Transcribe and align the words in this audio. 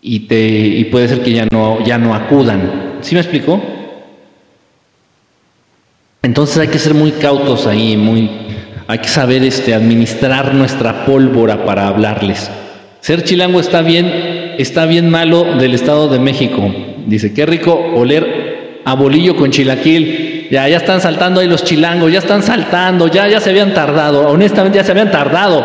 y, 0.00 0.20
te, 0.20 0.38
y 0.38 0.84
puede 0.84 1.08
ser 1.08 1.22
que 1.22 1.32
ya 1.32 1.46
no, 1.50 1.84
ya 1.84 1.98
no 1.98 2.14
acudan. 2.14 2.98
¿Sí 3.00 3.14
me 3.14 3.20
explico? 3.20 3.60
Entonces 6.22 6.58
hay 6.58 6.68
que 6.68 6.78
ser 6.78 6.94
muy 6.94 7.12
cautos 7.12 7.66
ahí, 7.66 7.96
muy, 7.96 8.30
hay 8.86 8.98
que 8.98 9.08
saber 9.08 9.42
este, 9.44 9.74
administrar 9.74 10.54
nuestra 10.54 11.04
pólvora 11.04 11.64
para 11.64 11.88
hablarles. 11.88 12.50
Ser 13.00 13.22
chilango 13.24 13.60
está 13.60 13.82
bien, 13.82 14.54
está 14.58 14.84
bien 14.86 15.08
malo 15.08 15.44
del 15.58 15.74
Estado 15.74 16.08
de 16.08 16.18
México. 16.18 16.62
Dice, 17.06 17.32
qué 17.32 17.46
rico 17.46 17.72
oler 17.94 18.80
a 18.84 18.94
bolillo 18.94 19.36
con 19.36 19.50
chilaquil. 19.50 20.48
Ya, 20.50 20.68
ya 20.68 20.78
están 20.78 21.00
saltando 21.00 21.40
ahí 21.40 21.46
los 21.46 21.62
chilangos, 21.62 22.10
ya 22.10 22.18
están 22.18 22.42
saltando, 22.42 23.06
ya, 23.08 23.28
ya 23.28 23.38
se 23.38 23.50
habían 23.50 23.74
tardado, 23.74 24.28
honestamente 24.28 24.78
ya 24.78 24.84
se 24.84 24.92
habían 24.92 25.10
tardado. 25.10 25.64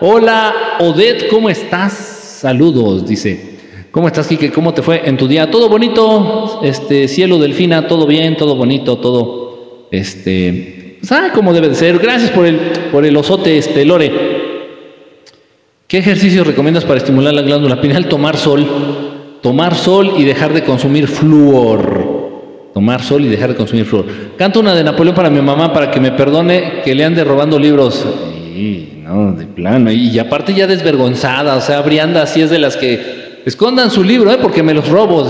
Hola, 0.00 0.54
Odette, 0.80 1.28
¿cómo 1.28 1.48
estás? 1.48 1.92
Saludos, 1.92 3.06
dice. 3.06 3.47
¿Cómo 3.98 4.06
estás, 4.06 4.28
Kike? 4.28 4.52
¿Cómo 4.52 4.72
te 4.72 4.80
fue 4.80 5.02
en 5.08 5.16
tu 5.16 5.26
día? 5.26 5.50
Todo 5.50 5.68
bonito, 5.68 6.60
este, 6.62 7.08
cielo 7.08 7.36
delfina, 7.36 7.88
todo 7.88 8.06
bien, 8.06 8.36
todo 8.36 8.54
bonito, 8.54 8.96
todo, 8.98 9.88
este, 9.90 11.00
¿sabe 11.02 11.32
cómo 11.34 11.52
debe 11.52 11.68
de 11.68 11.74
ser? 11.74 11.98
Gracias 11.98 12.30
por 12.30 12.46
el, 12.46 12.58
por 12.92 13.04
el 13.04 13.16
osote, 13.16 13.58
este, 13.58 13.84
Lore. 13.84 14.12
¿Qué 15.88 15.98
ejercicios 15.98 16.46
recomiendas 16.46 16.84
para 16.84 16.98
estimular 16.98 17.34
la 17.34 17.42
glándula 17.42 17.80
pineal? 17.80 18.06
Tomar 18.06 18.36
sol, 18.36 18.64
tomar 19.42 19.74
sol 19.74 20.12
y 20.16 20.22
dejar 20.22 20.52
de 20.52 20.62
consumir 20.62 21.08
flúor. 21.08 22.70
Tomar 22.74 23.02
sol 23.02 23.24
y 23.24 23.28
dejar 23.28 23.48
de 23.48 23.56
consumir 23.56 23.84
flúor. 23.84 24.06
Canto 24.36 24.60
una 24.60 24.76
de 24.76 24.84
Napoleón 24.84 25.16
para 25.16 25.28
mi 25.28 25.40
mamá 25.40 25.72
para 25.72 25.90
que 25.90 25.98
me 25.98 26.12
perdone 26.12 26.82
que 26.84 26.94
le 26.94 27.04
ande 27.04 27.24
robando 27.24 27.58
libros. 27.58 28.06
Y, 28.54 29.02
no, 29.02 29.32
de 29.32 29.46
plano. 29.46 29.90
Y, 29.90 30.16
aparte 30.20 30.54
ya 30.54 30.68
desvergonzada, 30.68 31.56
o 31.56 31.60
sea, 31.60 31.80
Brianda 31.80 32.22
así 32.22 32.42
es 32.42 32.50
de 32.50 32.60
las 32.60 32.76
que 32.76 33.27
escondan 33.48 33.90
su 33.90 34.02
libro, 34.02 34.32
¿eh? 34.32 34.38
porque 34.40 34.62
me 34.62 34.74
los 34.74 34.88
robo. 34.88 35.28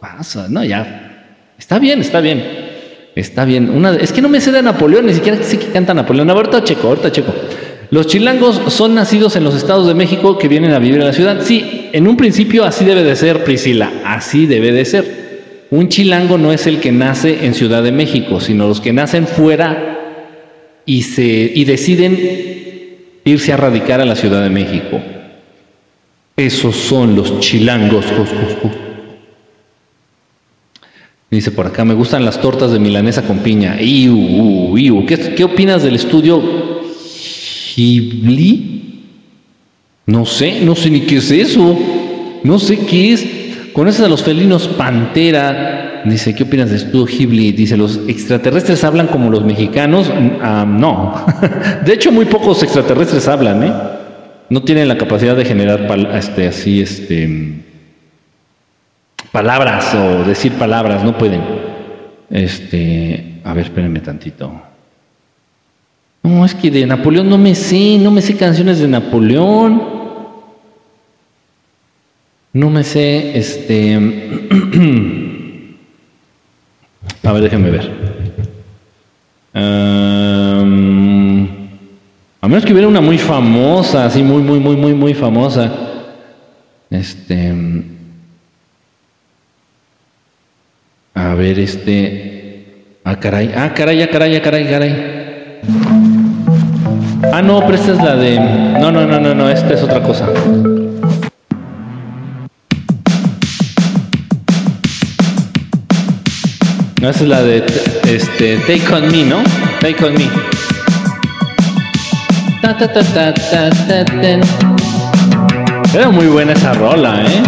Pasa, 0.00 0.46
no, 0.48 0.64
ya. 0.64 1.26
Está 1.58 1.78
bien, 1.78 2.00
está 2.00 2.20
bien. 2.20 2.68
Está 3.14 3.44
bien. 3.44 3.70
Una, 3.70 3.94
es 3.96 4.12
que 4.12 4.22
no 4.22 4.28
me 4.28 4.40
sé 4.40 4.52
de 4.52 4.62
Napoleón, 4.62 5.06
ni 5.06 5.14
siquiera 5.14 5.42
sé 5.42 5.58
que 5.58 5.66
canta 5.66 5.94
Napoleón. 5.94 6.30
Ahorita 6.30 6.62
checo, 6.62 6.88
ahorita 6.88 7.10
checo. 7.10 7.32
Los 7.90 8.06
chilangos 8.06 8.60
son 8.68 8.94
nacidos 8.94 9.34
en 9.36 9.44
los 9.44 9.54
estados 9.54 9.88
de 9.88 9.94
México 9.94 10.36
que 10.36 10.46
vienen 10.46 10.72
a 10.72 10.78
vivir 10.78 11.00
en 11.00 11.06
la 11.06 11.12
ciudad. 11.12 11.40
Sí, 11.42 11.88
en 11.92 12.06
un 12.06 12.16
principio 12.16 12.64
así 12.64 12.84
debe 12.84 13.02
de 13.02 13.16
ser, 13.16 13.44
Priscila, 13.44 13.90
así 14.04 14.46
debe 14.46 14.72
de 14.72 14.84
ser. 14.84 15.28
Un 15.70 15.88
chilango 15.88 16.38
no 16.38 16.52
es 16.52 16.66
el 16.66 16.80
que 16.80 16.92
nace 16.92 17.46
en 17.46 17.54
Ciudad 17.54 17.82
de 17.82 17.92
México, 17.92 18.40
sino 18.40 18.68
los 18.68 18.80
que 18.80 18.92
nacen 18.92 19.26
fuera 19.26 19.98
y, 20.84 21.02
se, 21.02 21.22
y 21.54 21.64
deciden 21.64 22.18
irse 23.24 23.52
a 23.52 23.56
radicar 23.56 24.00
a 24.00 24.04
la 24.04 24.16
Ciudad 24.16 24.42
de 24.42 24.50
México. 24.50 25.00
Esos 26.38 26.76
son 26.76 27.14
los 27.14 27.40
chilangos. 27.40 28.06
Dice 31.30 31.50
por 31.50 31.66
acá, 31.66 31.84
me 31.84 31.92
gustan 31.92 32.24
las 32.24 32.40
tortas 32.40 32.72
de 32.72 32.78
milanesa 32.78 33.26
con 33.26 33.40
piña. 33.40 33.76
Iu, 33.82 34.78
iu. 34.78 35.04
¿Qué, 35.04 35.34
¿Qué 35.34 35.44
opinas 35.44 35.82
del 35.82 35.96
estudio 35.96 36.40
Ghibli. 37.78 39.04
No 40.06 40.24
sé, 40.24 40.60
no 40.62 40.74
sé 40.74 40.90
ni 40.90 41.00
qué 41.02 41.18
es 41.18 41.30
eso. 41.30 41.78
No 42.42 42.58
sé 42.58 42.78
qué 42.78 43.12
es. 43.12 43.26
¿Conoces 43.72 44.00
a 44.00 44.08
los 44.08 44.22
felinos 44.22 44.66
pantera? 44.66 46.02
Dice, 46.04 46.34
¿qué 46.34 46.44
opinas 46.44 46.70
de 46.70 46.76
estudio 46.76 47.06
Ghibli? 47.06 47.52
Dice, 47.52 47.76
¿los 47.76 48.00
extraterrestres 48.08 48.82
hablan 48.82 49.08
como 49.08 49.30
los 49.30 49.44
mexicanos? 49.44 50.10
Ah, 50.40 50.64
no. 50.68 51.26
de 51.84 51.92
hecho, 51.92 52.10
muy 52.10 52.24
pocos 52.24 52.62
extraterrestres 52.62 53.28
hablan, 53.28 53.62
¿eh? 53.62 53.72
No 54.50 54.62
tienen 54.62 54.88
la 54.88 54.96
capacidad 54.96 55.36
de 55.36 55.44
generar 55.44 55.86
este, 56.14 56.48
así, 56.48 56.80
este, 56.80 57.62
palabras 59.30 59.94
o 59.94 60.24
decir 60.24 60.54
palabras, 60.54 61.04
no 61.04 61.18
pueden. 61.18 61.42
Este, 62.30 63.40
a 63.44 63.52
ver, 63.52 63.66
espérenme 63.66 64.00
tantito. 64.00 64.62
No, 66.22 66.44
es 66.44 66.54
que 66.54 66.70
de 66.70 66.86
Napoleón 66.86 67.28
no 67.28 67.38
me 67.38 67.54
sé, 67.54 67.98
no 67.98 68.10
me 68.10 68.22
sé 68.22 68.36
canciones 68.36 68.78
de 68.78 68.88
Napoleón. 68.88 69.82
No 72.52 72.70
me 72.70 72.84
sé, 72.84 73.38
este... 73.38 73.96
A 77.22 77.32
ver, 77.32 77.42
déjenme 77.42 77.70
ver. 77.70 77.90
A 82.40 82.48
menos 82.48 82.64
que 82.64 82.72
hubiera 82.72 82.88
una 82.88 83.00
muy 83.00 83.18
famosa, 83.18 84.04
así 84.04 84.22
muy, 84.22 84.42
muy, 84.42 84.60
muy, 84.60 84.76
muy, 84.76 84.94
muy 84.94 85.14
famosa. 85.14 85.72
Este... 86.90 87.54
A 91.14 91.34
ver, 91.34 91.58
este... 91.58 92.98
Ah, 93.04 93.16
caray, 93.18 93.52
ah, 93.56 93.72
caray, 93.74 94.02
ah, 94.02 94.08
caray, 94.10 94.36
ah, 94.36 94.42
caray, 94.42 94.68
caray. 94.68 95.18
Ah, 97.32 97.42
no, 97.42 97.60
pero 97.60 97.74
esta 97.74 97.92
es 97.92 97.98
la 97.98 98.14
de. 98.14 98.38
No, 98.38 98.92
no, 98.92 99.06
no, 99.06 99.18
no, 99.18 99.34
no, 99.34 99.48
esta 99.48 99.74
es 99.74 99.82
otra 99.82 100.02
cosa. 100.02 100.28
No, 107.00 107.08
esa 107.08 107.22
es 107.22 107.28
la 107.28 107.42
de 107.42 107.64
este, 108.06 108.58
Take 108.58 108.94
on 108.94 109.10
Me, 109.10 109.24
¿no? 109.24 109.42
Take 109.80 110.04
on 110.04 110.14
Me. 110.14 110.57
Era 115.94 116.10
muy 116.10 116.26
buena 116.26 116.52
esa 116.52 116.74
rola, 116.74 117.22
¿eh? 117.24 117.42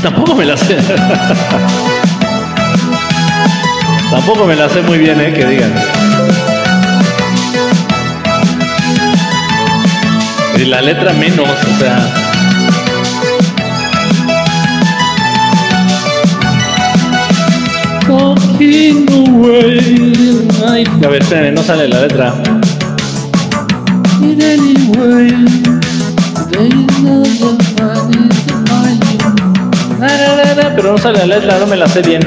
Tampoco 0.00 0.36
me 0.36 0.44
la 0.44 0.56
sé. 0.56 0.76
Tampoco 4.10 4.46
me 4.46 4.54
la 4.54 4.68
sé 4.68 4.82
muy 4.82 4.98
bien, 4.98 5.20
¿eh? 5.20 5.32
Que 5.32 5.44
digan. 5.44 5.72
Y 10.56 10.66
la 10.66 10.82
letra 10.82 11.12
menos, 11.14 11.48
o 11.48 11.78
sea. 11.78 11.98
a 21.02 21.08
ver, 21.08 21.22
espérenme, 21.22 21.52
no 21.52 21.62
sale 21.64 21.88
la 21.88 22.02
letra. 22.02 22.34
Pero 30.76 30.92
no 30.92 30.98
sale 30.98 31.18
la 31.18 31.26
letra, 31.26 31.58
no 31.58 31.66
me 31.66 31.76
la 31.76 31.88
sé 31.88 32.00
bien. 32.02 32.20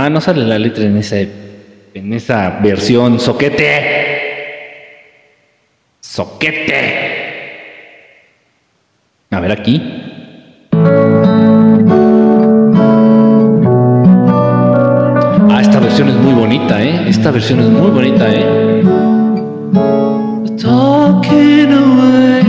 No, 0.00 0.08
no 0.08 0.20
sale 0.22 0.46
la 0.46 0.58
letra 0.58 0.84
en 0.84 0.96
esa, 0.96 1.18
en 1.18 2.12
esa 2.14 2.58
versión. 2.62 3.20
Soquete. 3.20 3.98
Soquete. 6.00 7.10
A 9.30 9.40
ver 9.40 9.52
aquí. 9.52 9.82
es 16.08 16.14
muy 16.16 16.32
bonita, 16.32 16.82
¿eh? 16.82 17.04
Esta 17.06 17.30
versión 17.30 17.60
es 17.60 17.68
muy 17.68 17.90
bonita, 17.90 18.26
¿eh? 18.32 18.82
Talking 20.56 21.72
away, 21.74 22.40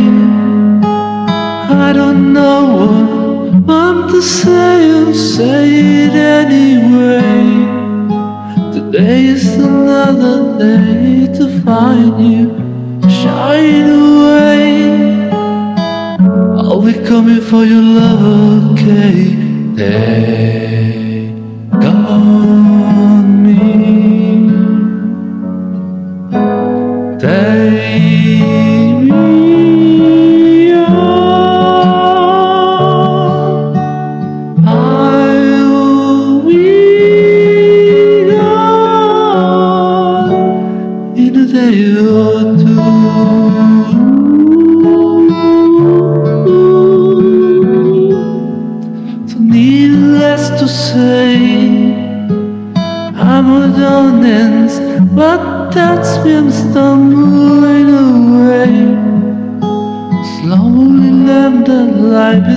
I 1.69 1.91
don't 1.93 2.31
know 2.31 2.87
what 3.65 3.69
I'm 3.69 4.07
to 4.07 4.21
say, 4.21 5.13
say 5.13 6.05
it 6.05 6.15
anyway. 6.15 7.20
Today 8.91 9.23
is 9.23 9.55
another 9.55 10.59
day 10.59 11.25
to 11.37 11.61
find 11.61 12.19
you, 12.19 12.51
shine 13.09 13.89
away. 13.89 15.31
I'll 16.59 16.81
be 16.81 16.91
coming 17.07 17.39
for 17.39 17.63
your 17.63 17.81
love, 17.81 18.73
okay? 18.73 19.33
Day 19.75 21.31
gone. 21.79 22.40
in 22.40 22.40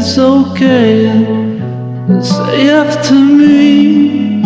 is 0.04 0.18
okay. 0.18 1.06
Say 2.20 2.68
after 2.70 3.14
me, 3.14 4.42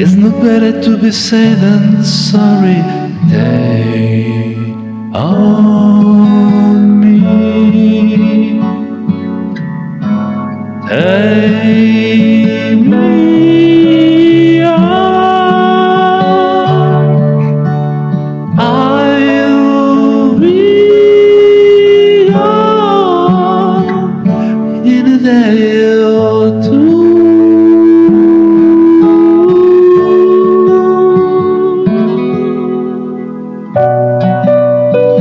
it's 0.00 0.14
not 0.14 0.34
better 0.42 0.80
to 0.82 0.98
be 0.98 1.10
safe 1.10 1.58
than 1.58 2.04
sorry. 2.04 2.82
Day 3.30 4.54
on 5.14 7.00
me. 7.00 7.18
Take 10.88 12.37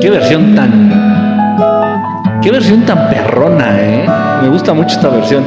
Qué 0.01 0.09
versión 0.09 0.55
tan. 0.55 2.39
Qué 2.41 2.51
versión 2.51 2.81
tan 2.85 3.09
perrona, 3.09 3.79
¿eh? 3.79 4.05
Me 4.41 4.49
gusta 4.49 4.73
mucho 4.73 4.95
esta 4.95 5.09
versión. 5.09 5.44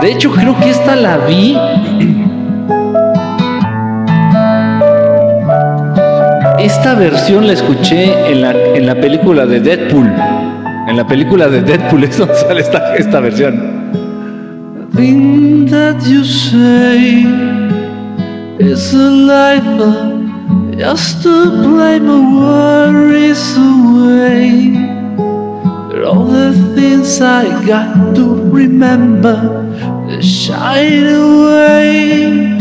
De 0.00 0.12
hecho, 0.12 0.30
creo 0.30 0.58
que 0.58 0.70
esta 0.70 0.96
la 0.96 1.18
vi. 1.18 1.56
Esta 6.58 6.94
versión 6.94 7.46
la 7.46 7.52
escuché 7.54 8.30
en 8.30 8.42
la, 8.42 8.52
en 8.52 8.86
la 8.86 8.94
película 8.94 9.46
de 9.46 9.60
Deadpool. 9.60 10.12
En 10.88 10.96
la 10.96 11.06
película 11.06 11.48
de 11.48 11.62
Deadpool 11.62 12.04
es 12.04 12.18
donde 12.18 12.34
sale 12.34 12.60
esta, 12.60 12.94
esta 12.96 13.20
versión. 13.20 13.78
thing 14.98 15.64
that 15.66 16.02
you 16.08 16.24
say 16.24 17.22
is 18.58 18.92
a 18.94 19.10
lie 19.28 20.07
just 20.78 21.24
to 21.24 21.50
play 21.64 21.98
my 21.98 22.20
worries 22.38 23.56
away. 23.56 24.78
But 25.88 26.04
all 26.04 26.26
the 26.26 26.52
things 26.76 27.20
I 27.20 27.66
got 27.66 28.14
to 28.14 28.24
remember 28.50 29.36
they 30.08 30.22
shine 30.22 31.06
away. 31.06 32.58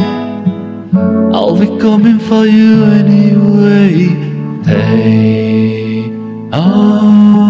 I'll 1.32 1.56
be 1.56 1.68
coming 1.80 2.18
for 2.18 2.46
you 2.48 2.84
anyway. 2.86 4.08
They 4.66 6.10
on 6.52 7.47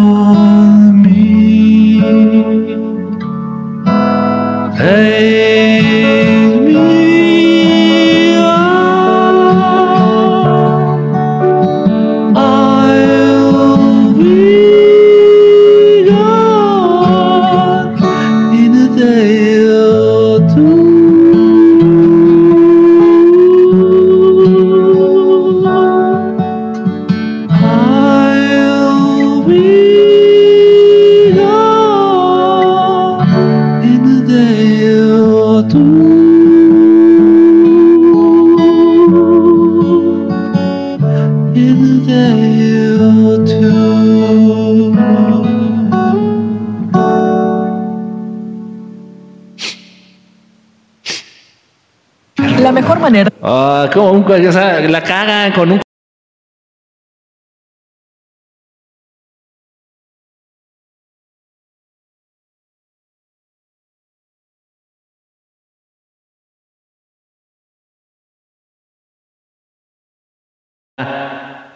La 54.28 55.02
cagan 55.02 55.52
con 55.52 55.72
un. 55.72 55.80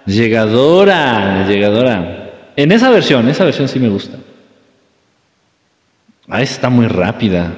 Llegadora, 0.05 1.47
llegadora. 1.47 2.51
En 2.57 2.73
esa 2.73 2.91
versión, 2.91 3.29
esa 3.29 3.45
versión 3.45 3.69
sí 3.69 3.79
me 3.79 3.89
gusta. 3.89 4.19
Ah, 6.29 6.43
está 6.43 6.69
muy 6.69 6.87
rápida. 6.87 7.51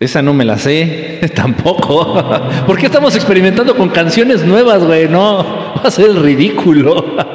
Esa 0.00 0.22
no 0.22 0.32
me 0.32 0.44
la 0.44 0.58
sé, 0.58 1.20
tampoco. 1.34 2.14
¿Por 2.66 2.78
qué 2.78 2.86
estamos 2.86 3.16
experimentando 3.16 3.76
con 3.76 3.88
canciones 3.88 4.44
nuevas, 4.44 4.84
güey? 4.84 5.08
No, 5.08 5.38
va 5.76 5.82
a 5.84 5.90
ser 5.90 6.14
ridículo. 6.14 7.04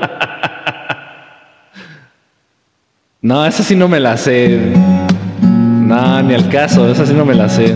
No, 3.26 3.46
esa 3.46 3.64
sí 3.64 3.74
no 3.74 3.88
me 3.88 4.02
la 4.02 4.18
sé. 4.18 4.60
No, 5.42 6.22
ni 6.24 6.34
al 6.34 6.50
caso, 6.50 6.92
esa 6.92 7.06
sí 7.06 7.14
no 7.14 7.24
me 7.24 7.34
la 7.34 7.48
sé. 7.48 7.74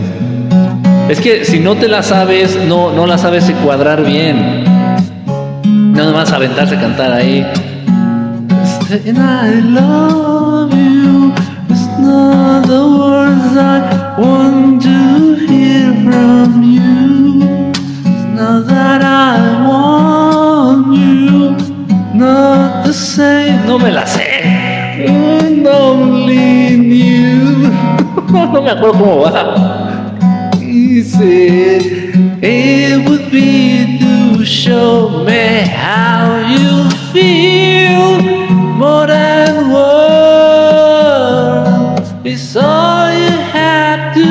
Es 1.08 1.22
que 1.22 1.46
si 1.46 1.58
no 1.58 1.74
te 1.74 1.88
la 1.88 2.02
sabes, 2.02 2.54
no, 2.68 2.92
no 2.92 3.06
la 3.06 3.16
sabes 3.16 3.48
encuadrar 3.48 4.04
bien. 4.04 4.64
Nada 5.94 6.12
más 6.12 6.32
aventarse 6.32 6.76
a 6.76 6.80
cantar 6.82 7.12
ahí. 7.12 7.46
The 12.08 12.82
words 12.98 13.56
I 13.56 14.16
want 14.18 14.82
to 14.82 15.34
hear 15.46 15.92
from 16.06 16.62
you. 16.62 17.38
Not 18.34 18.66
that 18.66 19.02
I 19.02 19.66
want 19.68 20.96
you. 20.96 21.56
Not 22.18 22.86
the 22.86 22.92
same. 22.94 23.66
No 23.66 23.78
me 23.78 23.90
la 23.90 24.06
sé. 24.06 24.26
And 25.06 25.66
only 25.66 26.76
you. 27.02 27.70
No 28.52 28.62
me 28.62 28.70
acuerdo 28.70 28.98
cómo 28.98 29.20
va. 29.22 30.16
He 30.60 31.02
said 31.02 31.82
it 32.42 33.08
would 33.08 33.30
be 33.30 33.98
to 34.00 34.44
show 34.44 35.24
me 35.24 35.60
how 35.66 36.38
you 36.54 36.87
It's 42.40 42.54
all 42.54 43.10
you 43.10 43.36
have 43.50 44.14
to 44.14 44.24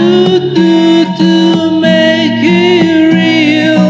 do 0.56 1.04
to 1.20 1.82
make 1.82 2.40
it 2.42 3.14
real. 3.14 3.88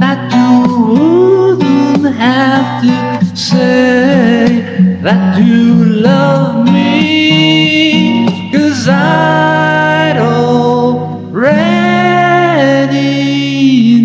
That 0.00 0.32
you 0.32 0.52
wouldn't 0.88 2.16
have 2.16 2.80
to 2.80 3.36
say 3.36 4.98
that 5.02 5.38
you 5.38 5.84
love 5.84 6.64
me. 6.64 8.26
Cause 8.52 8.88
I'd 8.88 10.16
already 10.16 11.68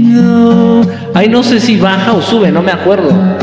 know. 0.07 0.83
Ay, 1.15 1.29
no 1.29 1.41
sé 1.41 1.61
si 1.61 1.77
baja 1.77 2.11
o 2.13 2.21
sube, 2.21 2.51
no 2.51 2.61
me 2.61 2.73
acuerdo. 2.73 3.40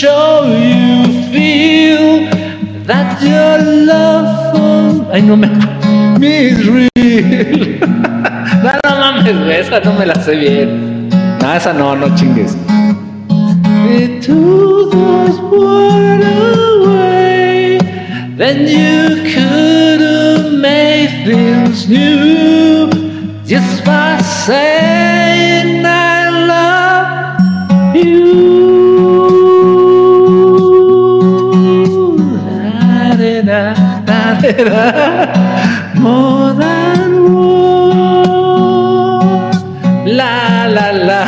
Show 0.00 0.44
you 0.44 1.04
feel 1.30 2.04
that 2.88 3.20
your 3.20 3.56
love 3.84 4.28
for 4.52 5.12
Ay, 5.12 5.20
no 5.20 5.36
me 5.36 5.48
me 6.18 6.32
is 6.52 6.60
real. 6.66 6.88
No, 8.64 8.70
no 8.84 8.90
mames, 9.00 9.36
güey, 9.44 9.60
esa 9.60 9.80
no 9.80 9.92
me 9.98 10.04
la 10.06 10.14
sé 10.24 10.36
bien. 10.36 11.08
No, 11.40 11.52
esa 11.54 11.72
no, 11.72 11.96
no 11.96 12.08
chingues. 12.16 12.56
It 13.98 14.22
took 14.22 14.92
us 14.94 15.36
what 15.50 16.20
a 16.22 16.50
then 18.36 18.58
you 18.78 19.00
could 19.32 20.00
have 20.00 20.52
made 20.52 21.12
things 21.26 21.88
new 21.88 22.88
just 23.44 23.84
by 23.84 24.18
saying 24.46 24.89
da-da-da, 34.64 35.94
More. 35.94 36.50
La 40.06 40.66
la 40.66 40.92
la. 40.92 41.24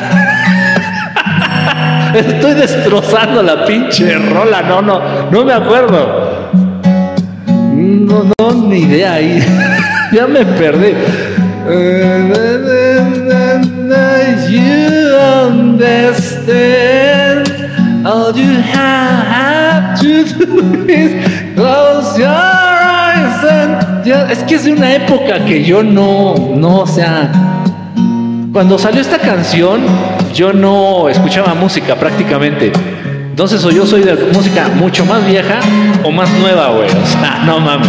Estoy 2.14 2.54
destrozando 2.54 3.42
la 3.42 3.64
pinche 3.64 4.18
rola, 4.18 4.60
no, 4.62 4.82
no, 4.82 5.00
no 5.30 5.44
me 5.44 5.52
acuerdo. 5.52 6.50
No, 7.74 8.24
no, 8.38 8.52
ni 8.68 8.80
idea 8.80 9.14
ahí. 9.14 9.42
ya 10.12 10.26
me 10.26 10.44
perdí. 10.44 10.94
You 14.50 15.16
understand. 15.46 16.82
All 18.04 18.36
you 18.36 18.60
have 18.60 20.00
to 20.00 20.24
do 20.24 20.86
is 20.88 21.12
close 21.54 22.18
your 22.18 22.61
es 24.30 24.38
que 24.44 24.54
es 24.54 24.64
de 24.64 24.72
una 24.72 24.94
época 24.94 25.44
que 25.44 25.62
yo 25.62 25.82
no, 25.82 26.34
no, 26.54 26.80
o 26.80 26.86
sea, 26.86 27.30
cuando 28.52 28.78
salió 28.78 29.00
esta 29.00 29.18
canción, 29.18 29.80
yo 30.34 30.52
no 30.52 31.08
escuchaba 31.08 31.54
música 31.54 31.94
prácticamente. 31.96 32.72
Entonces, 33.30 33.64
o 33.64 33.70
yo 33.70 33.86
soy 33.86 34.02
de 34.02 34.14
música 34.32 34.68
mucho 34.74 35.06
más 35.06 35.26
vieja 35.26 35.60
o 36.04 36.10
más 36.10 36.30
nueva, 36.38 36.68
güey. 36.68 36.88
O 36.88 37.06
sea, 37.06 37.42
no 37.46 37.60
mames. 37.60 37.88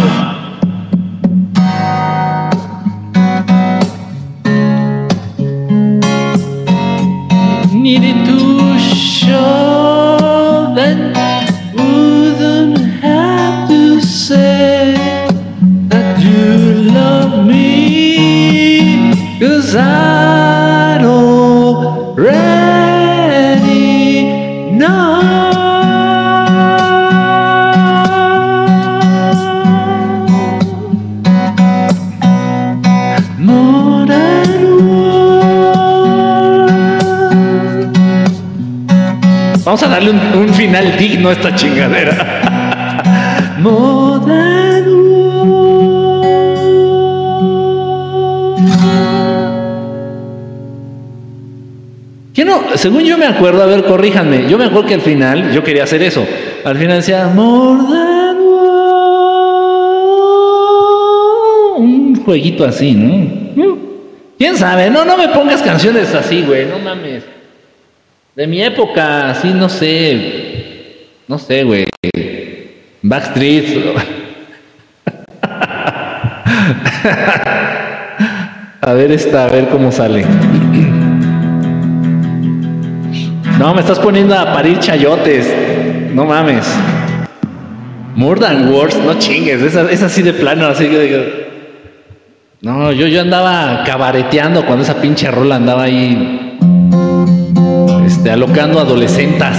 Un, 40.08 40.54
final 40.54 40.96
digno 40.96 41.28
a 41.28 41.32
esta 41.32 41.54
chingadera 41.54 42.40
¿Qué 52.34 52.44
no? 52.44 52.62
Según 52.74 53.04
yo 53.04 53.16
me 53.16 53.26
acuerdo, 53.26 53.62
a 53.62 53.66
ver, 53.66 53.84
corríjanme. 53.84 54.48
Yo 54.48 54.58
me 54.58 54.64
acuerdo 54.64 54.88
que 54.88 54.94
al 54.94 55.00
final 55.00 55.52
yo 55.52 55.62
quería 55.62 55.84
hacer 55.84 56.02
eso. 56.02 56.26
Al 56.64 56.76
final 56.76 56.96
decía 56.96 57.28
one. 57.28 58.04
Un 61.76 62.22
jueguito 62.24 62.64
así, 62.64 62.92
¿no? 62.92 63.78
¿Quién 64.36 64.56
sabe? 64.56 64.90
No, 64.90 65.04
no 65.04 65.16
me 65.16 65.28
pongas 65.28 65.62
canciones 65.62 66.12
así, 66.12 66.42
güey. 66.42 66.66
No 66.66 66.80
mames. 66.80 67.33
De 68.36 68.46
mi 68.48 68.60
época, 68.62 69.30
así, 69.30 69.54
no 69.54 69.68
sé. 69.68 71.06
No 71.28 71.38
sé, 71.38 71.62
güey. 71.62 71.86
Backstreet. 73.00 73.76
a 78.80 78.92
ver 78.92 79.12
esta, 79.12 79.44
a 79.44 79.50
ver 79.50 79.68
cómo 79.68 79.92
sale. 79.92 80.24
No, 83.56 83.72
me 83.72 83.82
estás 83.82 84.00
poniendo 84.00 84.36
a 84.36 84.52
parir 84.52 84.80
chayotes. 84.80 86.10
No 86.12 86.24
mames. 86.24 86.66
More 88.16 88.40
than 88.40 88.72
words, 88.72 88.96
no 88.96 89.16
chingues. 89.16 89.62
Es, 89.62 89.76
es 89.76 90.02
así 90.02 90.22
de 90.22 90.32
plano, 90.32 90.66
así 90.66 90.88
que. 90.88 91.44
No, 92.62 92.90
yo, 92.90 93.06
yo 93.06 93.20
andaba 93.20 93.84
cabareteando 93.84 94.66
cuando 94.66 94.82
esa 94.82 95.00
pinche 95.00 95.30
rola 95.30 95.54
andaba 95.54 95.84
ahí. 95.84 96.43
Este, 98.04 98.30
alocando 98.30 98.78
adolescentas. 98.80 99.56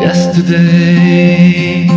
Yesterday, 0.00 1.88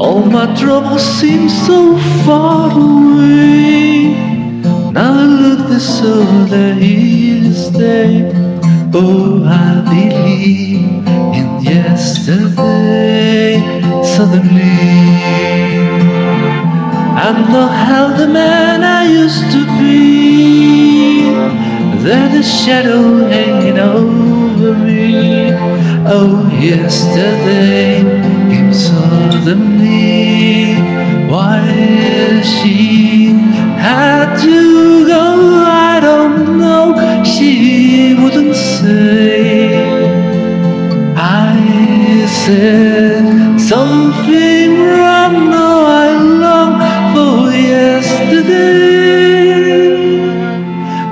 all 0.00 0.24
my 0.26 0.46
troubles 0.54 1.02
seem 1.02 1.48
so 1.48 1.96
far 2.26 2.72
away. 2.72 4.16
Now 4.92 5.20
I 5.20 5.24
look 5.24 5.68
this 5.68 6.02
over 6.02 6.74
here 6.74 7.42
to 7.44 7.54
stay. 7.54 8.24
Oh, 8.92 9.44
I 9.46 9.82
believe 9.88 11.06
in 11.38 11.60
yesterday. 11.62 13.62
Suddenly, 14.02 15.22
I'm 17.14 17.52
not 17.52 17.70
how 17.86 18.08
the 18.16 18.26
man 18.26 18.82
I 18.82 19.04
used 19.06 19.48
to 19.52 19.64
be. 19.78 20.97
There's 22.00 22.34
a 22.34 22.42
shadow 22.42 23.26
hanging 23.26 23.78
over 23.78 24.72
me. 24.72 25.50
Oh, 26.06 26.48
yesterday 26.60 28.02
came 28.50 28.72
suddenly. 28.72 30.28
Why 31.28 32.40
she 32.42 33.32
had 33.76 34.40
to 34.42 35.06
go, 35.06 35.64
I 35.66 36.00
don't 36.00 36.58
know. 36.58 36.94
She 37.24 38.14
wouldn't 38.14 38.54
say. 38.54 39.74
I 41.16 42.26
said 42.26 43.58
something 43.60 44.80
wrong. 44.80 45.07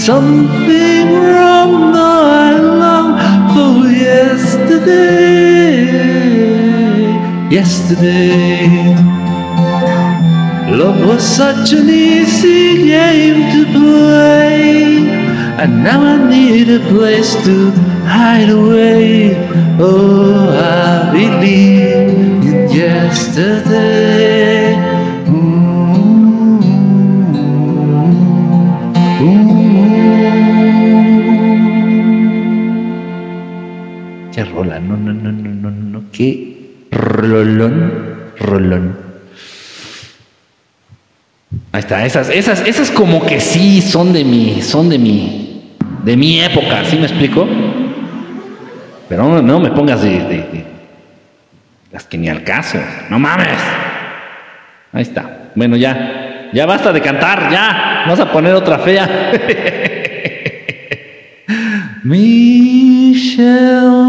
something 0.00 1.12
wrong. 1.12 1.92
No, 1.92 2.10
I 2.24 2.52
long 2.82 3.08
for 3.52 3.86
yesterday. 3.88 5.20
Yesterday. 7.50 8.96
Love 10.80 11.00
was 11.06 11.22
such 11.22 11.72
an 11.72 11.90
easy 11.90 12.86
game 12.86 13.40
to 13.52 13.60
play, 13.78 15.08
and 15.60 15.84
now 15.84 16.00
I 16.00 16.16
need 16.30 16.68
a 16.70 16.80
place 16.88 17.34
to 17.44 17.56
hide 18.06 18.48
away. 18.48 19.34
Oh, 19.78 20.48
I 20.48 21.12
believe 21.12 22.44
in 22.48 22.70
yesterday. 22.70 24.09
Rolón, 36.90 38.32
rolón. 38.38 38.96
Ahí 41.72 41.80
está, 41.80 42.04
esas, 42.04 42.28
esas, 42.30 42.66
esas 42.66 42.90
como 42.90 43.24
que 43.24 43.40
sí 43.40 43.80
son 43.82 44.12
de 44.12 44.24
mi, 44.24 44.60
son 44.62 44.88
de 44.88 44.98
mi, 44.98 45.72
de 46.04 46.16
mi 46.16 46.40
época, 46.40 46.84
¿sí 46.84 46.96
me 46.96 47.06
explico? 47.06 47.46
Pero 49.08 49.24
no, 49.28 49.42
no 49.42 49.60
me 49.60 49.70
pongas 49.70 50.02
de, 50.02 50.10
de- 50.10 50.64
Las 51.92 52.04
que 52.04 52.18
ni 52.18 52.28
al 52.28 52.44
caso. 52.44 52.78
No 53.08 53.18
mames. 53.18 53.58
Ahí 54.92 55.02
está. 55.02 55.50
Bueno, 55.56 55.76
ya. 55.76 56.50
Ya 56.52 56.66
basta 56.66 56.92
de 56.92 57.00
cantar, 57.00 57.50
ya. 57.50 58.02
Vamos 58.06 58.20
a 58.20 58.30
poner 58.32 58.54
otra 58.54 58.78
fea. 58.78 59.32
Michelle, 62.04 63.99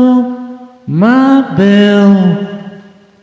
my 0.87 1.55
belle. 1.55 2.47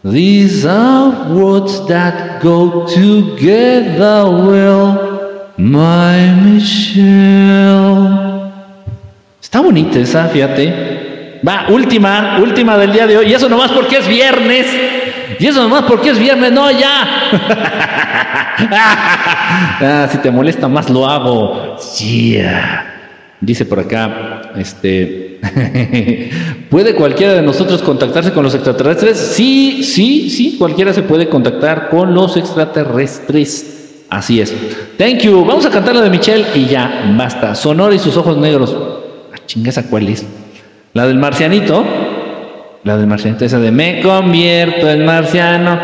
These 0.05 0.65
are 0.65 1.35
words 1.35 1.87
that 1.89 2.41
go 2.41 2.87
together 2.87 4.25
well, 4.47 5.53
my 5.59 6.35
Michelle. 6.45 8.29
Está 9.43 9.61
bonita 9.61 9.99
esa, 9.99 10.29
fíjate. 10.29 11.41
Va, 11.47 11.67
última, 11.69 12.39
última 12.41 12.77
del 12.77 12.93
día 12.93 13.07
de 13.07 13.19
hoy. 13.19 13.31
Y 13.31 13.35
eso 13.35 13.49
nomás 13.49 13.73
porque 13.73 13.99
es 13.99 14.07
viernes. 14.07 14.67
Y 15.39 15.47
eso 15.47 15.63
nomás 15.63 15.85
porque 15.85 16.11
es 16.11 16.19
viernes. 16.19 16.53
No, 16.53 16.71
ya. 16.71 17.07
ah, 19.81 20.09
si 20.11 20.19
te 20.19 20.31
molesta 20.31 20.69
más, 20.69 20.91
lo 20.91 21.09
hago. 21.09 21.77
Yeah. 21.99 22.85
Dice 23.41 23.65
por 23.65 23.81
acá, 23.81 24.43
este, 24.57 25.28
¿puede 26.71 26.95
cualquiera 26.95 27.35
de 27.35 27.43
nosotros 27.43 27.83
contactarse 27.83 28.33
con 28.33 28.43
los 28.45 28.55
extraterrestres? 28.55 29.17
Sí, 29.19 29.83
sí, 29.83 30.31
sí, 30.31 30.57
cualquiera 30.59 30.93
se 30.93 31.03
puede 31.03 31.29
contactar 31.29 31.89
con 31.89 32.15
los 32.15 32.37
extraterrestres. 32.37 34.05
Así 34.11 34.41
es. 34.41 34.55
Thank 34.97 35.19
you. 35.19 35.45
Vamos 35.45 35.67
a 35.67 35.71
cantar 35.71 35.95
la 35.95 36.03
de 36.03 36.11
Michelle 36.11 36.47
y 36.55 36.67
ya, 36.67 37.15
basta. 37.17 37.55
Sonora 37.55 37.95
y 37.95 37.99
sus 37.99 38.17
ojos 38.17 38.39
negros. 38.39 38.75
Ah, 39.33 39.37
chinga, 39.47 39.71
¿esa 39.71 39.89
cuál 39.89 40.09
es? 40.09 40.25
La 40.95 41.07
del 41.07 41.19
marcianito. 41.19 41.85
La 42.85 42.97
del 42.97 43.07
marcianito, 43.07 43.45
esa 43.45 43.59
de 43.59 43.71
Me 43.71 44.01
convierto 44.01 44.89
en 44.89 45.05
marciano. 45.05 45.79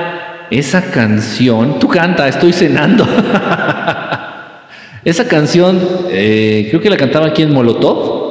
Esa 0.50 0.90
canción, 0.90 1.78
tú 1.78 1.88
canta, 1.88 2.28
estoy 2.28 2.52
cenando. 2.52 3.06
Esa 5.04 5.28
canción, 5.28 5.78
eh, 6.10 6.68
creo 6.70 6.80
que 6.80 6.88
la 6.88 6.96
cantaba 6.96 7.26
aquí 7.26 7.42
en 7.42 7.52
Molotov. 7.52 8.23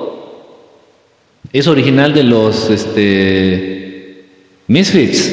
Es 1.53 1.67
original 1.67 2.15
de 2.15 2.23
los 2.23 2.67
este, 2.71 4.25
Misfits. 4.67 5.31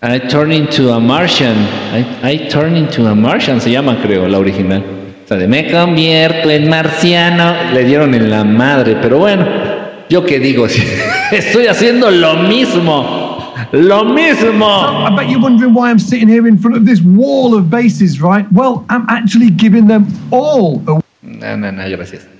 I 0.00 0.20
turn 0.28 0.52
into 0.52 0.92
a 0.92 1.00
Martian. 1.00 1.56
I, 1.92 2.06
I 2.22 2.48
turn 2.48 2.76
into 2.76 3.04
a 3.08 3.16
Martian 3.16 3.60
se 3.60 3.72
llama, 3.72 4.00
creo, 4.00 4.28
la 4.28 4.38
original. 4.38 4.84
O 5.24 5.26
sea, 5.26 5.36
de 5.36 5.48
me 5.48 5.68
convierto 5.68 6.48
en 6.48 6.68
marciano. 6.68 7.72
Le 7.72 7.82
dieron 7.82 8.14
en 8.14 8.30
la 8.30 8.44
madre, 8.44 8.96
pero 9.02 9.18
bueno, 9.18 9.44
yo 10.08 10.24
qué 10.24 10.38
digo, 10.38 10.66
estoy 11.32 11.66
haciendo 11.66 12.08
lo 12.08 12.36
mismo. 12.44 13.56
Lo 13.72 14.04
mismo. 14.04 15.04
I 15.04 15.16
bet 15.16 15.28
you're 15.28 15.42
wondering 15.42 15.74
why 15.74 15.90
I'm 15.90 15.98
sitting 15.98 16.28
here 16.28 16.46
in 16.46 16.56
front 16.56 16.76
of 16.76 16.86
this 16.86 17.00
wall 17.02 17.56
of 17.56 17.68
bases, 17.68 18.20
right? 18.20 18.46
Well, 18.52 18.84
I'm 18.88 19.04
actually 19.08 19.50
giving 19.50 19.88
them 19.88 20.06
all 20.30 20.80
away. 20.86 21.02
No, 21.22 21.56
no, 21.56 21.72
no, 21.72 21.90
gracias. 21.90 22.35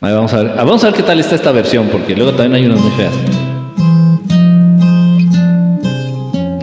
A 0.00 0.06
ver, 0.06 0.14
vamos 0.14 0.32
a 0.32 0.36
ver, 0.36 0.52
ah, 0.56 0.62
vamos 0.62 0.84
a 0.84 0.86
ver 0.86 0.94
qué 0.94 1.02
tal 1.02 1.18
está 1.18 1.34
esta 1.34 1.50
versión, 1.50 1.88
porque 1.88 2.14
luego 2.14 2.30
también 2.30 2.54
hay 2.54 2.66
unas 2.66 2.80
muy 2.80 2.92
feas. 2.92 3.12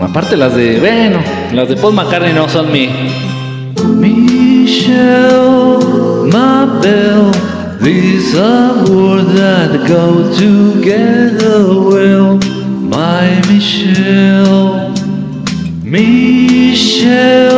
Aparte 0.00 0.38
las 0.38 0.56
de, 0.56 0.80
bueno, 0.80 1.18
las 1.52 1.68
de 1.68 1.76
Paul 1.76 1.92
McCartney 1.92 2.32
no 2.32 2.48
son 2.48 2.72
mi. 2.72 2.88
Michelle, 3.98 4.96
my 6.32 6.64
belle, 6.80 7.30
these 7.82 8.34
are 8.38 8.72
words 8.90 9.34
that 9.34 9.86
go 9.86 10.32
together 10.32 11.66
well, 11.90 12.38
my 12.80 13.38
Michelle. 13.52 14.94
Michelle, 15.82 17.50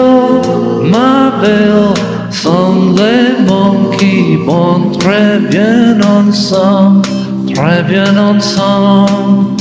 ma 0.90 1.38
belle, 1.40 1.94
mots 3.46 3.90
qui 3.98 4.36
vont 4.36 4.90
très 4.98 5.38
bien 5.38 6.00
ensemble, 6.02 7.06
très 7.54 7.82
bien 7.82 8.16
ensemble. 8.16 9.56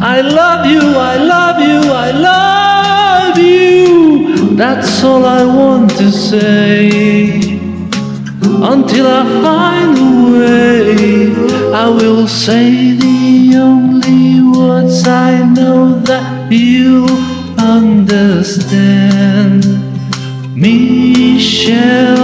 I 0.00 0.22
love 0.22 0.66
you, 0.66 0.80
I 0.80 1.16
love 1.18 1.60
you, 1.60 1.92
I 1.92 2.12
love 2.12 3.38
you. 3.38 4.56
That's 4.56 5.02
all 5.04 5.24
I 5.24 5.44
want 5.44 5.90
to 5.98 6.10
say. 6.10 7.58
Until 8.42 9.06
I 9.06 9.24
find 9.42 9.98
a 9.98 10.12
way, 10.38 11.32
I 11.74 11.88
will 11.88 12.26
say 12.26 12.94
the 12.96 13.56
only 13.56 14.40
words 14.42 15.06
I 15.06 15.44
know 15.54 16.00
that 16.00 16.50
you 16.50 17.06
understand. 17.58 18.58
Michelle, 20.60 22.18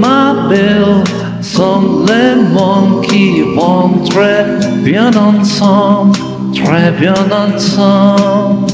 ma 0.00 0.48
belle, 0.48 1.04
sont 1.42 2.06
les 2.08 2.42
mots 2.54 3.02
qui 3.02 3.42
vont 3.54 4.02
très 4.08 4.46
bien 4.82 5.10
ensemble, 5.14 6.18
très 6.54 6.90
bien 6.92 7.14
ensemble. 7.30 8.72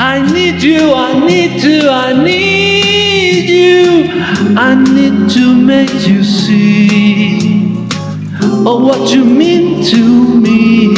I 0.00 0.20
need 0.20 0.60
you, 0.60 0.92
I 0.92 1.14
need 1.24 1.60
to, 1.62 1.88
I 1.88 2.12
need 2.24 3.48
you. 3.48 4.10
I 4.56 4.74
need 4.74 5.30
to 5.30 5.54
make 5.54 6.04
you 6.04 6.24
see 6.24 7.86
oh, 8.66 8.84
what 8.84 9.14
you 9.14 9.24
mean 9.24 9.84
to 9.84 10.40
me. 10.40 10.88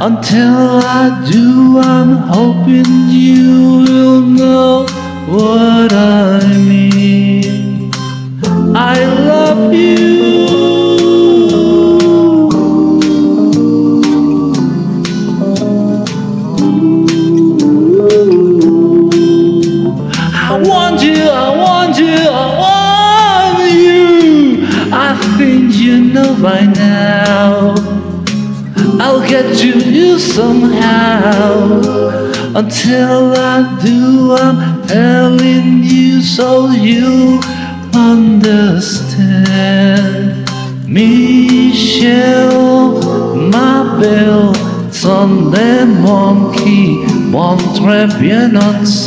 Until 0.00 0.80
I 0.82 1.28
do, 1.30 1.78
I'm 1.78 2.16
hoping 2.16 2.86
you 3.10 3.84
will 3.86 4.20
know 4.22 5.03
what 5.26 5.92
I 5.92 6.56
mean. 6.58 6.93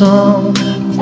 Ensemble, 0.02 0.54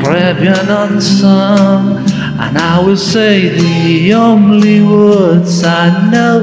très 0.01 0.34
bien 0.34 0.53
ensemble. 0.69 2.01
And 2.39 2.58
I 2.58 2.81
will 2.86 2.97
say 2.97 3.49
the 3.49 4.13
only 4.13 4.81
words 4.81 5.63
I 5.63 5.89
know 6.12 6.41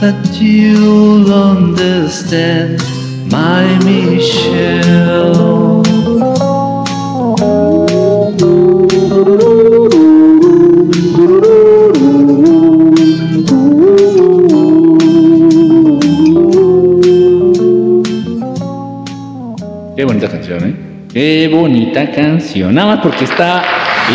that 0.00 0.38
you'll 0.40 1.32
understand, 1.32 2.82
my 3.30 3.78
Michelle. 3.84 5.63
Qué 21.14 21.46
bonita 21.46 22.10
canción. 22.10 22.74
Nada 22.74 22.96
más 22.96 23.00
porque 23.00 23.22
está 23.22 23.62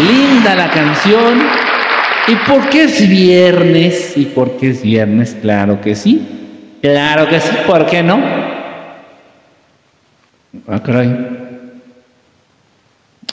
linda 0.06 0.54
la 0.54 0.70
canción. 0.70 1.42
¿Y 2.28 2.36
porque 2.46 2.84
es 2.84 3.08
viernes? 3.08 4.18
¿Y 4.18 4.26
porque 4.26 4.72
es 4.72 4.82
viernes? 4.82 5.38
Claro 5.42 5.80
que 5.80 5.96
sí. 5.96 6.28
Claro 6.82 7.30
que 7.30 7.40
sí. 7.40 7.52
¿Por 7.66 7.86
qué 7.86 8.04
no? 8.04 8.20
Ah, 10.68 10.84
caray. 10.84 11.16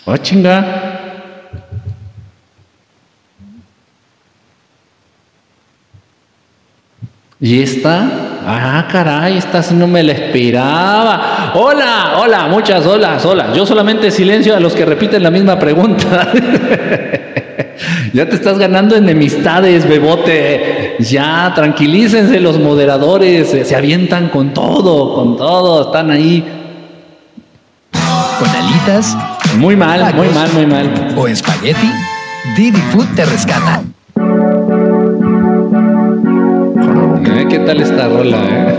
Ah, 0.06 0.18
chinga. 0.18 0.96
¿Y 7.40 7.62
esta? 7.62 8.08
Ah, 8.46 8.86
caray, 8.92 9.38
esta 9.38 9.60
sí 9.60 9.74
no 9.74 9.88
me 9.88 10.04
la 10.04 10.12
esperaba. 10.12 11.35
Hola, 11.54 12.14
hola, 12.18 12.46
muchas 12.48 12.84
hola, 12.86 13.18
hola. 13.24 13.52
Yo 13.54 13.66
solamente 13.66 14.10
silencio 14.10 14.56
a 14.56 14.60
los 14.60 14.74
que 14.74 14.84
repiten 14.84 15.22
la 15.22 15.30
misma 15.30 15.58
pregunta. 15.58 16.32
Ya 18.12 18.26
te 18.26 18.36
estás 18.36 18.58
ganando 18.58 18.96
enemistades, 18.96 19.86
bebote. 19.86 20.96
Ya, 21.00 21.52
tranquilícense 21.54 22.40
los 22.40 22.58
moderadores. 22.58 23.50
Se, 23.50 23.64
se 23.66 23.76
avientan 23.76 24.28
con 24.30 24.54
todo, 24.54 25.14
con 25.14 25.36
todo. 25.36 25.82
Están 25.86 26.10
ahí. 26.10 26.42
Con 28.38 28.48
alitas 28.48 29.14
Muy 29.58 29.76
mal, 29.76 30.00
Tacos. 30.00 30.14
muy 30.16 30.28
mal, 30.34 30.52
muy 30.54 30.66
mal. 30.66 31.14
o 31.16 31.28
espagueti, 31.28 31.90
Didi 32.56 32.80
Food 32.92 33.06
te 33.14 33.26
rescata. 33.26 33.82
Eh, 37.36 37.46
¿Qué 37.50 37.58
tal 37.58 37.80
esta 37.82 38.08
rola, 38.08 38.38
eh? 38.48 38.75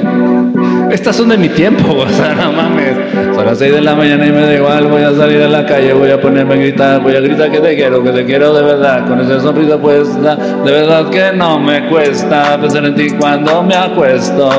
Estas 0.91 1.17
son 1.17 1.29
de 1.29 1.37
mi 1.37 1.49
tiempo, 1.49 1.93
o 1.97 2.09
sea, 2.09 2.33
no 2.33 2.51
mames. 2.51 2.95
Son 3.35 3.45
las 3.45 3.57
6 3.57 3.73
de 3.73 3.81
la 3.81 3.95
mañana 3.95 4.25
y 4.25 4.31
me 4.31 4.41
da 4.41 4.53
igual. 4.53 4.87
Voy 4.87 5.03
a 5.03 5.13
salir 5.13 5.41
a 5.41 5.47
la 5.47 5.65
calle, 5.65 5.93
voy 5.93 6.11
a 6.11 6.19
ponerme 6.19 6.53
a 6.53 6.57
gritar, 6.57 7.01
voy 7.01 7.15
a 7.15 7.19
gritar 7.19 7.51
que 7.51 7.59
te 7.59 7.75
quiero, 7.75 8.03
que 8.03 8.11
te 8.11 8.25
quiero 8.25 8.53
de 8.53 8.63
verdad. 8.63 9.07
Con 9.07 9.19
esa 9.19 9.39
sonrisa 9.39 9.77
puesta, 9.77 10.35
de 10.35 10.71
verdad 10.71 11.09
que 11.09 11.31
no 11.35 11.59
me 11.59 11.87
cuesta 11.87 12.59
pensar 12.59 12.85
en 12.85 12.95
ti 12.95 13.09
cuando 13.11 13.63
me 13.63 13.75
acuesto. 13.75 14.49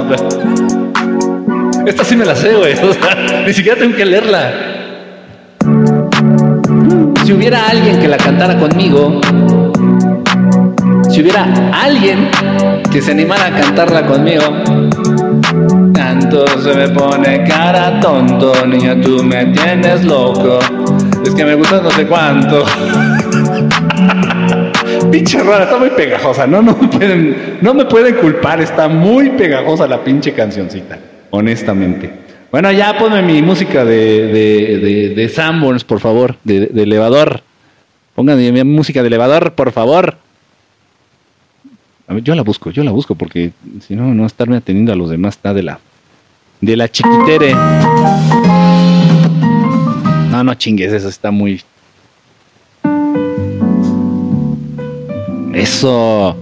Esta 1.86 2.04
sí 2.04 2.16
me 2.16 2.24
la 2.24 2.36
sé, 2.36 2.54
güey. 2.54 2.74
O 2.82 2.92
sea, 2.92 3.42
ni 3.46 3.52
siquiera 3.52 3.78
tengo 3.78 3.96
que 3.96 4.04
leerla. 4.04 4.52
Si 7.24 7.32
hubiera 7.32 7.68
alguien 7.68 8.00
que 8.00 8.08
la 8.08 8.16
cantara 8.16 8.58
conmigo, 8.58 9.20
si 11.10 11.22
hubiera 11.22 11.46
alguien 11.72 12.30
que 12.90 13.02
se 13.02 13.12
animara 13.12 13.46
a 13.46 13.50
cantarla 13.50 14.06
conmigo, 14.06 14.44
tanto 15.92 16.46
se 16.60 16.74
me 16.74 16.88
pone 16.88 17.44
cara 17.44 18.00
tonto, 18.00 18.66
niña, 18.66 19.00
tú 19.00 19.22
me 19.22 19.46
tienes 19.46 20.04
loco. 20.04 20.58
Es 21.24 21.34
que 21.34 21.44
me 21.44 21.54
gusta 21.54 21.80
no 21.80 21.90
sé 21.90 22.06
cuánto. 22.06 22.64
pinche 25.10 25.42
rola, 25.42 25.64
está 25.64 25.78
muy 25.78 25.90
pegajosa, 25.90 26.46
no, 26.46 26.62
no, 26.62 26.76
me 26.76 26.88
pueden, 26.88 27.58
no 27.60 27.74
me 27.74 27.84
pueden 27.84 28.16
culpar, 28.16 28.60
está 28.60 28.88
muy 28.88 29.30
pegajosa 29.30 29.86
la 29.86 30.02
pinche 30.02 30.32
cancioncita, 30.32 30.98
honestamente. 31.30 32.10
Bueno, 32.50 32.72
ya 32.72 32.96
ponme 32.96 33.22
mi 33.22 33.42
música 33.42 33.84
de, 33.84 34.26
de, 34.26 34.78
de, 34.78 35.14
de 35.14 35.28
Sanborns, 35.28 35.84
por 35.84 36.00
favor, 36.00 36.36
de, 36.44 36.66
de 36.66 36.82
elevador. 36.82 37.42
Pónganme 38.14 38.50
mi 38.50 38.64
música 38.64 39.02
de 39.02 39.08
elevador, 39.08 39.52
por 39.52 39.72
favor. 39.72 40.16
A 42.08 42.14
ver, 42.14 42.24
yo 42.24 42.34
la 42.34 42.42
busco, 42.42 42.70
yo 42.70 42.82
la 42.84 42.90
busco, 42.90 43.14
porque 43.14 43.52
si 43.86 43.94
no, 43.94 44.14
no 44.14 44.24
estarme 44.24 44.56
atendiendo 44.56 44.94
a 44.94 44.96
los 44.96 45.10
demás 45.10 45.36
está 45.36 45.52
de 45.52 45.62
la, 45.62 45.78
de 46.62 46.74
la 46.74 46.90
chiquitere. 46.90 47.52
No, 50.30 50.42
no 50.42 50.54
chingues, 50.54 50.90
eso 50.90 51.06
está 51.10 51.30
muy. 51.30 51.60
Eso. 55.54 56.34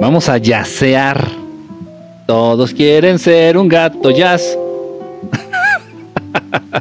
Vamos 0.00 0.28
a 0.28 0.38
yacear. 0.38 1.28
Todos 2.26 2.74
quieren 2.74 3.20
ser 3.20 3.56
un 3.56 3.68
gato 3.68 4.10
jazz. 4.10 4.58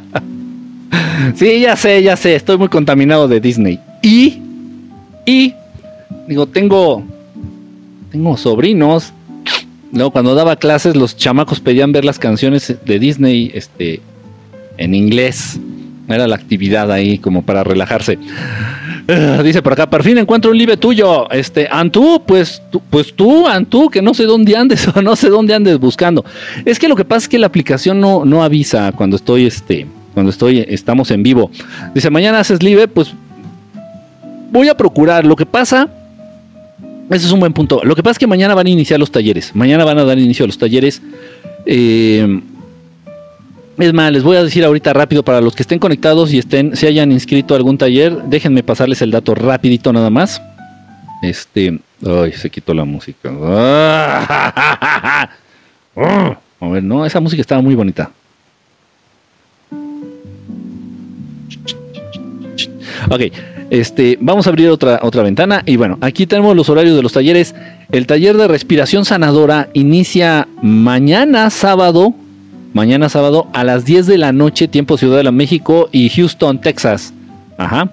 sí, 1.35 1.59
ya 1.61 1.75
sé, 1.75 2.01
ya 2.01 2.15
sé, 2.15 2.35
estoy 2.35 2.57
muy 2.57 2.67
contaminado 2.67 3.27
de 3.27 3.39
Disney. 3.39 3.79
Y, 4.01 4.41
y, 5.23 5.53
digo, 6.27 6.47
tengo, 6.47 7.03
tengo 8.11 8.37
sobrinos. 8.37 9.13
Luego, 9.91 10.11
cuando 10.11 10.35
daba 10.35 10.55
clases, 10.57 10.95
los 10.95 11.15
chamacos 11.15 11.59
pedían 11.59 11.91
ver 11.91 12.03
las 12.05 12.19
canciones 12.19 12.75
de 12.85 12.99
Disney, 12.99 13.51
este, 13.53 14.01
en 14.77 14.93
inglés. 14.93 15.59
Era 16.09 16.27
la 16.27 16.35
actividad 16.35 16.91
ahí 16.91 17.17
como 17.17 17.41
para 17.43 17.63
relajarse. 17.63 18.17
Ah, 19.09 19.41
Dice 19.43 19.61
por 19.61 19.73
acá, 19.73 19.89
por 19.89 20.03
fin 20.03 20.17
encuentro 20.17 20.51
un 20.51 20.57
live 20.57 20.75
tuyo. 20.77 21.29
Este, 21.31 21.67
Antú, 21.71 22.21
pues, 22.25 22.61
tú- 22.71 22.81
pues 22.89 23.13
tú, 23.13 23.47
Antú, 23.47 23.89
que 23.89 24.01
no 24.01 24.13
sé 24.13 24.23
dónde 24.23 24.55
andes 24.55 24.87
o 24.95 25.01
no 25.01 25.15
sé 25.15 25.29
dónde 25.29 25.53
andes 25.53 25.77
buscando. 25.79 26.23
Es 26.65 26.79
que 26.79 26.87
lo 26.89 26.95
que 26.95 27.05
pasa 27.05 27.19
es 27.25 27.29
que 27.29 27.39
la 27.39 27.47
aplicación 27.47 27.99
no, 28.01 28.25
no 28.25 28.43
avisa 28.43 28.91
cuando 28.93 29.15
estoy, 29.15 29.45
este, 29.45 29.85
cuando 30.13 30.29
estoy, 30.29 30.65
estamos 30.67 31.11
en 31.11 31.23
vivo. 31.23 31.49
Dice, 31.93 32.09
mañana 32.09 32.39
haces 32.39 32.61
live, 32.63 32.87
pues 32.89 33.13
voy 34.51 34.67
a 34.69 34.75
procurar. 34.75 35.25
Lo 35.25 35.35
que 35.35 35.45
pasa, 35.45 35.87
ese 37.09 37.25
es 37.25 37.31
un 37.31 37.39
buen 37.39 37.53
punto. 37.53 37.81
Lo 37.83 37.95
que 37.95 38.03
pasa 38.03 38.13
es 38.13 38.19
que 38.19 38.27
mañana 38.27 38.53
van 38.53 38.67
a 38.67 38.69
iniciar 38.69 38.99
los 38.99 39.11
talleres. 39.11 39.55
Mañana 39.55 39.85
van 39.85 39.97
a 39.99 40.03
dar 40.03 40.19
inicio 40.19 40.43
a 40.43 40.47
los 40.47 40.57
talleres. 40.57 41.01
Eh, 41.65 42.41
es 43.77 43.93
más, 43.93 44.11
les 44.11 44.23
voy 44.23 44.37
a 44.37 44.43
decir 44.43 44.65
ahorita 44.65 44.91
rápido 44.93 45.23
para 45.23 45.39
los 45.39 45.55
que 45.55 45.61
estén 45.61 45.79
conectados 45.79 46.33
y 46.33 46.39
estén, 46.39 46.75
se 46.75 46.87
hayan 46.87 47.11
inscrito 47.11 47.53
a 47.53 47.57
algún 47.57 47.77
taller, 47.77 48.23
déjenme 48.23 48.63
pasarles 48.63 49.03
el 49.03 49.11
dato 49.11 49.35
rapidito 49.35 49.93
nada 49.93 50.09
más. 50.09 50.41
Este, 51.21 51.79
ay, 52.05 52.33
se 52.33 52.49
quitó 52.49 52.73
la 52.73 52.85
música. 52.85 53.29
A 56.59 56.69
ver, 56.69 56.83
no, 56.83 57.05
esa 57.05 57.19
música 57.19 57.41
estaba 57.41 57.61
muy 57.61 57.75
bonita. 57.75 58.09
Ok, 63.09 63.21
este, 63.69 64.17
vamos 64.21 64.47
a 64.47 64.49
abrir 64.49 64.69
otra, 64.69 64.99
otra 65.03 65.23
ventana 65.23 65.63
y 65.65 65.75
bueno, 65.75 65.97
aquí 66.01 66.25
tenemos 66.25 66.55
los 66.55 66.69
horarios 66.69 66.95
de 66.95 67.03
los 67.03 67.13
talleres. 67.13 67.53
El 67.91 68.07
taller 68.07 68.37
de 68.37 68.47
respiración 68.47 69.05
sanadora 69.05 69.69
inicia 69.73 70.47
mañana 70.61 71.49
sábado, 71.49 72.13
mañana 72.73 73.09
sábado 73.09 73.47
a 73.53 73.63
las 73.63 73.85
10 73.85 74.07
de 74.07 74.17
la 74.17 74.31
noche, 74.31 74.67
tiempo 74.67 74.97
Ciudad 74.97 75.17
de 75.17 75.23
la 75.23 75.31
México 75.31 75.89
y 75.91 76.09
Houston, 76.09 76.61
Texas. 76.61 77.13
Ajá. 77.57 77.89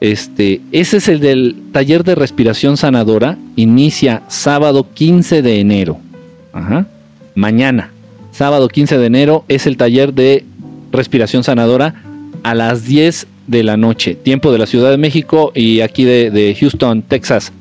Este, 0.00 0.60
ese 0.72 0.98
es 0.98 1.08
el 1.08 1.20
del 1.20 1.56
taller 1.72 2.04
de 2.04 2.14
respiración 2.14 2.76
sanadora, 2.76 3.38
inicia 3.56 4.22
sábado 4.28 4.86
15 4.92 5.40
de 5.40 5.60
enero. 5.60 5.98
Ajá. 6.52 6.86
Mañana, 7.34 7.90
sábado 8.30 8.68
15 8.68 8.98
de 8.98 9.06
enero, 9.06 9.44
es 9.48 9.66
el 9.66 9.78
taller 9.78 10.12
de 10.12 10.44
respiración 10.92 11.42
sanadora 11.44 12.02
a 12.42 12.54
las 12.54 12.84
10 12.84 13.26
de 13.46 13.62
la 13.62 13.76
noche, 13.76 14.14
tiempo 14.14 14.52
de 14.52 14.58
la 14.58 14.66
Ciudad 14.66 14.90
de 14.90 14.98
México 14.98 15.52
y 15.54 15.80
aquí 15.80 16.04
de, 16.04 16.56
Houston, 16.58 17.02
Texas. 17.02 17.52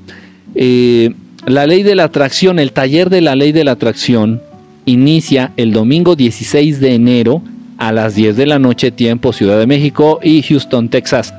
Eh, 0.55 1.13
la 1.45 1.67
ley 1.67 1.83
de 1.83 1.95
la 1.95 2.05
atracción, 2.05 2.59
el 2.59 2.71
taller 2.71 3.09
de 3.09 3.21
la 3.21 3.35
ley 3.35 3.51
de 3.51 3.63
la 3.63 3.71
atracción 3.71 4.41
inicia 4.85 5.51
el 5.57 5.73
domingo 5.73 6.15
16 6.15 6.79
de 6.79 6.95
enero 6.95 7.41
a 7.77 7.91
las 7.91 8.15
10 8.15 8.37
de 8.37 8.45
la 8.45 8.59
noche, 8.59 8.91
tiempo 8.91 9.33
Ciudad 9.33 9.59
de 9.59 9.67
México 9.67 10.19
y 10.23 10.41
Houston, 10.41 10.89
Texas. 10.89 11.33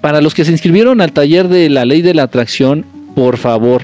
Para 0.00 0.20
los 0.20 0.34
que 0.34 0.44
se 0.44 0.52
inscribieron 0.52 1.00
al 1.00 1.12
taller 1.12 1.48
de 1.48 1.68
la 1.68 1.84
ley 1.84 2.02
de 2.02 2.14
la 2.14 2.24
atracción, 2.24 2.84
por 3.14 3.36
favor, 3.36 3.82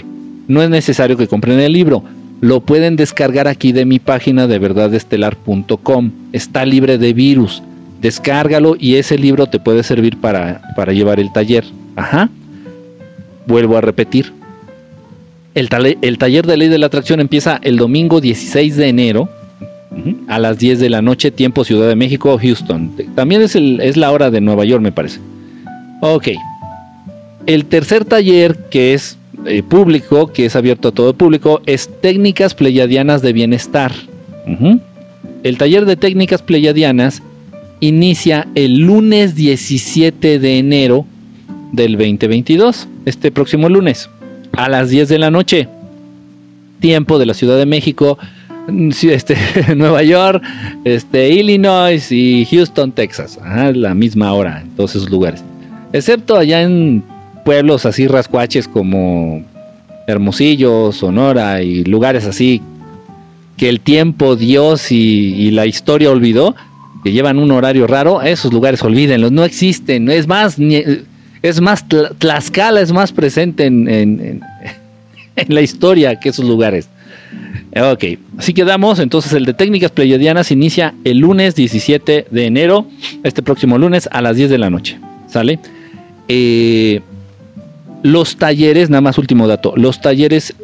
no 0.49 0.63
es 0.63 0.71
necesario 0.71 1.17
que 1.17 1.29
compren 1.29 1.61
el 1.61 1.73
libro. 1.73 2.03
Lo 2.41 2.61
pueden 2.61 2.97
descargar 2.97 3.49
aquí 3.49 3.73
de 3.73 3.85
mi 3.85 3.99
página 3.99 4.47
de 4.47 4.59
verdadestelar.com. 4.59 6.11
Está 6.33 6.65
libre 6.65 6.99
de 6.99 7.13
virus. 7.13 7.63
Descárgalo 8.05 8.77
y 8.79 8.97
ese 8.97 9.17
libro 9.17 9.47
te 9.47 9.59
puede 9.59 9.83
servir 9.83 10.19
para, 10.19 10.61
para 10.77 10.93
llevar 10.93 11.19
el 11.21 11.33
taller. 11.33 11.65
Ajá. 11.97 12.29
Vuelvo 13.47 13.79
a 13.79 13.81
repetir. 13.81 14.31
El, 15.55 15.71
el 16.03 16.19
taller 16.19 16.47
de 16.47 16.59
ley 16.59 16.69
de 16.69 16.77
la 16.77 16.85
atracción 16.85 17.19
empieza 17.21 17.59
el 17.63 17.79
domingo 17.79 18.21
16 18.21 18.77
de 18.77 18.89
enero 18.89 19.31
a 20.29 20.39
las 20.39 20.59
10 20.59 20.81
de 20.81 20.91
la 20.91 21.01
noche, 21.01 21.31
tiempo 21.31 21.65
Ciudad 21.65 21.89
de 21.89 21.97
México, 21.97 22.37
Houston. 22.39 22.91
También 23.15 23.41
es, 23.41 23.57
el- 23.57 23.81
es 23.81 23.97
la 23.97 24.13
hora 24.13 24.31
de 24.31 24.43
Nueva 24.43 24.67
York, 24.67 24.83
me 24.83 24.93
parece. 24.93 25.21
Ok. 26.03 26.29
El 27.47 27.65
tercer 27.65 28.05
taller, 28.05 28.55
que 28.71 28.93
es 28.93 29.17
eh, 29.47 29.63
público, 29.63 30.27
que 30.31 30.45
es 30.45 30.57
abierto 30.57 30.89
a 30.89 30.93
todo 30.93 31.09
el 31.09 31.17
público, 31.17 31.63
es 31.65 31.89
Técnicas 32.03 32.53
Pleyadianas 32.55 33.23
de 33.23 33.33
Bienestar. 33.33 33.93
El 35.43 35.57
taller 35.57 35.87
de 35.87 35.97
Técnicas 35.97 36.43
Pleyadianas 36.43 37.23
inicia 37.87 38.49
el 38.55 38.79
lunes 38.79 39.35
17 39.35 40.39
de 40.39 40.59
enero 40.59 41.05
del 41.73 41.93
2022, 41.93 42.89
este 43.05 43.31
próximo 43.31 43.69
lunes, 43.69 44.09
a 44.53 44.69
las 44.69 44.91
10 44.91 45.09
de 45.09 45.19
la 45.19 45.31
noche, 45.31 45.69
tiempo 46.81 47.19
de 47.19 47.27
la 47.27 47.35
Ciudad 47.35 47.59
de 47.59 47.67
México, 47.67 48.19
mm, 48.69 48.91
este, 49.11 49.37
Nueva 49.77 50.03
York, 50.03 50.43
este, 50.85 51.29
Illinois 51.31 52.11
y 52.11 52.47
Houston, 52.51 52.93
Texas, 52.93 53.39
Ajá, 53.43 53.73
la 53.73 53.95
misma 53.95 54.33
hora 54.33 54.63
en 54.63 54.71
todos 54.77 54.97
esos 54.97 55.11
lugares, 55.11 55.45
excepto 55.93 56.37
allá 56.37 56.63
en 56.63 57.03
pueblos 57.45 57.85
así 57.85 58.07
rascuaches 58.07 58.67
como 58.67 59.45
Hermosillo, 60.07 60.93
Sonora 60.93 61.63
y 61.63 61.85
lugares 61.85 62.25
así 62.25 62.63
que 63.59 63.69
el 63.69 63.81
tiempo, 63.81 64.37
Dios 64.37 64.91
y 64.91 65.51
la 65.53 65.67
historia 65.67 66.11
olvidó, 66.11 66.57
que 67.05 67.13
llevan 67.13 67.39
un 67.39 67.51
horario 67.53 67.87
raro, 67.87 68.23
esos 68.23 68.53
lugares 68.53 68.83
olvídenlos, 68.83 69.31
no 69.31 69.45
existen. 69.45 70.11
Es 70.11 70.27
más, 70.27 70.57
es 70.59 71.61
más, 71.61 71.87
Tla- 71.89 72.13
Tlaxcala 72.19 72.81
es 72.81 72.93
más 72.93 73.13
presente 73.13 73.67
en, 73.67 73.89
en- 73.89 74.41
la 75.49 75.61
historia 75.61 76.19
que 76.19 76.31
esos 76.31 76.45
lugares. 76.47 76.89
Ok, 77.77 78.05
así 78.39 78.55
quedamos. 78.55 79.01
Entonces, 79.01 79.33
el 79.33 79.45
de 79.45 79.53
técnicas 79.53 79.91
pleyadianas 79.91 80.51
inicia 80.53 80.95
el 81.05 81.19
lunes 81.19 81.55
17 81.57 82.27
de 82.31 82.47
enero, 82.47 82.87
este 83.25 83.43
próximo 83.43 83.77
lunes 83.79 84.09
a 84.13 84.23
las 84.23 84.37
10 84.37 84.49
de 84.51 84.59
la 84.59 84.71
noche. 84.71 84.99
¿Sale? 85.29 85.59
eh, 86.29 87.01
los 88.03 88.37
talleres, 88.37 88.91
nada 88.91 89.01
más 89.01 89.19
último 89.19 89.47
dato, 89.49 89.73
los 89.77 90.01
talleres 90.01 90.55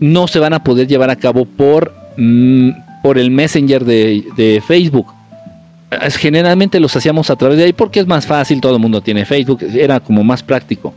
no 0.00 0.26
se 0.28 0.38
van 0.38 0.52
a 0.54 0.64
poder 0.64 0.86
llevar 0.88 1.10
a 1.10 1.16
cabo 1.16 1.44
por, 1.44 1.92
mm, 2.16 2.70
por 3.02 3.16
el 3.18 3.30
Messenger 3.30 3.84
de, 3.84 4.24
de 4.36 4.62
Facebook. 4.66 5.06
Generalmente 6.18 6.78
los 6.78 6.94
hacíamos 6.94 7.30
a 7.30 7.36
través 7.36 7.58
de 7.58 7.64
ahí 7.64 7.72
porque 7.72 8.00
es 8.00 8.06
más 8.06 8.26
fácil, 8.26 8.60
todo 8.60 8.74
el 8.74 8.80
mundo 8.80 9.00
tiene 9.00 9.24
Facebook, 9.24 9.62
era 9.62 9.98
como 9.98 10.22
más 10.22 10.42
práctico. 10.42 10.94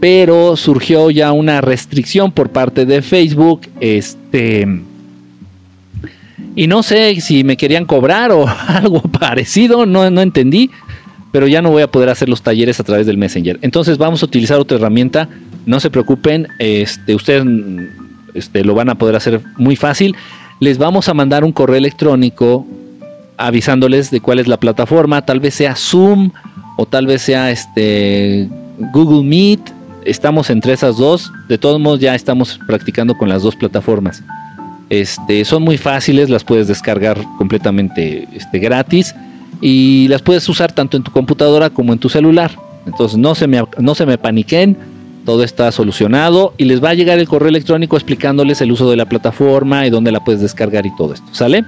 Pero 0.00 0.56
surgió 0.56 1.10
ya 1.10 1.32
una 1.32 1.60
restricción 1.60 2.32
por 2.32 2.50
parte 2.50 2.84
de 2.84 3.00
Facebook, 3.00 3.62
este, 3.78 4.66
y 6.56 6.66
no 6.66 6.82
sé 6.82 7.20
si 7.20 7.44
me 7.44 7.56
querían 7.56 7.84
cobrar 7.84 8.30
o 8.30 8.46
algo 8.68 9.02
parecido, 9.02 9.86
no, 9.86 10.04
entendí, 10.04 10.70
pero 11.32 11.46
ya 11.46 11.62
no 11.62 11.70
voy 11.70 11.82
a 11.82 11.90
poder 11.90 12.08
hacer 12.08 12.28
los 12.28 12.42
talleres 12.42 12.78
a 12.80 12.84
través 12.84 13.06
del 13.06 13.18
Messenger. 13.18 13.58
Entonces 13.62 13.98
vamos 13.98 14.22
a 14.22 14.26
utilizar 14.26 14.58
otra 14.58 14.78
herramienta, 14.78 15.28
no 15.66 15.80
se 15.80 15.90
preocupen, 15.90 16.48
este, 16.58 17.14
ustedes 17.14 17.44
este, 18.34 18.64
lo 18.64 18.74
van 18.74 18.88
a 18.88 18.94
poder 18.96 19.16
hacer 19.16 19.40
muy 19.56 19.76
fácil. 19.76 20.14
Les 20.60 20.78
vamos 20.78 21.08
a 21.08 21.14
mandar 21.14 21.42
un 21.44 21.52
correo 21.52 21.76
electrónico 21.76 22.66
avisándoles 23.36 24.10
de 24.10 24.20
cuál 24.20 24.38
es 24.38 24.48
la 24.48 24.58
plataforma, 24.58 25.24
tal 25.24 25.40
vez 25.40 25.54
sea 25.54 25.76
Zoom 25.76 26.30
o 26.76 26.86
tal 26.86 27.06
vez 27.06 27.22
sea 27.22 27.50
este 27.50 28.48
Google 28.92 29.28
Meet. 29.28 29.60
Estamos 30.04 30.50
entre 30.50 30.72
esas 30.72 30.96
dos. 30.96 31.32
De 31.48 31.58
todos 31.58 31.80
modos 31.80 32.00
ya 32.00 32.14
estamos 32.14 32.58
practicando 32.66 33.16
con 33.16 33.28
las 33.28 33.42
dos 33.42 33.56
plataformas. 33.56 34.22
Este, 34.90 35.44
son 35.44 35.62
muy 35.62 35.78
fáciles, 35.78 36.28
las 36.28 36.44
puedes 36.44 36.68
descargar 36.68 37.18
completamente 37.38 38.28
este, 38.34 38.58
gratis 38.58 39.14
y 39.60 40.08
las 40.08 40.20
puedes 40.20 40.48
usar 40.48 40.72
tanto 40.72 40.96
en 40.96 41.02
tu 41.02 41.10
computadora 41.10 41.70
como 41.70 41.92
en 41.92 41.98
tu 41.98 42.08
celular. 42.08 42.52
Entonces 42.86 43.18
no 43.18 43.34
se 43.34 43.46
me, 43.46 43.64
no 43.78 43.94
se 43.94 44.04
me 44.04 44.18
paniquen, 44.18 44.76
todo 45.24 45.42
está 45.42 45.72
solucionado 45.72 46.52
y 46.58 46.64
les 46.64 46.84
va 46.84 46.90
a 46.90 46.94
llegar 46.94 47.18
el 47.18 47.26
correo 47.26 47.48
electrónico 47.48 47.96
explicándoles 47.96 48.60
el 48.60 48.72
uso 48.72 48.90
de 48.90 48.96
la 48.96 49.06
plataforma 49.06 49.86
y 49.86 49.90
dónde 49.90 50.12
la 50.12 50.22
puedes 50.22 50.42
descargar 50.42 50.84
y 50.84 50.94
todo 50.96 51.14
esto. 51.14 51.26
¿Sale? 51.32 51.64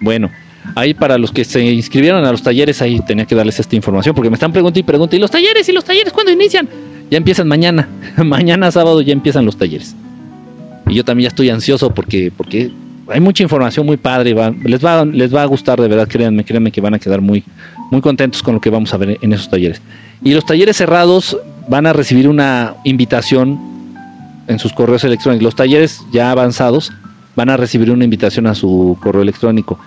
Bueno, 0.00 0.30
ahí 0.74 0.94
para 0.94 1.18
los 1.18 1.30
que 1.30 1.44
se 1.44 1.62
inscribieron 1.62 2.24
a 2.24 2.32
los 2.32 2.42
talleres, 2.42 2.82
ahí 2.82 3.00
tenía 3.00 3.24
que 3.24 3.34
darles 3.34 3.60
esta 3.60 3.76
información 3.76 4.14
porque 4.14 4.30
me 4.30 4.34
están 4.34 4.52
preguntando 4.52 4.80
y 4.80 4.82
preguntando, 4.82 5.16
¿y 5.16 5.20
los 5.20 5.30
talleres? 5.30 5.68
¿Y 5.68 5.72
los 5.72 5.84
talleres 5.84 6.12
cuándo 6.12 6.32
inician? 6.32 6.68
Ya 7.10 7.18
empiezan 7.18 7.48
mañana, 7.48 7.88
mañana 8.16 8.70
sábado 8.70 9.00
ya 9.00 9.12
empiezan 9.12 9.44
los 9.44 9.56
talleres. 9.56 9.94
Y 10.88 10.94
yo 10.94 11.04
también 11.04 11.24
ya 11.24 11.28
estoy 11.28 11.50
ansioso 11.50 11.90
porque, 11.90 12.32
porque 12.36 12.70
hay 13.08 13.20
mucha 13.20 13.42
información 13.42 13.86
muy 13.86 13.96
padre, 13.96 14.34
les, 14.64 14.84
va, 14.84 15.04
les 15.04 15.34
va 15.34 15.42
a 15.42 15.46
gustar 15.46 15.80
de 15.80 15.88
verdad, 15.88 16.08
créanme, 16.08 16.44
créanme 16.44 16.70
que 16.70 16.80
van 16.80 16.94
a 16.94 16.98
quedar 16.98 17.20
muy, 17.20 17.44
muy 17.90 18.00
contentos 18.00 18.42
con 18.42 18.54
lo 18.54 18.60
que 18.60 18.70
vamos 18.70 18.92
a 18.92 18.96
ver 18.96 19.18
en 19.20 19.32
esos 19.32 19.48
talleres. 19.48 19.80
Y 20.22 20.32
los 20.32 20.44
talleres 20.44 20.76
cerrados 20.76 21.36
van 21.68 21.86
a 21.86 21.92
recibir 21.92 22.28
una 22.28 22.74
invitación 22.84 23.58
en 24.48 24.58
sus 24.58 24.72
correos 24.72 25.04
electrónicos. 25.04 25.44
Los 25.44 25.56
talleres 25.56 26.02
ya 26.12 26.30
avanzados 26.30 26.92
van 27.34 27.50
a 27.50 27.56
recibir 27.56 27.90
una 27.90 28.04
invitación 28.04 28.46
a 28.46 28.54
su 28.54 28.96
correo 29.02 29.22
electrónico. 29.22 29.78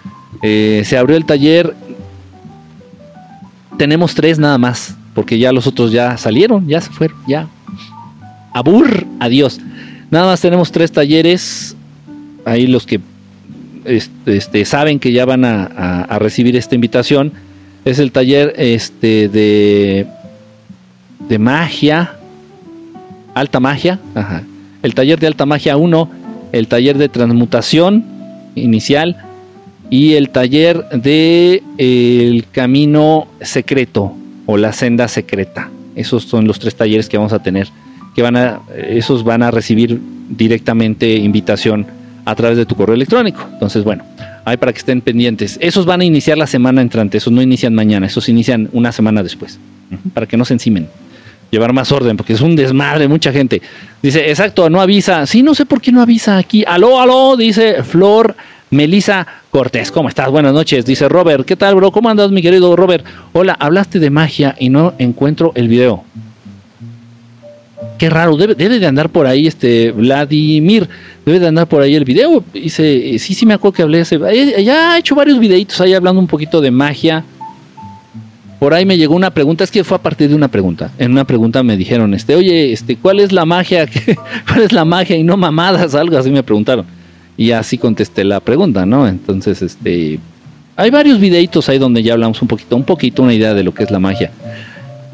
Eh, 0.42 0.84
se 0.86 0.98
abrió 0.98 1.18
el 1.18 1.26
taller, 1.26 1.76
tenemos 3.78 4.14
tres 4.14 4.40
nada 4.40 4.58
más, 4.58 4.96
porque 5.14 5.40
ya 5.40 5.52
los 5.52 5.66
otros 5.66 5.92
ya 5.92 6.18
salieron, 6.18 6.68
ya 6.68 6.82
se 6.82 6.92
fueron, 6.92 7.18
ya. 7.28 7.48
Abur, 8.54 9.06
adiós. 9.20 9.60
Nada 10.12 10.26
más 10.26 10.42
tenemos 10.42 10.72
tres 10.72 10.92
talleres. 10.92 11.76
Ahí 12.46 12.68
los 12.68 12.86
que 12.86 13.00
este, 13.86 14.38
este, 14.38 14.66
saben 14.66 15.00
que 15.00 15.12
ya 15.12 15.26
van 15.26 15.46
a, 15.46 16.18
recibir 16.20 16.56
esta 16.56 16.76
invitación. 16.76 17.32
Es 17.86 18.00
el 18.00 18.12
taller 18.12 18.54
este, 18.58 19.30
de, 19.30 20.08
de 21.28 21.40
magia. 21.40 22.16
Alta 23.36 23.60
magia. 23.60 24.00
El 24.84 24.94
taller 24.94 25.20
de 25.20 25.28
alta 25.28 25.46
magia 25.46 25.78
1. 25.78 26.10
El 26.52 26.68
taller 26.68 26.98
de 26.98 27.08
transmutación 27.08 28.04
inicial. 28.56 29.29
Y 29.90 30.14
el 30.14 30.30
taller 30.30 30.88
de 30.90 31.64
eh, 31.78 32.28
el 32.28 32.46
camino 32.52 33.28
secreto 33.42 34.14
o 34.46 34.58
la 34.58 34.74
senda 34.74 35.08
secreta. 35.08 35.70
Esos 35.96 36.24
son 36.24 36.48
los 36.48 36.60
tres 36.60 36.76
talleres 36.76 37.10
que 37.10 37.18
vamos 37.18 37.34
a 37.34 37.42
tener 37.42 37.68
que 38.16 38.22
van 38.22 38.36
a, 38.36 38.62
esos 38.76 39.24
van 39.24 39.44
a 39.44 39.52
recibir 39.52 40.00
directamente 40.30 41.16
invitación 41.16 41.86
a 42.26 42.36
través 42.36 42.58
de 42.58 42.66
tu 42.66 42.76
correo 42.76 42.96
electrónico. 42.96 43.48
Entonces, 43.54 43.84
bueno, 43.84 44.04
ahí 44.46 44.58
para 44.58 44.74
que 44.74 44.80
estén 44.80 45.02
pendientes. 45.02 45.58
Esos 45.62 45.86
van 45.86 46.02
a 46.02 46.06
iniciar 46.06 46.38
la 46.38 46.48
semana 46.48 46.82
entrante, 46.82 47.18
esos 47.18 47.34
no 47.34 47.42
inician 47.42 47.74
mañana, 47.74 48.08
esos 48.08 48.30
inician 48.30 48.70
una 48.72 48.92
semana 48.92 49.24
después, 49.24 49.60
para 50.14 50.26
que 50.28 50.38
no 50.38 50.46
se 50.46 50.54
encimen. 50.54 50.88
Llevar 51.52 51.74
más 51.74 51.92
orden, 51.92 52.16
porque 52.16 52.34
es 52.34 52.42
un 52.42 52.56
desmadre, 52.56 53.08
mucha 53.08 53.32
gente. 53.32 53.62
Dice, 54.04 54.30
exacto, 54.30 54.70
no 54.70 54.82
avisa. 54.82 55.26
Sí, 55.26 55.42
no 55.42 55.56
sé 55.56 55.66
por 55.66 55.82
qué 55.82 55.92
no 55.92 56.02
avisa 56.02 56.38
aquí. 56.38 56.64
Aló, 56.68 57.02
aló, 57.02 57.36
dice 57.36 57.82
Flor 57.84 58.36
Melisa 58.72 59.26
Cortés. 59.50 59.92
¿Cómo 59.92 60.10
estás? 60.10 60.30
Buenas 60.30 60.54
noches. 60.54 60.86
Dice 60.86 61.10
Robert, 61.10 61.46
¿qué 61.46 61.56
tal, 61.56 61.76
bro? 61.76 61.92
¿Cómo 61.92 62.10
andas, 62.10 62.32
mi 62.32 62.42
querido 62.42 62.76
Robert? 62.76 63.06
Hola, 63.34 63.56
hablaste 63.60 64.00
de 64.00 64.10
magia 64.10 64.56
y 64.60 64.70
no 64.70 64.94
encuentro 65.00 65.52
el 65.56 65.68
video. 65.68 66.04
Qué 67.98 68.10
raro, 68.10 68.38
debe, 68.38 68.56
de 68.56 68.86
andar 68.86 69.10
por 69.10 69.28
ahí 69.28 69.46
este 69.46 69.92
Vladimir, 69.92 70.88
debe 71.26 71.40
de 71.40 71.48
andar 71.48 71.68
por 71.68 71.82
ahí 71.82 71.96
el 71.96 72.06
video. 72.06 72.44
Dice, 72.54 73.18
sí, 73.20 73.34
sí 73.34 73.46
me 73.46 73.54
acuerdo 73.54 73.76
que 73.76 73.82
hablé, 73.82 74.00
ese, 74.02 74.16
eh, 74.16 74.64
ya 74.64 74.96
he 74.96 75.00
hecho 75.00 75.16
varios 75.16 75.38
videitos 75.38 75.82
ahí 75.82 75.94
hablando 75.94 76.22
un 76.22 76.28
poquito 76.28 76.62
de 76.62 76.72
magia. 76.72 77.26
Por 78.58 78.74
ahí 78.74 78.86
me 78.86 78.98
llegó 78.98 79.16
una 79.16 79.32
pregunta, 79.32 79.64
es 79.64 79.72
que 79.72 79.84
fue 79.84 79.98
a 79.98 80.02
partir 80.02 80.30
de 80.30 80.36
una 80.36 80.48
pregunta. 80.48 80.92
En 80.98 81.12
una 81.12 81.26
pregunta 81.26 81.64
me 81.64 81.76
dijeron, 81.76 82.14
este, 82.14 82.36
oye, 82.36 82.72
este, 82.72 82.96
¿cuál 82.98 83.20
es 83.20 83.32
la 83.32 83.46
magia? 83.46 83.86
¿Cuál 84.48 84.62
es 84.62 84.72
la 84.72 84.86
magia? 84.86 85.18
Y 85.18 85.24
no 85.24 85.36
mamadas, 85.36 85.96
algo 85.96 86.18
así 86.18 86.30
me 86.30 86.44
preguntaron. 86.44 86.99
Y 87.40 87.52
así 87.54 87.78
contesté 87.78 88.26
la 88.26 88.42
pregunta, 88.42 88.86
¿no? 88.86 89.08
Entonces, 89.08 89.62
este, 89.62 90.20
hay 90.76 90.90
varios 90.90 91.22
videitos 91.22 91.70
ahí 91.70 91.78
donde 91.78 92.04
ya 92.04 92.12
hablamos 92.12 92.42
un 92.42 92.50
poquito, 92.50 92.76
un 92.76 92.84
poquito, 92.84 93.24
una 93.24 93.34
idea 93.34 93.54
de 93.54 93.64
lo 93.64 93.74
que 93.74 93.84
es 93.84 93.92
la 93.92 94.00
magia. 94.00 94.30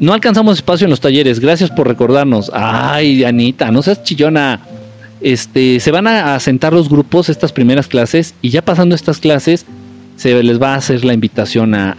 No 0.00 0.12
alcanzamos 0.12 0.56
espacio 0.56 0.86
en 0.86 0.90
los 0.90 0.98
talleres. 0.98 1.38
Gracias 1.38 1.70
por 1.70 1.86
recordarnos. 1.86 2.50
Ay, 2.52 3.22
Anita, 3.22 3.70
no 3.70 3.80
seas 3.80 4.02
chillona. 4.02 4.58
Este, 5.20 5.78
se 5.78 5.90
van 5.92 6.08
a, 6.08 6.38
sentar 6.40 6.72
los 6.72 6.88
grupos 6.88 7.28
estas 7.28 7.52
primeras 7.52 7.86
clases 7.86 8.34
y 8.42 8.50
ya 8.50 8.60
pasando 8.60 8.96
estas 8.96 9.18
clases 9.18 9.64
se 10.16 10.42
les 10.42 10.60
va 10.60 10.74
a 10.74 10.78
hacer 10.78 11.04
la 11.04 11.14
invitación 11.14 11.74
a, 11.74 11.92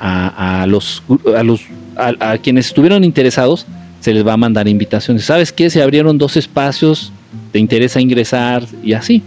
a- 0.61 0.67
los 0.67 1.03
a 1.35 1.41
los 1.43 1.61
a, 1.95 2.31
a 2.31 2.37
quienes 2.37 2.67
estuvieron 2.67 3.03
interesados 3.03 3.65
se 4.01 4.13
les 4.13 4.27
va 4.27 4.33
a 4.33 4.37
mandar 4.37 4.67
invitaciones. 4.67 5.23
¿Sabes 5.23 5.51
qué? 5.53 5.69
Se 5.69 5.81
abrieron 5.81 6.17
dos 6.17 6.35
espacios, 6.37 7.11
te 7.53 7.59
interesa 7.59 8.01
ingresar 8.01 8.65
y 8.83 8.91
así. 8.93 9.23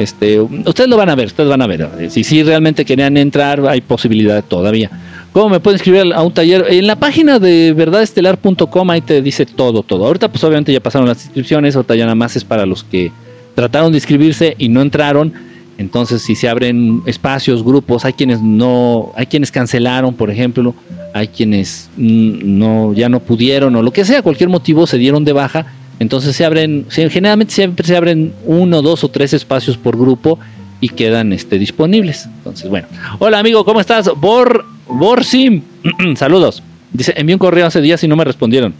Este, 0.00 0.40
ustedes 0.40 0.88
lo 0.88 0.96
van 0.96 1.10
a 1.10 1.14
ver, 1.14 1.26
ustedes 1.26 1.50
van 1.50 1.60
a 1.60 1.66
ver. 1.66 1.86
Si 2.08 2.24
sí 2.24 2.42
realmente 2.42 2.86
querían 2.86 3.18
entrar, 3.18 3.60
hay 3.68 3.82
posibilidad 3.82 4.42
todavía. 4.42 4.90
¿Cómo 5.30 5.50
me 5.50 5.60
pueden 5.60 5.76
escribir 5.76 6.14
a 6.14 6.22
un 6.22 6.32
taller? 6.32 6.64
En 6.70 6.86
la 6.86 6.96
página 6.96 7.38
de 7.38 7.74
verdadestelar.com 7.76 8.90
ahí 8.90 9.02
te 9.02 9.20
dice 9.20 9.44
todo, 9.44 9.82
todo. 9.82 10.06
Ahorita 10.06 10.28
pues 10.28 10.42
obviamente 10.42 10.72
ya 10.72 10.80
pasaron 10.80 11.06
las 11.06 11.22
inscripciones, 11.26 11.76
ahorita 11.76 11.96
ya 11.96 12.04
nada 12.04 12.14
más 12.14 12.34
es 12.34 12.44
para 12.44 12.64
los 12.64 12.82
que 12.82 13.12
trataron 13.54 13.92
de 13.92 13.98
inscribirse 13.98 14.54
y 14.56 14.70
no 14.70 14.80
entraron. 14.80 15.34
Entonces 15.76 16.22
si 16.22 16.34
se 16.34 16.48
abren 16.48 17.02
espacios, 17.04 17.62
grupos, 17.62 18.06
hay 18.06 18.14
quienes 18.14 18.40
no, 18.40 19.12
hay 19.16 19.26
quienes 19.26 19.52
cancelaron, 19.52 20.14
por 20.14 20.30
ejemplo, 20.30 20.74
hay 21.12 21.28
quienes 21.28 21.90
mm, 21.98 22.58
no, 22.58 22.94
ya 22.94 23.10
no 23.10 23.20
pudieron 23.20 23.76
o 23.76 23.82
lo 23.82 23.90
que 23.90 24.06
sea, 24.06 24.22
cualquier 24.22 24.48
motivo 24.48 24.86
se 24.86 24.96
dieron 24.96 25.26
de 25.26 25.34
baja. 25.34 25.66
Entonces 26.00 26.34
se 26.34 26.46
abren, 26.46 26.86
generalmente 26.88 27.52
siempre 27.52 27.86
se 27.86 27.94
abren 27.94 28.32
uno, 28.46 28.80
dos 28.80 29.04
o 29.04 29.08
tres 29.08 29.34
espacios 29.34 29.76
por 29.76 29.98
grupo 29.98 30.38
y 30.80 30.88
quedan 30.88 31.32
este, 31.34 31.58
disponibles. 31.58 32.24
Entonces, 32.38 32.70
bueno. 32.70 32.88
Hola 33.18 33.38
amigo, 33.38 33.66
¿cómo 33.66 33.80
estás? 33.80 34.10
Bor, 34.16 34.64
Borsim, 34.88 35.62
saludos. 36.16 36.62
Dice, 36.92 37.12
envié 37.16 37.34
un 37.34 37.38
correo 37.38 37.66
hace 37.66 37.82
días 37.82 38.02
y 38.02 38.08
no 38.08 38.16
me 38.16 38.24
respondieron. 38.24 38.74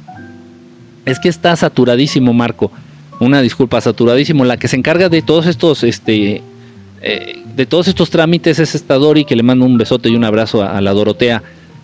Es 1.04 1.20
que 1.20 1.28
está 1.28 1.54
saturadísimo, 1.56 2.32
Marco. 2.32 2.72
Una 3.20 3.42
disculpa, 3.42 3.82
saturadísimo. 3.82 4.46
La 4.46 4.56
que 4.56 4.68
se 4.68 4.76
encarga 4.76 5.10
de 5.10 5.20
todos 5.20 5.46
estos, 5.46 5.84
este, 5.84 6.40
eh, 7.02 7.42
de 7.54 7.66
todos 7.66 7.86
estos 7.88 8.08
trámites 8.08 8.58
es 8.58 8.74
esta 8.74 8.94
Dori, 8.94 9.26
que 9.26 9.36
le 9.36 9.42
mando 9.42 9.66
un 9.66 9.76
besote 9.76 10.08
y 10.08 10.16
un 10.16 10.24
abrazo 10.24 10.62
a 10.62 10.80
la 10.80 10.92
Dorotea. 10.92 11.42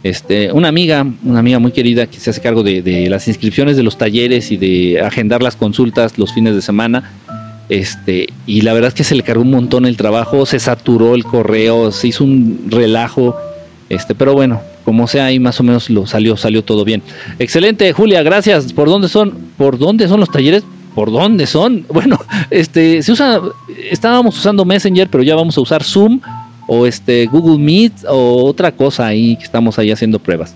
Este, 0.09 0.53
una 0.53 0.69
amiga, 0.69 1.05
una 1.25 1.40
amiga 1.40 1.59
muy 1.59 1.73
querida 1.73 2.07
que 2.07 2.21
se 2.21 2.31
hace 2.31 2.40
cargo 2.40 2.62
de, 2.62 3.09
las 3.11 3.27
inscripciones 3.27 3.77
de 3.77 3.83
los 3.83 3.99
talleres 3.99 4.53
y 4.53 4.57
de 4.57 5.01
agendar 5.01 5.42
las 5.42 5.57
consultas 5.57 6.16
los 6.16 6.33
fines 6.33 6.55
de 6.55 6.62
semana. 6.62 7.11
Este, 7.69 8.29
y 8.47 8.61
la 8.61 8.73
verdad 8.73 8.88
es 8.88 8.95
que 8.95 9.03
se 9.03 9.16
le 9.16 9.25
cargó 9.25 9.42
un 9.42 9.51
montón 9.51 9.85
el 9.85 9.97
trabajo, 9.97 10.47
se 10.47 10.61
saturó 10.61 11.16
el 11.16 11.25
correo, 11.25 11.90
se 11.90 12.07
hizo 12.07 12.23
un 12.23 12.69
relajo. 12.69 13.37
Este, 13.88 14.14
pero 14.14 14.33
bueno, 14.35 14.61
como 14.85 15.09
sea, 15.09 15.27
ahí 15.27 15.40
más 15.40 15.59
o 15.59 15.64
menos 15.64 15.90
lo 15.90 16.07
salió, 16.07 16.37
salió 16.37 16.62
todo 16.62 16.85
bien. 16.85 17.03
Excelente, 17.40 17.92
Julia, 17.92 18.23
gracias. 18.23 18.73
¿Por 18.73 18.88
dónde 18.88 19.09
son? 19.09 19.35
¿Por 19.57 19.77
dónde 19.77 20.07
son 20.07 20.21
los 20.21 20.31
talleres? 20.31 20.62
¿Por 20.95 21.11
dónde 21.11 21.49
son? 21.49 21.85
Bueno, 21.92 22.21
este, 22.51 23.03
se 23.03 23.11
usa, 23.11 23.40
estábamos 23.90 24.38
usando 24.38 24.64
Messenger, 24.64 25.09
pero 25.09 25.25
ya 25.25 25.35
vamos 25.35 25.59
a 25.59 25.62
usar 25.62 25.83
Zoom 25.83 26.21
o 26.66 26.87
este 26.87 27.26
Google 27.26 27.59
Meet 27.59 28.05
o 28.09 28.44
otra 28.44 28.72
cosa 28.72 29.07
ahí 29.07 29.37
que 29.37 29.44
estamos 29.44 29.79
ahí 29.79 29.90
haciendo 29.90 30.18
pruebas. 30.18 30.55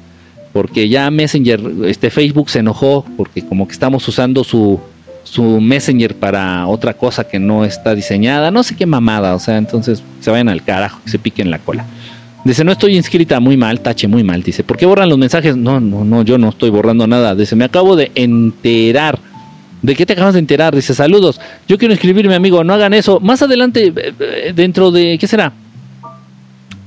porque 0.53 0.89
ya 0.89 1.11
Messenger, 1.11 1.61
este 1.87 2.11
Facebook 2.11 2.51
se 2.51 2.59
enojó 2.59 3.05
porque 3.17 3.43
como 3.43 3.67
que 3.69 3.73
estamos 3.73 4.07
usando 4.09 4.43
su, 4.43 4.81
su 5.23 5.61
Messenger 5.61 6.17
para 6.17 6.67
otra 6.67 6.95
cosa 6.95 7.23
que 7.23 7.39
no 7.39 7.65
está 7.65 7.95
diseñada, 7.95 8.51
no 8.51 8.65
sé 8.65 8.75
qué 8.75 8.85
mamada, 8.85 9.35
o 9.35 9.39
sea, 9.39 9.59
entonces 9.59 10.03
se 10.21 10.31
vayan 10.31 10.49
al 10.49 10.65
carajo, 10.65 11.01
que 11.05 11.11
se 11.11 11.19
piquen 11.21 11.51
la 11.51 11.61
cola. 11.61 11.87
Dice, 12.45 12.65
no 12.65 12.73
estoy 12.73 12.97
inscrita, 12.97 13.39
muy 13.39 13.57
mal, 13.57 13.81
tache, 13.81 14.09
muy 14.09 14.25
mal. 14.25 14.43
Dice, 14.43 14.65
¿por 14.65 14.79
qué 14.79 14.87
borran 14.87 15.11
los 15.11 15.19
mensajes? 15.19 15.57
No, 15.57 15.79
no, 15.79 16.05
no, 16.05 16.23
yo 16.23 16.39
no 16.39 16.49
estoy 16.49 16.71
borrando 16.71 17.07
nada. 17.07 17.35
Dice, 17.35 17.55
me 17.55 17.65
acabo 17.67 17.97
de 17.97 18.11
enterar. 18.15 19.19
¿De 19.83 19.95
qué 19.95 20.07
te 20.07 20.15
acabas 20.15 20.35
de 20.35 20.41
enterar? 20.41 20.75
Dice, 20.75 20.95
saludos. 20.95 21.39
Yo 21.69 21.77
quiero 21.77 21.93
inscribirme, 21.93 22.35
amigo, 22.35 22.65
no 22.65 22.73
hagan 22.73 22.95
eso. 22.95 23.21
Más 23.21 23.43
adelante, 23.43 23.93
eh, 23.95 24.15
eh, 24.19 24.53
dentro 24.55 24.91
de, 24.91 25.19
¿qué 25.19 25.27
será? 25.27 25.53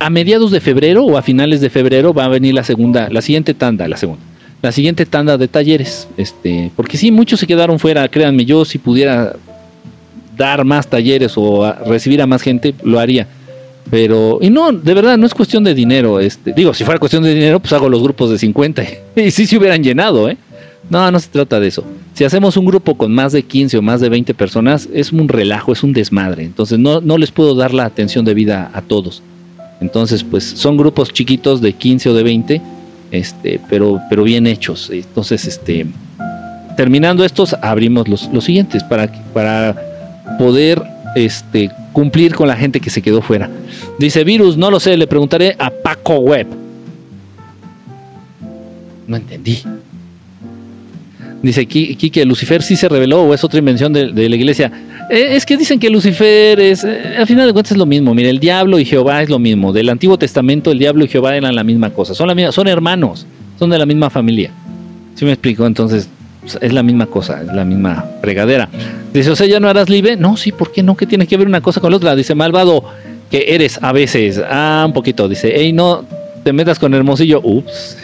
A 0.04 0.10
mediados 0.10 0.52
de 0.52 0.60
febrero 0.60 1.06
o 1.06 1.18
a 1.18 1.22
finales 1.22 1.62
de 1.62 1.70
febrero 1.70 2.14
va 2.14 2.26
a 2.26 2.28
venir 2.28 2.54
la 2.54 2.64
segunda, 2.64 3.10
la 3.10 3.22
siguiente 3.22 3.54
tanda, 3.54 3.88
la 3.88 3.98
segunda. 3.98 4.22
La 4.62 4.72
siguiente 4.72 5.06
tanda 5.06 5.38
de 5.38 5.48
talleres. 5.48 6.08
Este, 6.18 6.72
porque 6.76 6.98
sí, 6.98 7.12
muchos 7.12 7.40
se 7.40 7.48
quedaron 7.48 7.80
fuera, 7.80 8.08
créanme, 8.08 8.46
yo 8.46 8.66
si 8.66 8.78
pudiera 8.78 9.36
dar 10.36 10.66
más 10.66 10.88
talleres 10.88 11.34
o 11.36 11.72
recibir 11.86 12.22
a 12.22 12.28
más 12.28 12.42
gente, 12.42 12.74
lo 12.84 13.00
haría 13.00 13.28
pero, 13.90 14.40
y 14.42 14.50
no, 14.50 14.72
de 14.72 14.94
verdad, 14.94 15.18
no 15.18 15.26
es 15.26 15.34
cuestión 15.34 15.64
de 15.64 15.74
dinero. 15.74 16.20
Este, 16.20 16.54
digo, 16.54 16.74
si 16.74 16.84
fuera 16.84 17.00
cuestión 17.00 17.24
de 17.24 17.34
dinero, 17.34 17.60
pues 17.60 17.74
hago 17.74 17.90
los 17.90 18.02
grupos 18.02 18.30
de 18.32 18.38
50. 18.38 18.84
Y 19.16 19.32
sí 19.32 19.46
se 19.46 19.58
hubieran 19.58 19.84
llenado, 19.84 20.30
¿eh? 20.30 20.38
No, 20.90 21.12
no 21.12 21.20
se 21.20 21.30
trata 21.30 21.60
de 21.60 21.68
eso. 21.68 21.84
Si 22.14 22.24
hacemos 22.24 22.58
un 22.58 22.66
grupo 22.66 22.98
con 22.98 23.14
más 23.14 23.32
de 23.32 23.44
15 23.44 23.78
o 23.78 23.82
más 23.82 24.02
de 24.02 24.10
20 24.10 24.34
personas, 24.34 24.90
es 24.94 25.12
un 25.12 25.28
relajo, 25.28 25.72
es 25.72 25.84
un 25.84 25.94
desmadre. 25.94 26.44
Entonces 26.44 26.78
no, 26.78 27.02
no 27.02 27.18
les 27.18 27.32
puedo 27.32 27.56
dar 27.56 27.74
la 27.74 27.86
atención 27.86 28.26
debida 28.26 28.70
a 28.74 28.82
todos. 28.82 29.22
Entonces, 29.84 30.24
pues 30.24 30.46
son 30.46 30.78
grupos 30.78 31.12
chiquitos 31.12 31.60
de 31.60 31.74
15 31.74 32.10
o 32.10 32.14
de 32.14 32.24
20, 32.24 32.62
este, 33.12 33.60
pero, 33.70 34.00
pero 34.10 34.24
bien 34.24 34.48
hechos. 34.48 34.90
Entonces, 34.90 35.46
este, 35.46 35.86
terminando 36.78 37.26
estos, 37.26 37.54
abrimos 37.62 38.08
los, 38.08 38.30
los 38.32 38.46
siguientes 38.46 38.82
para, 38.82 39.12
para 39.34 39.76
poder 40.40 40.82
este, 41.16 41.70
cumplir 41.92 42.34
con 42.34 42.48
la 42.48 42.56
gente 42.56 42.80
que 42.80 42.90
se 42.90 43.02
quedó 43.02 43.22
fuera. 43.22 43.50
Dice 44.00 44.24
Virus, 44.24 44.56
no 44.56 44.72
lo 44.72 44.80
sé, 44.80 44.96
le 44.96 45.06
preguntaré 45.06 45.58
a 45.60 45.70
Paco 45.70 46.20
Web. 46.20 46.48
No 49.06 49.18
entendí. 49.18 49.64
Dice 51.42 51.66
que 51.66 52.26
Lucifer 52.26 52.64
sí 52.64 52.78
se 52.78 52.88
reveló 52.88 53.24
o 53.24 53.34
es 53.34 53.44
otra 53.44 53.60
invención 53.60 53.92
de, 53.92 54.14
la 54.14 54.36
iglesia. 54.36 54.72
Eh, 55.10 55.36
es 55.36 55.46
que 55.46 55.58
dicen 55.58 55.80
que 55.80 55.90
Lucifer 55.90 56.60
es, 56.60 56.84
eh, 56.84 57.16
al 57.18 57.28
final 57.28 57.48
de 57.48 57.54
cuentas 57.54 57.72
es 57.72 57.78
lo 57.78 57.86
mismo. 57.86 58.14
Mire, 58.14 58.30
el 58.30 58.40
diablo 58.40 58.80
y 58.80 58.86
Jehová 58.86 59.22
es 59.22 59.30
lo 59.30 59.40
mismo. 59.40 59.74
Del 59.74 59.90
Antiguo 59.90 60.18
Testamento 60.18 60.72
el 60.72 60.80
diablo 60.80 61.06
y 61.06 61.08
Jehová 61.08 61.36
eran 61.36 61.56
la 61.56 61.64
misma 61.64 61.90
cosa. 61.92 62.14
Son, 62.14 62.28
la 62.28 62.52
son 62.52 62.68
hermanos, 62.68 63.26
son 63.60 63.70
de 63.70 63.78
la 63.78 63.86
misma 63.86 64.10
familia. 64.10 64.52
¿Sí 65.16 65.26
me 65.26 65.32
explico? 65.32 65.66
Entonces, 65.66 66.10
es 66.62 66.74
la 66.74 66.84
misma 66.84 67.06
cosa, 67.06 67.42
es 67.42 67.48
la 67.48 67.64
misma 67.64 68.06
fregadera. 68.22 68.70
Dice, 69.14 69.32
o 69.32 69.36
sea, 69.36 69.48
ya 69.48 69.60
no 69.60 69.70
harás 69.70 69.90
libre. 69.90 70.18
No, 70.18 70.38
sí, 70.38 70.52
¿por 70.52 70.72
qué 70.72 70.84
no? 70.84 70.98
¿Qué 70.98 71.06
tiene 71.06 71.28
que 71.28 71.38
ver 71.38 71.48
una 71.48 71.62
cosa 71.62 71.80
con 71.80 71.92
la 71.92 71.98
otra? 71.98 72.16
Dice, 72.16 72.36
malvado 72.36 72.84
que 73.30 73.46
eres 73.50 73.80
a 73.82 73.92
veces. 73.92 74.42
Ah, 74.50 74.84
un 74.86 74.94
poquito. 74.94 75.28
Dice, 75.28 75.54
hey, 75.56 75.72
no 75.74 76.06
te 76.44 76.54
metas 76.54 76.80
con 76.80 76.94
Hermosillo. 76.94 77.42
Ups, 77.44 77.98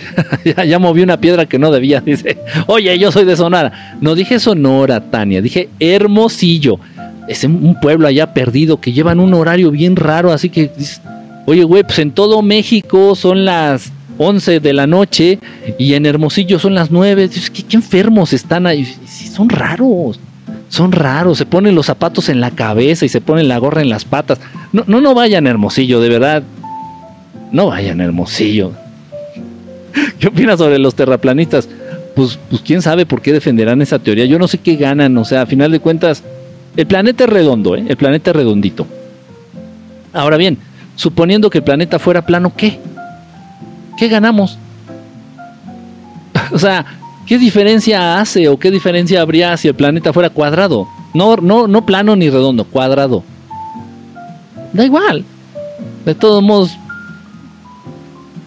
ya, 0.68 0.80
moví 0.80 1.02
una 1.02 1.20
piedra 1.20 1.46
que 1.46 1.60
no 1.60 1.72
debía. 1.72 2.02
Dice, 2.06 2.38
oye, 2.68 2.98
yo 2.98 3.12
soy 3.12 3.26
de 3.26 3.36
Sonora. 3.36 3.98
No 4.02 4.16
dije 4.16 4.40
Sonora, 4.40 5.02
Tania, 5.02 5.42
dije 5.42 5.70
Hermosillo. 5.80 6.80
Es 7.28 7.44
un 7.44 7.78
pueblo 7.80 8.08
allá 8.08 8.34
perdido 8.34 8.82
que 8.82 8.92
llevan 8.92 9.20
un 9.20 9.34
horario 9.36 9.70
bien 9.70 9.96
raro. 9.96 10.32
Así 10.32 10.50
que, 10.50 10.72
oye, 11.46 11.64
güey, 11.64 11.84
pues 11.84 12.00
en 12.00 12.12
todo 12.12 12.42
México 12.42 13.14
son 13.16 13.46
las 13.46 13.92
11 14.18 14.60
de 14.60 14.74
la 14.74 14.88
noche 14.88 15.38
y 15.78 15.94
en 15.94 16.08
Hermosillo 16.08 16.58
son 16.58 16.74
las 16.74 16.90
9. 16.90 17.30
¿Qué, 17.54 17.64
qué 17.64 17.78
enfermos 17.78 18.34
están 18.34 18.66
ahí? 18.66 18.86
Son 19.32 19.48
raros. 19.48 20.20
Son 20.70 20.92
raros, 20.92 21.40
se 21.40 21.48
ponen 21.48 21.74
los 21.74 21.88
zapatos 21.88 22.30
en 22.30 22.40
la 22.40 22.52
cabeza 22.52 23.04
y 23.04 23.10
se 23.10 23.22
ponen 23.22 23.48
la 23.48 23.58
gorra 23.58 23.82
en 23.82 23.90
las 23.90 24.06
patas. 24.06 24.40
No, 24.72 24.84
no, 24.86 25.02
no 25.02 25.16
vayan 25.16 25.48
Hermosillo, 25.48 26.00
de 26.00 26.10
verdad. 26.10 26.44
No 27.52 27.68
vayan 27.68 28.02
Hermosillo. 28.02 28.72
¿Qué 30.20 30.28
opinas 30.28 30.60
sobre 30.60 30.78
los 30.78 30.96
terraplanistas? 30.96 31.68
Pues, 32.16 32.38
pues 32.50 32.62
quién 32.62 32.82
sabe 32.82 33.06
por 33.06 33.22
qué 33.22 33.34
defenderán 33.34 33.82
esa 33.82 34.00
teoría. 34.00 34.26
Yo 34.26 34.38
no 34.40 34.48
sé 34.48 34.58
qué 34.58 34.76
ganan. 34.76 35.18
O 35.18 35.26
sea, 35.26 35.44
a 35.44 35.46
final 35.46 35.72
de 35.72 35.80
cuentas, 35.80 36.24
el 36.76 36.86
planeta 36.86 37.24
es 37.24 37.30
redondo, 37.30 37.76
¿eh? 37.76 37.86
El 37.88 37.98
planeta 37.98 38.32
es 38.32 38.36
redondito. 38.36 38.86
Ahora 40.14 40.38
bien, 40.38 40.58
suponiendo 40.96 41.50
que 41.50 41.60
el 41.60 41.64
planeta 41.64 42.00
fuera 42.00 42.26
plano, 42.26 42.54
¿qué? 42.56 42.80
¿qué 44.00 44.08
ganamos? 44.08 44.58
o 46.52 46.58
sea, 46.58 46.86
¿qué 47.28 47.38
diferencia 47.38 48.20
hace 48.20 48.48
o 48.48 48.58
qué 48.58 48.72
diferencia 48.72 49.22
habría 49.22 49.58
si 49.58 49.68
el 49.68 49.76
planeta 49.76 50.14
fuera 50.14 50.30
cuadrado? 50.30 50.88
No, 51.14 51.36
no, 51.36 51.68
no 51.68 51.86
plano 51.86 52.16
ni 52.16 52.30
redondo, 52.30 52.64
cuadrado. 52.64 53.24
Da 54.72 54.86
igual. 54.86 55.26
De 56.06 56.16
todos 56.16 56.42
modos, 56.42 56.78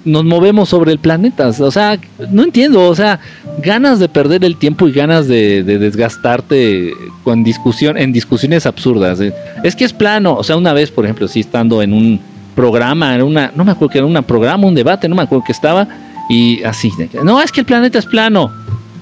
nos 0.05 0.25
movemos 0.25 0.69
sobre 0.69 0.93
el 0.93 0.99
planeta. 0.99 1.49
O 1.49 1.71
sea, 1.71 1.99
no 2.31 2.43
entiendo. 2.43 2.89
O 2.89 2.95
sea, 2.95 3.21
ganas 3.59 3.99
de 3.99 4.09
perder 4.09 4.45
el 4.45 4.57
tiempo 4.57 4.89
y 4.89 4.93
ganas 4.93 5.29
de, 5.29 5.63
de, 5.63 5.79
desgastarte 5.79 6.93
con 7.25 7.45
discusión, 7.45 7.97
en 7.97 8.13
discusiones 8.13 8.67
absurdas. 8.67 9.21
Es 9.63 9.77
que 9.77 9.85
es 9.85 9.93
plano. 9.93 10.35
O 10.35 10.45
sea, 10.45 10.57
una 10.57 10.73
vez, 10.73 10.91
por 10.91 11.05
ejemplo, 11.05 11.29
si 11.29 11.41
estando 11.41 11.83
en 11.83 11.93
un 11.93 12.21
programa, 12.55 13.15
en 13.15 13.23
una, 13.23 13.53
no 13.55 13.65
me 13.65 13.73
acuerdo 13.73 13.93
que 13.93 13.99
era 13.99 14.07
un 14.07 14.23
programa, 14.25 14.67
un 14.67 14.75
debate, 14.75 15.09
no 15.09 15.15
me 15.15 15.23
acuerdo 15.23 15.45
que 15.45 15.53
estaba, 15.53 15.89
y 16.29 16.63
así, 16.63 16.93
no, 17.23 17.41
es 17.41 17.51
que 17.53 17.61
el 17.61 17.67
planeta 17.67 17.99
es 17.99 18.07
plano. 18.07 18.51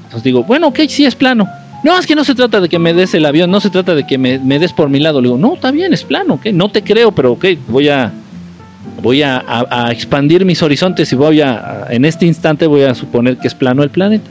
Entonces 0.04 0.22
digo, 0.22 0.44
bueno, 0.44 0.68
ok, 0.68 0.80
sí 0.88 1.04
es 1.04 1.14
plano. 1.14 1.48
No, 1.82 1.98
es 1.98 2.06
que 2.06 2.14
no 2.14 2.24
se 2.24 2.34
trata 2.34 2.60
de 2.60 2.68
que 2.68 2.78
me 2.78 2.92
des 2.92 3.14
el 3.14 3.24
avión, 3.24 3.50
no 3.50 3.60
se 3.60 3.70
trata 3.70 3.94
de 3.94 4.06
que 4.06 4.18
me, 4.18 4.38
des 4.38 4.72
por 4.72 4.88
mi 4.88 5.00
lado. 5.00 5.20
Le 5.20 5.28
digo, 5.28 5.38
no, 5.38 5.54
está 5.54 5.70
bien, 5.70 5.92
es 5.92 6.04
plano, 6.04 6.34
ok, 6.34 6.46
no 6.52 6.70
te 6.70 6.82
creo, 6.82 7.12
pero 7.12 7.32
ok, 7.32 7.46
voy 7.68 7.88
a, 7.88 8.12
voy 9.02 9.22
a, 9.22 9.88
expandir 9.90 10.44
mis 10.44 10.62
horizontes 10.62 11.12
y 11.12 11.16
voy 11.16 11.40
a, 11.40 11.86
en 11.90 12.04
este 12.04 12.26
instante 12.26 12.66
voy 12.66 12.82
a 12.82 12.94
suponer 12.94 13.36
que 13.36 13.48
es 13.48 13.54
plano 13.54 13.82
el 13.82 13.90
planeta. 13.90 14.30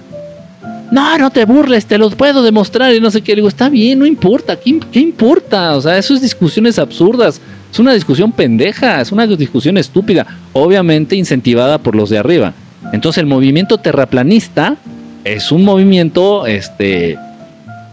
No, 0.92 1.18
no 1.18 1.30
te 1.30 1.46
burles, 1.46 1.86
te 1.86 1.98
lo 1.98 2.10
puedo 2.10 2.42
demostrar 2.42 2.94
y 2.96 3.00
no 3.00 3.12
sé 3.12 3.22
qué. 3.22 3.34
Le 3.34 3.38
digo, 3.38 3.48
está 3.48 3.70
bien, 3.70 4.00
no 4.00 4.06
importa, 4.06 4.56
¿qué, 4.56 4.80
qué 4.92 5.00
importa? 5.00 5.76
O 5.78 5.82
sea, 5.82 5.98
eso 5.98 6.16
es 6.16 6.22
discusiones 6.22 6.80
absurdas. 6.80 7.40
Es 7.72 7.78
una 7.78 7.94
discusión 7.94 8.32
pendeja, 8.32 9.00
es 9.00 9.12
una 9.12 9.28
discusión 9.28 9.78
estúpida, 9.78 10.26
obviamente 10.54 11.16
incentivada 11.16 11.78
por 11.78 11.96
los 11.96 12.10
de 12.10 12.18
arriba. 12.18 12.54
Entonces 12.92 13.22
el 13.22 13.28
movimiento 13.28 13.78
terraplanista 13.78 14.78
es 15.24 15.52
un 15.52 15.64
movimiento 15.64 16.48
este, 16.48 17.18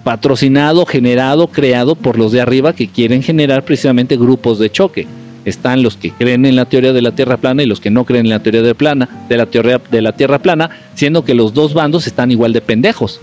patrocinado, 0.04 0.86
generado, 0.86 1.48
creado 1.48 1.96
por 1.96 2.18
los 2.18 2.32
de 2.32 2.40
arriba 2.40 2.72
que 2.72 2.88
quieren 2.88 3.22
generar 3.22 3.64
precisamente 3.64 4.16
grupos 4.16 4.58
de 4.58 4.70
choque. 4.70 5.06
Están 5.46 5.82
los 5.82 5.96
que 5.96 6.10
creen 6.10 6.44
en 6.44 6.56
la 6.56 6.66
teoría 6.66 6.92
de 6.92 7.00
la 7.00 7.12
Tierra 7.12 7.38
plana 7.38 7.62
y 7.62 7.66
los 7.66 7.80
que 7.80 7.88
no 7.88 8.04
creen 8.04 8.26
en 8.26 8.30
la 8.30 8.40
teoría 8.40 8.62
de, 8.62 8.74
plana, 8.74 9.08
de 9.28 9.36
la 9.38 9.46
teoría 9.46 9.80
de 9.90 10.02
la 10.02 10.12
Tierra 10.12 10.40
plana, 10.40 10.70
siendo 10.94 11.24
que 11.24 11.34
los 11.34 11.54
dos 11.54 11.72
bandos 11.72 12.06
están 12.06 12.30
igual 12.30 12.52
de 12.52 12.60
pendejos. 12.60 13.20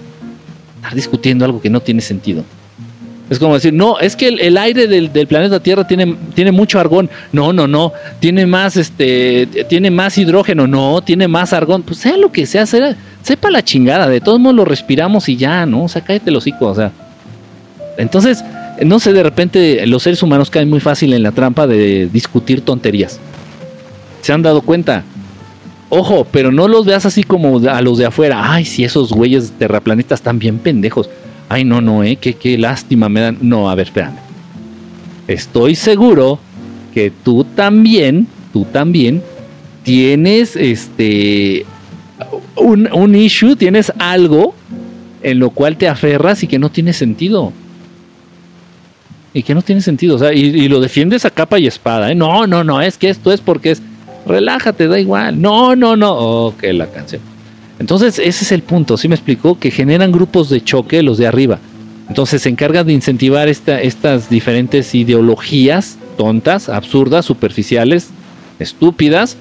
Estar 0.77 0.95
discutiendo 0.95 1.45
algo 1.45 1.61
que 1.61 1.69
no 1.69 1.81
tiene 1.81 2.01
sentido. 2.01 2.43
Es 3.29 3.39
como 3.39 3.55
decir, 3.55 3.73
no, 3.73 3.99
es 3.99 4.15
que 4.15 4.27
el, 4.27 4.57
aire 4.57 4.87
del, 4.87 5.27
planeta 5.27 5.59
Tierra 5.59 5.87
tiene, 5.87 6.15
tiene 6.33 6.51
mucho 6.51 6.79
argón. 6.79 7.09
No, 7.31 7.51
no, 7.51 7.67
no. 7.67 7.91
Tiene 8.19 8.45
más, 8.45 8.77
este, 8.77 9.47
tiene 9.67 9.91
más 9.91 10.17
hidrógeno. 10.17 10.67
No, 10.67 11.01
tiene 11.01 11.27
más 11.27 11.51
argón. 11.51 11.83
Pues 11.83 11.99
sea 11.99 12.15
lo 12.15 12.31
que 12.31 12.45
sea, 12.45 12.65
sepa 12.65 13.49
la 13.49 13.63
chingada. 13.63 14.07
De 14.07 14.21
todos 14.21 14.39
modos 14.39 14.55
lo 14.55 14.65
respiramos 14.65 15.27
y 15.29 15.37
ya, 15.37 15.65
¿no? 15.65 15.85
O 15.85 15.87
sea, 15.89 16.03
cállate 16.03 16.31
los 16.31 16.43
hocico, 16.43 16.67
o 16.67 16.75
sea. 16.75 16.91
Entonces, 17.97 18.43
no 18.83 18.99
sé, 18.99 19.13
de 19.13 19.23
repente 19.23 19.85
los 19.87 20.03
seres 20.03 20.23
humanos 20.23 20.49
caen 20.49 20.69
muy 20.69 20.79
fácil 20.79 21.13
en 21.13 21.23
la 21.23 21.31
trampa 21.31 21.67
de 21.67 22.07
discutir 22.11 22.61
tonterías. 22.61 23.19
¿Se 24.21 24.33
han 24.33 24.41
dado 24.41 24.61
cuenta? 24.61 25.03
Ojo, 25.89 26.25
pero 26.31 26.51
no 26.51 26.67
los 26.67 26.85
veas 26.85 27.05
así 27.05 27.23
como 27.23 27.59
a 27.69 27.81
los 27.81 27.97
de 27.97 28.05
afuera. 28.05 28.51
Ay, 28.53 28.65
si 28.65 28.83
esos 28.83 29.11
güeyes 29.11 29.51
terraplanistas 29.57 30.19
están 30.19 30.39
bien 30.39 30.57
pendejos 30.57 31.09
ay, 31.53 31.65
no, 31.65 31.81
no, 31.81 32.03
eh, 32.03 32.15
qué, 32.15 32.33
qué 32.33 32.57
lástima 32.57 33.09
me 33.09 33.21
dan. 33.21 33.37
No, 33.41 33.69
a 33.69 33.75
ver, 33.75 33.87
espérame. 33.87 34.17
Estoy 35.27 35.75
seguro 35.75 36.39
que 36.93 37.11
tú 37.11 37.43
también, 37.43 38.27
tú 38.51 38.65
también 38.65 39.21
tienes 39.83 40.55
este 40.55 41.65
un, 42.55 42.91
un, 42.91 43.15
issue, 43.15 43.55
tienes 43.55 43.91
algo 43.99 44.55
en 45.21 45.39
lo 45.39 45.51
cual 45.51 45.77
te 45.77 45.87
aferras 45.87 46.43
y 46.43 46.47
que 46.47 46.57
no 46.57 46.69
tiene 46.69 46.91
sentido. 46.91 47.53
Y 49.33 49.43
que 49.43 49.55
no 49.55 49.61
tiene 49.61 49.81
sentido, 49.81 50.15
o 50.15 50.19
sea, 50.19 50.31
y, 50.33 50.67
lo 50.67 50.79
defiendes 50.79 51.25
a 51.25 51.31
capa 51.31 51.57
y 51.57 51.65
espada, 51.65 52.11
¿eh? 52.11 52.15
No, 52.15 52.45
no, 52.45 52.63
no, 52.63 52.81
es 52.81 52.97
que 52.97 53.09
esto 53.09 53.31
es 53.31 53.41
porque 53.41 53.71
es. 53.71 53.81
Relájate, 54.25 54.87
da 54.87 54.99
igual. 54.99 55.41
No, 55.41 55.75
no, 55.75 55.95
no. 55.95 56.13
Ok, 56.13 56.63
la 56.71 56.87
canción. 56.87 57.21
Entonces, 57.79 58.19
ese 58.19 58.45
es 58.45 58.51
el 58.51 58.61
punto, 58.61 58.95
¿sí 58.95 59.07
me 59.07 59.15
explicó? 59.15 59.59
Que 59.59 59.71
generan 59.71 60.11
grupos 60.11 60.49
de 60.49 60.63
choque 60.63 61.01
los 61.03 61.17
de 61.17 61.27
arriba. 61.27 61.59
Entonces 62.07 62.43
se 62.43 62.49
encargan 62.49 62.85
de 62.85 62.93
incentivar 62.93 63.47
estas 63.47 64.29
diferentes 64.29 64.93
ideologías 64.93 65.97
tontas, 66.17 66.69
absurdas, 66.69 67.25
superficiales, 67.25 68.09
estúpidas, 68.59 69.37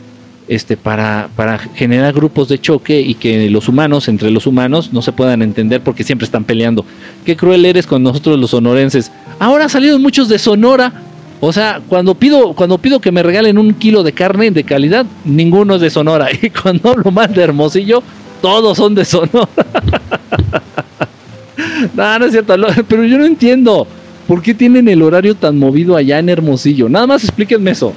este, 0.49 0.77
para, 0.77 1.29
para 1.37 1.59
generar 1.59 2.13
grupos 2.13 2.49
de 2.49 2.61
choque 2.61 3.01
y 3.01 3.15
que 3.15 3.49
los 3.51 3.69
humanos, 3.69 4.09
entre 4.09 4.31
los 4.31 4.47
humanos, 4.47 4.93
no 4.93 5.03
se 5.03 5.13
puedan 5.13 5.43
entender 5.43 5.83
porque 5.83 6.05
siempre 6.05 6.25
están 6.25 6.45
peleando. 6.45 6.85
Qué 7.25 7.37
cruel 7.37 7.65
eres 7.65 7.87
con 7.87 8.03
nosotros 8.03 8.39
los 8.39 8.51
sonorenses. 8.51 9.13
Ahora 9.39 9.65
han 9.65 9.71
salido 9.71 9.99
muchos 9.99 10.29
de 10.29 10.39
Sonora. 10.39 10.93
O 11.41 11.53
sea, 11.53 11.81
cuando 11.89 12.15
pido, 12.15 12.53
cuando 12.53 12.79
pido 12.79 13.01
que 13.01 13.11
me 13.11 13.23
regalen 13.23 13.59
un 13.59 13.75
kilo 13.75 14.03
de 14.03 14.13
carne 14.13 14.51
de 14.51 14.65
calidad, 14.65 15.05
ninguno 15.25 15.75
es 15.75 15.81
de 15.81 15.91
Sonora. 15.91 16.29
Y 16.43 16.51
cuando 16.51 16.91
hablo 16.91 17.11
mal 17.11 17.33
de 17.35 17.43
Hermosillo, 17.43 18.03
todos 18.41 18.79
son 18.79 18.95
de 18.95 19.05
Sonora. 19.05 19.49
no, 21.95 22.19
no 22.19 22.25
es 22.27 22.33
cierto, 22.33 22.55
pero 22.89 23.05
yo 23.05 23.19
no 23.19 23.25
entiendo. 23.25 23.87
¿Por 24.27 24.41
qué 24.41 24.55
tienen 24.55 24.89
el 24.89 25.03
horario 25.03 25.35
tan 25.35 25.59
movido 25.59 25.97
allá 25.97 26.19
en 26.19 26.29
Hermosillo? 26.29 26.89
Nada 26.89 27.07
más 27.07 27.25
explíquenme 27.25 27.73
eso. 27.73 27.93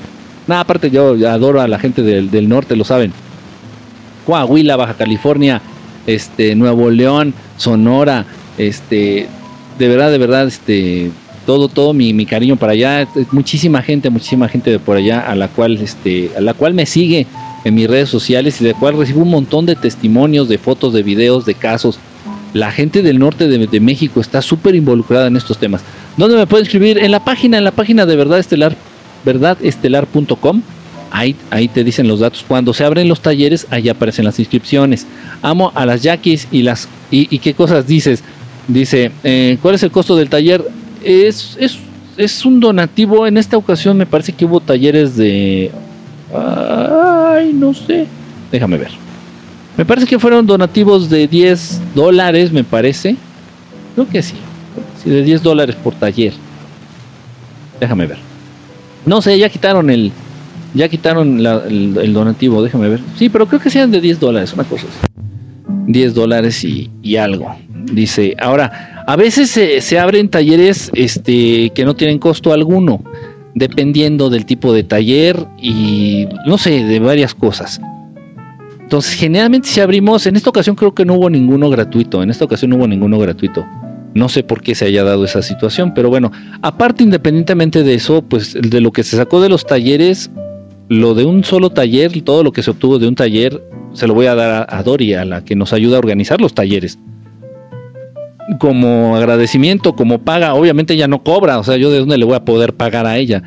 Nada, 0.47 0.61
aparte 0.61 0.89
yo 0.89 1.13
adoro 1.29 1.61
a 1.61 1.67
la 1.67 1.79
gente 1.79 2.01
del, 2.01 2.49
norte, 2.49 2.75
lo 2.75 2.83
saben. 2.83 3.11
Coahuila, 4.25 4.75
Baja 4.75 4.95
California, 4.95 5.61
este, 6.05 6.55
Nuevo 6.55 6.89
León, 6.89 7.33
Sonora, 7.57 8.25
este, 8.57 9.27
de 9.77 9.87
verdad, 9.87 10.11
de 10.11 10.17
verdad, 10.17 10.47
este, 10.47 11.11
todo, 11.45 11.67
todo 11.67 11.93
mi, 11.93 12.25
cariño 12.25 12.55
para 12.55 12.73
allá. 12.73 13.07
Muchísima 13.31 13.81
gente, 13.81 14.09
muchísima 14.09 14.47
gente 14.47 14.71
de 14.71 14.79
por 14.79 14.97
allá 14.97 15.19
a 15.19 15.35
la 15.35 15.47
cual, 15.47 15.77
este, 15.77 16.31
a 16.37 16.41
la 16.41 16.53
cual 16.53 16.73
me 16.73 16.85
sigue 16.85 17.27
en 17.63 17.75
mis 17.75 17.87
redes 17.87 18.09
sociales 18.09 18.59
y 18.61 18.65
de 18.65 18.73
la 18.73 18.79
cual 18.79 18.97
recibo 18.97 19.21
un 19.21 19.29
montón 19.29 19.65
de 19.65 19.75
testimonios, 19.75 20.49
de 20.49 20.57
fotos, 20.57 20.93
de 20.93 21.03
videos, 21.03 21.45
de 21.45 21.55
casos. 21.55 21.99
La 22.53 22.71
gente 22.71 23.01
del 23.01 23.19
norte 23.19 23.47
de, 23.47 23.67
de 23.67 23.79
México 23.79 24.21
está 24.21 24.41
súper 24.41 24.75
involucrada 24.75 25.27
en 25.27 25.35
estos 25.35 25.57
temas. 25.57 25.81
¿Dónde 26.17 26.37
me 26.37 26.47
puedo 26.47 26.63
escribir? 26.63 26.97
En 26.97 27.11
la 27.11 27.23
página, 27.23 27.57
en 27.57 27.63
la 27.63 27.71
página 27.71 28.05
de 28.05 28.15
Verdad 28.15 28.39
Estelar 28.39 28.75
verdadestelar.com. 29.25 30.61
Ahí, 31.11 31.35
ahí 31.49 31.67
te 31.67 31.83
dicen 31.83 32.07
los 32.07 32.19
datos. 32.19 32.45
Cuando 32.47 32.73
se 32.73 32.83
abren 32.83 33.07
los 33.07 33.21
talleres, 33.21 33.67
ahí 33.69 33.89
aparecen 33.89 34.25
las 34.25 34.39
inscripciones. 34.39 35.05
Amo 35.41 35.71
a 35.75 35.85
las 35.85 36.03
yaquis 36.03 36.47
y 36.51 36.61
las. 36.61 36.87
¿Y, 37.11 37.39
qué 37.39 37.53
cosas 37.53 37.87
dices? 37.87 38.23
Dice, 38.67 39.11
eh, 39.23 39.57
¿cuál 39.61 39.75
es 39.75 39.83
el 39.83 39.91
costo 39.91 40.15
del 40.15 40.29
taller? 40.29 40.63
Es, 41.05 41.55
es, 41.59 41.77
es 42.17 42.45
un 42.45 42.59
donativo. 42.59 43.25
En 43.25 43.37
esta 43.37 43.55
ocasión 43.55 43.95
me 43.95 44.05
parece 44.05 44.33
que 44.33 44.43
hubo 44.43 44.59
talleres 44.59 45.15
de. 45.15 45.71
Ay, 46.33 47.53
no 47.53 47.73
sé. 47.73 48.07
Déjame 48.51 48.77
ver. 48.77 48.91
Me 49.77 49.85
parece 49.85 50.07
que 50.07 50.19
fueron 50.19 50.45
donativos 50.45 51.09
de 51.09 51.27
10 51.27 51.81
dólares, 51.95 52.51
me 52.51 52.63
parece. 52.63 53.15
Creo 53.93 54.07
que 54.07 54.21
sí. 54.21 54.35
sí 55.03 55.09
de 55.09 55.21
10 55.21 55.43
dólares 55.43 55.75
por 55.75 55.93
taller. 55.93 56.33
Déjame 57.79 58.07
ver. 58.07 58.17
No 59.05 59.21
sé, 59.21 59.37
ya 59.37 59.49
quitaron 59.49 59.89
el. 59.89 60.11
Ya 60.73 60.89
quitaron 60.89 61.39
el, 61.39 62.13
donativo, 62.13 62.61
déjame 62.61 62.89
ver. 62.89 62.99
Sí, 63.17 63.29
pero 63.29 63.45
creo 63.47 63.61
que 63.61 63.69
sean 63.69 63.91
de 63.91 64.01
10 64.01 64.19
dólares, 64.19 64.51
una 64.53 64.65
cosa 64.65 64.85
10 65.87 66.13
dólares 66.13 66.63
y, 66.65 67.15
algo. 67.15 67.55
Dice, 67.93 68.35
ahora, 68.39 68.94
a 69.07 69.15
veces 69.15 69.49
se, 69.51 69.99
abren 69.99 70.29
talleres 70.29 70.91
este, 70.93 71.69
que 71.71 71.85
no 71.85 71.95
tienen 71.95 72.19
costo 72.19 72.53
alguno, 72.53 73.03
dependiendo 73.53 74.29
del 74.29 74.45
tipo 74.45 74.73
de 74.73 74.83
taller 74.83 75.45
y 75.61 76.27
no 76.45 76.57
sé, 76.57 76.83
de 76.83 76.99
varias 76.99 77.35
cosas. 77.35 77.79
Entonces, 78.81 79.15
generalmente 79.15 79.67
si 79.67 79.79
abrimos, 79.79 80.25
en 80.27 80.35
esta 80.35 80.49
ocasión 80.49 80.75
creo 80.75 80.93
que 80.93 81.05
no 81.05 81.15
hubo 81.15 81.29
ninguno 81.29 81.69
gratuito, 81.69 82.21
en 82.21 82.29
esta 82.29 82.45
ocasión 82.45 82.71
no 82.71 82.77
hubo 82.77 82.87
ninguno 82.87 83.17
gratuito. 83.17 83.65
No 84.13 84.29
sé 84.29 84.43
por 84.43 84.61
qué 84.61 84.75
se 84.75 84.85
haya 84.85 85.03
dado 85.03 85.25
esa 85.25 85.41
situación, 85.41 85.93
pero 85.93 86.09
bueno, 86.09 86.31
aparte 86.61 87.03
independientemente 87.03 87.83
de 87.83 87.95
eso, 87.95 88.21
pues 88.21 88.53
de 88.53 88.81
lo 88.81 88.91
que 88.91 89.03
se 89.03 89.17
sacó 89.17 89.41
de 89.41 89.49
los 89.49 89.65
talleres, 89.65 90.31
lo 90.87 91.15
de 91.15 91.25
un 91.25 91.43
solo 91.43 91.69
taller, 91.69 92.21
todo 92.21 92.43
lo 92.43 92.51
que 92.51 92.63
se 92.63 92.71
obtuvo 92.71 92.97
de 92.97 93.07
un 93.07 93.15
taller, 93.15 93.61
se 93.93 94.07
lo 94.07 94.13
voy 94.13 94.27
a 94.27 94.35
dar 94.35 94.67
a, 94.69 94.83
Dori, 94.83 95.13
a 95.13 95.25
la 95.25 95.43
que 95.43 95.55
nos 95.55 95.73
ayuda 95.73 95.97
a 95.97 95.99
organizar 95.99 96.39
los 96.39 96.53
talleres. 96.53 96.97
Como 98.59 99.15
agradecimiento, 99.15 99.95
como 99.95 100.19
paga, 100.19 100.53
obviamente 100.53 100.93
ella 100.93 101.07
no 101.07 101.23
cobra, 101.23 101.57
o 101.57 101.63
sea, 101.63 101.77
yo 101.77 101.89
de 101.89 101.99
dónde 101.99 102.17
le 102.17 102.25
voy 102.25 102.35
a 102.35 102.45
poder 102.45 102.75
pagar 102.75 103.07
a 103.07 103.17
ella, 103.17 103.41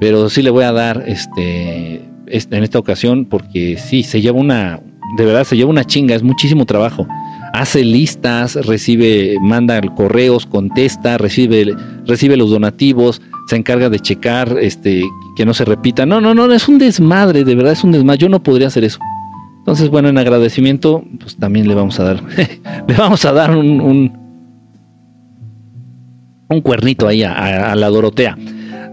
pero 0.00 0.30
sí 0.30 0.42
le 0.42 0.50
voy 0.50 0.64
a 0.64 0.72
dar 0.72 1.04
este, 1.06 2.02
este 2.26 2.56
en 2.56 2.64
esta 2.64 2.78
ocasión 2.78 3.26
porque 3.26 3.76
sí, 3.76 4.02
se 4.02 4.22
lleva 4.22 4.38
una, 4.38 4.80
de 5.18 5.24
verdad 5.24 5.44
se 5.44 5.56
lleva 5.56 5.70
una 5.70 5.84
chinga, 5.84 6.14
es 6.14 6.22
muchísimo 6.22 6.64
trabajo 6.64 7.06
hace 7.52 7.84
listas, 7.84 8.54
recibe, 8.66 9.36
manda 9.40 9.80
correos, 9.94 10.46
contesta, 10.46 11.18
recibe, 11.18 11.74
recibe 12.06 12.36
los 12.36 12.50
donativos, 12.50 13.20
se 13.48 13.56
encarga 13.56 13.88
de 13.88 13.98
checar 14.00 14.56
este, 14.60 15.02
que 15.36 15.44
no 15.44 15.54
se 15.54 15.64
repita. 15.64 16.06
No, 16.06 16.20
no, 16.20 16.34
no, 16.34 16.52
es 16.52 16.68
un 16.68 16.78
desmadre, 16.78 17.44
de 17.44 17.54
verdad 17.54 17.72
es 17.72 17.84
un 17.84 17.92
desmadre. 17.92 18.18
Yo 18.18 18.28
no 18.28 18.42
podría 18.42 18.68
hacer 18.68 18.84
eso. 18.84 18.98
Entonces, 19.58 19.90
bueno, 19.90 20.08
en 20.08 20.18
agradecimiento, 20.18 21.04
pues 21.20 21.36
también 21.36 21.68
le 21.68 21.74
vamos 21.74 21.98
a 22.00 22.04
dar, 22.04 22.22
le 22.88 22.94
vamos 22.94 23.24
a 23.24 23.32
dar 23.32 23.50
un, 23.56 23.80
un, 23.80 24.27
un 26.48 26.60
cuernito 26.60 27.06
ahí 27.06 27.22
a, 27.22 27.74
la 27.74 27.88
Dorotea. 27.88 28.36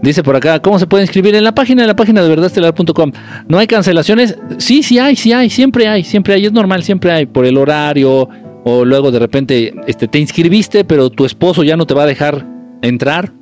Dice 0.02 0.22
por 0.22 0.36
acá, 0.36 0.60
¿cómo 0.60 0.78
se 0.78 0.86
puede 0.86 1.04
inscribir? 1.04 1.34
En 1.34 1.44
la 1.44 1.54
página 1.54 1.82
de 1.82 1.88
la 1.88 1.96
página 1.96 2.22
de 2.22 2.28
verdadestelar.com. 2.28 3.12
¿No 3.48 3.58
hay 3.58 3.66
cancelaciones? 3.66 4.36
Sí, 4.58 4.82
sí 4.82 4.98
hay, 4.98 5.16
sí 5.16 5.32
hay, 5.32 5.48
siempre 5.48 5.88
hay, 5.88 6.04
siempre 6.04 6.34
hay, 6.34 6.46
es 6.46 6.52
normal, 6.52 6.82
siempre 6.82 7.10
hay, 7.10 7.26
por 7.26 7.46
el 7.46 7.56
horario, 7.56 8.28
o 8.64 8.84
luego 8.84 9.10
de 9.10 9.18
repente 9.18 9.74
este, 9.86 10.06
te 10.06 10.18
inscribiste, 10.18 10.84
pero 10.84 11.08
tu 11.08 11.24
esposo 11.24 11.62
ya 11.62 11.76
no 11.76 11.86
te 11.86 11.94
va 11.94 12.02
a 12.02 12.06
dejar 12.06 12.46
entrar. 12.82 13.32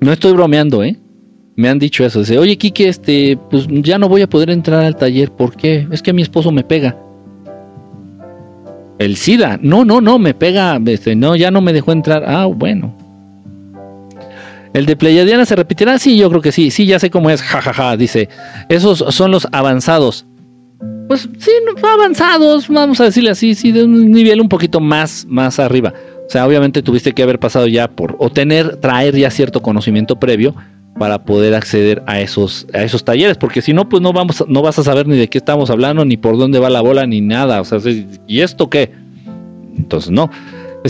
No 0.00 0.12
estoy 0.12 0.32
bromeando, 0.32 0.82
¿eh? 0.82 0.96
Me 1.56 1.68
han 1.68 1.78
dicho 1.78 2.04
eso. 2.04 2.20
Dice, 2.20 2.38
oye, 2.38 2.56
Kike, 2.56 2.88
este, 2.88 3.38
pues 3.50 3.66
ya 3.68 3.98
no 3.98 4.08
voy 4.08 4.22
a 4.22 4.28
poder 4.28 4.50
entrar 4.50 4.84
al 4.84 4.96
taller. 4.96 5.30
¿Por 5.30 5.56
qué? 5.56 5.86
Es 5.90 6.02
que 6.02 6.12
mi 6.12 6.22
esposo 6.22 6.50
me 6.50 6.64
pega. 6.64 6.96
El 8.98 9.16
SIDA. 9.16 9.58
No, 9.60 9.84
no, 9.84 10.00
no, 10.00 10.18
me 10.18 10.34
pega. 10.34 10.80
Este, 10.86 11.16
no, 11.16 11.36
ya 11.36 11.50
no 11.50 11.60
me 11.60 11.72
dejó 11.72 11.92
entrar. 11.92 12.24
Ah, 12.26 12.46
bueno. 12.46 12.94
¿El 14.72 14.86
de 14.86 14.96
Pleiadiana 14.96 15.46
se 15.46 15.56
repetirá? 15.56 15.98
Sí, 15.98 16.16
yo 16.16 16.28
creo 16.30 16.42
que 16.42 16.52
sí. 16.52 16.70
Sí, 16.70 16.86
ya 16.86 16.98
sé 16.98 17.10
cómo 17.10 17.30
es. 17.30 17.42
Jajaja, 17.42 17.72
ja, 17.72 17.90
ja. 17.90 17.96
dice. 17.96 18.28
Esos 18.68 19.04
son 19.14 19.30
los 19.30 19.46
avanzados 19.52 20.26
pues 21.08 21.28
sí, 21.38 21.50
avanzados, 21.82 22.68
vamos 22.68 23.00
a 23.00 23.04
decirle 23.04 23.30
así, 23.30 23.54
sí, 23.54 23.72
de 23.72 23.84
un 23.84 24.10
nivel 24.10 24.40
un 24.40 24.48
poquito 24.48 24.80
más, 24.80 25.26
más 25.28 25.58
arriba. 25.58 25.92
O 26.26 26.30
sea, 26.30 26.46
obviamente 26.46 26.82
tuviste 26.82 27.12
que 27.12 27.22
haber 27.22 27.38
pasado 27.38 27.66
ya 27.66 27.88
por, 27.88 28.16
o 28.18 28.30
tener, 28.30 28.76
traer 28.76 29.14
ya 29.14 29.30
cierto 29.30 29.60
conocimiento 29.60 30.18
previo 30.18 30.54
para 30.98 31.24
poder 31.24 31.54
acceder 31.54 32.02
a 32.06 32.20
esos, 32.20 32.66
a 32.72 32.82
esos 32.82 33.04
talleres, 33.04 33.36
porque 33.36 33.62
si 33.62 33.72
no, 33.72 33.88
pues 33.88 34.02
no 34.02 34.12
vamos, 34.12 34.44
no 34.48 34.62
vas 34.62 34.78
a 34.78 34.84
saber 34.84 35.06
ni 35.06 35.16
de 35.16 35.28
qué 35.28 35.38
estamos 35.38 35.70
hablando, 35.70 36.04
ni 36.04 36.16
por 36.16 36.38
dónde 36.38 36.58
va 36.58 36.70
la 36.70 36.80
bola, 36.80 37.06
ni 37.06 37.20
nada. 37.20 37.60
O 37.60 37.64
sea, 37.64 37.78
¿y 38.26 38.40
esto 38.40 38.70
qué? 38.70 38.92
Entonces, 39.76 40.10
no. 40.10 40.30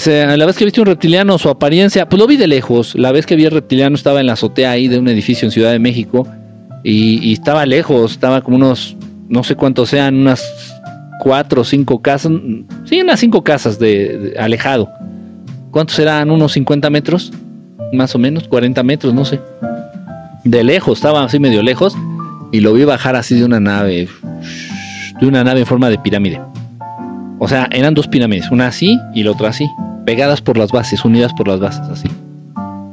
la 0.04 0.46
vez 0.46 0.56
que 0.56 0.64
viste 0.64 0.80
un 0.80 0.86
reptiliano, 0.86 1.38
su 1.38 1.48
apariencia, 1.48 2.08
pues 2.08 2.20
lo 2.20 2.26
vi 2.26 2.36
de 2.36 2.46
lejos. 2.46 2.94
La 2.94 3.12
vez 3.12 3.24
que 3.26 3.36
vi 3.36 3.44
el 3.44 3.50
reptiliano 3.50 3.96
estaba 3.96 4.20
en 4.20 4.26
la 4.26 4.34
azotea 4.34 4.72
ahí 4.72 4.88
de 4.88 4.98
un 4.98 5.08
edificio 5.08 5.46
en 5.46 5.52
Ciudad 5.52 5.72
de 5.72 5.78
México 5.78 6.26
y, 6.82 7.26
y 7.26 7.32
estaba 7.32 7.64
lejos, 7.64 8.12
estaba 8.12 8.42
como 8.42 8.56
unos 8.56 8.96
no 9.28 9.42
sé 9.42 9.56
cuántos 9.56 9.88
sean, 9.88 10.16
unas 10.16 10.44
cuatro 11.20 11.62
o 11.62 11.64
cinco 11.64 12.00
casas, 12.02 12.32
sí, 12.84 13.00
unas 13.00 13.20
cinco 13.20 13.42
casas 13.42 13.78
de, 13.78 14.34
alejado. 14.38 14.90
¿Cuántos 15.70 15.96
serán? 15.96 16.30
¿Unos 16.30 16.52
50 16.52 16.88
metros? 16.88 17.32
Más 17.92 18.14
o 18.14 18.18
menos, 18.18 18.46
40 18.46 18.82
metros, 18.84 19.12
no 19.12 19.24
sé. 19.24 19.40
De 20.44 20.62
lejos, 20.62 20.98
estaba 20.98 21.24
así 21.24 21.38
medio 21.38 21.62
lejos 21.62 21.96
y 22.52 22.60
lo 22.60 22.72
vi 22.72 22.84
bajar 22.84 23.16
así 23.16 23.34
de 23.34 23.44
una 23.44 23.60
nave, 23.60 24.08
de 25.20 25.26
una 25.26 25.42
nave 25.42 25.60
en 25.60 25.66
forma 25.66 25.88
de 25.88 25.98
pirámide. 25.98 26.40
O 27.38 27.48
sea, 27.48 27.68
eran 27.72 27.94
dos 27.94 28.06
pirámides, 28.08 28.50
una 28.50 28.68
así 28.68 28.98
y 29.14 29.22
la 29.22 29.32
otra 29.32 29.48
así, 29.48 29.68
pegadas 30.06 30.40
por 30.40 30.56
las 30.56 30.70
bases, 30.70 31.04
unidas 31.04 31.32
por 31.32 31.48
las 31.48 31.60
bases, 31.60 31.88
así. 31.88 32.08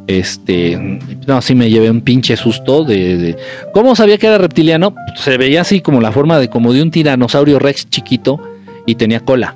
Este, 0.07 0.99
no, 1.27 1.41
sí 1.41 1.55
me 1.55 1.69
llevé 1.69 1.89
un 1.89 2.01
pinche 2.01 2.35
susto 2.35 2.83
de, 2.83 3.37
¿Cómo 3.73 3.95
sabía 3.95 4.17
que 4.17 4.27
era 4.27 4.37
reptiliano? 4.37 4.95
Se 5.15 5.37
veía 5.37 5.61
así 5.61 5.79
como 5.81 6.01
la 6.01 6.11
forma 6.11 6.39
de 6.39 6.49
como 6.49 6.73
de 6.73 6.81
un 6.81 6.91
tiranosaurio 6.91 7.59
rex 7.59 7.89
chiquito 7.89 8.39
y 8.85 8.95
tenía 8.95 9.19
cola. 9.19 9.55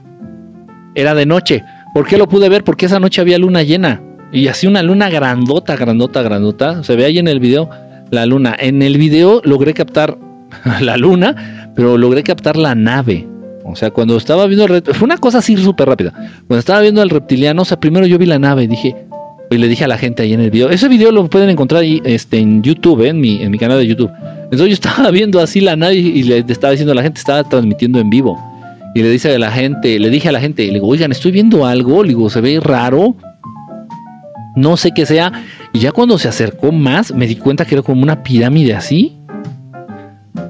Era 0.93 1.13
de 1.13 1.25
noche. 1.25 1.63
¿Por 1.93 2.05
qué 2.07 2.17
lo 2.17 2.29
pude 2.29 2.47
ver? 2.47 2.63
Porque 2.63 2.85
esa 2.85 2.99
noche 2.99 3.21
había 3.21 3.37
luna 3.37 3.63
llena. 3.63 4.01
Y 4.31 4.47
así 4.47 4.67
una 4.67 4.81
luna 4.81 5.09
grandota, 5.09 5.75
grandota, 5.75 6.21
grandota. 6.21 6.83
Se 6.83 6.95
ve 6.95 7.05
ahí 7.05 7.17
en 7.17 7.27
el 7.27 7.39
video 7.39 7.69
la 8.12 8.26
luna. 8.26 8.56
En 8.60 8.82
el 8.82 8.97
video 8.97 9.41
logré 9.43 9.74
captar 9.74 10.18
la 10.82 10.97
luna, 10.97 11.72
pero 11.76 11.97
logré 11.97 12.24
captar 12.24 12.58
la 12.58 12.76
nave. 12.76 13.28
O 13.64 13.76
sea, 13.76 13.89
cuando 13.91 14.16
estaba 14.18 14.45
viendo 14.45 14.66
el 14.66 14.84
fue 14.84 15.06
una 15.06 15.18
cosa 15.18 15.39
así 15.39 15.58
súper 15.58 15.88
rápida. 15.88 16.12
Cuando 16.47 16.60
estaba 16.60 16.82
viendo 16.82 17.01
al 17.01 17.10
reptiliano, 17.10 17.64
o 17.64 17.66
sea, 17.66 17.80
primero 17.80 18.06
yo 18.06 18.18
vi 18.18 18.28
la 18.28 18.38
nave, 18.38 18.68
dije, 18.68 18.95
y 19.49 19.58
le 19.58 19.68
dije 19.68 19.86
a 19.86 19.88
la 19.88 19.97
gente 19.97 20.24
ahí 20.24 20.34
en 20.34 20.39
el 20.39 20.51
video, 20.51 20.70
ese 20.70 20.88
video 20.88 21.12
lo 21.12 21.28
pueden 21.30 21.49
encontrar 21.49 21.82
ahí, 21.82 22.01
este, 22.06 22.38
en 22.38 22.62
YouTube, 22.62 23.01
¿eh? 23.01 23.10
en, 23.10 23.20
mi, 23.20 23.41
en 23.41 23.51
mi 23.51 23.58
canal 23.58 23.80
de 23.80 23.88
YouTube. 23.88 24.12
Entonces 24.43 24.68
yo 24.68 24.74
estaba 24.74 25.10
viendo 25.12 25.39
así 25.39 25.62
la 25.62 25.76
nave 25.76 25.95
y 25.95 26.24
le 26.24 26.39
estaba 26.39 26.72
diciendo 26.72 26.91
a 26.91 26.95
la 26.95 27.03
gente, 27.03 27.20
estaba 27.20 27.43
transmitiendo 27.43 27.99
en 27.99 28.10
vivo. 28.10 28.39
Y 28.95 29.01
le 29.01 29.10
dice 29.10 29.34
a 29.36 29.38
la 29.38 29.51
gente, 29.51 29.99
le 29.99 30.10
dije 30.10 30.30
a 30.30 30.32
la 30.32 30.39
gente, 30.39 30.66
le 30.68 30.76
digo, 30.76 30.88
oigan, 30.88 31.12
estoy 31.12 31.32
viendo 31.32 31.66
algo, 31.66 32.01
le 32.01 32.10
digo, 32.10 32.30
se 32.30 32.39
ve 32.39 32.62
raro. 32.62 33.16
No 34.56 34.78
sé 34.78 34.93
qué 34.93 35.06
sea. 35.06 35.34
Y 35.76 35.80
ya 35.80 35.91
cuando 35.91 36.17
se 36.17 36.30
acercó 36.30 36.71
más, 36.71 37.13
me 37.13 37.28
di 37.28 37.36
cuenta 37.36 37.65
que 37.65 37.76
era 37.76 37.82
como 37.82 38.01
una 38.01 38.23
pirámide 38.23 38.73
así. 38.73 39.17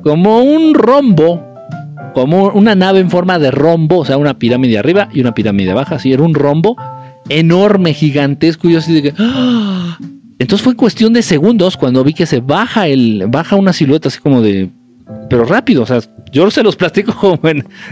como 0.04 0.44
un 0.44 0.76
rombo, 0.76 1.44
como 2.14 2.50
una 2.50 2.76
nave 2.76 3.00
en 3.00 3.10
forma 3.10 3.40
de 3.40 3.50
rombo, 3.50 3.98
o 3.98 4.06
sea, 4.06 4.18
una 4.18 4.38
pirámide 4.38 4.78
arriba 4.78 5.10
y 5.12 5.22
una 5.22 5.34
pirámide 5.34 5.72
abajo, 5.72 5.96
así 5.96 6.14
era 6.14 6.22
un 6.22 6.36
rombo 6.36 6.78
enorme, 7.28 7.96
gigantesco, 7.96 8.70
y 8.70 8.74
yo 8.74 8.78
así 8.78 8.94
de 8.94 9.02
que... 9.02 9.14
¡ah! 9.18 9.98
Entonces 10.38 10.64
fue 10.64 10.76
cuestión 10.76 11.12
de 11.12 11.24
segundos 11.24 11.76
cuando 11.76 12.04
vi 12.04 12.14
que 12.14 12.28
se 12.28 12.40
baja 12.40 12.88
el, 12.88 13.26
baja 13.28 13.56
una 13.56 13.74
silueta 13.74 14.10
así 14.10 14.20
como 14.20 14.44
de, 14.44 14.70
pero 15.28 15.44
rápido, 15.44 15.82
o 15.82 15.86
sea, 15.88 16.02
yo 16.32 16.52
se 16.52 16.62
los 16.62 16.76
platico 16.76 17.16
como 17.20 17.40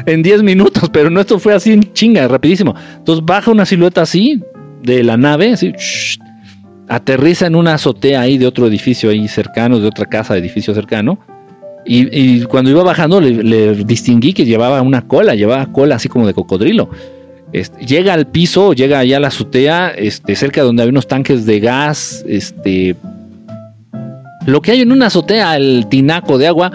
en 0.05 0.21
10 0.21 0.43
minutos, 0.43 0.87
pero 0.93 1.09
no 1.09 1.19
esto 1.19 1.39
fue 1.39 1.55
así 1.55 1.71
en 1.71 1.93
chinga, 1.93 2.27
rapidísimo. 2.27 2.75
Entonces 2.97 3.25
baja 3.25 3.49
una 3.49 3.65
silueta 3.65 4.03
así 4.03 4.39
de 4.83 5.01
la 5.01 5.17
nave, 5.17 5.53
así, 5.53 5.73
aterriza 6.87 7.47
en 7.47 7.55
una 7.55 7.75
azotea 7.75 8.21
ahí 8.21 8.37
de 8.37 8.47
otro 8.47 8.67
edificio 8.67 9.09
ahí 9.09 9.27
cercano, 9.27 9.79
de 9.79 9.87
otra 9.87 10.05
casa, 10.05 10.37
edificio 10.37 10.73
cercano. 10.73 11.19
Y, 11.85 12.43
cuando 12.43 12.71
iba 12.71 12.81
bajando 12.81 13.19
le, 13.19 13.75
distinguí 13.83 14.33
que 14.33 14.45
llevaba 14.45 14.81
una 14.81 15.05
cola, 15.05 15.35
llevaba 15.35 15.65
cola 15.71 15.95
así 15.95 16.07
como 16.07 16.25
de 16.25 16.33
cocodrilo. 16.33 16.89
Este, 17.51 17.85
llega 17.85 18.13
al 18.13 18.27
piso, 18.27 18.73
llega 18.73 18.99
allá 18.99 19.17
a 19.17 19.19
la 19.19 19.27
azotea, 19.27 19.89
este, 19.89 20.35
cerca 20.35 20.61
de 20.61 20.67
donde 20.67 20.83
hay 20.83 20.89
unos 20.89 21.07
tanques 21.07 21.45
de 21.45 21.59
gas, 21.59 22.23
este, 22.27 22.95
lo 24.45 24.61
que 24.61 24.71
hay 24.71 24.81
en 24.81 24.91
una 24.91 25.07
azotea, 25.07 25.55
el 25.57 25.87
tinaco 25.89 26.37
de 26.37 26.47
agua, 26.47 26.71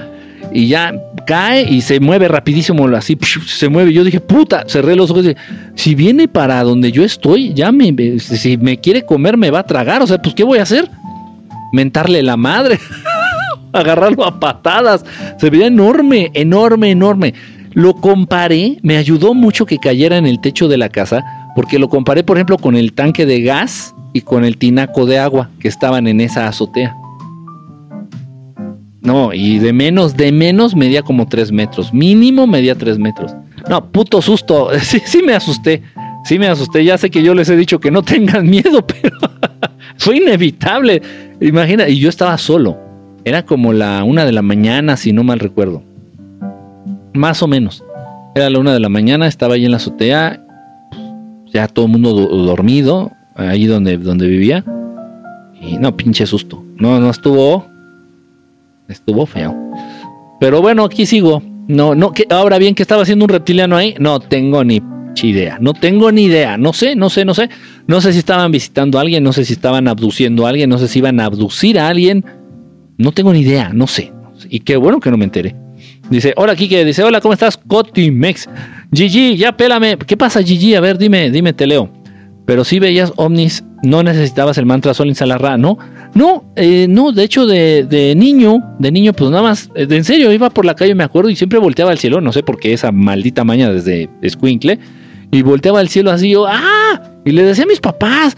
y 0.53 0.69
ya 0.69 0.95
cae 1.27 1.63
y 1.63 1.81
se 1.81 2.01
mueve 2.01 2.29
rapidísimo, 2.29 2.87
así 2.89 3.17
se 3.47 3.69
mueve. 3.69 3.93
Yo 3.93 4.05
dije, 4.05 4.21
puta, 4.21 4.65
cerré 4.67 4.97
los 4.97 5.11
ojos 5.11 5.25
y 5.25 5.29
dije, 5.29 5.41
si 5.75 5.95
viene 5.95 6.29
para 6.29 6.63
donde 6.63 6.93
yo 6.93 7.05
estoy, 7.05 7.53
ya 7.55 7.73
me, 7.73 8.19
si 8.19 8.57
me 8.57 8.79
quiere 8.79 9.05
comer, 9.05 9.37
me 9.37 9.51
va 9.51 9.61
a 9.61 9.67
tragar. 9.67 10.03
O 10.03 10.07
sea, 10.07 10.19
pues, 10.19 10.35
¿qué 10.35 10.45
voy 10.45 10.59
a 10.59 10.63
hacer? 10.63 10.89
Mentarle 11.73 12.23
la 12.23 12.37
madre, 12.37 12.79
agarrarlo 13.73 14.25
a 14.25 14.41
patadas. 14.41 15.05
Se 15.39 15.51
veía 15.51 15.67
enorme, 15.67 16.31
enorme, 16.35 16.91
enorme. 16.91 17.35
Lo 17.73 17.95
comparé, 17.95 18.79
me 18.83 18.97
ayudó 18.97 19.35
mucho 19.35 19.67
que 19.67 19.79
cayera 19.79 20.17
en 20.17 20.27
el 20.27 20.41
techo 20.41 20.69
de 20.69 20.79
la 20.79 20.89
casa, 20.89 21.23
porque 21.55 21.79
lo 21.79 21.89
comparé, 21.89 22.25
por 22.25 22.37
ejemplo, 22.37 22.57
con 22.57 22.77
el 22.77 22.93
tanque 22.93 23.27
de 23.27 23.43
gas 23.43 23.95
y 24.15 24.23
con 24.23 24.45
el 24.45 24.57
tinaco 24.57 25.07
de 25.07 25.19
agua 25.19 25.51
que 25.61 25.69
estaban 25.69 26.09
en 26.09 26.21
esa 26.21 26.49
azotea. 26.49 26.97
No, 29.09 29.33
y 29.33 29.59
de 29.59 29.73
menos, 29.73 30.19
de 30.19 30.31
menos 30.33 30.77
medía 30.77 31.01
como 31.01 31.27
tres 31.27 31.51
metros. 31.51 31.95
Mínimo 31.95 32.47
medía 32.47 32.75
tres 32.75 32.99
metros. 32.99 33.35
No, 33.67 33.91
puto 33.91 34.21
susto. 34.21 34.69
Sí, 34.83 35.01
sí 35.03 35.23
me 35.23 35.33
asusté. 35.33 35.83
Sí 36.27 36.39
me 36.39 36.47
asusté. 36.47 36.85
Ya 36.85 36.99
sé 36.99 37.09
que 37.09 37.23
yo 37.23 37.33
les 37.33 37.49
he 37.49 37.57
dicho 37.57 37.81
que 37.81 37.91
no 37.91 38.03
tengan 38.03 38.45
miedo, 38.51 38.87
pero 38.87 39.17
fue 39.97 40.19
inevitable. 40.19 41.01
Imagina, 41.41 41.89
y 41.89 41.99
yo 41.99 42.11
estaba 42.11 42.37
solo. 42.37 42.77
Era 43.25 43.47
como 43.47 43.73
la 43.73 44.05
una 44.05 44.27
de 44.27 44.33
la 44.33 44.43
mañana, 44.43 44.99
si 44.99 45.15
no 45.15 45.25
mal 45.25 45.39
recuerdo. 45.39 45.83
Más 47.15 47.43
o 47.43 47.49
menos. 47.49 47.83
Era 48.35 48.51
la 48.51 48.59
una 48.59 48.75
de 48.75 48.81
la 48.81 48.91
mañana, 48.91 49.27
estaba 49.27 49.55
ahí 49.55 49.65
en 49.65 49.71
la 49.71 49.79
azotea. 49.79 50.45
Ya 51.51 51.67
todo 51.67 51.87
el 51.87 51.93
mundo 51.93 52.13
dormido, 52.13 53.11
ahí 53.37 53.65
donde, 53.65 53.97
donde 53.97 54.27
vivía. 54.27 54.67
Y 55.63 55.79
no, 55.79 55.97
pinche 55.97 56.27
susto. 56.27 56.63
No, 56.77 57.01
no 57.01 57.09
estuvo 57.09 57.78
Estuvo 58.89 59.27
feo. 59.27 59.55
Pero 60.41 60.63
bueno, 60.63 60.85
aquí 60.85 61.07
sigo. 61.07 61.43
No, 61.69 61.95
no, 61.95 62.13
que, 62.13 62.27
ahora 62.31 62.59
bien, 62.59 62.75
que 62.75 62.83
estaba 62.83 63.03
haciendo 63.03 63.27
un 63.27 63.29
reptiliano 63.29 63.77
ahí? 63.77 63.95
No 63.99 64.21
tengo 64.21 64.65
ni 64.65 64.81
idea. 65.23 65.59
No 65.61 65.75
tengo 65.75 66.11
ni 66.13 66.25
idea. 66.25 66.57
No 66.57 66.73
sé, 66.73 66.97
no 66.97 67.11
sé, 67.11 67.25
no 67.25 67.35
sé. 67.35 67.51
No 67.87 68.01
sé 68.01 68.13
si 68.13 68.19
estaban 68.19 68.51
visitando 68.53 68.99
a 68.99 69.03
alguien, 69.03 69.23
no 69.23 69.33
sé 69.33 69.45
si 69.45 69.53
estaban 69.53 69.89
abduciendo 69.89 70.47
a 70.47 70.51
alguien, 70.51 70.71
no 70.71 70.79
sé 70.79 70.89
si 70.89 71.01
iban 71.01 71.21
a 71.21 71.27
abducir 71.27 71.79
a 71.79 71.89
alguien. 71.89 72.25
No 72.97 73.13
tengo 73.13 73.33
ni 73.33 73.41
idea, 73.41 73.71
no 73.73 73.87
sé. 73.87 74.13
Y 74.49 74.61
qué 74.61 74.77
bueno 74.77 75.01
que 75.01 75.11
no 75.11 75.17
me 75.17 75.25
enteré. 75.25 75.55
Dice, 76.11 76.33
hola 76.37 76.57
Kike, 76.57 76.85
dice, 76.85 77.03
hola, 77.03 77.21
¿cómo 77.21 77.35
estás? 77.35 77.57
Cotimex. 77.57 78.49
Gigi, 78.93 79.37
ya 79.37 79.57
pélame. 79.57 79.99
¿Qué 79.99 80.17
pasa, 80.17 80.43
Gigi? 80.43 80.75
A 80.75 80.81
ver, 80.81 80.97
dime, 80.97 81.31
dime, 81.31 81.53
te 81.53 81.67
leo. 81.67 81.91
Pero 82.49 82.65
si 82.65 82.79
veías 82.79 83.13
ovnis, 83.17 83.63
no 83.83 84.03
necesitabas 84.03 84.57
el 84.57 84.65
mantra 84.65 84.95
Sol 84.95 85.09
Insalarra, 85.09 85.59
¿no? 85.59 85.77
No, 86.15 86.51
eh, 86.57 86.87
no, 86.89 87.13
de 87.13 87.23
hecho, 87.23 87.47
de, 87.47 88.15
niño, 88.17 88.65
de 88.79 88.91
niño, 88.91 89.13
pues 89.13 89.31
nada 89.31 89.43
más, 89.43 89.71
eh, 89.75 89.85
de, 89.85 89.99
en 89.99 90.05
serio, 90.05 90.33
iba 90.33 90.49
por 90.49 90.65
la 90.65 90.75
calle, 90.75 90.95
me 90.95 91.05
acuerdo, 91.05 91.29
y 91.29 91.37
siempre 91.37 91.59
volteaba 91.59 91.91
al 91.91 91.99
cielo, 91.99 92.23
no 92.23 92.33
sé 92.33 92.43
por 92.43 92.59
qué 92.59 92.73
esa 92.73 92.91
maldita 92.91 93.45
maña 93.45 93.71
desde 93.71 94.09
Squinkle, 94.27 94.79
y 95.31 95.43
volteaba 95.43 95.81
al 95.81 95.91
cielo 95.91 96.11
así, 96.11 96.31
yo, 96.31 96.47
¡ah! 96.49 97.03
Y 97.27 97.33
le 97.33 97.43
decía 97.43 97.65
a 97.65 97.67
mis 97.67 97.81
papás, 97.81 98.35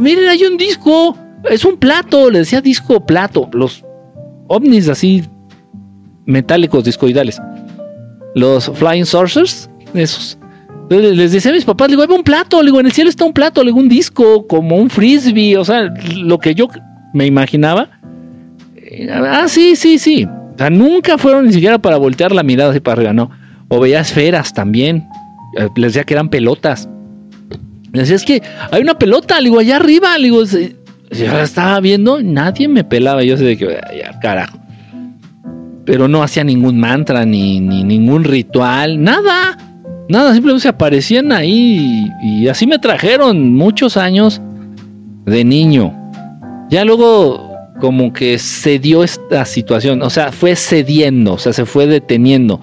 miren, 0.00 0.28
hay 0.28 0.44
un 0.44 0.56
disco, 0.56 1.18
es 1.50 1.64
un 1.64 1.78
plato, 1.78 2.30
le 2.30 2.38
decía 2.38 2.60
disco 2.60 3.04
plato, 3.04 3.50
los 3.52 3.84
ovnis 4.46 4.88
así 4.88 5.24
metálicos 6.26 6.84
discoidales, 6.84 7.42
los 8.36 8.70
flying 8.76 9.04
saucers, 9.04 9.68
esos. 9.94 10.37
Les 10.90 11.32
decía 11.32 11.50
a 11.50 11.54
mis 11.54 11.64
papás, 11.64 11.90
le 11.90 11.96
digo, 11.96 12.14
un 12.14 12.22
plato, 12.22 12.62
digo, 12.62 12.80
en 12.80 12.86
el 12.86 12.92
cielo 12.92 13.10
está 13.10 13.24
un 13.24 13.32
plato, 13.32 13.62
digo, 13.62 13.78
un 13.78 13.88
disco, 13.88 14.46
como 14.46 14.76
un 14.76 14.88
frisbee, 14.88 15.56
o 15.56 15.64
sea, 15.64 15.92
lo 16.16 16.38
que 16.38 16.54
yo 16.54 16.68
me 17.12 17.26
imaginaba. 17.26 17.90
Eh, 18.76 19.08
ah, 19.10 19.46
sí, 19.48 19.76
sí, 19.76 19.98
sí. 19.98 20.24
O 20.24 20.58
sea, 20.58 20.70
nunca 20.70 21.18
fueron 21.18 21.46
ni 21.46 21.52
siquiera 21.52 21.78
para 21.78 21.98
voltear 21.98 22.32
la 22.32 22.42
mirada 22.42 22.70
así 22.70 22.80
para 22.80 22.94
arriba, 22.94 23.12
no. 23.12 23.30
O 23.68 23.80
veía 23.80 24.00
esferas 24.00 24.54
también. 24.54 25.06
Eh, 25.58 25.68
les 25.76 25.92
decía 25.92 26.04
que 26.04 26.14
eran 26.14 26.30
pelotas. 26.30 26.88
Les 27.92 28.08
decía, 28.08 28.16
es 28.16 28.24
que 28.24 28.42
hay 28.70 28.80
una 28.80 28.98
pelota, 28.98 29.38
digo, 29.40 29.58
allá 29.58 29.76
arriba, 29.76 30.16
digo, 30.16 30.42
yo 30.44 31.38
estaba 31.40 31.80
viendo, 31.80 32.22
nadie 32.22 32.66
me 32.66 32.82
pelaba. 32.84 33.22
Yo 33.22 33.36
sé 33.36 33.56
que, 33.56 33.78
ya, 33.98 34.18
carajo. 34.20 34.58
Pero 35.84 36.08
no 36.08 36.22
hacía 36.22 36.44
ningún 36.44 36.78
mantra, 36.78 37.24
ni 37.24 37.60
ningún 37.60 38.24
ritual, 38.24 39.02
nada. 39.02 39.67
Nada, 40.08 40.32
simplemente 40.32 40.62
se 40.62 40.68
aparecían 40.68 41.32
ahí 41.32 42.08
y 42.22 42.48
así 42.48 42.66
me 42.66 42.78
trajeron 42.78 43.54
muchos 43.54 43.96
años 43.96 44.40
de 45.26 45.44
niño. 45.44 45.94
Ya 46.70 46.84
luego 46.84 47.48
como 47.80 48.12
que 48.12 48.38
se 48.38 48.78
dio 48.78 49.04
esta 49.04 49.44
situación, 49.44 50.02
o 50.02 50.10
sea, 50.10 50.32
fue 50.32 50.56
cediendo, 50.56 51.34
o 51.34 51.38
sea, 51.38 51.52
se 51.52 51.66
fue 51.66 51.86
deteniendo. 51.86 52.60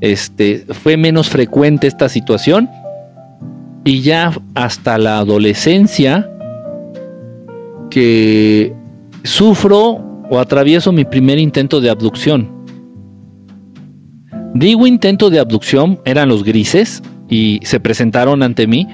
Este, 0.00 0.64
fue 0.70 0.96
menos 0.96 1.28
frecuente 1.28 1.86
esta 1.86 2.08
situación 2.08 2.68
y 3.84 4.02
ya 4.02 4.32
hasta 4.54 4.98
la 4.98 5.18
adolescencia 5.18 6.30
que 7.90 8.72
sufro 9.24 10.24
o 10.30 10.38
atravieso 10.38 10.92
mi 10.92 11.04
primer 11.04 11.38
intento 11.38 11.80
de 11.80 11.90
abducción. 11.90 12.57
Digo 14.54 14.86
intento 14.86 15.30
de 15.30 15.40
abducción, 15.40 16.00
eran 16.04 16.28
los 16.28 16.44
grises 16.44 17.02
y 17.28 17.60
se 17.62 17.80
presentaron 17.80 18.42
ante 18.42 18.66
mí 18.66 18.86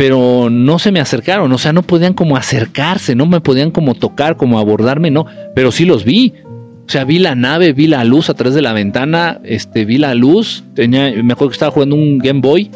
pero 0.00 0.48
no 0.48 0.78
se 0.78 0.92
me 0.92 0.98
acercaron, 0.98 1.52
o 1.52 1.58
sea, 1.58 1.74
no 1.74 1.82
podían 1.82 2.14
como 2.14 2.38
acercarse, 2.38 3.14
no 3.14 3.26
me 3.26 3.42
podían 3.42 3.70
como 3.70 3.94
tocar, 3.94 4.38
como 4.38 4.58
abordarme, 4.58 5.10
no, 5.10 5.26
pero 5.54 5.70
sí 5.72 5.84
los 5.84 6.06
vi. 6.06 6.32
O 6.46 6.90
sea, 6.90 7.04
vi 7.04 7.18
la 7.18 7.34
nave, 7.34 7.74
vi 7.74 7.86
la 7.86 8.02
luz 8.04 8.30
a 8.30 8.34
través 8.34 8.54
de 8.54 8.62
la 8.62 8.72
ventana, 8.72 9.42
este, 9.44 9.84
vi 9.84 9.98
la 9.98 10.14
luz, 10.14 10.64
tenía, 10.72 11.12
me 11.22 11.34
acuerdo 11.34 11.50
que 11.50 11.56
estaba 11.56 11.70
jugando 11.70 11.96
un 11.96 12.16
Game 12.16 12.40
Boy, 12.40 12.70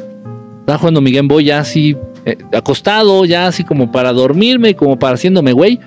estaba 0.60 0.76
jugando 0.76 1.00
mi 1.00 1.12
Game 1.12 1.28
Boy 1.28 1.44
ya 1.44 1.60
así, 1.60 1.96
eh, 2.26 2.36
acostado, 2.52 3.24
ya 3.24 3.46
así 3.46 3.64
como 3.64 3.90
para 3.90 4.12
dormirme, 4.12 4.74
como 4.74 4.98
para 4.98 5.14
haciéndome 5.14 5.54
güey, 5.54 5.80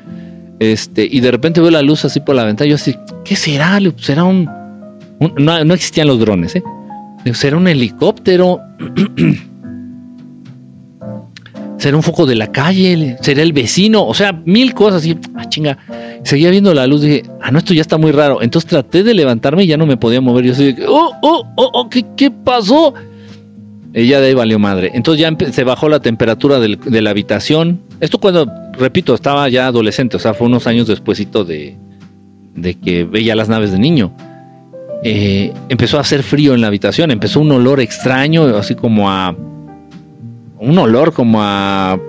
este, 0.58 1.08
y 1.10 1.20
de 1.20 1.30
repente 1.30 1.62
veo 1.62 1.70
la 1.70 1.84
luz 1.84 2.04
así 2.04 2.20
por 2.20 2.34
la 2.34 2.46
ventana, 2.46 2.68
yo 2.68 2.76
así, 2.78 2.96
¿qué 3.24 3.36
será? 3.36 3.80
¿Será 3.98 4.24
un, 4.24 4.50
no, 5.20 5.74
existían 5.74 6.08
los 6.08 6.20
drones, 6.20 6.56
¿eh? 6.56 6.64
¿Será 7.34 7.58
un 7.58 7.68
helicóptero? 7.68 8.60
será 11.78 11.96
un 11.96 12.04
foco 12.04 12.26
de 12.26 12.36
la 12.36 12.52
calle, 12.52 13.18
será 13.22 13.42
el 13.42 13.54
vecino, 13.54 14.06
o 14.06 14.14
sea, 14.14 14.34
mil 14.34 14.74
cosas 14.74 15.06
y, 15.06 15.18
ah, 15.36 15.48
chinga, 15.48 15.78
seguía 16.24 16.50
viendo 16.50 16.74
la 16.74 16.88
luz, 16.88 17.02
dije, 17.02 17.24
ah, 17.42 17.52
no, 17.52 17.60
esto 17.60 17.74
ya 17.74 17.82
está 17.82 17.98
muy 17.98 18.12
raro, 18.12 18.42
entonces 18.42 18.68
traté 18.68 19.04
de 19.04 19.14
levantarme 19.14 19.64
y 19.64 19.68
ya 19.68 19.78
no 19.78 19.86
me 19.86 19.96
podía 19.96 20.20
mover, 20.20 20.46
yo 20.46 20.54
así, 20.54 20.76
oh, 20.88 21.12
oh, 21.22 21.46
oh, 21.56 21.70
oh, 21.74 21.90
¿qué, 21.90 22.04
qué 22.16 22.32
pasó? 22.32 22.94
Y 23.94 24.08
ya 24.08 24.20
de 24.20 24.28
ahí 24.28 24.34
valió 24.34 24.60
madre, 24.60 24.92
entonces 24.94 25.22
ya 25.22 25.52
se 25.52 25.64
bajó 25.64 25.88
la 25.88 26.00
temperatura 26.00 26.60
de 26.60 27.02
la 27.02 27.10
habitación, 27.12 27.80
esto 28.00 28.20
cuando, 28.20 28.52
repito, 28.74 29.14
estaba 29.14 29.48
ya 29.48 29.68
adolescente, 29.68 30.18
o 30.18 30.20
sea, 30.20 30.34
fue 30.34 30.48
unos 30.48 30.66
años 30.68 30.88
despuésito 30.88 31.46
de, 31.46 31.78
de 32.56 32.74
que 32.74 33.04
veía 33.06 33.36
las 33.36 33.50
naves 33.50 33.72
de 33.72 33.80
niño. 33.80 34.12
Eh, 35.04 35.54
empezó 35.70 35.98
a 35.98 36.02
hacer 36.02 36.24
frío 36.24 36.54
en 36.54 36.62
la 36.62 36.68
habitación, 36.68 37.12
empezó 37.12 37.40
un 37.40 37.52
olor 37.52 37.80
extraño, 37.80 38.44
así 38.58 38.76
como 38.76 39.10
a 39.10 39.36
un 40.60 40.78
olor 40.78 41.14
como 41.14 41.40
a, 41.42 42.00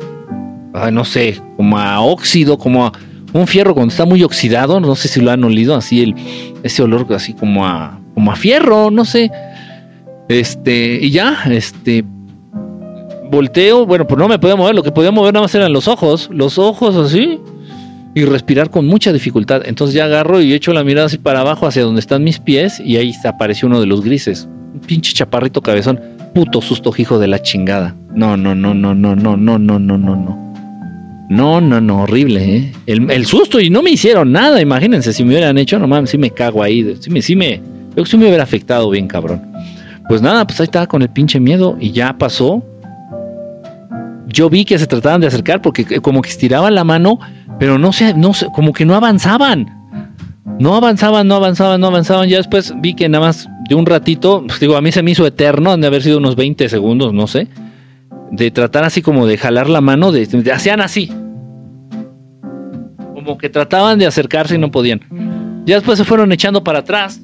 no 0.91 1.05
sé, 1.05 1.41
como 1.57 1.78
a 1.78 2.01
óxido, 2.01 2.59
como 2.59 2.86
a 2.86 2.93
un 3.32 3.47
fierro 3.47 3.74
cuando 3.74 3.93
está 3.93 4.07
muy 4.07 4.22
oxidado, 4.22 4.80
no 4.80 4.95
sé 4.95 5.09
si 5.09 5.20
lo 5.20 5.30
han 5.30 5.45
olido, 5.45 5.74
así 5.74 6.03
el, 6.03 6.14
ese 6.62 6.82
olor 6.82 7.07
así 7.14 7.34
como 7.34 7.66
a, 7.66 8.01
como 8.14 8.32
a 8.32 8.36
fierro, 8.36 8.91
no 8.91 9.05
sé. 9.05 9.30
Este, 10.28 10.99
y 11.03 11.11
ya, 11.11 11.45
este, 11.51 12.05
volteo, 13.30 13.86
bueno, 13.86 14.07
pues 14.07 14.18
no 14.18 14.28
me 14.28 14.39
podía 14.39 14.57
mover, 14.57 14.74
lo 14.74 14.82
que 14.82 14.93
podía 14.93 15.11
mover 15.11 15.34
nada 15.34 15.45
más 15.45 15.55
eran 15.55 15.72
los 15.72 15.89
ojos, 15.89 16.28
los 16.32 16.59
ojos 16.59 16.97
así. 16.97 17.39
Y 18.15 18.25
respirar 18.25 18.71
con 18.71 18.87
mucha 18.87 19.13
dificultad. 19.13 19.63
Entonces 19.65 19.95
ya 19.95 20.05
agarro 20.05 20.41
y 20.41 20.53
echo 20.53 20.73
la 20.73 20.85
mirada 20.85 21.07
así 21.07 21.19
para 21.19 21.41
abajo 21.41 21.67
hacia 21.67 21.83
donde 21.83 22.01
están 22.01 22.25
mis 22.25 22.39
pies 22.39 22.81
y 22.81 22.97
ahí 22.97 23.13
apareció 23.25 23.69
uno 23.69 23.81
de 23.81 23.87
los 23.87 24.03
grises. 24.03 24.49
Un 24.75 24.81
pinche 24.81 25.13
chaparrito 25.13 25.61
cabezón. 25.63 26.01
Puto 26.35 26.61
susto 26.61 26.93
hijo 26.97 27.19
de 27.19 27.27
la 27.27 27.41
chingada. 27.43 27.95
No, 28.15 28.37
no, 28.37 28.55
no, 28.55 28.75
no, 28.75 28.95
no, 28.95 29.15
no, 29.15 29.37
no, 29.37 29.59
no, 29.59 29.79
no, 29.79 29.79
no, 29.79 30.17
no. 30.17 30.49
No, 31.29 31.61
no, 31.61 31.81
no, 31.81 32.03
horrible, 32.05 32.57
¿eh? 32.57 32.73
El, 32.87 33.27
susto 33.27 33.61
y 33.61 33.69
no 33.69 33.83
me 33.83 33.91
hicieron 33.91 34.33
nada, 34.33 34.63
imagínense, 34.63 35.13
si 35.13 35.25
me 35.25 35.31
hubieran 35.31 35.59
hecho, 35.59 35.79
no 35.79 35.87
mames, 35.87 36.09
sí 36.09 36.17
me 36.17 36.31
cago 36.31 36.63
ahí, 36.63 36.97
sí 37.01 37.11
me, 37.11 37.21
sí 37.21 37.37
me, 37.37 37.61
que 37.95 38.07
sí 38.07 38.17
me 38.17 38.27
hubiera 38.27 38.45
afectado 38.45 38.89
bien, 38.89 39.07
cabrón. 39.07 39.43
Pues 40.09 40.23
nada, 40.23 40.47
pues 40.47 40.59
ahí 40.61 40.65
estaba 40.65 40.87
con 40.87 41.03
el 41.03 41.11
pinche 41.11 41.39
miedo 41.39 41.77
y 41.79 41.93
ya 41.93 42.17
pasó. 42.17 42.65
Yo 44.29 44.49
vi 44.51 44.64
que 44.64 44.79
se 44.79 44.87
trataban 44.87 45.20
de 45.20 45.26
acercar 45.26 45.62
porque 45.62 46.01
como 46.01 46.22
que 46.22 46.31
estiraban 46.31 46.74
la 46.74 46.85
mano, 46.85 47.18
pero 47.59 47.79
no 47.79 47.93
sé, 47.93 48.14
no 48.14 48.35
sé, 48.35 48.47
como 48.55 48.72
que 48.72 48.85
no 48.85 48.95
avanzaban. 48.95 49.74
No 50.59 50.74
avanzaban, 50.74 51.26
no 51.29 51.37
avanzaban, 51.37 51.81
no 51.81 51.89
avanzaban. 51.89 52.29
Ya 52.29 52.37
después 52.37 52.72
vi 52.81 52.95
que 52.95 53.09
nada 53.09 53.26
más 53.26 53.49
de 53.68 53.74
un 53.74 53.87
ratito, 53.87 54.45
pues 54.47 54.61
digo, 54.61 54.76
a 54.76 54.81
mí 54.81 54.93
se 54.93 55.03
me 55.03 55.12
hizo 55.12 55.26
eterno, 55.26 55.72
han 55.72 55.81
de 55.81 55.87
haber 55.87 56.03
sido 56.03 56.18
unos 56.18 56.37
20 56.37 56.68
segundos, 56.68 57.12
no 57.12 57.26
sé 57.26 57.49
de 58.31 58.51
tratar 58.51 58.85
así 58.85 59.03
como 59.03 59.26
de 59.26 59.39
jalar 59.39 59.68
la 59.68 59.81
mano, 59.81 60.12
de, 60.12 60.53
hacían 60.53 60.81
así. 60.81 61.11
Como 63.14 63.39
que 63.39 63.49
trataban 63.49 63.99
de 63.99 64.07
acercarse 64.07 64.55
y 64.55 64.59
no 64.59 64.70
podían. 64.70 65.01
Ya 65.64 65.76
después 65.76 65.99
se 65.99 66.05
fueron 66.05 66.33
echando 66.33 66.64
para 66.64 66.81
atrás. 66.81 67.20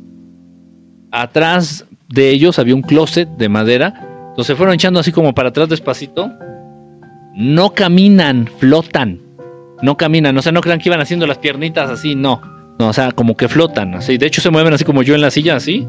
Atrás 1.11 1.87
de 2.09 2.31
ellos 2.31 2.59
había 2.59 2.75
un 2.75 2.83
closet 2.83 3.29
de 3.29 3.49
madera. 3.49 4.27
Entonces 4.31 4.49
se 4.49 4.57
fueron 4.57 4.75
echando 4.75 5.01
así 5.01 5.13
como 5.13 5.35
para 5.35 5.51
atrás 5.51 5.69
despacito. 5.69 6.31
No 7.35 7.75
caminan, 7.75 8.49
flotan. 8.59 9.21
No 9.83 9.97
caminan. 9.97 10.37
O 10.39 10.43
sea, 10.43 10.53
no 10.53 10.61
crean 10.61 10.79
que 10.79 10.89
iban 10.89 11.01
haciendo 11.01 11.27
las 11.27 11.39
piernitas 11.39 11.91
así, 11.91 12.15
no. 12.15 12.41
No, 12.79 12.89
o 12.89 12.93
sea, 12.93 13.13
como 13.13 13.37
que 13.37 13.49
flotan. 13.49 13.95
Así. 13.95 14.19
De 14.19 14.27
hecho, 14.27 14.41
se 14.41 14.51
mueven 14.51 14.73
así 14.73 14.85
como 14.85 15.03
yo 15.03 15.15
en 15.15 15.21
la 15.21 15.31
silla, 15.31 15.57
así 15.57 15.87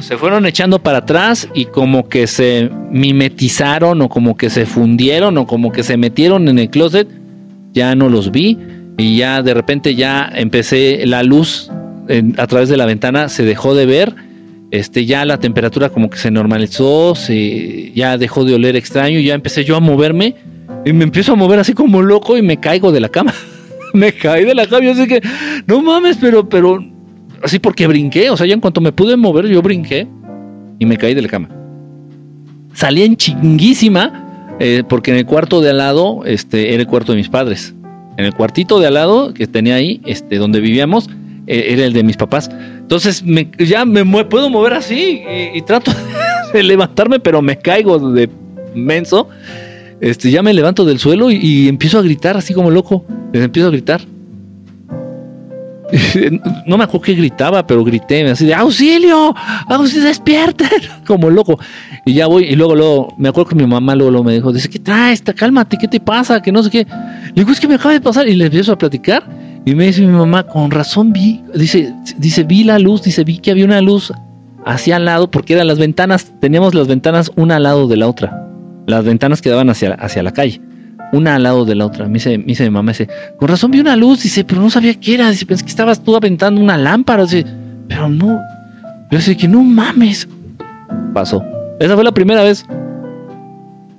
se 0.00 0.16
fueron 0.16 0.46
echando 0.46 0.78
para 0.78 0.98
atrás 0.98 1.48
y 1.54 1.66
como 1.66 2.08
que 2.08 2.26
se 2.26 2.70
mimetizaron 2.90 4.02
o 4.02 4.08
como 4.08 4.36
que 4.36 4.50
se 4.50 4.66
fundieron 4.66 5.38
o 5.38 5.46
como 5.46 5.72
que 5.72 5.82
se 5.82 5.96
metieron 5.96 6.48
en 6.48 6.58
el 6.58 6.70
closet, 6.70 7.08
ya 7.72 7.94
no 7.94 8.08
los 8.08 8.30
vi 8.30 8.58
y 8.98 9.16
ya 9.16 9.42
de 9.42 9.54
repente 9.54 9.94
ya 9.94 10.30
empecé 10.34 11.06
la 11.06 11.22
luz 11.22 11.70
a 12.36 12.46
través 12.46 12.68
de 12.68 12.76
la 12.76 12.84
ventana 12.84 13.28
se 13.28 13.44
dejó 13.44 13.74
de 13.74 13.86
ver, 13.86 14.14
este 14.72 15.04
ya 15.04 15.26
la 15.26 15.38
temperatura 15.38 15.90
como 15.90 16.08
que 16.08 16.16
se 16.16 16.30
normalizó, 16.30 17.14
se 17.14 17.92
ya 17.92 18.16
dejó 18.16 18.44
de 18.44 18.54
oler 18.54 18.74
extraño, 18.74 19.20
ya 19.20 19.34
empecé 19.34 19.64
yo 19.64 19.76
a 19.76 19.80
moverme 19.80 20.34
y 20.86 20.94
me 20.94 21.04
empiezo 21.04 21.34
a 21.34 21.36
mover 21.36 21.60
así 21.60 21.74
como 21.74 22.00
loco 22.00 22.38
y 22.38 22.42
me 22.42 22.56
caigo 22.56 22.90
de 22.90 23.00
la 23.00 23.10
cama. 23.10 23.34
me 23.92 24.12
caí 24.12 24.46
de 24.46 24.54
la 24.54 24.66
cama, 24.66 24.86
yo 24.86 24.94
sé 24.94 25.06
que 25.06 25.20
no 25.66 25.82
mames, 25.82 26.16
pero 26.16 26.48
pero 26.48 26.82
así 27.42 27.58
porque 27.58 27.86
brinqué, 27.86 28.30
o 28.30 28.36
sea, 28.36 28.46
ya 28.46 28.54
en 28.54 28.60
cuanto 28.60 28.80
me 28.80 28.92
pude 28.92 29.14
mover, 29.14 29.46
yo 29.46 29.60
brinqué 29.60 30.08
y 30.78 30.86
me 30.86 30.96
caí 30.96 31.12
de 31.12 31.20
la 31.20 31.28
cama. 31.28 31.50
Salí 32.72 33.02
en 33.02 33.16
chinguísima, 33.16 34.56
eh, 34.58 34.84
porque 34.88 35.10
en 35.10 35.18
el 35.18 35.26
cuarto 35.26 35.60
de 35.60 35.68
al 35.68 35.76
lado, 35.76 36.22
este, 36.24 36.72
era 36.72 36.80
el 36.80 36.86
cuarto 36.86 37.12
de 37.12 37.18
mis 37.18 37.28
padres. 37.28 37.74
En 38.16 38.24
el 38.24 38.32
cuartito 38.32 38.80
de 38.80 38.86
al 38.86 38.94
lado 38.94 39.34
que 39.34 39.46
tenía 39.46 39.74
ahí, 39.74 40.00
este, 40.06 40.38
donde 40.38 40.60
vivíamos, 40.60 41.10
eh, 41.46 41.66
era 41.68 41.84
el 41.84 41.92
de 41.92 42.02
mis 42.02 42.16
papás. 42.16 42.50
Entonces, 42.82 43.24
ya 43.58 43.84
me 43.84 44.04
puedo 44.24 44.50
mover 44.50 44.74
así 44.74 45.22
y, 45.54 45.62
trato 45.62 45.92
de 46.52 46.62
levantarme, 46.62 47.20
pero 47.20 47.40
me 47.40 47.58
caigo 47.58 48.12
de 48.12 48.28
menso. 48.74 49.28
Este, 50.00 50.30
ya 50.30 50.42
me 50.42 50.52
levanto 50.52 50.84
del 50.84 50.98
suelo 50.98 51.30
y, 51.30 51.36
y 51.36 51.68
empiezo 51.68 51.98
a 51.98 52.02
gritar 52.02 52.36
así 52.36 52.52
como 52.52 52.70
loco. 52.70 53.04
Les 53.32 53.42
empiezo 53.42 53.68
a 53.68 53.70
gritar. 53.70 54.02
no 56.66 56.78
me 56.78 56.84
acuerdo 56.84 57.02
que 57.02 57.14
gritaba, 57.14 57.66
pero 57.66 57.84
grité 57.84 58.28
así 58.30 58.46
de 58.46 58.54
auxilio, 58.54 59.34
auxilio, 59.68 60.04
despierten, 60.04 60.68
como 61.06 61.30
loco. 61.30 61.58
Y 62.06 62.14
ya 62.14 62.26
voy, 62.26 62.44
y 62.44 62.56
luego, 62.56 62.74
luego, 62.74 63.14
me 63.18 63.28
acuerdo 63.28 63.50
que 63.50 63.56
mi 63.56 63.66
mamá 63.66 63.94
luego, 63.94 64.24
me 64.24 64.34
dijo, 64.34 64.52
dice, 64.52 64.68
¿qué 64.68 64.78
traes? 64.78 65.22
Cálmate, 65.22 65.76
¿qué 65.76 65.88
te 65.88 66.00
pasa? 66.00 66.40
Que 66.40 66.50
no 66.50 66.62
sé 66.62 66.70
qué. 66.70 66.86
Le 67.26 67.32
digo, 67.34 67.52
es 67.52 67.60
que 67.60 67.68
me 67.68 67.74
acaba 67.74 67.92
de 67.92 68.00
pasar. 68.00 68.28
Y 68.28 68.34
le 68.34 68.46
empiezo 68.46 68.72
a 68.72 68.78
platicar. 68.78 69.24
Y 69.64 69.74
me 69.74 69.86
dice 69.86 70.02
mi 70.02 70.08
mamá, 70.08 70.44
con 70.44 70.70
razón 70.70 71.12
vi, 71.12 71.42
dice, 71.54 71.94
dice, 72.18 72.44
vi 72.44 72.64
la 72.64 72.78
luz, 72.78 73.02
dice, 73.02 73.22
vi 73.24 73.38
que 73.38 73.52
había 73.52 73.64
una 73.64 73.80
luz 73.80 74.12
hacia 74.64 74.96
al 74.96 75.04
lado, 75.04 75.30
porque 75.30 75.54
eran 75.54 75.68
las 75.68 75.78
ventanas, 75.78 76.32
teníamos 76.40 76.74
las 76.74 76.88
ventanas 76.88 77.30
una 77.36 77.56
al 77.56 77.62
lado 77.62 77.86
de 77.86 77.96
la 77.96 78.08
otra. 78.08 78.48
Las 78.86 79.04
ventanas 79.04 79.40
que 79.40 79.50
daban 79.50 79.70
hacia, 79.70 79.94
hacia 79.94 80.22
la 80.22 80.32
calle 80.32 80.60
una 81.12 81.36
al 81.36 81.42
lado 81.44 81.64
de 81.64 81.74
la 81.74 81.86
otra. 81.86 82.06
Me 82.06 82.14
dice, 82.14 82.38
dice 82.38 82.64
mi 82.64 82.70
mamá, 82.70 82.92
dice, 82.92 83.08
con 83.38 83.48
razón 83.48 83.70
vi 83.70 83.80
una 83.80 83.94
luz, 83.96 84.22
dice, 84.22 84.44
pero 84.44 84.60
no 84.60 84.70
sabía 84.70 84.98
qué 84.98 85.14
era, 85.14 85.30
dice, 85.30 85.46
pensé 85.46 85.62
que 85.64 85.70
estabas 85.70 86.02
tú 86.02 86.16
aventando 86.16 86.60
una 86.60 86.76
lámpara, 86.76 87.24
dice, 87.24 87.44
pero 87.86 88.08
no, 88.08 88.40
pero 89.08 89.18
dice 89.20 89.36
que 89.36 89.46
no 89.46 89.62
mames. 89.62 90.26
Pasó. 91.12 91.44
Esa 91.78 91.94
fue 91.94 92.02
la 92.02 92.12
primera 92.12 92.42
vez. 92.42 92.64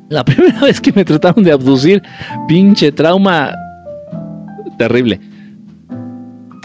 La 0.09 0.25
primera 0.25 0.59
vez 0.61 0.81
que 0.81 0.91
me 0.91 1.05
trataron 1.05 1.43
de 1.43 1.51
abducir, 1.51 2.01
pinche 2.47 2.91
trauma 2.91 3.53
terrible. 4.77 5.19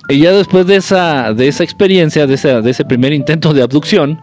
Y 0.08 0.20
ya 0.20 0.32
después 0.32 0.66
de 0.66 0.76
esa, 0.76 1.34
de 1.34 1.48
esa 1.48 1.64
experiencia, 1.64 2.26
de, 2.26 2.36
de 2.36 2.70
ese 2.70 2.84
primer 2.84 3.12
intento 3.12 3.52
de 3.52 3.62
abducción, 3.62 4.20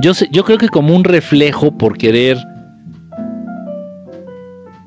yo, 0.00 0.12
yo 0.30 0.44
creo 0.44 0.58
que 0.58 0.68
como 0.68 0.94
un 0.94 1.04
reflejo 1.04 1.76
por 1.76 1.98
querer 1.98 2.38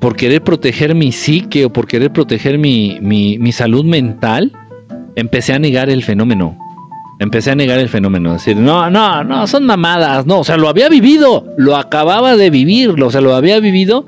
por 0.02 0.16
querer 0.16 0.42
proteger 0.42 0.96
mi 0.96 1.12
psique 1.12 1.64
o 1.64 1.72
por 1.72 1.86
querer 1.86 2.12
proteger 2.12 2.58
mi, 2.58 2.98
mi, 3.00 3.52
salud 3.52 3.84
mental, 3.84 4.50
empecé 5.14 5.52
a 5.52 5.60
negar 5.60 5.90
el 5.90 6.02
fenómeno. 6.02 6.58
Empecé 7.20 7.52
a 7.52 7.54
negar 7.54 7.78
el 7.78 7.88
fenómeno, 7.88 8.32
decir, 8.32 8.56
no, 8.56 8.90
no, 8.90 9.22
no, 9.22 9.46
son 9.46 9.64
mamadas, 9.64 10.26
no, 10.26 10.40
o 10.40 10.44
sea, 10.44 10.56
lo 10.56 10.68
había 10.68 10.88
vivido, 10.88 11.46
lo 11.56 11.76
acababa 11.76 12.36
de 12.36 12.50
vivir, 12.50 13.00
o 13.00 13.10
sea, 13.12 13.20
lo 13.20 13.36
había 13.36 13.60
vivido 13.60 14.06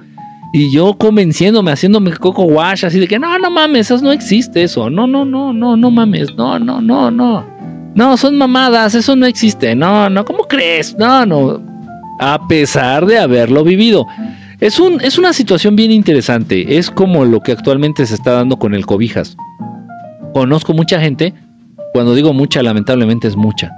y 0.54 0.70
yo 0.70 0.94
convenciéndome, 0.96 1.72
haciéndome 1.72 2.12
coco 2.12 2.44
wash, 2.44 2.84
así 2.84 3.00
de 3.00 3.08
que 3.08 3.18
no, 3.18 3.36
no 3.40 3.50
mames, 3.50 3.90
eso 3.90 4.00
no 4.04 4.12
existe, 4.12 4.62
eso, 4.62 4.88
no, 4.88 5.04
no, 5.04 5.24
no, 5.24 5.52
no, 5.52 5.76
no 5.76 5.90
mames, 5.90 6.32
no, 6.36 6.60
no, 6.60 6.80
no, 6.80 7.10
no, 7.10 7.44
no, 7.96 8.16
son 8.16 8.38
mamadas, 8.38 8.94
eso 8.94 9.16
no 9.16 9.26
existe, 9.26 9.74
no, 9.74 10.08
no, 10.08 10.24
¿cómo 10.24 10.44
crees? 10.44 10.96
No, 10.96 11.26
no, 11.26 11.60
a 12.20 12.46
pesar 12.46 13.04
de 13.04 13.18
haberlo 13.18 13.64
vivido. 13.64 14.06
Es, 14.60 14.78
un, 14.78 15.00
es 15.00 15.18
una 15.18 15.32
situación 15.32 15.74
bien 15.74 15.90
interesante. 15.90 16.78
Es 16.78 16.88
como 16.88 17.24
lo 17.24 17.40
que 17.40 17.50
actualmente 17.50 18.06
se 18.06 18.14
está 18.14 18.30
dando 18.30 18.56
con 18.56 18.74
el 18.74 18.86
cobijas. 18.86 19.36
Conozco 20.32 20.72
mucha 20.72 21.00
gente, 21.00 21.34
cuando 21.92 22.14
digo 22.14 22.32
mucha, 22.32 22.62
lamentablemente 22.62 23.26
es 23.26 23.34
mucha. 23.34 23.72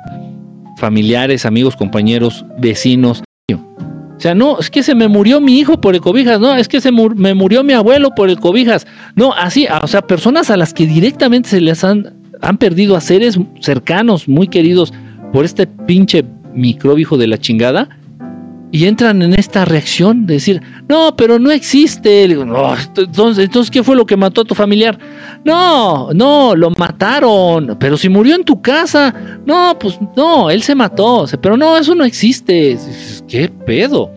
Familiares, 0.77 1.47
amigos, 1.47 1.75
compañeros, 1.75 2.45
vecinos. 2.59 3.23
O 4.17 4.21
sea, 4.21 4.35
no, 4.35 4.59
es 4.59 4.71
que 4.71 4.83
se 4.83 4.95
me 4.95 5.09
murió 5.09 5.41
mi 5.41 5.59
hijo 5.59 5.81
por 5.81 5.95
el 5.95 6.01
cobijas, 6.01 6.41
no, 6.41 6.55
es 6.55 6.69
que 6.69 6.81
se 6.81 6.91
me 6.91 7.35
murió 7.35 7.63
mi 7.63 7.75
abuelo 7.75 8.11
por 8.15 8.31
el 8.31 8.39
cobijas. 8.41 8.87
No, 9.15 9.35
así, 9.35 9.67
o 9.83 9.87
sea, 9.87 10.03
personas 10.03 10.51
a 10.51 10.57
las 10.57 10.73
que 10.73 10.87
directamente 10.87 11.51
se 11.51 11.61
les 11.61 11.85
han, 11.85 12.15
han 12.41 12.57
perdido 12.57 12.97
a 12.97 13.01
seres 13.01 13.39
cercanos, 13.61 14.27
muy 14.27 14.49
queridos, 14.49 14.93
por 15.33 15.45
este 15.45 15.67
pinche 15.67 16.25
microbio 16.55 17.19
de 17.19 17.27
la 17.27 17.39
chingada 17.39 17.89
y 18.73 18.87
entran 18.87 19.23
en 19.23 19.35
esta 19.35 19.65
reacción 19.65 20.27
de 20.27 20.35
decir, 20.35 20.63
no, 20.89 21.15
pero 21.17 21.39
no 21.39 21.51
existe. 21.51 22.25
entonces, 22.25 23.45
entonces, 23.45 23.71
¿qué 23.71 23.83
fue 23.83 23.97
lo 23.97 24.05
que 24.05 24.17
mató 24.17 24.41
a 24.41 24.45
tu 24.45 24.55
familiar? 24.55 24.99
No, 25.45 26.13
no, 26.13 26.55
lo 26.55 26.71
mataron, 26.71 27.77
pero 27.79 27.97
si 27.97 28.09
murió 28.09 28.35
en 28.35 28.45
tu 28.45 28.61
casa, 28.61 29.15
no, 29.47 29.79
pues 29.79 29.99
no, 30.17 30.51
él 30.51 30.63
se 30.63 30.75
mató, 30.75 31.27
pero 31.41 31.57
no, 31.57 31.77
eso 31.77 31.95
no 31.95 32.05
existe. 32.05 32.77
¿Qué 33.29 33.49
pedo? 33.49 34.11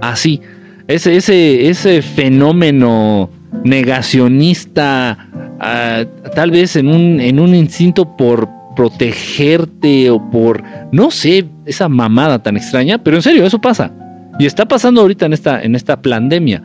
Así, 0.00 0.40
ese, 0.86 1.16
ese, 1.16 1.68
ese 1.68 2.00
fenómeno 2.00 3.28
negacionista, 3.64 5.28
ah, 5.58 6.04
tal 6.34 6.52
vez 6.52 6.76
en 6.76 6.88
un, 6.88 7.20
en 7.20 7.40
un 7.40 7.54
instinto 7.54 8.16
por 8.16 8.55
protegerte 8.76 10.10
o 10.10 10.30
por, 10.30 10.62
no 10.92 11.10
sé, 11.10 11.48
esa 11.64 11.88
mamada 11.88 12.40
tan 12.40 12.56
extraña, 12.56 12.98
pero 12.98 13.16
en 13.16 13.22
serio, 13.22 13.44
eso 13.44 13.60
pasa. 13.60 13.90
Y 14.38 14.46
está 14.46 14.66
pasando 14.66 15.00
ahorita 15.00 15.26
en 15.26 15.32
esta, 15.32 15.62
en 15.62 15.74
esta 15.74 16.00
pandemia. 16.00 16.62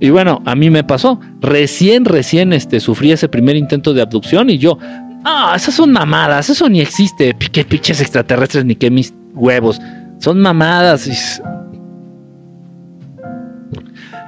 Y 0.00 0.10
bueno, 0.10 0.42
a 0.44 0.54
mí 0.54 0.68
me 0.68 0.84
pasó. 0.84 1.18
Recién, 1.40 2.04
recién 2.04 2.52
este, 2.52 2.80
sufrí 2.80 3.12
ese 3.12 3.28
primer 3.28 3.56
intento 3.56 3.94
de 3.94 4.02
abducción 4.02 4.50
y 4.50 4.58
yo, 4.58 4.78
ah, 5.24 5.54
esas 5.56 5.74
son 5.74 5.92
mamadas, 5.92 6.50
eso 6.50 6.68
ni 6.68 6.80
existe. 6.80 7.34
Qué 7.52 7.64
pinches 7.64 8.00
extraterrestres 8.00 8.64
ni 8.64 8.74
qué 8.74 8.90
mis 8.90 9.14
huevos. 9.34 9.80
Son 10.18 10.38
mamadas. 10.40 11.40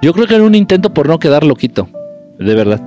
Yo 0.00 0.12
creo 0.12 0.26
que 0.26 0.36
era 0.36 0.44
un 0.44 0.54
intento 0.54 0.94
por 0.94 1.08
no 1.08 1.18
quedar 1.18 1.44
loquito, 1.44 1.88
de 2.38 2.54
verdad. 2.54 2.80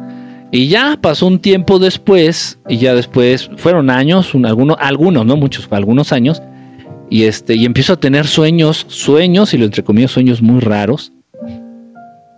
Y 0.52 0.68
ya 0.68 0.98
pasó 1.02 1.28
un 1.28 1.40
tiempo 1.40 1.80
después, 1.80 2.60
y 2.68 2.78
ya 2.78 2.94
después, 2.94 3.50
fueron 3.56 3.90
años, 3.90 4.32
algunos, 4.44 4.76
algunos, 4.80 5.26
no 5.26 5.38
muchos, 5.38 5.68
algunos 5.72 6.12
años, 6.12 6.42
y 7.10 7.24
este, 7.24 7.56
y 7.56 7.66
empiezo 7.66 7.94
a 7.94 8.00
tener 8.00 8.28
sueños, 8.28 8.86
sueños, 8.90 9.54
y 9.54 9.58
lo 9.58 9.66
entre 9.66 9.84
comillas, 9.84 10.12
sueños 10.12 10.42
muy 10.42 10.60
raros. 10.60 11.14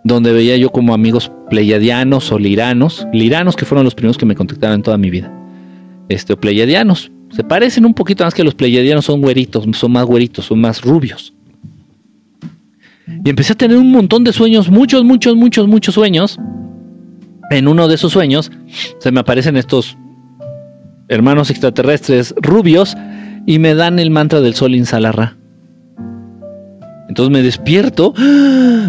donde 0.06 0.34
veía 0.34 0.54
yo 0.58 0.68
como 0.70 0.92
amigos 0.92 1.32
pleiadianos 1.48 2.30
o 2.30 2.38
liranos, 2.38 3.06
liranos 3.14 3.56
que 3.56 3.64
fueron 3.64 3.84
los 3.84 3.94
primeros 3.94 4.18
que 4.18 4.26
me 4.26 4.34
contactaron 4.34 4.76
en 4.76 4.82
toda 4.82 4.98
mi 4.98 5.08
vida, 5.08 5.32
este, 6.10 6.34
o 6.34 6.36
pleiadianos. 6.36 7.10
Se 7.30 7.42
parecen 7.42 7.86
un 7.86 7.94
poquito 7.94 8.22
más 8.22 8.34
que 8.34 8.44
los 8.44 8.54
pleiadianos 8.54 9.06
son 9.06 9.22
güeritos, 9.22 9.64
son 9.72 9.92
más 9.92 10.04
güeritos, 10.04 10.44
son 10.44 10.60
más 10.60 10.82
rubios. 10.82 11.32
Y 13.24 13.30
empecé 13.30 13.54
a 13.54 13.56
tener 13.56 13.78
un 13.78 13.90
montón 13.90 14.24
de 14.24 14.32
sueños, 14.32 14.70
muchos, 14.70 15.02
muchos, 15.04 15.34
muchos, 15.36 15.66
muchos 15.66 15.94
sueños. 15.94 16.38
En 17.54 17.68
uno 17.68 17.86
de 17.86 17.94
esos 17.94 18.12
sueños 18.12 18.50
se 18.98 19.12
me 19.12 19.20
aparecen 19.20 19.56
estos 19.56 19.96
hermanos 21.06 21.50
extraterrestres 21.50 22.34
rubios 22.36 22.96
y 23.46 23.60
me 23.60 23.76
dan 23.76 24.00
el 24.00 24.10
mantra 24.10 24.40
del 24.40 24.56
sol 24.56 24.74
insalarra. 24.74 25.36
Entonces 27.08 27.30
me 27.30 27.42
despierto, 27.42 28.12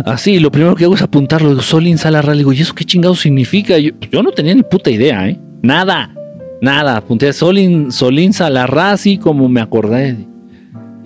así, 0.06 0.40
lo 0.40 0.52
primero 0.52 0.76
que 0.76 0.86
hago 0.86 0.96
es 0.96 1.04
apuntarlo, 1.04 1.50
digo, 1.50 1.62
Sol 1.62 1.86
Insalarra, 1.86 2.32
le 2.34 2.40
digo, 2.40 2.54
¿y 2.54 2.62
eso 2.62 2.74
qué 2.74 2.84
chingado 2.86 3.14
significa? 3.14 3.78
Yo, 3.78 3.92
no 4.24 4.32
tenía 4.32 4.56
ni 4.56 4.64
puta 4.64 4.90
idea, 4.90 5.30
¿eh? 5.30 5.40
Nada, 5.62 6.16
nada, 6.60 6.98
apunté 6.98 7.32
Sol, 7.34 7.60
Sol 7.92 8.18
Insalarra, 8.18 8.94
así 8.94 9.20
como 9.20 9.48
me 9.48 9.62
acordé. 9.62 10.18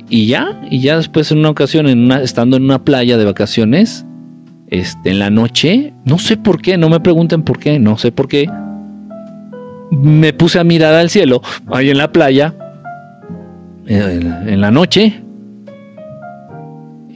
Y 0.07 0.27
ya, 0.27 0.61
y 0.71 0.79
ya 0.79 0.95
después 0.95 1.29
en 1.31 1.39
una 1.39 1.49
ocasión, 1.49 2.11
estando 2.13 2.55
en 2.55 2.63
una 2.63 2.85
playa 2.85 3.17
de 3.17 3.25
vacaciones, 3.25 4.05
este, 4.69 5.11
en 5.11 5.19
la 5.19 5.29
noche, 5.29 5.93
no 6.05 6.17
sé 6.19 6.37
por 6.37 6.61
qué, 6.61 6.77
no 6.77 6.89
me 6.89 6.99
pregunten 6.99 7.43
por 7.43 7.59
qué, 7.59 7.79
no 7.79 7.97
sé 7.97 8.11
por 8.11 8.27
qué, 8.27 8.49
me 9.91 10.33
puse 10.33 10.59
a 10.59 10.63
mirar 10.63 10.93
al 10.93 11.09
cielo, 11.09 11.41
ahí 11.67 11.89
en 11.89 11.97
la 11.97 12.11
playa, 12.11 12.53
en 13.87 14.61
la 14.61 14.69
noche, 14.69 15.21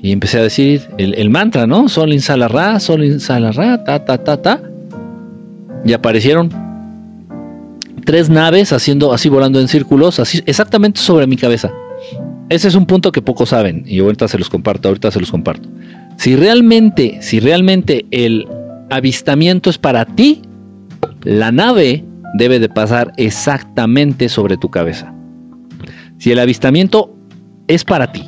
y 0.04 0.12
empecé 0.12 0.38
a 0.38 0.43
decir 0.43 0.82
el, 0.97 1.30
mantra, 1.30 1.66
¿no? 1.66 1.88
Sol 1.88 2.12
insalarra, 2.12 2.78
sol 2.82 3.06
insalarra, 3.06 3.86
ta, 3.86 4.04
ta, 4.04 4.18
ta, 4.18 4.41
ta. 4.41 4.62
Y 5.86 5.93
aparecieron 5.93 6.49
tres 8.04 8.30
naves 8.30 8.74
haciendo 8.74 9.14
así 9.14 9.30
volando 9.30 9.62
en 9.62 9.70
círculos, 9.70 10.20
así 10.20 10.41
exactamente 10.45 10.99
sobre 10.99 11.26
mi 11.26 11.38
cabeza. 11.38 11.72
Ese 12.49 12.68
es 12.68 12.76
un 12.76 12.86
punto 12.86 13.14
que 13.14 13.22
pocos 13.22 13.49
saben 13.49 13.86
y 13.88 13.99
ahorita 13.99 14.28
se 14.28 14.38
los 14.38 14.49
comparto, 14.49 14.89
ahorita 14.89 15.10
se 15.10 15.22
los 15.22 15.32
comparto. 15.32 15.70
Si 16.18 16.36
realmente, 16.36 17.18
si 17.22 17.39
realmente 17.39 18.05
el 18.11 18.47
avistamiento 18.89 19.70
es 19.70 19.78
para 19.78 20.05
ti, 20.05 20.41
la 21.24 21.51
nave 21.51 22.05
debe 22.36 22.59
de 22.59 22.70
pasar 22.70 23.14
exactamente 23.18 24.30
sobre 24.30 24.57
tu 24.57 24.70
cabeza. 24.70 25.14
Si 26.18 26.32
el 26.32 26.39
avistamiento 26.39 27.16
es 27.68 27.84
para 27.84 28.11
ti, 28.11 28.24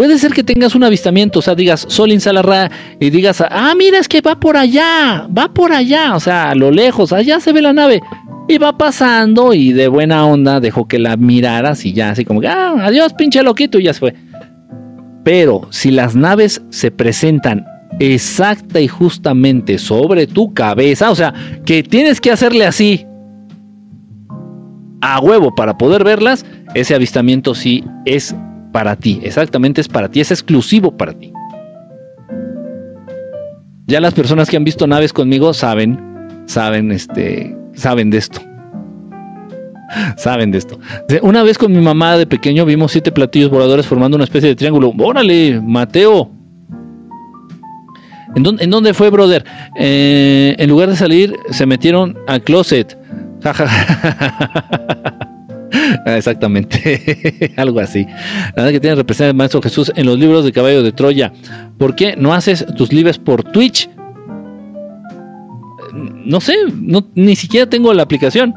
Puede 0.00 0.18
ser 0.18 0.32
que 0.32 0.42
tengas 0.42 0.74
un 0.74 0.82
avistamiento, 0.82 1.40
o 1.40 1.42
sea, 1.42 1.54
digas 1.54 1.84
Sol 1.88 2.10
Insalarra 2.10 2.70
y 2.98 3.10
digas, 3.10 3.42
ah, 3.42 3.74
mira, 3.76 3.98
es 3.98 4.08
que 4.08 4.22
va 4.22 4.38
por 4.38 4.56
allá, 4.56 5.26
va 5.36 5.52
por 5.52 5.72
allá, 5.72 6.14
o 6.14 6.20
sea, 6.20 6.50
a 6.50 6.54
lo 6.54 6.70
lejos, 6.70 7.12
allá 7.12 7.38
se 7.38 7.52
ve 7.52 7.60
la 7.60 7.74
nave. 7.74 8.00
Y 8.48 8.58
va 8.58 8.78
pasando 8.78 9.52
y 9.52 9.72
de 9.72 9.88
buena 9.88 10.24
onda 10.24 10.58
dejó 10.58 10.88
que 10.88 10.98
la 10.98 11.18
miraras 11.18 11.84
y 11.84 11.92
ya 11.92 12.10
así 12.10 12.24
como, 12.24 12.40
ah, 12.48 12.76
adiós, 12.82 13.12
pinche 13.12 13.42
loquito, 13.42 13.78
y 13.78 13.84
ya 13.84 13.92
se 13.92 14.00
fue. 14.00 14.14
Pero 15.24 15.68
si 15.70 15.90
las 15.90 16.16
naves 16.16 16.62
se 16.70 16.90
presentan 16.90 17.66
exacta 17.98 18.80
y 18.80 18.88
justamente 18.88 19.78
sobre 19.78 20.26
tu 20.26 20.54
cabeza, 20.54 21.10
o 21.10 21.14
sea, 21.14 21.34
que 21.64 21.82
tienes 21.82 22.20
que 22.20 22.32
hacerle 22.32 22.66
así 22.66 23.06
a 25.00 25.20
huevo 25.20 25.54
para 25.54 25.76
poder 25.76 26.04
verlas, 26.04 26.44
ese 26.74 26.94
avistamiento 26.94 27.54
sí 27.54 27.84
es 28.04 28.34
para 28.72 28.96
ti, 28.96 29.20
exactamente 29.22 29.80
es 29.80 29.88
para 29.88 30.08
ti, 30.08 30.20
es 30.20 30.30
exclusivo 30.30 30.96
para 30.96 31.12
ti. 31.12 31.32
Ya 33.86 34.00
las 34.00 34.14
personas 34.14 34.48
que 34.48 34.56
han 34.56 34.64
visto 34.64 34.86
naves 34.86 35.12
conmigo 35.12 35.52
saben, 35.52 35.98
saben, 36.46 36.92
este, 36.92 37.56
saben 37.74 38.10
de 38.10 38.18
esto. 38.18 38.40
saben 40.16 40.50
de 40.50 40.58
esto. 40.58 40.78
Una 41.22 41.42
vez 41.42 41.58
con 41.58 41.72
mi 41.72 41.80
mamá 41.80 42.16
de 42.16 42.26
pequeño 42.26 42.64
vimos 42.64 42.92
siete 42.92 43.12
platillos 43.12 43.50
voladores 43.50 43.86
formando 43.86 44.16
una 44.16 44.24
especie 44.24 44.48
de 44.48 44.56
triángulo. 44.56 44.92
Órale, 44.98 45.60
Mateo. 45.60 46.30
¿En 48.36 48.42
dónde, 48.42 48.64
¿En 48.64 48.70
dónde 48.70 48.94
fue, 48.94 49.10
brother? 49.10 49.44
Eh, 49.76 50.54
en 50.56 50.70
lugar 50.70 50.88
de 50.88 50.96
salir, 50.96 51.36
se 51.50 51.66
metieron 51.66 52.16
al 52.26 52.42
closet. 52.42 52.96
Ah, 56.04 56.16
exactamente, 56.16 57.52
algo 57.56 57.80
así. 57.80 58.06
Nada 58.56 58.72
que 58.72 58.80
tiene 58.80 58.96
representar 58.96 59.28
el 59.28 59.36
Maestro 59.36 59.62
Jesús 59.62 59.92
en 59.94 60.06
los 60.06 60.18
libros 60.18 60.44
de 60.44 60.52
Caballo 60.52 60.82
de 60.82 60.92
Troya. 60.92 61.32
¿Por 61.78 61.94
qué 61.94 62.16
no 62.16 62.34
haces 62.34 62.66
tus 62.76 62.92
libros 62.92 63.18
por 63.18 63.44
Twitch? 63.44 63.88
No 65.92 66.40
sé, 66.40 66.54
no, 66.74 67.06
ni 67.14 67.36
siquiera 67.36 67.68
tengo 67.68 67.92
la 67.94 68.02
aplicación. 68.02 68.54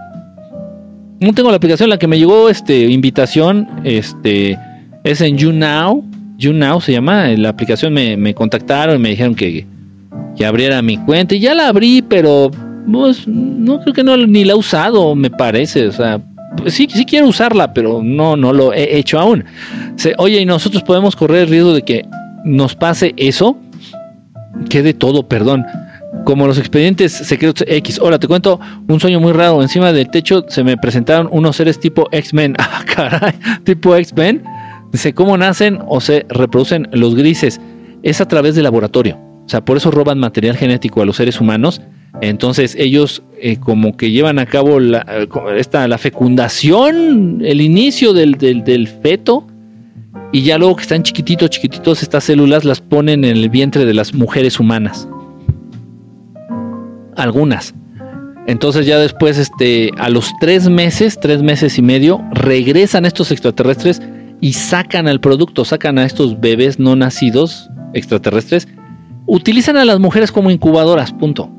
No 1.24 1.32
tengo 1.32 1.50
la 1.52 1.56
aplicación, 1.56 1.90
la 1.90 1.98
que 1.98 2.06
me 2.06 2.20
llegó 2.20 2.50
este 2.50 2.82
invitación, 2.88 3.66
este 3.86 4.60
es 5.06 5.22
en 5.22 5.38
YouNow. 5.38 6.04
YouNow 6.38 6.82
se 6.82 6.92
llama, 6.92 7.28
la 7.30 7.48
aplicación 7.48 7.94
me, 7.94 8.34
contactaron 8.36 8.98
y 8.98 9.00
me 9.00 9.10
dijeron 9.12 9.34
que, 9.34 9.66
que 10.36 10.46
abriera 10.46 10.82
mi 10.82 10.98
cuenta 10.98 11.34
y 11.34 11.40
ya 11.40 11.54
la 11.54 11.70
abrí, 11.70 12.02
pero 12.02 12.52
pues, 12.92 13.26
no 13.26 13.80
creo 13.80 13.94
que 13.94 14.04
no 14.04 14.18
ni 14.18 14.44
la 14.44 14.52
he 14.52 14.56
usado, 14.58 15.16
me 15.16 15.30
parece, 15.30 15.88
o 15.88 15.94
sea, 15.94 16.20
pues 16.58 16.74
sí, 16.74 16.90
sí 16.92 17.06
quiero 17.06 17.28
usarla, 17.28 17.74
pero 17.74 18.02
no, 18.04 18.36
no 18.36 18.52
lo 18.52 18.74
he 18.74 18.98
hecho 18.98 19.18
aún. 19.18 19.46
oye, 20.18 20.42
y 20.42 20.46
nosotros 20.46 20.84
podemos 20.84 21.16
correr 21.16 21.44
el 21.44 21.48
riesgo 21.48 21.74
de 21.74 21.84
que 21.84 22.06
nos 22.44 22.76
pase 22.76 23.14
eso, 23.16 23.58
que 24.70 24.84
de 24.84 24.94
todo, 24.94 25.30
perdón. 25.30 25.66
Como 26.26 26.48
los 26.48 26.58
expedientes 26.58 27.12
secretos 27.12 27.66
X. 27.68 28.00
Hola, 28.02 28.20
te 28.20 28.28
cuento 28.28 28.60
un 28.88 29.00
sueño 29.00 29.20
muy 29.20 29.34
raro. 29.34 29.62
Encima 29.62 29.92
del 29.92 30.10
techo 30.10 30.46
se 30.48 30.64
me 30.64 30.78
presentaron 30.78 31.28
unos 31.32 31.56
seres 31.56 31.80
tipo 31.80 32.08
X-Men. 32.12 32.56
Ah, 32.60 32.84
caray, 32.86 33.34
tipo 33.64 33.96
X-Men. 33.96 34.44
Dice, 34.92 35.14
¿cómo 35.14 35.38
nacen 35.38 35.80
o 35.88 36.00
se 36.00 36.26
reproducen 36.30 36.88
los 36.92 37.16
grises? 37.16 37.60
Es 38.04 38.22
a 38.22 38.28
través 38.28 38.56
del 38.56 38.64
laboratorio. 38.64 39.18
O 39.46 39.50
sea, 39.50 39.66
por 39.66 39.78
eso 39.78 39.92
roban 39.92 40.20
material 40.20 40.56
genético 40.56 41.02
a 41.02 41.06
los 41.06 41.18
seres 41.18 41.42
humanos 41.42 41.82
entonces 42.22 42.76
ellos 42.78 43.24
eh, 43.40 43.58
como 43.58 43.98
que 43.98 44.12
llevan 44.12 44.40
a 44.40 44.46
cabo 44.46 44.80
la, 44.80 45.06
esta, 45.58 45.88
la 45.88 45.98
fecundación, 45.98 47.42
el 47.44 47.60
inicio 47.60 48.14
del, 48.14 48.34
del, 48.38 48.88
feto, 48.88 49.48
y 50.32 50.44
ya 50.44 50.58
luego 50.58 50.76
que 50.76 50.84
están 50.84 51.04
chiquititos, 51.04 51.50
chiquititos, 51.50 52.02
estas 52.02 52.24
células 52.24 52.66
las 52.66 52.82
ponen 52.82 53.26
en 53.26 53.38
el 53.38 53.50
vientre 53.50 53.86
de 53.86 53.94
las 53.94 54.14
mujeres 54.14 54.60
humanas. 54.60 55.08
Algunas. 57.18 57.74
Entonces 58.48 58.86
ya 58.86 58.98
después, 59.00 59.38
este, 59.38 59.92
a 59.98 60.10
los 60.10 60.32
tres 60.40 60.68
meses, 60.68 61.18
tres 61.20 61.42
meses 61.42 61.78
y 61.78 61.82
medio, 61.82 62.22
regresan 62.34 63.06
estos 63.06 63.32
extraterrestres 63.32 64.02
y 64.42 64.54
sacan 64.54 65.08
al 65.08 65.22
producto, 65.22 65.64
sacan 65.64 65.98
a 65.98 66.06
estos 66.06 66.40
bebés 66.40 66.80
no 66.80 66.96
nacidos 66.96 67.70
extraterrestres. 67.94 68.68
Utilizan 69.26 69.78
a 69.78 69.86
las 69.86 70.00
mujeres 70.00 70.32
como 70.32 70.52
incubadoras, 70.52 71.14
punto 71.14 71.50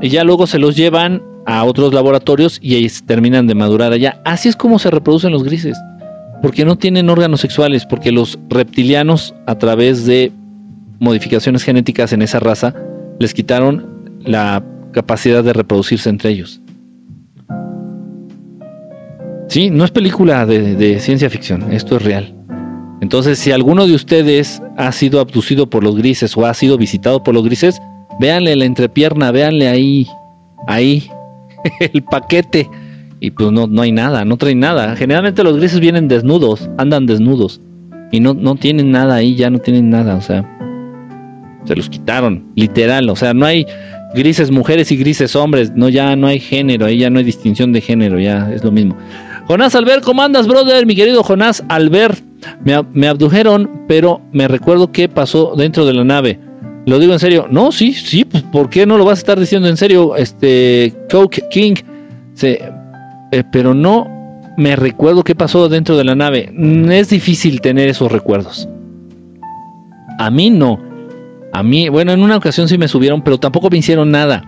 y 0.00 0.08
ya 0.08 0.24
luego 0.24 0.46
se 0.46 0.58
los 0.58 0.76
llevan 0.76 1.22
a 1.46 1.64
otros 1.64 1.94
laboratorios 1.94 2.58
y 2.62 2.74
ahí 2.74 2.88
terminan 3.06 3.46
de 3.46 3.54
madurar 3.54 3.92
allá. 3.92 4.20
Así 4.24 4.48
es 4.48 4.56
como 4.56 4.78
se 4.78 4.90
reproducen 4.90 5.32
los 5.32 5.44
grises, 5.44 5.76
porque 6.42 6.64
no 6.64 6.76
tienen 6.76 7.08
órganos 7.10 7.40
sexuales, 7.40 7.86
porque 7.86 8.12
los 8.12 8.38
reptilianos 8.48 9.34
a 9.46 9.56
través 9.56 10.04
de 10.04 10.32
modificaciones 11.00 11.62
genéticas 11.62 12.12
en 12.12 12.22
esa 12.22 12.40
raza 12.40 12.74
les 13.18 13.34
quitaron 13.34 13.87
la 14.28 14.62
capacidad 14.92 15.42
de 15.42 15.52
reproducirse 15.52 16.08
entre 16.10 16.30
ellos. 16.30 16.60
Sí, 19.48 19.70
no 19.70 19.84
es 19.84 19.90
película 19.90 20.44
de, 20.44 21.00
ciencia 21.00 21.30
ficción, 21.30 21.72
esto 21.72 21.96
es 21.96 22.02
real. 22.02 22.34
Entonces, 23.00 23.38
si 23.38 23.50
alguno 23.50 23.86
de 23.86 23.94
ustedes 23.94 24.62
ha 24.76 24.92
sido 24.92 25.20
abducido 25.20 25.70
por 25.70 25.82
los 25.82 25.96
grises 25.96 26.36
o 26.36 26.44
ha 26.44 26.52
sido 26.52 26.76
visitado 26.76 27.22
por 27.22 27.34
los 27.34 27.44
grises, 27.44 27.80
véanle 28.20 28.56
la 28.56 28.66
entrepierna, 28.66 29.30
véanle 29.30 29.68
ahí, 29.68 30.06
ahí, 30.66 31.08
el 31.80 32.02
paquete. 32.02 32.68
Y 33.20 33.30
pues 33.30 33.50
no, 33.50 33.66
no 33.66 33.82
hay 33.82 33.92
nada, 33.92 34.24
no 34.24 34.36
trae 34.36 34.54
nada. 34.54 34.94
Generalmente 34.96 35.42
los 35.42 35.56
grises 35.56 35.80
vienen 35.80 36.08
desnudos, 36.08 36.68
andan 36.76 37.06
desnudos. 37.06 37.60
Y 38.12 38.20
no, 38.20 38.34
no 38.34 38.54
tienen 38.56 38.90
nada 38.90 39.14
ahí, 39.14 39.34
ya 39.34 39.48
no 39.48 39.58
tienen 39.58 39.90
nada, 39.90 40.16
o 40.16 40.20
sea. 40.20 40.44
Se 41.64 41.74
los 41.74 41.88
quitaron, 41.88 42.46
literal. 42.54 43.08
O 43.10 43.16
sea, 43.16 43.32
no 43.34 43.46
hay 43.46 43.66
grises 44.14 44.50
mujeres 44.50 44.90
y 44.92 44.96
grises 44.96 45.36
hombres. 45.36 45.72
No, 45.74 45.88
ya 45.88 46.16
no 46.16 46.26
hay 46.26 46.40
género, 46.40 46.86
ahí 46.86 46.98
ya 46.98 47.10
no 47.10 47.18
hay 47.18 47.24
distinción 47.24 47.72
de 47.72 47.80
género, 47.80 48.18
ya 48.18 48.50
es 48.52 48.64
lo 48.64 48.70
mismo. 48.70 48.96
Jonás 49.46 49.74
Albert, 49.74 50.04
¿cómo 50.04 50.22
andas, 50.22 50.46
brother? 50.46 50.84
Mi 50.84 50.94
querido 50.94 51.22
Jonás 51.22 51.64
Albert. 51.68 52.22
Me, 52.64 53.08
abdujeron, 53.08 53.84
pero 53.88 54.20
me 54.32 54.46
recuerdo 54.46 54.92
qué 54.92 55.08
pasó 55.08 55.54
dentro 55.56 55.86
de 55.86 55.94
la 55.94 56.04
nave. 56.04 56.38
Lo 56.86 56.98
digo 56.98 57.12
en 57.12 57.18
serio. 57.18 57.46
No, 57.50 57.72
sí, 57.72 57.92
sí, 57.92 58.24
pues 58.24 58.42
¿por 58.44 58.70
qué 58.70 58.86
no 58.86 58.96
lo 58.96 59.04
vas 59.04 59.18
a 59.18 59.20
estar 59.20 59.40
diciendo 59.40 59.68
en 59.68 59.76
serio? 59.76 60.16
Este, 60.16 60.94
Coke 61.10 61.44
King. 61.50 61.74
Se, 62.34 62.62
eh, 63.32 63.42
pero 63.50 63.74
no 63.74 64.06
me 64.56 64.76
recuerdo 64.76 65.24
qué 65.24 65.34
pasó 65.34 65.68
dentro 65.68 65.96
de 65.96 66.04
la 66.04 66.14
nave. 66.14 66.50
Mm, 66.52 66.90
es 66.90 67.08
difícil 67.08 67.60
tener 67.60 67.88
esos 67.88 68.12
recuerdos. 68.12 68.68
A 70.18 70.30
mí 70.30 70.50
no. 70.50 70.87
A 71.52 71.62
mí, 71.62 71.88
bueno, 71.88 72.12
en 72.12 72.20
una 72.20 72.36
ocasión 72.36 72.68
sí 72.68 72.78
me 72.78 72.88
subieron, 72.88 73.22
pero 73.22 73.38
tampoco 73.38 73.70
me 73.70 73.78
hicieron 73.78 74.10
nada. 74.10 74.44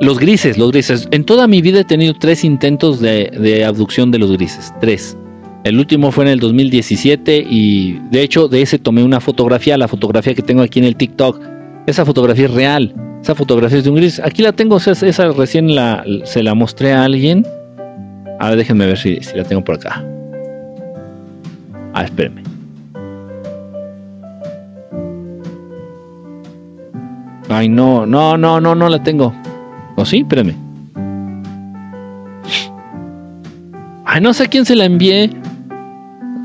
Los 0.00 0.18
grises, 0.18 0.58
los 0.58 0.72
grises. 0.72 1.08
En 1.10 1.24
toda 1.24 1.46
mi 1.46 1.60
vida 1.62 1.80
he 1.80 1.84
tenido 1.84 2.14
tres 2.14 2.44
intentos 2.44 3.00
de, 3.00 3.30
de 3.38 3.64
abducción 3.64 4.10
de 4.10 4.18
los 4.18 4.32
grises. 4.32 4.72
Tres. 4.80 5.16
El 5.64 5.78
último 5.78 6.10
fue 6.10 6.24
en 6.24 6.30
el 6.30 6.40
2017 6.40 7.46
y 7.48 7.92
de 8.10 8.22
hecho 8.22 8.48
de 8.48 8.62
ese 8.62 8.78
tomé 8.78 9.04
una 9.04 9.20
fotografía, 9.20 9.78
la 9.78 9.86
fotografía 9.86 10.34
que 10.34 10.42
tengo 10.42 10.62
aquí 10.62 10.80
en 10.80 10.86
el 10.86 10.96
TikTok. 10.96 11.40
Esa 11.86 12.04
fotografía 12.04 12.46
es 12.46 12.50
real. 12.50 12.94
Esa 13.22 13.36
fotografía 13.36 13.78
es 13.78 13.84
de 13.84 13.90
un 13.90 13.96
gris. 13.96 14.18
Aquí 14.18 14.42
la 14.42 14.52
tengo, 14.52 14.78
esa, 14.78 15.30
recién 15.30 15.68
se 16.24 16.42
la 16.42 16.54
mostré 16.54 16.92
a 16.92 17.04
alguien. 17.04 17.46
A 18.40 18.48
ver, 18.48 18.58
déjenme 18.58 18.86
ver 18.86 18.98
si, 18.98 19.20
si 19.20 19.36
la 19.36 19.44
tengo 19.44 19.62
por 19.62 19.76
acá. 19.76 20.04
Ah, 21.94 22.04
espérenme. 22.04 22.51
Ay, 27.52 27.68
no, 27.68 28.06
no, 28.06 28.36
no, 28.38 28.60
no, 28.60 28.74
no 28.74 28.88
la 28.88 29.02
tengo. 29.02 29.32
¿O 29.96 30.04
sí? 30.04 30.20
Espérenme. 30.20 30.56
Ay, 34.04 34.20
no 34.20 34.32
sé 34.32 34.44
a 34.44 34.46
quién 34.46 34.64
se 34.64 34.74
la 34.74 34.84
envié. 34.84 35.30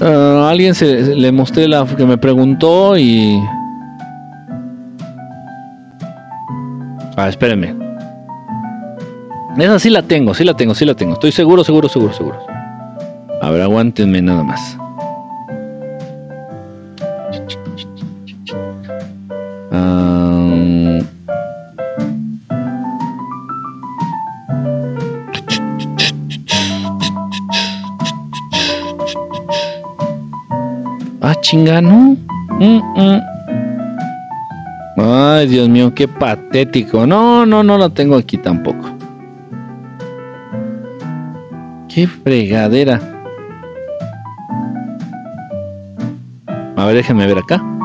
a 0.01 0.49
alguien 0.49 0.75
se, 0.75 1.15
le 1.15 1.31
mostré 1.31 1.67
la 1.67 1.85
que 1.85 2.05
me 2.05 2.17
preguntó 2.17 2.97
y. 2.97 3.41
Ah, 7.15 7.29
espérenme. 7.29 7.73
Esa 9.57 9.79
sí 9.79 9.89
la 9.89 10.03
tengo, 10.03 10.33
sí 10.33 10.43
la 10.43 10.53
tengo, 10.53 10.75
sí 10.75 10.85
la 10.85 10.93
tengo. 10.93 11.13
Estoy 11.13 11.31
seguro, 11.31 11.63
seguro, 11.63 11.89
seguro, 11.89 12.13
seguro. 12.13 12.37
A 13.41 13.49
ver, 13.49 13.61
aguántenme 13.61 14.21
nada 14.21 14.43
más. 14.43 14.77
Ah, 19.72 20.99
ah 31.22 31.36
chinga, 31.41 31.82
no. 31.82 32.15
Mm, 32.59 32.82
mm. 32.95 33.22
Ay, 34.99 35.47
Dios 35.47 35.70
mío, 35.70 35.93
qué 35.93 36.07
patético. 36.07 37.05
No, 37.05 37.45
no, 37.45 37.61
no 37.61 37.78
la 37.78 37.89
tengo 37.89 38.15
aquí 38.15 38.38
tampoco. 38.38 38.89
Qué 41.88 42.07
fregadera. 42.07 42.99
A 46.76 46.86
ver, 46.86 46.95
déjenme 46.95 47.28
ver 47.28 47.38
acá. 47.39 47.76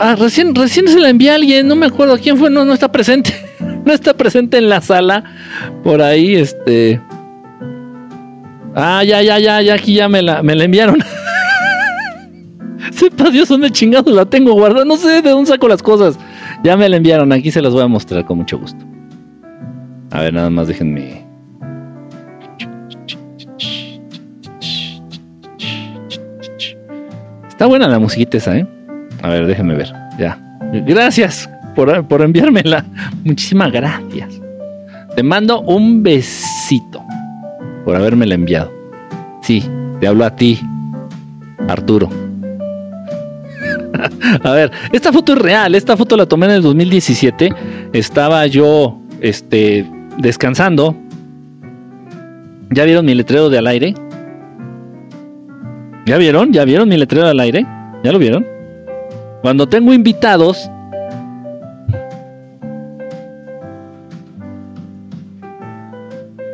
Ah, 0.00 0.14
recién, 0.14 0.54
recién 0.54 0.86
se 0.86 1.00
la 1.00 1.08
envié 1.08 1.32
alguien, 1.32 1.66
no 1.66 1.74
me 1.74 1.86
acuerdo 1.86 2.16
quién 2.18 2.36
fue, 2.36 2.50
no, 2.50 2.64
no 2.64 2.72
está 2.72 2.92
presente. 2.92 3.34
no 3.84 3.92
está 3.92 4.14
presente 4.14 4.58
en 4.58 4.68
la 4.68 4.80
sala. 4.80 5.24
Por 5.82 6.00
ahí, 6.00 6.36
este. 6.36 7.00
Ah, 8.76 9.02
ya, 9.02 9.22
ya, 9.22 9.40
ya, 9.40 9.60
ya, 9.60 9.74
aquí 9.74 9.94
ya 9.94 10.08
me 10.08 10.22
la, 10.22 10.40
me 10.42 10.54
la 10.54 10.64
enviaron. 10.64 10.98
Sepa 12.92 13.28
Dios 13.30 13.48
dónde 13.48 13.70
chingados 13.70 14.14
la 14.14 14.24
tengo 14.24 14.52
guardada. 14.52 14.84
No 14.84 14.96
sé 14.96 15.20
de 15.20 15.30
dónde 15.30 15.50
saco 15.50 15.66
las 15.66 15.82
cosas. 15.82 16.16
Ya 16.62 16.76
me 16.76 16.88
la 16.88 16.96
enviaron. 16.96 17.32
Aquí 17.32 17.50
se 17.50 17.60
las 17.60 17.72
voy 17.72 17.82
a 17.82 17.88
mostrar 17.88 18.24
con 18.24 18.38
mucho 18.38 18.56
gusto. 18.56 18.84
A 20.12 20.22
ver, 20.22 20.32
nada 20.32 20.48
más 20.48 20.68
déjenme. 20.68 21.26
Está 27.48 27.66
buena 27.66 27.88
la 27.88 27.98
musiquita 27.98 28.36
esa, 28.36 28.56
¿eh? 28.56 28.77
A 29.22 29.28
ver, 29.28 29.46
déjenme 29.46 29.74
ver. 29.74 29.92
Ya. 30.18 30.38
Gracias 30.72 31.48
por, 31.74 32.06
por 32.06 32.22
enviármela. 32.22 32.84
Muchísimas 33.24 33.72
gracias. 33.72 34.40
Te 35.14 35.22
mando 35.22 35.60
un 35.62 36.02
besito 36.02 37.02
por 37.84 37.96
habérmela 37.96 38.34
enviado. 38.34 38.72
Sí, 39.42 39.64
te 40.00 40.06
hablo 40.06 40.24
a 40.24 40.36
ti, 40.36 40.60
Arturo. 41.68 42.08
A 44.44 44.50
ver, 44.52 44.70
esta 44.92 45.12
foto 45.12 45.32
es 45.32 45.38
real. 45.38 45.74
Esta 45.74 45.96
foto 45.96 46.16
la 46.16 46.26
tomé 46.26 46.46
en 46.46 46.52
el 46.52 46.62
2017. 46.62 47.50
Estaba 47.92 48.46
yo 48.46 49.00
este, 49.20 49.86
descansando. 50.18 50.94
¿Ya 52.70 52.84
vieron 52.84 53.06
mi 53.06 53.14
letrero 53.14 53.48
de 53.48 53.58
al 53.58 53.66
aire? 53.66 53.94
¿Ya 56.06 56.18
vieron? 56.18 56.52
¿Ya 56.52 56.64
vieron 56.64 56.88
mi 56.88 56.96
letrero 56.96 57.26
al 57.26 57.40
aire? 57.40 57.66
¿Ya 58.04 58.12
lo 58.12 58.18
vieron? 58.18 58.57
Cuando 59.42 59.68
tengo 59.68 59.92
invitados. 59.92 60.70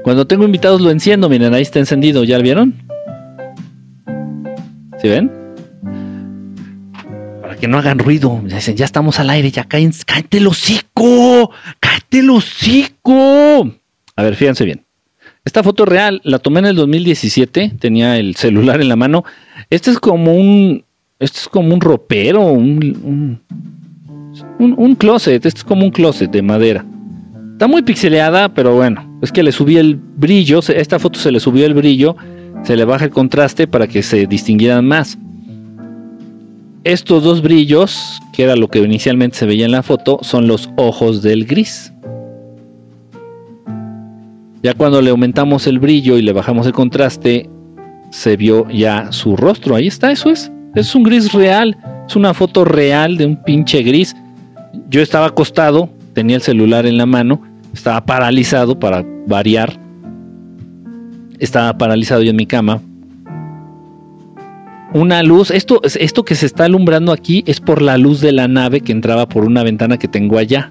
Cuando 0.03 0.27
tengo 0.27 0.45
invitados 0.45 0.83
lo 0.83 0.91
enciendo, 0.91 1.31
miren, 1.31 1.55
ahí 1.55 1.63
está 1.63 1.79
encendido, 1.79 2.25
¿ya 2.25 2.37
lo 2.37 2.45
vieron? 2.45 2.75
¿Sí 5.01 5.09
ven? 5.09 5.33
Para 7.41 7.57
que 7.57 7.67
no 7.67 7.79
hagan 7.79 7.99
ruido. 7.99 8.39
Dicen, 8.45 8.77
ya 8.77 8.85
estamos 8.85 9.19
al 9.19 9.31
aire, 9.31 9.51
ya 9.51 9.65
caen, 9.65 9.93
cállate 10.05 10.37
el 10.37 10.47
hocico, 10.47 11.51
cállate 11.81 12.19
el 12.19 12.29
hocico. 12.29 13.73
A 14.17 14.23
ver, 14.23 14.37
fíjense 14.37 14.67
bien. 14.67 14.85
Esta 15.47 15.63
foto 15.63 15.87
real 15.87 16.21
la 16.25 16.39
tomé 16.39 16.61
en 16.61 16.67
el 16.67 16.77
2017, 16.77 17.73
tenía 17.79 18.19
el 18.19 18.37
celular 18.37 18.83
en 18.83 18.89
la 18.91 18.97
mano. 18.97 19.25
Este 19.71 19.91
es 19.91 19.99
como 19.99 20.35
un, 20.35 20.85
este 21.25 21.39
es 21.39 21.49
como 21.49 21.75
un 21.75 21.81
ropero, 21.81 22.43
un, 22.43 23.41
un, 24.59 24.95
closet, 24.95 25.47
este 25.47 25.59
es 25.59 25.65
como 25.65 25.85
un 25.85 25.91
closet 25.91 26.31
de 26.31 26.43
madera. 26.43 26.85
Está 27.53 27.67
muy 27.67 27.83
pixeleada, 27.83 28.53
pero 28.53 28.75
bueno, 28.75 29.19
es 29.23 29.33
que 29.33 29.43
le 29.43 29.53
subí 29.53 29.79
el 29.79 29.97
brillo, 29.97 30.61
esta 30.69 30.99
foto 30.99 31.19
se 31.19 31.33
le 31.33 31.41
subió 31.41 31.65
el 31.65 31.75
brillo, 31.75 32.17
se 32.63 32.77
le 32.77 32.85
baja 32.85 33.07
el 33.07 33.11
contraste 33.11 33.67
para 33.67 33.87
que 33.87 34.03
se 34.03 34.27
distinguieran 34.27 34.87
más. 34.87 35.19
Estos 36.83 37.23
dos 37.23 37.41
brillos, 37.41 38.21
que 38.35 38.43
era 38.43 38.55
lo 38.57 38.69
que 38.69 38.81
inicialmente 38.81 39.39
se 39.39 39.47
veía 39.47 39.65
en 39.65 39.73
la 39.73 39.83
foto, 39.83 40.19
son 40.21 40.47
los 40.47 40.69
ojos 40.77 41.23
del 41.23 41.47
gris. 41.47 41.93
Ya 44.63 44.75
cuando 44.75 45.01
le 45.01 45.11
aumentamos 45.11 45.67
el 45.67 45.79
brillo 45.79 46.19
y 46.19 46.23
le 46.23 46.33
bajamos 46.35 46.67
el 46.67 46.73
contraste, 46.73 47.49
se 48.11 48.37
vio 48.37 48.69
ya 48.69 49.11
su 49.13 49.37
rostro. 49.37 49.75
Ahí 49.75 49.87
está, 49.87 50.13
eso 50.13 50.29
es. 50.29 50.51
Es 50.75 50.95
un 50.95 51.05
gris 51.05 51.33
real. 51.33 51.77
Es 52.07 52.17
una 52.17 52.35
foto 52.35 52.65
real 52.65 53.17
de 53.17 53.27
un 53.27 53.37
pinche 53.37 53.83
gris. 53.83 54.15
Yo 54.91 55.01
estaba 55.01 55.27
acostado, 55.27 55.89
tenía 56.13 56.37
el 56.37 56.43
celular 56.43 56.87
en 56.87 56.99
la 56.99 57.07
mano, 57.07 57.41
estaba 57.73 58.05
paralizado 58.05 58.79
para 58.79 59.05
variar. 59.27 59.79
Estaba 61.39 61.77
paralizado 61.79 62.23
yo 62.23 62.31
en 62.31 62.37
mi 62.37 62.47
cama. 62.47 62.81
Una 64.93 65.23
luz, 65.25 65.51
esto, 65.51 65.81
esto 65.83 66.25
que 66.25 66.37
se 66.37 66.47
está 66.47 66.67
alumbrando 66.67 67.13
aquí 67.13 67.43
es 67.47 67.61
por 67.61 67.83
la 67.83 67.99
luz 67.99 68.21
de 68.21 68.31
la 68.31 68.47
nave 68.47 68.81
que 68.81 68.93
entraba 68.93 69.29
por 69.29 69.45
una 69.45 69.65
ventana 69.65 69.99
que 69.99 70.07
tengo 70.07 70.39
allá. 70.39 70.71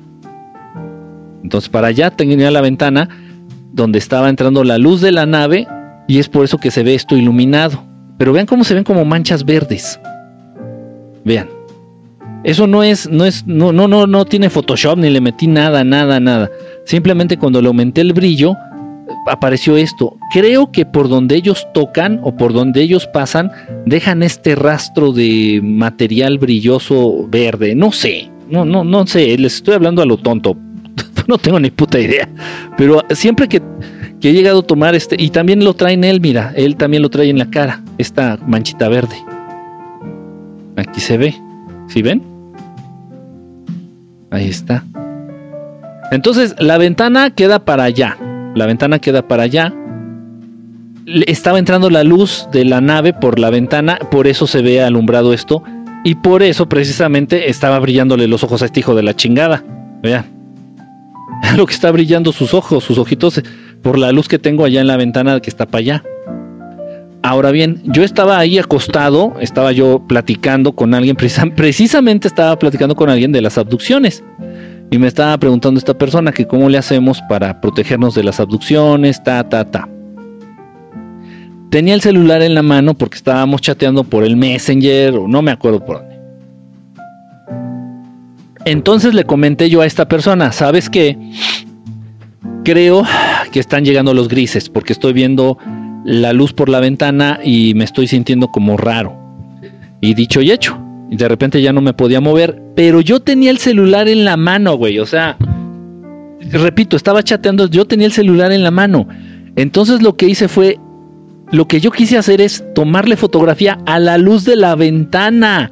Entonces 1.43 1.70
para 1.70 1.88
allá 1.88 2.10
tenía 2.10 2.49
la 2.49 2.62
ventana 2.62 3.10
donde 3.74 3.99
estaba 3.99 4.30
entrando 4.30 4.64
la 4.64 4.78
luz 4.78 5.01
de 5.01 5.12
la 5.12 5.26
nave 5.26 5.68
y 6.08 6.20
es 6.20 6.30
por 6.30 6.45
eso 6.45 6.58
que 6.58 6.72
se 6.72 6.84
ve 6.84 6.93
esto 6.93 7.18
iluminado. 7.18 7.84
Pero 8.24 8.32
vean 8.32 8.45
cómo 8.45 8.63
se 8.63 8.74
ven 8.74 8.86
como 8.86 9.03
manchas 9.03 9.43
verdes. 9.43 9.99
Vean. 11.26 11.49
Eso 12.45 12.67
no 12.67 12.82
es, 12.82 13.09
no 13.09 13.26
es, 13.26 13.45
no, 13.45 13.74
no, 13.74 13.89
no, 13.89 14.07
no 14.07 14.24
tiene 14.24 14.49
Photoshop 14.49 14.97
ni 14.97 15.09
le 15.09 15.19
metí 15.19 15.45
nada, 15.45 15.84
nada, 15.84 16.21
nada. 16.21 16.49
Simplemente 16.86 17.36
cuando 17.36 17.61
le 17.61 17.67
aumenté 17.67 17.99
el 17.99 18.13
brillo, 18.13 18.55
apareció 19.30 19.76
esto. 19.76 20.15
Creo 20.32 20.71
que 20.71 20.86
por 20.86 21.09
donde 21.09 21.36
ellos 21.36 21.67
tocan 21.74 22.21
o 22.24 22.34
por 22.34 22.53
donde 22.53 22.82
ellos 22.82 23.07
pasan, 23.07 23.51
dejan 23.86 24.24
este 24.24 24.55
rastro 24.55 25.11
de 25.11 25.59
material 25.61 26.38
brilloso 26.38 27.28
verde. 27.28 27.76
No 27.76 27.91
sé, 27.91 28.30
no, 28.49 28.63
no, 28.63 28.86
no 28.86 29.05
sé, 29.05 29.38
les 29.38 29.55
estoy 29.55 29.74
hablando 29.74 30.01
a 30.01 30.05
lo 30.05 30.15
tonto. 30.15 30.55
no 31.28 31.38
tengo 31.38 31.59
ni 31.59 31.71
puta 31.71 31.99
idea. 31.99 32.30
Pero 32.78 33.01
siempre 33.09 33.49
que, 33.49 33.61
que, 34.24 34.30
he 34.30 34.34
llegado 34.34 34.59
a 34.59 34.63
tomar 34.63 34.95
este, 34.95 35.15
y 35.19 35.30
también 35.32 35.63
lo 35.63 35.74
trae 35.74 35.93
en 35.93 36.05
él, 36.05 36.21
mira, 36.21 36.53
él 36.55 36.78
también 36.78 37.03
lo 37.03 37.09
trae 37.09 37.30
en 37.30 37.38
la 37.38 37.49
cara, 37.49 37.84
esta 37.97 38.38
manchita 38.47 38.88
verde. 38.88 39.15
Aquí 40.78 41.01
se 41.01 41.17
ve, 41.17 41.36
¿sí 41.88 42.01
ven? 42.01 42.24
Ahí 44.32 44.47
está. 44.47 44.84
Entonces, 46.11 46.55
la 46.59 46.78
ventana 46.78 47.32
queda 47.32 47.65
para 47.65 47.84
allá. 47.84 48.17
La 48.55 48.65
ventana 48.65 48.99
queda 48.99 49.28
para 49.28 49.43
allá. 49.43 49.74
Estaba 51.05 51.59
entrando 51.59 51.89
la 51.89 52.03
luz 52.03 52.47
de 52.51 52.65
la 52.65 52.82
nave 52.82 53.13
por 53.13 53.39
la 53.39 53.49
ventana, 53.49 53.99
por 54.09 54.28
eso 54.28 54.47
se 54.47 54.61
ve 54.61 54.82
alumbrado 54.82 55.34
esto. 55.34 55.63
Y 56.03 56.15
por 56.15 56.43
eso 56.43 56.67
precisamente 56.67 57.49
estaba 57.49 57.80
brillándole 57.80 58.28
los 58.28 58.43
ojos 58.43 58.61
a 58.61 58.65
este 58.65 58.80
hijo 58.80 58.95
de 58.95 59.03
la 59.03 59.15
chingada. 59.15 59.63
Vean. 60.01 60.26
Lo 61.57 61.65
que 61.65 61.74
está 61.74 61.91
brillando 61.91 62.32
sus 62.32 62.53
ojos, 62.53 62.84
sus 62.84 62.97
ojitos, 62.97 63.41
por 63.84 63.99
la 63.99 64.11
luz 64.11 64.27
que 64.27 64.39
tengo 64.39 64.65
allá 64.65 64.81
en 64.81 64.88
la 64.88 64.97
ventana 64.97 65.39
que 65.39 65.49
está 65.49 65.67
para 65.67 65.79
allá. 65.79 66.03
Ahora 67.21 67.51
bien, 67.51 67.81
yo 67.86 68.03
estaba 68.03 68.39
ahí 68.39 68.57
acostado, 68.57 69.34
estaba 69.39 69.71
yo 69.71 70.03
platicando 70.07 70.73
con 70.73 70.93
alguien, 70.93 71.15
precisamente 71.55 72.27
estaba 72.27 72.57
platicando 72.57 72.95
con 72.95 73.09
alguien 73.09 73.31
de 73.31 73.41
las 73.41 73.57
abducciones. 73.57 74.23
Y 74.89 74.97
me 74.97 75.07
estaba 75.07 75.38
preguntando 75.38 75.77
esta 75.77 75.97
persona 75.97 76.31
que 76.31 76.47
cómo 76.47 76.69
le 76.69 76.77
hacemos 76.77 77.21
para 77.27 77.61
protegernos 77.61 78.15
de 78.15 78.23
las 78.23 78.39
abducciones, 78.39 79.23
ta, 79.23 79.47
ta, 79.47 79.65
ta. 79.65 79.88
Tenía 81.69 81.95
el 81.95 82.01
celular 82.01 82.43
en 82.43 82.53
la 82.53 82.61
mano 82.61 82.93
porque 82.93 83.15
estábamos 83.15 83.61
chateando 83.61 84.03
por 84.03 84.23
el 84.23 84.38
Messenger 84.38 85.15
o 85.15 85.27
no 85.27 85.41
me 85.41 85.51
acuerdo 85.51 85.84
por 85.84 85.97
dónde. 85.97 86.13
Entonces 88.65 89.13
le 89.13 89.23
comenté 89.23 89.69
yo 89.69 89.81
a 89.81 89.86
esta 89.86 90.07
persona, 90.07 90.51
¿sabes 90.51 90.89
qué? 90.89 91.17
Creo 92.64 93.03
que 93.51 93.59
están 93.59 93.84
llegando 93.84 94.14
los 94.14 94.30
grises 94.30 94.70
porque 94.70 94.93
estoy 94.93 95.14
viendo 95.14 95.57
la 96.05 96.34
luz 96.34 96.53
por 96.53 96.70
la 96.70 96.80
ventana 96.80 97.39
y 97.43 97.74
me 97.76 97.84
estoy 97.84 98.07
sintiendo 98.07 98.47
como 98.47 98.78
raro. 98.78 99.18
Y 100.01 100.14
dicho 100.14 100.41
y 100.41 100.51
hecho, 100.51 100.80
de 101.09 101.28
repente 101.28 101.61
ya 101.61 101.74
no 101.74 101.82
me 101.82 101.93
podía 101.93 102.22
mover, 102.22 102.61
pero 102.76 103.01
yo 103.01 103.20
tenía 103.20 103.51
el 103.51 103.57
celular 103.57 104.07
en 104.07 104.26
la 104.26 104.38
mano, 104.38 104.76
güey, 104.76 104.99
o 104.99 105.05
sea, 105.05 105.38
repito, 106.51 106.95
estaba 106.95 107.24
chateando, 107.24 107.68
yo 107.68 107.86
tenía 107.86 108.07
el 108.07 108.14
celular 108.14 108.51
en 108.51 108.64
la 108.64 108.72
mano. 108.72 109.07
Entonces 109.55 110.01
lo 110.01 110.16
que 110.16 110.28
hice 110.28 110.47
fue, 110.47 110.80
lo 111.51 111.68
que 111.68 111.80
yo 111.80 111.91
quise 111.91 112.18
hacer 112.18 112.41
es 112.41 112.64
tomarle 112.74 113.16
fotografía 113.18 113.78
a 113.86 113.99
la 113.99 114.18
luz 114.18 114.45
de 114.45 114.55
la 114.55 114.76
ventana. 114.76 115.72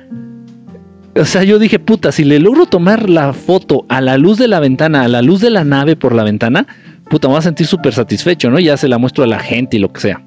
O 1.15 1.25
sea, 1.25 1.43
yo 1.43 1.59
dije, 1.59 1.77
puta, 1.77 2.11
si 2.11 2.23
le 2.23 2.39
logro 2.39 2.65
tomar 2.65 3.09
la 3.09 3.33
foto 3.33 3.85
a 3.89 3.99
la 3.99 4.17
luz 4.17 4.37
de 4.37 4.47
la 4.47 4.59
ventana, 4.59 5.03
a 5.03 5.07
la 5.09 5.21
luz 5.21 5.41
de 5.41 5.49
la 5.49 5.65
nave 5.65 5.95
por 5.97 6.15
la 6.15 6.23
ventana, 6.23 6.65
puta, 7.09 7.27
me 7.27 7.33
voy 7.33 7.39
a 7.39 7.43
sentir 7.43 7.67
súper 7.67 7.93
satisfecho, 7.93 8.49
¿no? 8.49 8.59
Ya 8.59 8.77
se 8.77 8.87
la 8.87 8.97
muestro 8.97 9.25
a 9.25 9.27
la 9.27 9.39
gente 9.39 9.75
y 9.75 9.79
lo 9.79 9.91
que 9.91 9.99
sea. 9.99 10.21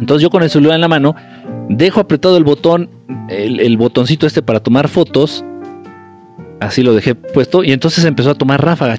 Entonces 0.00 0.22
yo 0.22 0.30
con 0.30 0.42
el 0.42 0.50
celular 0.50 0.76
en 0.76 0.82
la 0.82 0.88
mano, 0.88 1.16
dejo 1.68 1.98
apretado 2.00 2.36
el 2.36 2.44
botón, 2.44 2.88
el, 3.28 3.76
botoncito 3.76 4.26
este 4.26 4.42
para 4.42 4.60
tomar 4.60 4.88
fotos. 4.88 5.44
Así 6.60 6.82
lo 6.82 6.94
dejé 6.94 7.14
puesto 7.14 7.64
y 7.64 7.72
entonces 7.72 8.04
empezó 8.04 8.30
a 8.30 8.34
tomar 8.34 8.62
ráfaga. 8.62 8.96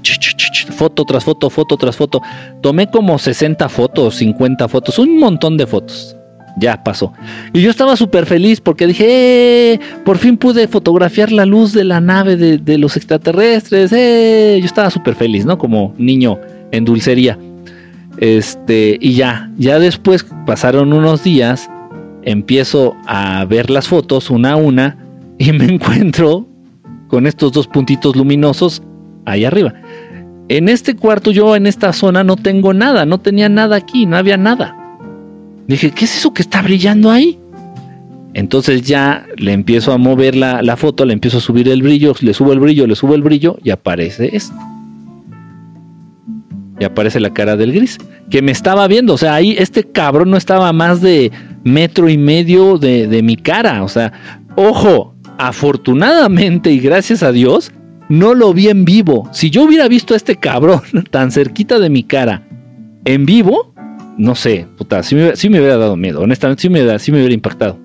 foto 0.72 1.06
tras 1.06 1.24
foto, 1.24 1.50
foto 1.50 1.78
tras 1.78 1.96
foto. 1.96 2.22
Tomé 2.62 2.90
como 2.90 3.18
60 3.18 3.70
fotos, 3.70 4.16
50 4.16 4.68
fotos, 4.68 5.00
un 5.00 5.20
montón 5.20 5.56
de 5.58 5.68
fotos 5.68 6.18
ya 6.58 6.84
pasó. 6.84 7.14
Y 7.54 7.62
yo 7.62 7.70
estaba 7.70 7.96
súper 7.96 8.26
feliz 8.26 8.62
porque 8.62 8.88
dije, 8.88 9.74
eh, 9.74 9.80
por 10.06 10.18
fin 10.18 10.38
pude 10.38 10.68
fotografiar 10.68 11.32
la 11.32 11.46
luz 11.46 11.74
de 11.74 11.84
la 11.84 12.02
nave 12.02 12.36
de, 12.36 12.78
los 12.78 12.98
extraterrestres. 12.98 13.92
Eh". 13.94 14.58
Yo 14.60 14.66
estaba 14.66 14.90
súper 14.90 15.16
feliz, 15.16 15.46
¿no? 15.46 15.58
Como 15.58 15.94
niño 15.98 16.40
en 16.72 16.86
dulcería. 16.86 17.38
Este, 18.18 18.98
y 19.00 19.14
ya, 19.14 19.50
ya 19.58 19.80
después 19.80 20.26
pasaron 20.46 20.94
unos 20.94 21.24
días, 21.24 21.70
empiezo 22.24 22.96
a 23.08 23.46
ver 23.46 23.70
las 23.70 23.88
fotos 23.88 24.30
una 24.30 24.54
a 24.54 24.56
una 24.56 24.98
y 25.38 25.52
me 25.54 25.66
encuentro 25.74 26.48
con 27.08 27.28
estos 27.28 27.52
dos 27.52 27.68
puntitos 27.68 28.16
luminosos 28.16 28.84
ahí 29.26 29.46
arriba. 29.46 29.74
En 30.50 30.68
este 30.68 30.96
cuarto 30.96 31.32
yo 31.32 31.56
en 31.56 31.66
esta 31.66 31.94
zona 31.94 32.24
no 32.24 32.36
tengo 32.36 32.74
nada, 32.74 33.06
no 33.06 33.20
tenía 33.20 33.48
nada 33.48 33.78
aquí, 33.78 34.06
no 34.06 34.18
había 34.18 34.38
nada. 34.38 34.76
Dije, 35.68 35.92
¿qué 35.92 36.06
es 36.06 36.18
eso 36.18 36.34
que 36.34 36.42
está 36.42 36.62
brillando 36.62 37.10
ahí? 37.10 37.40
Entonces 38.34 38.84
ya 38.84 39.26
le 39.38 39.52
empiezo 39.52 39.92
a 39.92 39.98
mover 39.98 40.36
la, 40.36 40.78
foto, 40.78 41.06
le 41.06 41.14
empiezo 41.14 41.40
a 41.40 41.42
subir 41.42 41.68
el 41.68 41.82
brillo, 41.82 42.14
le 42.22 42.34
subo 42.34 42.54
el 42.54 42.60
brillo, 42.60 42.88
le 42.88 42.96
subo 42.96 43.16
el 43.16 43.22
brillo 43.22 43.58
y 43.64 43.72
aparece 43.72 44.36
esto. 44.36 44.56
Y 46.80 46.84
aparece 46.84 47.20
la 47.20 47.32
cara 47.32 47.58
del 47.58 47.74
gris, 47.74 47.98
que 48.30 48.42
me 48.42 48.52
estaba 48.52 48.88
viendo. 48.88 49.14
O 49.14 49.18
sea, 49.18 49.36
ahí 49.36 49.56
este 49.58 49.84
cabrón 49.84 50.32
no 50.32 50.38
estaba 50.38 50.72
más 50.74 51.02
de 51.02 51.32
metro 51.64 52.10
y 52.10 52.18
medio 52.18 52.78
de, 52.78 53.08
de 53.08 53.22
mi 53.22 53.36
cara. 53.36 53.84
O 53.84 53.90
sea, 53.90 54.14
ojo, 54.56 55.14
afortunadamente 55.38 56.72
y 56.72 56.80
gracias 56.80 57.24
a 57.24 57.32
Dios, 57.32 57.72
no 58.10 58.34
lo 58.34 58.54
vi 58.54 58.70
en 58.70 58.86
vivo. 58.86 59.30
Si 59.32 59.50
yo 59.50 59.64
hubiera 59.64 59.88
visto 59.88 60.14
a 60.14 60.18
este 60.18 60.38
cabrón 60.38 60.82
tan 61.12 61.32
cerquita 61.32 61.80
de 61.80 61.90
mi 61.90 62.04
cara 62.04 62.44
en 63.06 63.26
vivo, 63.26 63.71
no 64.22 64.36
sé, 64.36 64.68
puta, 64.78 65.02
sí 65.02 65.16
me, 65.16 65.32
hubiera 65.60 65.78
dado 65.78 65.98
miedo, 65.98 66.22
honestamente, 66.22 66.62
sí 66.62 66.70
me, 66.70 66.84
me 66.84 67.18
hubiera 67.18 67.34
impactado. 67.34 67.80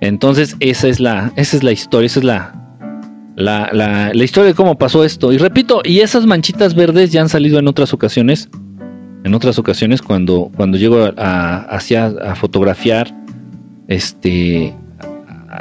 Entonces, 0.00 0.56
esa 0.60 0.88
es 0.88 0.98
la, 0.98 1.30
esa 1.36 1.58
es 1.58 1.62
la 1.62 1.72
historia, 1.72 2.06
esa 2.06 2.20
es 2.20 2.24
la, 2.24 2.54
la, 3.36 3.70
la, 4.14 4.24
historia 4.24 4.48
de 4.48 4.54
cómo 4.54 4.78
pasó 4.78 5.04
esto. 5.04 5.30
Y 5.30 5.36
repito, 5.36 5.82
y 5.84 6.00
esas 6.00 6.24
manchitas 6.24 6.74
verdes 6.74 7.12
ya 7.12 7.20
han 7.20 7.28
salido 7.28 7.58
en 7.58 7.68
otras 7.68 7.92
ocasiones. 7.92 8.48
En 9.24 9.34
otras 9.34 9.58
ocasiones, 9.58 10.00
cuando, 10.00 10.50
cuando 10.56 10.78
llego 10.78 11.10
a, 11.16 11.56
hacia, 11.64 12.06
a 12.06 12.34
fotografiar 12.34 13.14
este 13.88 14.74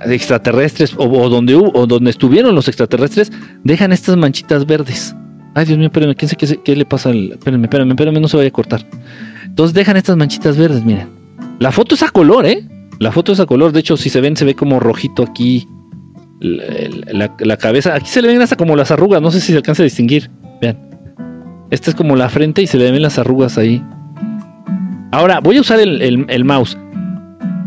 extraterrestres 0.06 0.96
o, 0.98 1.30
donde, 1.30 1.56
o 1.56 1.86
donde 1.86 2.10
estuvieron 2.10 2.56
los 2.56 2.70
extraterrestres, 2.70 3.32
dejan 3.64 3.92
estas 3.92 4.16
manchitas 4.16 4.66
verdes. 4.66 5.16
Ay, 5.56 5.66
Dios 5.66 5.78
mío, 5.78 5.88
espérame, 5.88 6.16
¿quién 6.16 6.30
sé 6.30 6.36
qué, 6.36 6.76
le 6.76 6.86
pasa? 6.86 7.10
Al... 7.10 7.34
Espérame, 7.34 7.64
espérame, 7.64 7.90
espérame, 7.92 8.20
no 8.20 8.28
se 8.28 8.38
vaya 8.38 8.50
a 8.50 8.52
cortar. 8.52 8.86
Entonces 9.46 9.74
dejan 9.74 9.98
estas 9.98 10.18
manchitas 10.18 10.58
verdes, 10.58 10.84
miren. 10.84 11.10
La 11.60 11.72
foto 11.72 11.94
es 11.96 12.02
a 12.02 12.10
color, 12.10 12.46
¿eh? 12.46 12.68
La 13.00 13.12
foto 13.12 13.32
es 13.32 13.40
a 13.40 13.46
color. 13.46 13.72
De 13.72 13.80
hecho, 13.80 13.98
si 13.98 14.10
se 14.10 14.20
ven, 14.20 14.36
se 14.36 14.46
ve 14.46 14.56
como 14.56 14.80
rojito 14.80 15.24
aquí. 15.24 15.68
La, 16.40 17.58
cabeza. 17.58 17.96
Aquí 17.96 18.08
se 18.08 18.22
le 18.22 18.28
ven 18.28 18.42
hasta 18.42 18.56
como 18.56 18.76
las 18.76 18.92
arrugas. 18.92 19.22
No 19.22 19.30
sé 19.30 19.40
si 19.40 19.52
se 19.52 19.58
alcanza 19.58 19.84
a 19.84 19.86
distinguir. 19.86 20.32
Vean. 20.60 20.78
Esta 21.70 21.92
es 21.92 21.96
como 21.96 22.16
la 22.16 22.30
frente 22.30 22.62
y 22.62 22.68
se 22.68 22.78
le 22.78 22.92
ven 22.92 23.02
las 23.02 23.20
arrugas 23.20 23.58
ahí. 23.58 23.84
Ahora, 25.12 25.40
voy 25.40 25.58
a 25.58 25.62
usar 25.62 25.80
el, 25.80 26.26
el 26.28 26.46
mouse. 26.46 26.78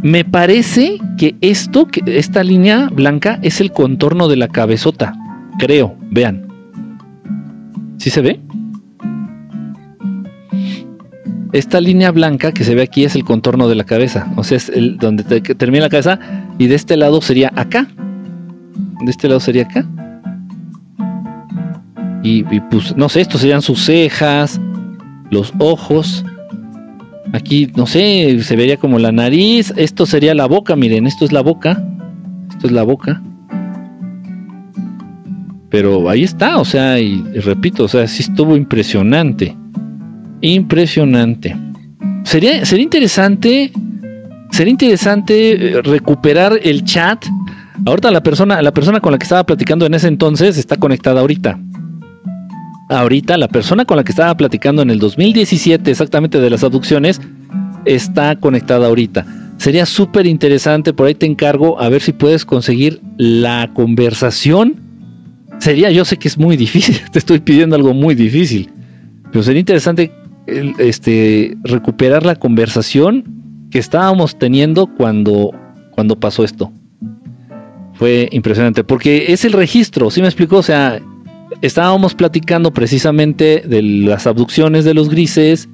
Me 0.03 0.25
parece 0.25 0.99
que 1.17 1.37
esto, 1.41 1.87
que 1.87 2.03
esta 2.19 2.43
línea 2.43 2.89
blanca, 2.93 3.39
es 3.43 3.61
el 3.61 3.73
contorno 3.73 4.29
de 4.29 4.37
la 4.37 4.49
cabezota. 4.49 5.15
Creo. 5.59 5.97
Vean. 6.11 6.46
¿Sí 7.99 8.11
se 8.11 8.21
ve? 8.21 8.41
Esta 11.53 11.81
línea 11.81 12.11
blanca 12.11 12.53
que 12.53 12.65
se 12.65 12.75
ve 12.75 12.83
aquí 12.83 13.05
es 13.05 13.15
el 13.15 13.25
contorno 13.25 13.69
de 13.69 13.75
la 13.75 13.85
cabeza. 13.85 14.31
O 14.37 14.45
sea, 14.45 14.59
es 14.59 14.69
el, 14.69 14.99
donde 14.99 15.25
termina 15.41 15.85
la 15.85 15.89
cabeza. 15.89 16.19
Y 16.59 16.67
de 16.67 16.75
este 16.75 16.97
lado 16.97 17.21
sería 17.23 17.53
acá. 17.57 17.89
De 19.05 19.11
este 19.11 19.29
lado 19.29 19.41
sería 19.41 19.63
acá. 19.63 19.87
Y, 22.23 22.43
pues, 22.43 22.97
no 22.97 23.09
sé, 23.09 23.21
estos 23.21 23.41
serían 23.41 23.63
sus 23.63 23.85
cejas, 23.85 24.61
los 25.31 25.55
ojos. 25.59 26.25
Aquí, 27.33 27.71
no 27.77 27.87
sé, 27.87 28.43
se 28.43 28.57
vería 28.57 28.77
como 28.77 28.99
la 28.99 29.13
nariz. 29.13 29.73
Esto 29.77 30.07
sería 30.07 30.35
la 30.35 30.47
boca, 30.47 30.75
miren, 30.75 31.07
esto 31.07 31.25
es 31.25 31.33
la 31.33 31.41
boca. 31.41 31.83
Esto 32.51 32.67
es 32.67 32.73
la 32.73 32.83
boca. 32.83 33.23
Pero 35.77 36.09
ahí 36.09 36.25
está, 36.25 36.57
o 36.57 36.65
sea, 36.65 36.99
y, 36.99 37.23
repito, 37.35 37.85
o 37.85 37.89
sea, 37.89 38.07
sí 38.07 38.23
estuvo 38.23 38.57
impresionante. 38.57 39.55
Impresionante. 40.41 41.55
Sería, 42.25 42.65
sería 42.65 42.85
interesante. 42.85 43.71
Sería 44.51 44.71
interesante 44.71 45.53
eh, 45.53 45.83
recuperar 45.83 46.59
el 46.63 46.83
chat. 46.83 47.27
Ahorita 47.85 48.11
la 48.11 48.23
persona, 48.23 48.63
la 48.63 48.73
persona 48.73 49.01
con 49.01 49.13
la 49.13 49.19
que 49.19 49.25
estaba 49.25 49.45
platicando 49.45 49.85
en 49.85 49.93
ese 49.93 50.09
entonces 50.09 50.57
está 50.57 50.79
conectada 50.79 51.21
ahorita. 51.21 51.61
Ahorita 52.89 53.37
la 53.37 53.49
persona 53.49 53.85
con 53.85 53.99
la 53.99 54.05
que 54.05 54.13
estaba 54.13 54.35
platicando 54.35 54.81
en 54.81 54.89
el 54.89 54.99
2017 54.99 55.91
exactamente 55.91 56.41
de 56.41 56.49
las 56.49 56.65
abducciones 56.65 57.21
está 57.85 58.37
conectada 58.37 58.87
ahorita. 58.87 59.27
Sería 59.59 59.85
súper 59.85 60.27
interesante, 60.27 60.95
por 60.95 61.07
ahí 61.07 61.15
te 61.15 61.27
encargo 61.27 61.79
a 61.79 61.91
ver 61.91 62.01
si 62.01 62.15
puedes 62.15 62.47
conseguir 62.47 63.03
la 63.19 63.69
conversación 63.75 64.86
sería, 65.59 65.91
yo 65.91 66.05
sé 66.05 66.17
que 66.17 66.29
es 66.29 66.39
muy 66.39 66.57
difícil, 66.57 67.01
te 67.13 67.19
estoy 67.19 67.41
pidiendo 67.41 67.77
algo 67.77 67.95
muy 67.95 68.15
difícil, 68.15 68.71
pero 69.31 69.43
sería 69.43 69.61
interesante 69.61 70.13
este, 70.79 71.57
recuperar 71.65 72.25
la 72.25 72.37
conversación 72.37 73.25
que 73.71 73.79
estábamos 73.79 74.39
teniendo 74.39 74.87
cuando, 74.87 75.53
cuando 75.91 76.19
pasó 76.19 76.45
esto. 76.45 76.73
Fue 77.95 78.29
impresionante, 78.31 78.85
porque 78.85 79.33
es 79.33 79.45
el 79.45 79.53
registro, 79.53 80.11
¿sí 80.11 80.21
me 80.21 80.29
explicó? 80.29 80.59
O 80.59 80.63
sea, 80.63 81.01
estábamos 81.63 82.15
platicando 82.15 82.73
precisamente 82.73 83.63
de 83.67 83.83
las 83.83 84.27
abducciones 84.27 84.85
de 84.85 84.95
los 84.95 85.09
grises 85.09 85.69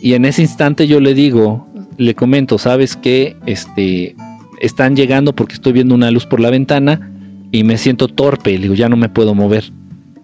y 0.00 0.14
en 0.14 0.24
ese 0.24 0.42
instante 0.42 0.88
yo 0.88 1.00
le 1.00 1.14
digo, 1.14 1.68
le 1.96 2.14
comento, 2.14 2.58
¿sabes 2.58 2.96
que 2.96 3.36
Este, 3.46 4.16
están 4.60 4.96
llegando 4.96 5.34
porque 5.34 5.54
estoy 5.54 5.72
viendo 5.72 5.94
una 5.94 6.10
luz 6.10 6.26
por 6.26 6.40
la 6.40 6.50
ventana 6.50 7.11
y 7.52 7.64
me 7.64 7.76
siento 7.76 8.08
torpe, 8.08 8.52
le 8.52 8.58
digo, 8.62 8.74
ya 8.74 8.88
no 8.88 8.96
me 8.96 9.10
puedo 9.10 9.34
mover. 9.34 9.70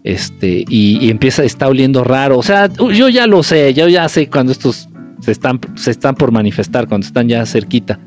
Este, 0.03 0.65
y, 0.67 1.11
empieza, 1.11 1.45
está 1.45 1.69
oliendo 1.69 2.03
raro. 2.03 2.39
O 2.39 2.43
sea, 2.43 2.69
yo 2.73 3.09
ya 3.11 3.27
lo 3.27 3.43
sé, 3.43 3.75
yo 3.75 3.87
ya 3.87 4.09
sé 4.09 4.29
cuando 4.31 4.51
estos 4.51 4.89
se 5.21 5.33
están, 5.33 5.61
se 5.75 5.91
están 5.91 6.15
por 6.15 6.33
manifestar, 6.33 6.89
cuando 6.89 7.07
están 7.07 7.29
ya 7.29 7.45
cerquita. 7.45 8.01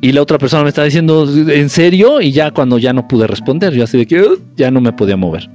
Y 0.00 0.12
la 0.12 0.22
otra 0.22 0.38
persona 0.38 0.62
me 0.62 0.68
está 0.68 0.84
diciendo, 0.84 1.28
¿en 1.48 1.68
serio? 1.68 2.20
Y 2.20 2.30
ya 2.30 2.52
cuando 2.52 2.78
ya 2.78 2.92
no 2.92 3.08
pude 3.08 3.26
responder, 3.26 3.72
yo 3.72 3.84
así 3.84 3.98
de 3.98 4.06
que 4.06 4.24
ya 4.56 4.70
no 4.70 4.80
me 4.80 4.92
podía 4.92 5.16
mover. 5.16 5.50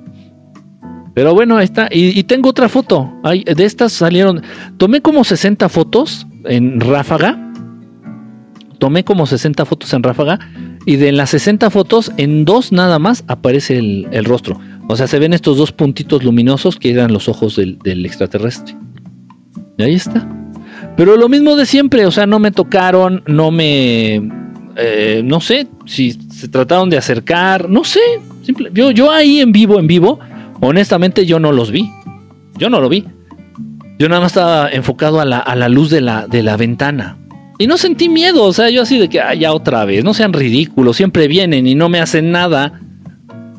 Pero 1.14 1.34
bueno, 1.34 1.58
ahí 1.58 1.66
está. 1.66 1.88
Y, 1.90 2.22
tengo 2.24 2.50
otra 2.50 2.70
foto. 2.70 3.12
de 3.24 3.66
estas 3.66 3.94
salieron. 3.94 4.44
Tomé 4.78 5.02
como 5.02 5.24
60 5.24 5.68
fotos. 5.70 6.28
en 6.46 6.80
ráfaga. 6.80 7.52
Tomé 8.78 9.04
como 9.04 9.26
60 9.26 9.66
fotos 9.66 9.94
en 9.94 10.04
ráfaga 10.04 10.40
y 10.88 10.96
de 10.96 11.12
las 11.12 11.32
60 11.32 11.70
fotos, 11.70 12.14
en 12.16 12.46
dos 12.46 12.72
nada 12.72 12.98
más 12.98 13.26
aparece 13.28 13.78
el, 13.78 14.24
rostro. 14.24 14.58
O 14.88 14.96
sea, 14.96 15.06
se 15.06 15.20
ven 15.20 15.34
estos 15.34 15.58
dos 15.58 15.74
puntitos 15.74 16.24
luminosos 16.24 16.78
que 16.78 16.92
eran 16.92 17.12
los 17.12 17.28
ojos 17.28 17.58
del, 17.58 18.06
extraterrestre. 18.06 18.74
Y 19.78 19.84
ahí 19.84 19.96
está. 19.96 20.26
Pero 20.96 21.18
lo 21.18 21.28
mismo 21.28 21.58
de 21.58 21.66
siempre, 21.66 22.06
o 22.06 22.12
sea, 22.12 22.26
no 22.26 22.40
me 22.40 22.52
tocaron, 22.52 23.22
no 23.28 23.52
me... 23.52 24.32
eh, 24.78 25.22
no 25.26 25.42
sé 25.42 25.68
si 25.86 26.14
se 26.14 26.48
trataron 26.48 26.90
de 26.90 26.98
acercar, 26.98 27.70
no 27.70 27.84
sé. 27.84 28.00
yo, 28.74 29.12
ahí 29.12 29.42
en 29.42 29.52
vivo, 29.52 29.80
en 29.80 29.88
vivo, 29.88 30.22
honestamente 30.62 31.26
yo 31.26 31.38
no 31.38 31.52
los 31.52 31.70
vi. 31.70 31.92
Yo 32.58 32.70
no 32.70 32.80
lo 32.80 32.88
vi. 32.88 33.04
Yo 34.00 34.08
nada 34.08 34.22
más 34.22 34.32
estaba 34.32 34.70
enfocado 34.70 35.20
a 35.20 35.26
la, 35.26 35.68
luz 35.68 35.90
de 35.90 36.00
la 36.00 36.56
ventana. 36.58 37.18
Y 37.60 37.68
no 37.68 37.78
sentí 37.78 38.08
miedo, 38.08 38.44
o 38.44 38.54
sea, 38.54 38.70
yo 38.70 38.84
así 38.84 39.00
de 39.00 39.10
que, 39.10 39.20
"Ay, 39.20 39.40
ya 39.40 39.54
otra 39.54 39.84
vez, 39.86 40.04
no 40.04 40.14
sean 40.14 40.34
ridículos, 40.34 40.98
siempre 40.98 41.28
vienen 41.28 41.66
y 41.68 41.74
no 41.76 41.90
me 41.90 42.00
hacen 42.00 42.32
nada. 42.32 42.80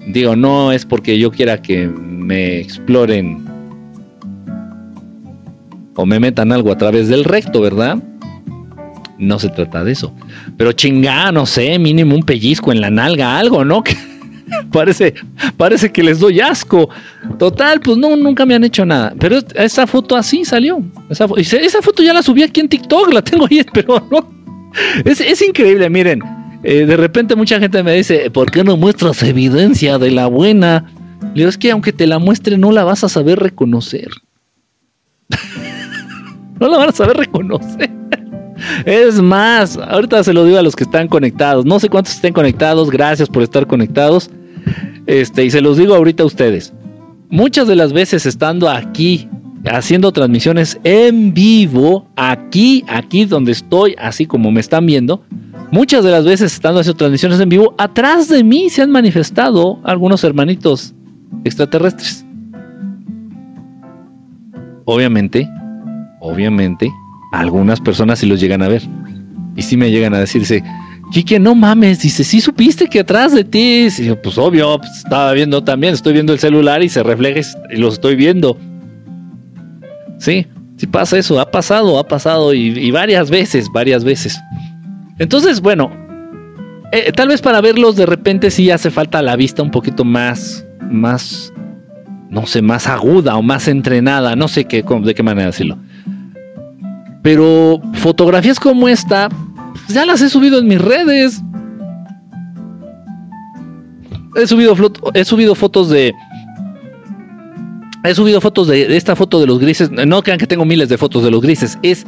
Digo, 0.06 0.36
no 0.36 0.72
es 0.72 0.86
porque 0.86 1.18
yo 1.18 1.30
quiera 1.30 1.60
que 1.60 1.88
me 1.88 2.60
exploren 2.60 3.44
o 5.96 6.06
me 6.06 6.20
metan 6.20 6.52
algo 6.52 6.70
a 6.70 6.78
través 6.78 7.08
del 7.08 7.24
recto, 7.24 7.60
¿verdad? 7.60 7.98
No 9.18 9.40
se 9.40 9.48
trata 9.48 9.82
de 9.82 9.92
eso. 9.92 10.14
Pero 10.56 10.70
chingá, 10.72 11.32
no 11.32 11.44
sé, 11.44 11.76
mínimo 11.78 12.14
un 12.14 12.22
pellizco 12.22 12.70
en 12.70 12.80
la 12.80 12.88
nalga, 12.88 13.36
algo, 13.36 13.64
¿no? 13.64 13.82
Parece, 14.72 15.14
parece 15.56 15.90
que 15.90 16.02
les 16.02 16.18
doy 16.18 16.40
asco. 16.40 16.88
Total, 17.38 17.80
pues 17.80 17.96
no, 17.96 18.16
nunca 18.16 18.44
me 18.44 18.54
han 18.54 18.64
hecho 18.64 18.84
nada. 18.84 19.14
Pero 19.18 19.38
esa 19.54 19.86
foto 19.86 20.16
así 20.16 20.44
salió. 20.44 20.82
Esa, 21.08 21.26
esa 21.36 21.80
foto 21.82 22.02
ya 22.02 22.12
la 22.12 22.22
subí 22.22 22.42
aquí 22.42 22.60
en 22.60 22.68
TikTok, 22.68 23.12
la 23.12 23.22
tengo 23.22 23.46
ahí, 23.50 23.64
pero 23.72 24.06
no. 24.10 24.30
Es, 25.04 25.20
es 25.20 25.40
increíble, 25.42 25.88
miren. 25.88 26.20
eh, 26.62 26.84
de 26.84 26.96
repente 26.96 27.34
mucha 27.34 27.58
gente 27.58 27.82
me 27.82 27.94
dice, 27.94 28.30
¿por 28.30 28.50
qué 28.50 28.62
no 28.64 28.76
muestras 28.76 29.22
evidencia 29.22 29.98
de 29.98 30.10
la 30.10 30.26
buena? 30.26 30.92
Le 31.34 31.40
digo, 31.42 31.48
es 31.48 31.58
que 31.58 31.70
aunque 31.70 31.92
te 31.92 32.06
la 32.06 32.18
muestre, 32.18 32.58
no 32.58 32.70
la 32.72 32.84
vas 32.84 33.04
a 33.04 33.08
saber 33.08 33.38
reconocer. 33.38 34.08
no 36.60 36.68
la 36.68 36.78
van 36.78 36.88
a 36.90 36.92
saber 36.92 37.16
reconocer. 37.16 37.90
Es 38.84 39.20
más, 39.20 39.76
ahorita 39.76 40.22
se 40.24 40.32
lo 40.32 40.44
digo 40.44 40.58
a 40.58 40.62
los 40.62 40.74
que 40.74 40.84
están 40.84 41.08
conectados. 41.08 41.64
No 41.64 41.78
sé 41.78 41.88
cuántos 41.88 42.14
estén 42.14 42.32
conectados. 42.32 42.90
Gracias 42.90 43.28
por 43.28 43.42
estar 43.42 43.66
conectados. 43.66 44.30
Este, 45.06 45.44
y 45.44 45.50
se 45.50 45.60
los 45.60 45.76
digo 45.76 45.94
ahorita 45.94 46.22
a 46.22 46.26
ustedes. 46.26 46.74
Muchas 47.30 47.68
de 47.68 47.76
las 47.76 47.92
veces 47.92 48.26
estando 48.26 48.68
aquí, 48.68 49.28
haciendo 49.66 50.12
transmisiones 50.12 50.78
en 50.84 51.34
vivo, 51.34 52.08
aquí, 52.16 52.84
aquí 52.88 53.24
donde 53.24 53.52
estoy, 53.52 53.94
así 53.98 54.26
como 54.26 54.50
me 54.50 54.60
están 54.60 54.86
viendo, 54.86 55.22
muchas 55.70 56.04
de 56.04 56.10
las 56.10 56.24
veces 56.24 56.52
estando 56.52 56.80
haciendo 56.80 56.98
transmisiones 56.98 57.40
en 57.40 57.48
vivo, 57.48 57.74
atrás 57.78 58.28
de 58.28 58.44
mí 58.44 58.70
se 58.70 58.82
han 58.82 58.90
manifestado 58.90 59.80
algunos 59.84 60.24
hermanitos 60.24 60.94
extraterrestres. 61.44 62.24
Obviamente, 64.84 65.46
obviamente, 66.20 66.90
algunas 67.32 67.80
personas 67.80 68.20
sí 68.20 68.26
los 68.26 68.40
llegan 68.40 68.62
a 68.62 68.68
ver. 68.68 68.82
Y 69.54 69.62
sí 69.62 69.76
me 69.76 69.90
llegan 69.90 70.14
a 70.14 70.18
decirse, 70.18 70.62
Quique, 71.12 71.38
no 71.38 71.54
mames, 71.54 72.00
dice, 72.00 72.22
sí 72.22 72.40
supiste 72.40 72.86
que 72.86 73.00
atrás 73.00 73.32
de 73.32 73.42
ti, 73.42 73.88
pues 74.22 74.36
obvio, 74.36 74.78
pues, 74.78 74.98
estaba 74.98 75.32
viendo 75.32 75.64
también, 75.64 75.94
estoy 75.94 76.12
viendo 76.12 76.34
el 76.34 76.38
celular 76.38 76.82
y 76.82 76.88
se 76.88 77.02
refleja 77.02 77.40
y 77.70 77.76
los 77.76 77.94
estoy 77.94 78.14
viendo. 78.14 78.58
Sí, 80.18 80.46
sí 80.76 80.86
pasa 80.86 81.16
eso, 81.16 81.40
ha 81.40 81.50
pasado, 81.50 81.98
ha 81.98 82.06
pasado 82.06 82.52
y, 82.52 82.90
varias 82.90 83.30
veces, 83.30 83.68
varias 83.72 84.04
veces. 84.04 84.38
Entonces, 85.18 85.60
bueno, 85.60 85.90
eh, 86.92 87.10
tal 87.12 87.28
vez 87.28 87.40
para 87.40 87.60
verlos 87.62 87.96
de 87.96 88.04
repente 88.04 88.50
sí 88.50 88.70
hace 88.70 88.90
falta 88.90 89.22
la 89.22 89.36
vista 89.36 89.62
un 89.62 89.70
poquito 89.70 90.04
más, 90.04 90.66
más, 90.90 91.52
no 92.28 92.46
sé, 92.46 92.60
más 92.60 92.86
aguda 92.86 93.36
o 93.36 93.42
más 93.42 93.66
entrenada, 93.66 94.36
no 94.36 94.46
sé 94.46 94.66
qué, 94.66 94.84
de 95.02 95.14
qué 95.14 95.22
manera 95.22 95.46
decirlo. 95.46 95.78
Pero 97.22 97.80
fotografías 97.94 98.60
como 98.60 98.88
esta, 98.88 99.28
ya 99.88 100.04
las 100.04 100.20
he 100.20 100.28
subido 100.28 100.58
en 100.58 100.66
mis 100.66 100.80
redes. 100.80 101.42
He 104.36 104.46
subido, 104.46 104.76
he 105.14 105.24
subido 105.24 105.54
fotos 105.54 105.88
de. 105.88 106.14
He 108.04 108.14
subido 108.14 108.40
fotos 108.40 108.68
de, 108.68 108.96
esta 108.96 109.16
foto 109.16 109.40
de 109.40 109.46
los 109.46 109.58
grises. 109.58 109.90
No 109.90 110.22
crean 110.22 110.38
que 110.38 110.46
tengo 110.46 110.64
miles 110.64 110.88
de 110.88 110.98
fotos 110.98 111.24
de 111.24 111.30
los 111.30 111.40
grises. 111.40 111.78
Es. 111.82 112.06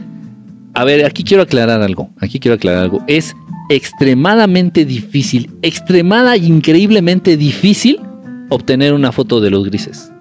A 0.74 0.84
ver, 0.84 1.04
aquí 1.04 1.24
quiero 1.24 1.42
aclarar 1.42 1.82
algo. 1.82 2.10
Aquí 2.20 2.38
quiero 2.38 2.54
aclarar 2.54 2.84
algo. 2.84 3.02
Es 3.08 3.34
extremadamente 3.70 4.84
difícil, 4.84 5.50
extremada 5.62 6.34
e 6.34 6.38
increíblemente 6.38 7.36
difícil 7.36 8.00
obtener 8.50 8.92
una 8.92 9.12
foto 9.12 9.40
de 9.40 9.50
los 9.50 9.64
grises. 9.64 10.12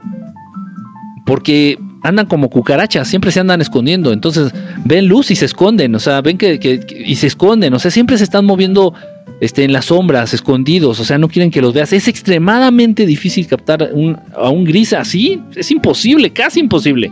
Porque 1.25 1.77
andan 2.01 2.25
como 2.27 2.49
cucarachas, 2.49 3.07
siempre 3.07 3.31
se 3.31 3.39
andan 3.39 3.61
escondiendo. 3.61 4.13
Entonces 4.13 4.53
ven 4.85 5.07
luz 5.07 5.31
y 5.31 5.35
se 5.35 5.45
esconden, 5.45 5.93
o 5.95 5.99
sea, 5.99 6.21
ven 6.21 6.37
que, 6.37 6.59
que- 6.59 6.85
y 7.05 7.15
se 7.15 7.27
esconden, 7.27 7.73
o 7.73 7.79
sea, 7.79 7.91
siempre 7.91 8.17
se 8.17 8.23
están 8.23 8.45
moviendo 8.45 8.93
este, 9.41 9.63
en 9.63 9.71
las 9.71 9.85
sombras, 9.85 10.33
escondidos, 10.33 10.99
o 10.99 11.05
sea, 11.05 11.17
no 11.17 11.27
quieren 11.29 11.49
que 11.51 11.61
los 11.61 11.73
veas. 11.73 11.93
Es 11.93 12.07
extremadamente 12.07 13.05
difícil 13.05 13.47
captar 13.47 13.89
un- 13.93 14.17
a 14.35 14.49
un 14.49 14.65
gris 14.65 14.91
así, 14.93 15.41
es 15.55 15.71
imposible, 15.71 16.31
casi 16.31 16.59
imposible. 16.59 17.11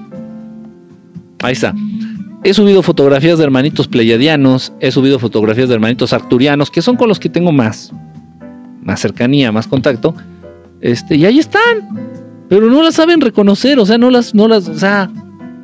Ahí 1.42 1.54
está. 1.54 1.74
He 2.44 2.54
subido 2.54 2.82
fotografías 2.84 3.38
de 3.38 3.44
hermanitos 3.44 3.88
pleiadianos, 3.88 4.72
he 4.80 4.92
subido 4.92 5.20
fotografías 5.20 5.70
de 5.70 5.76
hermanitos 5.76 6.14
arcturianos, 6.14 6.70
que 6.72 6.82
son 6.82 6.96
con 6.96 7.08
los 7.10 7.20
que 7.20 7.30
tengo 7.30 7.52
más, 7.52 7.92
más 8.82 9.00
cercanía, 9.00 9.52
más 9.52 9.68
contacto. 9.68 10.16
Este, 10.82 11.16
y 11.16 11.26
ahí 11.26 11.40
están 11.40 11.62
pero 12.50 12.70
no 12.70 12.82
las 12.82 12.96
saben 12.96 13.22
reconocer, 13.22 13.80
o 13.80 13.86
sea, 13.86 13.98
no 13.98 14.10
las, 14.10 14.34
no 14.34 14.48
las, 14.48 14.68
o 14.68 14.78
sea, 14.78 15.12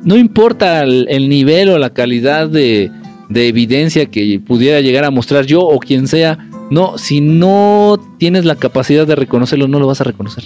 no 0.02 0.16
importa 0.16 0.82
el, 0.82 1.06
el 1.08 1.28
nivel 1.28 1.70
o 1.70 1.78
la 1.78 1.90
calidad 1.90 2.48
de, 2.48 2.90
de 3.28 3.48
evidencia 3.48 4.06
que 4.06 4.40
pudiera 4.40 4.80
llegar 4.80 5.04
a 5.04 5.10
mostrar 5.10 5.46
yo 5.46 5.62
o 5.62 5.78
quien 5.78 6.08
sea, 6.08 6.38
no, 6.70 6.98
si 6.98 7.20
no 7.20 7.98
tienes 8.18 8.44
la 8.44 8.56
capacidad 8.56 9.06
de 9.06 9.16
reconocerlo, 9.16 9.68
no 9.68 9.78
lo 9.78 9.86
vas 9.86 10.00
a 10.00 10.04
reconocer. 10.04 10.44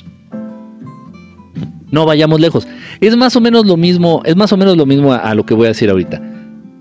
No 1.91 2.05
vayamos 2.05 2.41
lejos. 2.41 2.69
Es 3.01 3.17
más 3.17 3.35
o 3.35 3.41
menos 3.41 3.67
lo 3.67 3.77
mismo, 3.77 4.23
es 4.25 4.37
más 4.37 4.53
o 4.53 4.57
menos 4.57 4.77
lo 4.77 4.87
mismo 4.87 5.13
a, 5.13 5.35
lo 5.35 5.45
que 5.45 5.55
voy 5.55 5.67
a 5.67 5.69
decir 5.69 5.91
ahorita. 5.91 6.23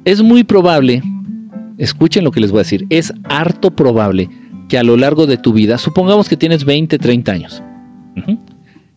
Es 0.05 0.21
muy 0.21 0.43
probable, 0.43 1.01
escuchen 1.77 2.23
lo 2.23 2.31
que 2.31 2.41
les 2.41 2.51
voy 2.51 2.59
a 2.59 2.63
decir, 2.63 2.85
es 2.89 3.13
harto 3.23 3.71
probable 3.71 4.29
que 4.69 4.77
a 4.77 4.83
lo 4.83 4.97
largo 4.97 5.25
de 5.25 5.37
tu 5.37 5.53
vida, 5.53 5.77
supongamos 5.77 6.27
que 6.27 6.35
tienes 6.35 6.65
20, 6.65 6.97
30 6.97 7.31
años. 7.31 7.63
Ujú 8.17 8.37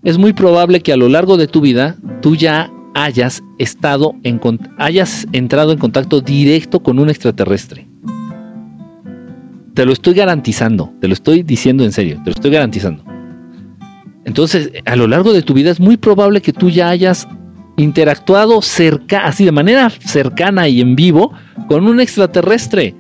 es 0.03 0.19
muy 0.19 0.33
probable 0.33 0.81
que 0.81 0.93
a 0.93 0.97
lo 0.97 1.09
largo 1.09 1.37
de 1.37 1.47
tu 1.47 1.61
vida 1.61 1.97
tú 2.23 2.37
ya 2.37 2.71
hayas 2.95 3.43
estado 3.59 4.15
en 4.23 4.41
hayas 4.79 5.27
entrado 5.33 5.73
en 5.73 5.79
contacto 5.79 6.21
directo 6.21 6.81
con 6.81 6.99
un 6.99 7.11
extraterrestre. 7.11 7.87
Te 9.75 9.87
lo 9.87 9.93
estoy 9.93 10.15
garantizando, 10.15 10.93
te 11.01 11.09
lo 11.09 11.15
estoy 11.15 11.43
diciendo 11.43 11.85
en 11.85 11.93
serio, 11.93 12.17
te 12.25 12.31
lo 12.31 12.35
estoy 12.35 12.51
garantizando. 12.51 13.05
Entonces, 14.25 14.71
a 14.85 14.97
lo 14.97 15.07
largo 15.07 15.33
de 15.33 15.43
tu 15.43 15.55
vida 15.55 15.71
es 15.71 15.81
muy 15.81 15.97
probable 15.97 16.43
que 16.43 16.53
tú 16.53 16.71
ya 16.71 16.89
hayas 16.89 17.29
interactuado 17.77 18.61
cerca, 18.61 19.25
así 19.25 19.45
de 19.45 19.53
manera 19.53 19.89
cercana 19.91 20.69
y 20.69 20.81
en 20.81 20.97
vivo 20.97 21.33
con 21.69 21.87
un 21.87 22.01
extraterrestre 22.01 22.95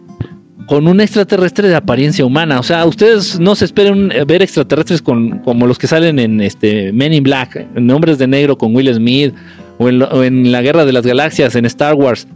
con 0.66 0.86
un 0.86 1.00
extraterrestre 1.00 1.68
de 1.68 1.74
apariencia 1.74 2.24
humana. 2.24 2.60
O 2.60 2.62
sea, 2.62 2.84
ustedes 2.86 3.40
no 3.40 3.54
se 3.54 3.64
esperen 3.64 4.12
ver 4.26 4.42
extraterrestres 4.42 5.02
con, 5.02 5.40
como 5.40 5.66
los 5.66 5.78
que 5.78 5.86
salen 5.88 6.18
en 6.18 6.40
este 6.40 6.92
Men 6.92 7.12
in 7.12 7.22
Black, 7.24 7.66
en 7.74 7.90
Hombres 7.90 8.18
de 8.18 8.26
Negro 8.28 8.56
con 8.56 8.74
Will 8.74 8.92
Smith, 8.94 9.34
o 9.78 9.88
en, 9.88 9.98
lo- 9.98 10.08
o 10.08 10.22
en 10.22 10.52
la 10.52 10.62
Guerra 10.62 10.84
de 10.84 10.92
las 10.92 11.04
Galaxias, 11.06 11.56
en 11.56 11.64
Star 11.66 11.94
Wars. 11.94 12.28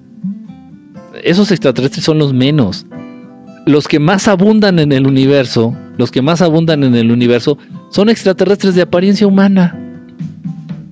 Esos 1.22 1.50
extraterrestres 1.52 2.04
son 2.04 2.18
los 2.18 2.32
menos. 2.32 2.86
Los 3.66 3.86
que 3.88 3.98
más 3.98 4.26
abundan 4.28 4.78
en 4.78 4.92
el 4.92 5.06
universo, 5.06 5.74
los 5.96 6.10
que 6.10 6.20
más 6.20 6.42
abundan 6.42 6.82
en 6.84 6.94
el 6.96 7.10
universo, 7.12 7.56
son 7.90 8.08
extraterrestres 8.10 8.74
de 8.74 8.82
apariencia 8.82 9.26
humana. 9.26 9.78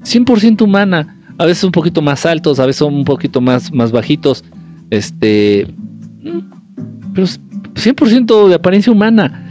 100% 0.05 0.63
humana. 0.63 1.19
A 1.39 1.47
veces 1.47 1.65
un 1.65 1.73
poquito 1.73 2.03
más 2.03 2.25
altos, 2.25 2.61
a 2.61 2.67
veces 2.67 2.79
son 2.79 2.95
un 2.95 3.05
poquito 3.05 3.41
más, 3.41 3.73
más 3.73 3.91
bajitos. 3.91 4.45
Este 4.91 5.67
pero 7.15 7.25
es 7.25 7.41
100% 7.75 8.49
de 8.49 8.55
apariencia 8.55 8.93
humana. 8.93 9.49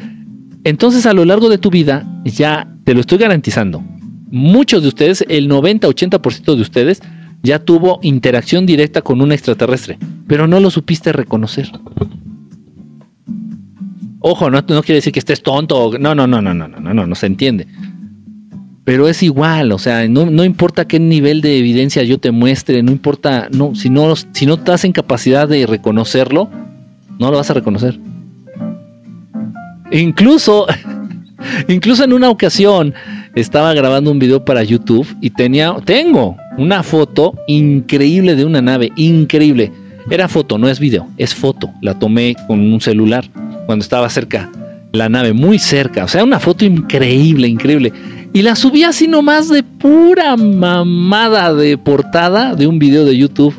Entonces, 0.63 1.05
a 1.05 1.13
lo 1.13 1.25
largo 1.25 1.49
de 1.49 1.57
tu 1.57 1.69
vida, 1.69 2.05
ya 2.23 2.67
te 2.83 2.93
lo 2.93 3.01
estoy 3.01 3.17
garantizando, 3.17 3.83
muchos 4.31 4.81
de 4.81 4.87
ustedes, 4.87 5.25
el 5.27 5.49
90-80% 5.49 6.55
de 6.55 6.61
ustedes, 6.61 7.01
ya 7.43 7.59
tuvo 7.59 7.99
interacción 8.01 8.65
directa 8.65 9.01
con 9.01 9.21
un 9.21 9.31
extraterrestre, 9.31 9.97
pero 10.27 10.47
no 10.47 10.59
lo 10.59 10.69
supiste 10.69 11.11
reconocer. 11.11 11.71
Ojo, 14.19 14.51
no, 14.51 14.61
no 14.61 14.83
quiere 14.83 14.95
decir 14.95 15.11
que 15.11 15.19
estés 15.19 15.41
tonto, 15.41 15.97
no, 15.99 16.13
no, 16.13 16.27
no, 16.27 16.41
no, 16.41 16.53
no, 16.53 16.67
no, 16.67 16.79
no, 16.79 16.93
no, 16.93 17.07
no 17.07 17.15
se 17.15 17.25
entiende. 17.25 17.67
pero 18.83 19.07
es 19.07 19.23
igual, 19.23 19.71
o 19.71 19.79
sea, 19.79 20.07
no, 20.07 20.25
no, 20.25 20.43
importa 20.43 20.85
qué 20.85 20.99
nivel 20.99 21.41
de 21.41 21.57
evidencia 21.57 22.03
yo 22.03 22.19
te 22.19 22.31
muestre, 22.31 22.83
no 22.83 22.91
importa, 22.91 23.47
no, 23.51 23.73
si 23.73 23.89
no, 23.89 24.15
si 24.15 24.45
no 24.45 24.55
estás 24.55 24.85
en 24.85 24.91
capacidad 24.91 25.47
de 25.47 25.65
reconocerlo, 25.65 26.49
no 27.21 27.29
lo 27.29 27.37
vas 27.37 27.51
a 27.51 27.53
reconocer. 27.53 27.99
Incluso, 29.91 30.65
incluso 31.67 32.03
en 32.03 32.13
una 32.13 32.31
ocasión 32.31 32.95
estaba 33.35 33.73
grabando 33.75 34.09
un 34.09 34.17
video 34.17 34.43
para 34.43 34.63
YouTube 34.63 35.07
y 35.21 35.29
tenía, 35.29 35.75
tengo 35.85 36.35
una 36.57 36.81
foto 36.81 37.35
increíble 37.47 38.35
de 38.35 38.43
una 38.43 38.61
nave, 38.61 38.91
increíble. 38.95 39.71
Era 40.09 40.27
foto, 40.27 40.57
no 40.57 40.67
es 40.67 40.79
video, 40.79 41.07
es 41.17 41.35
foto. 41.35 41.71
La 41.81 41.99
tomé 41.99 42.35
con 42.47 42.59
un 42.59 42.81
celular 42.81 43.23
cuando 43.67 43.83
estaba 43.83 44.09
cerca 44.09 44.49
la 44.91 45.07
nave, 45.07 45.31
muy 45.31 45.59
cerca. 45.59 46.03
O 46.03 46.07
sea, 46.07 46.23
una 46.23 46.39
foto 46.39 46.65
increíble, 46.65 47.47
increíble. 47.47 47.93
Y 48.33 48.41
la 48.41 48.55
subí 48.55 48.83
así 48.83 49.07
nomás 49.07 49.47
de 49.47 49.61
pura 49.61 50.35
mamada 50.37 51.53
de 51.53 51.77
portada 51.77 52.55
de 52.55 52.65
un 52.65 52.79
video 52.79 53.05
de 53.05 53.15
YouTube. 53.15 53.53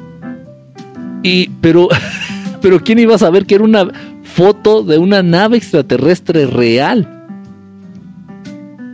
Y, 1.23 1.49
pero, 1.61 1.89
pero 2.63 2.81
¿quién 2.83 2.99
iba 2.99 3.15
a 3.15 3.19
saber 3.19 3.45
que 3.45 3.57
era 3.57 3.65
una 3.65 3.89
foto 4.23 4.83
de 4.83 4.99
una 4.99 5.23
nave 5.23 5.57
extraterrestre 5.57 6.47
real? 6.47 7.07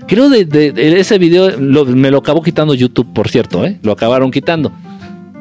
Creo 0.07 0.31
de, 0.31 0.45
de, 0.47 0.99
ese 0.99 1.19
video 1.19 1.59
me 1.59 2.11
lo 2.11 2.19
acabó 2.19 2.43
quitando 2.43 2.75
YouTube, 2.75 3.13
por 3.13 3.29
cierto, 3.29 3.65
¿eh? 3.65 3.79
lo 3.83 3.93
acabaron 3.93 4.31
quitando. 4.31 4.73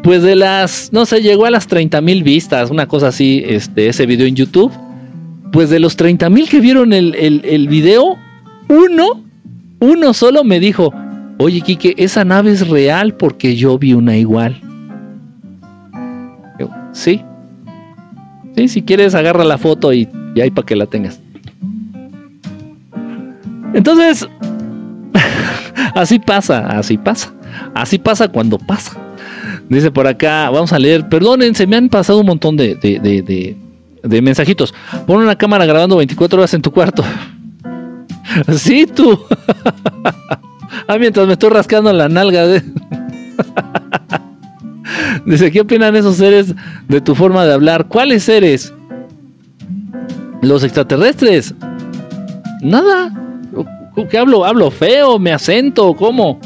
Pues 0.04 0.22
de 0.22 0.36
las, 0.36 0.90
no 0.91 1.06
sé, 1.06 1.22
llegó 1.22 1.45
a 1.45 1.49
las 1.49 1.68
30 1.68 2.02
mil 2.02 2.22
vistas, 2.24 2.70
una 2.70 2.88
cosa 2.88 3.08
así, 3.08 3.44
este, 3.45 3.88
ese 3.88 4.06
video 4.06 4.28
en 4.28 4.36
YouTube. 4.36 4.72
Pues 5.52 5.70
de 5.70 5.80
los 5.80 5.95
30 5.95 6.30
mil 6.30 6.49
que 6.49 6.60
vieron 6.60 6.91
el, 6.91 7.16
el, 7.16 7.41
el 7.45 7.70
video, 7.70 8.18
uno 8.68 9.24
uno 9.80 10.14
solo 10.14 10.44
me 10.44 10.60
dijo, 10.60 10.91
oye 11.38 11.62
Quique, 11.62 11.94
esa 11.98 12.26
nave 12.26 12.52
es 12.52 12.68
real 12.68 13.14
porque 13.14 13.56
yo 13.56 13.78
vi 13.78 13.94
una 13.94 14.18
igual. 14.18 14.60
sí. 16.94 17.22
Si 18.66 18.82
quieres 18.82 19.14
agarra 19.14 19.44
la 19.44 19.58
foto 19.58 19.94
y, 19.94 20.10
y 20.34 20.42
ahí 20.42 20.50
para 20.50 20.66
que 20.66 20.76
la 20.76 20.88
tengas. 20.88 21.20
Entonces, 23.74 24.28
así 25.96 26.20
pasa, 26.20 26.66
así 26.68 26.98
pasa. 26.98 27.34
Así 27.74 27.98
pasa 27.98 28.28
cuando 28.28 28.58
pasa. 28.58 28.98
Dice 29.70 29.92
por 29.92 30.08
acá, 30.08 30.50
vamos 30.50 30.74
a 30.74 30.80
leer, 30.80 31.08
perdonen, 31.10 31.54
se 31.54 31.68
me 31.68 31.76
han 31.76 31.90
pasado 31.90 32.20
un 32.20 32.26
montón 32.26 32.56
de, 32.56 32.76
de, 32.76 33.00
de, 33.00 33.56
de 34.04 34.22
mensajitos. 34.22 34.74
Pon 35.06 35.22
una 35.22 35.38
cámara 35.38 35.66
grabando 35.66 35.98
24 35.98 36.40
horas 36.40 36.54
en 36.54 36.62
tu 36.62 36.72
cuarto. 36.72 37.04
Sí, 38.56 38.86
tú. 38.86 39.18
ah, 40.88 40.98
mientras 41.00 41.26
me 41.26 41.34
estoy 41.34 41.50
rascando 41.50 41.92
la 41.94 42.10
nalga. 42.10 42.62
Dice, 45.26 45.52
¿qué 45.52 45.62
opinan 45.62 45.96
esos 45.96 46.18
seres 46.18 46.54
de 46.88 47.02
tu 47.02 47.16
forma 47.16 47.46
de 47.46 47.54
hablar? 47.54 47.88
¿Cuáles 47.88 48.24
seres? 48.24 48.74
Los 50.42 50.64
extraterrestres. 50.64 51.54
Nada. 52.62 53.12
¿Qué 54.10 54.18
hablo? 54.18 54.46
¿Hablo 54.46 54.70
feo? 54.70 55.18
¿Me 55.18 55.34
acento? 55.34 55.94
¿Cómo? 55.96 56.40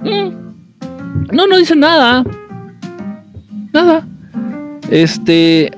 Mm. 0.00 1.32
No, 1.32 1.46
no 1.46 1.56
dice 1.56 1.74
nada. 1.74 2.24
Nada. 3.72 4.06
Este... 4.90 5.70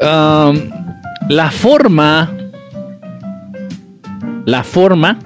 La 0.00 1.50
forma, 1.50 2.30
la 4.46 4.62
forma, 4.62 5.18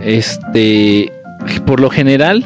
este, 0.00 1.12
por 1.66 1.80
lo 1.80 1.90
general, 1.90 2.44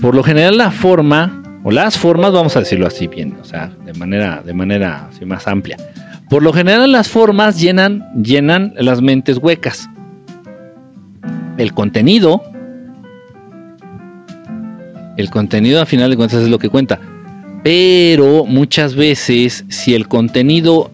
por 0.00 0.14
lo 0.14 0.22
general 0.22 0.58
la 0.58 0.70
forma, 0.70 1.42
o 1.64 1.70
las 1.70 1.96
formas, 1.96 2.32
vamos 2.32 2.56
a 2.56 2.60
decirlo 2.60 2.86
así 2.86 3.06
bien, 3.06 3.36
o 3.40 3.44
sea, 3.44 3.70
de 3.84 3.92
manera, 3.94 4.42
de 4.44 4.52
manera 4.52 5.08
así 5.08 5.24
más 5.24 5.46
amplia. 5.46 5.76
Por 6.28 6.42
lo 6.42 6.52
general 6.52 6.90
las 6.90 7.08
formas 7.08 7.60
llenan, 7.60 8.04
llenan 8.22 8.74
las 8.76 9.00
mentes 9.02 9.38
huecas. 9.38 9.88
El 11.58 11.72
contenido, 11.74 12.42
el 15.16 15.30
contenido 15.30 15.80
a 15.80 15.86
final 15.86 16.10
de 16.10 16.16
cuentas 16.16 16.42
es 16.42 16.48
lo 16.48 16.58
que 16.58 16.68
cuenta. 16.68 16.98
Pero 17.62 18.44
muchas 18.44 18.96
veces, 18.96 19.64
si 19.68 19.94
el 19.94 20.08
contenido 20.08 20.90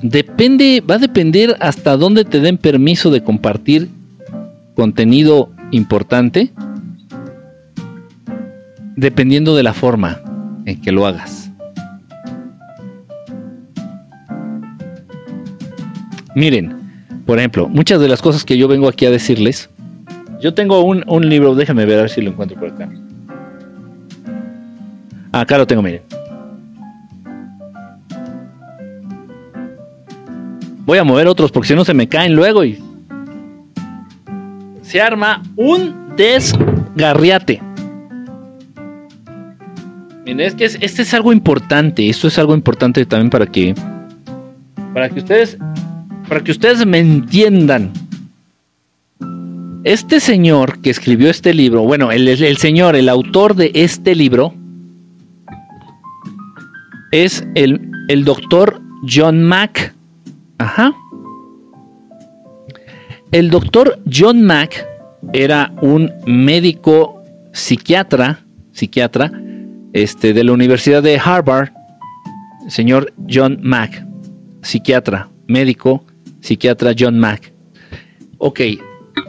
depende, 0.00 0.82
va 0.88 0.94
a 0.94 0.98
depender 0.98 1.56
hasta 1.60 1.96
dónde 1.96 2.24
te 2.24 2.40
den 2.40 2.56
permiso 2.56 3.10
de 3.10 3.22
compartir 3.22 3.88
contenido 4.74 5.50
importante, 5.70 6.52
dependiendo 8.96 9.56
de 9.56 9.62
la 9.62 9.74
forma 9.74 10.20
en 10.66 10.80
que 10.80 10.92
lo 10.92 11.06
hagas. 11.06 11.50
Miren, 16.34 16.74
por 17.26 17.38
ejemplo, 17.38 17.68
muchas 17.68 18.00
de 18.00 18.08
las 18.08 18.20
cosas 18.20 18.44
que 18.44 18.58
yo 18.58 18.66
vengo 18.68 18.88
aquí 18.88 19.06
a 19.06 19.10
decirles, 19.10 19.70
yo 20.40 20.52
tengo 20.52 20.82
un, 20.82 21.04
un 21.06 21.28
libro, 21.28 21.54
déjame 21.54 21.86
ver 21.86 21.98
a 21.98 22.02
ver 22.02 22.10
si 22.10 22.20
lo 22.20 22.30
encuentro 22.30 22.58
por 22.58 22.70
acá. 22.70 22.88
Acá 25.32 25.58
lo 25.58 25.66
tengo, 25.66 25.82
miren. 25.82 26.02
Voy 30.84 30.98
a 30.98 31.04
mover 31.04 31.26
otros 31.28 31.50
porque 31.50 31.68
si 31.68 31.74
no 31.74 31.84
se 31.84 31.94
me 31.94 32.08
caen 32.08 32.34
luego 32.34 32.64
y 32.64 32.78
se 34.94 35.02
arma 35.02 35.42
un 35.56 36.14
desgarriate. 36.16 37.60
Miren, 40.24 40.38
es 40.38 40.54
que 40.54 40.66
este 40.66 41.02
es 41.02 41.12
algo 41.14 41.32
importante. 41.32 42.08
Esto 42.08 42.28
es 42.28 42.38
algo 42.38 42.54
importante 42.54 43.04
también 43.04 43.28
para 43.28 43.44
que 43.44 43.74
para 44.92 45.08
que 45.08 45.18
ustedes 45.18 45.58
para 46.28 46.44
que 46.44 46.52
ustedes 46.52 46.86
me 46.86 47.00
entiendan. 47.00 47.90
Este 49.82 50.20
señor 50.20 50.80
que 50.80 50.90
escribió 50.90 51.28
este 51.28 51.52
libro, 51.52 51.82
bueno, 51.82 52.12
el 52.12 52.56
señor, 52.56 52.94
el 52.94 53.08
autor 53.08 53.56
de 53.56 53.72
este 53.74 54.14
libro, 54.14 54.54
es 57.10 57.44
el, 57.56 57.90
el 58.06 58.24
doctor 58.24 58.80
John 59.12 59.42
Mack. 59.42 59.92
Ajá. 60.58 60.94
El 63.34 63.50
doctor 63.50 63.98
John 64.08 64.44
Mack 64.44 64.86
era 65.32 65.72
un 65.82 66.08
médico 66.24 67.20
psiquiatra, 67.52 68.46
psiquiatra, 68.70 69.32
este, 69.92 70.32
de 70.32 70.44
la 70.44 70.52
Universidad 70.52 71.02
de 71.02 71.18
Harvard, 71.18 71.70
señor 72.68 73.12
John 73.28 73.58
Mack, 73.60 74.06
psiquiatra, 74.62 75.30
médico, 75.48 76.04
psiquiatra 76.42 76.94
John 76.96 77.18
Mack. 77.18 77.52
Ok, 78.38 78.60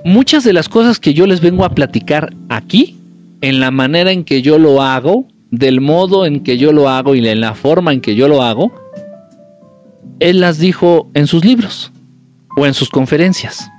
muchas 0.04 0.44
de 0.44 0.54
las 0.54 0.70
cosas 0.70 1.00
que 1.00 1.16
yo 1.16 1.26
les 1.26 1.42
vengo 1.42 1.66
a 1.66 1.74
platicar 1.74 2.32
aquí, 2.50 3.00
en 3.42 3.60
la 3.60 3.72
manera 3.72 4.12
en 4.12 4.24
que 4.24 4.44
yo 4.44 4.60
lo 4.60 4.84
hago, 4.84 5.28
del 5.50 5.82
modo 5.82 6.28
en 6.28 6.44
que 6.44 6.60
yo 6.60 6.72
lo 6.74 6.90
hago 6.90 7.16
y 7.16 7.28
en 7.28 7.42
la 7.42 7.56
forma 7.56 7.92
en 7.92 8.02
que 8.02 8.14
yo 8.14 8.28
lo 8.28 8.44
hago, 8.44 8.72
él 10.20 10.42
las 10.42 10.60
dijo 10.60 11.10
en 11.16 11.26
sus 11.26 11.44
libros 11.44 11.92
o 12.56 12.68
en 12.68 12.76
sus 12.76 12.90
conferencias. 12.90 13.72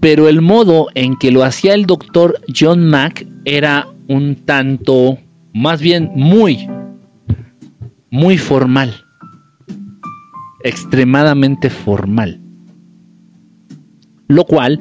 Pero 0.00 0.28
el 0.28 0.40
modo 0.40 0.88
en 0.94 1.16
que 1.16 1.30
lo 1.30 1.42
hacía 1.42 1.74
el 1.74 1.86
doctor 1.86 2.40
John 2.56 2.88
Mack 2.88 3.26
era 3.44 3.88
un 4.08 4.36
tanto, 4.36 5.18
más 5.52 5.80
bien 5.80 6.10
muy, 6.14 6.68
muy 8.10 8.38
formal. 8.38 9.04
Extremadamente 10.62 11.70
formal. 11.70 12.40
Lo 14.28 14.44
cual 14.44 14.80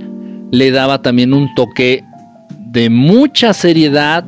le 0.52 0.72
daba 0.72 1.02
también 1.02 1.34
un 1.34 1.54
toque 1.56 2.04
de 2.72 2.90
mucha 2.90 3.54
seriedad 3.54 4.26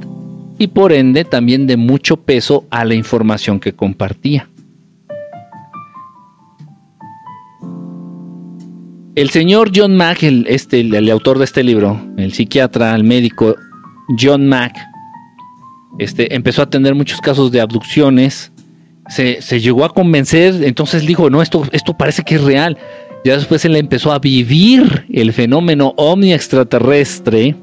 y 0.57 0.68
por 0.68 0.91
ende 0.91 1.24
también 1.24 1.68
de 1.68 1.78
mucho 1.78 2.18
peso 2.18 2.66
a 2.70 2.84
la 2.84 2.95
información 2.95 3.60
que 3.60 3.74
compartía. 3.74 4.49
El 9.19 9.31
señor 9.31 9.71
John 9.75 9.97
Mack, 9.97 10.23
el, 10.23 10.45
este, 10.47 10.79
el, 10.79 11.09
autor 11.09 11.39
de 11.39 11.43
este 11.43 11.61
libro, 11.61 11.99
el 12.15 12.31
psiquiatra, 12.31 12.95
el 12.95 13.03
médico 13.03 13.53
John 14.17 14.47
Mack, 14.47 14.77
este, 15.97 16.33
empezó 16.33 16.61
a 16.61 16.69
tener 16.69 16.95
muchos 16.95 17.19
casos 17.19 17.51
de 17.51 17.59
abducciones, 17.59 18.53
se, 19.09 19.41
se, 19.41 19.59
llegó 19.59 19.83
a 19.83 19.93
convencer, 19.93 20.63
entonces 20.63 21.05
dijo, 21.05 21.29
no, 21.29 21.41
esto, 21.41 21.63
esto 21.73 21.97
parece 21.97 22.23
que 22.23 22.35
es 22.35 22.41
real. 22.45 22.77
Ya 23.25 23.35
después 23.35 23.65
él 23.65 23.75
empezó 23.75 24.13
a 24.13 24.19
vivir 24.19 25.05
el 25.11 25.33
fenómeno 25.33 25.93
omni 25.97 26.31
extraterrestre 26.31 27.57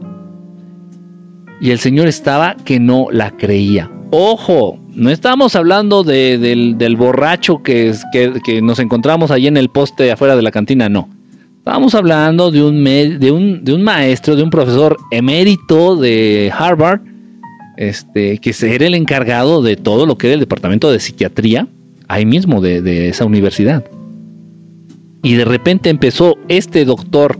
y 1.62 1.70
el 1.70 1.78
Señor 1.78 2.06
estaba 2.06 2.54
que 2.66 2.78
no 2.78 3.06
la 3.10 3.30
creía. 3.30 3.90
Ojo, 4.10 4.78
No 4.92 5.08
estamos 5.08 5.56
hablando 5.56 6.04
del, 6.04 6.96
borracho 6.98 7.62
que, 7.62 7.94
que, 8.12 8.60
nos 8.60 8.78
encontramos 8.78 9.30
ahí 9.30 9.46
en 9.46 9.56
el 9.56 9.70
poste 9.70 10.12
afuera 10.12 10.36
de 10.36 10.42
la 10.42 10.50
cantina, 10.50 10.90
no. 10.90 11.15
Estamos 11.66 11.97
hablando 11.97 12.52
de 12.52 12.62
un, 12.62 12.84
de 12.84 13.32
un, 13.32 13.64
de 13.64 13.74
un 13.74 13.82
maestro, 13.82 14.36
de 14.36 14.44
un 14.44 14.51
profesor 14.51 14.97
emérito 15.10 15.97
de 15.97 16.52
Harvard, 16.56 17.01
este, 17.76 18.38
que 18.38 18.55
era 18.72 18.86
el 18.86 18.94
encargado 18.94 19.60
de 19.62 19.74
todo 19.74 20.06
lo 20.06 20.16
que 20.16 20.28
era 20.28 20.34
el 20.34 20.40
departamento 20.40 20.93
de 20.93 21.01
psiquiatría, 21.01 21.66
ahí 22.06 22.24
mismo 22.24 22.60
de, 22.60 22.82
de 22.82 23.09
esa 23.09 23.24
universidad. 23.24 23.84
Y 25.24 25.34
de 25.34 25.44
repente 25.44 25.90
empezó 25.90 26.36
este 26.47 26.84
doctor 26.84 27.36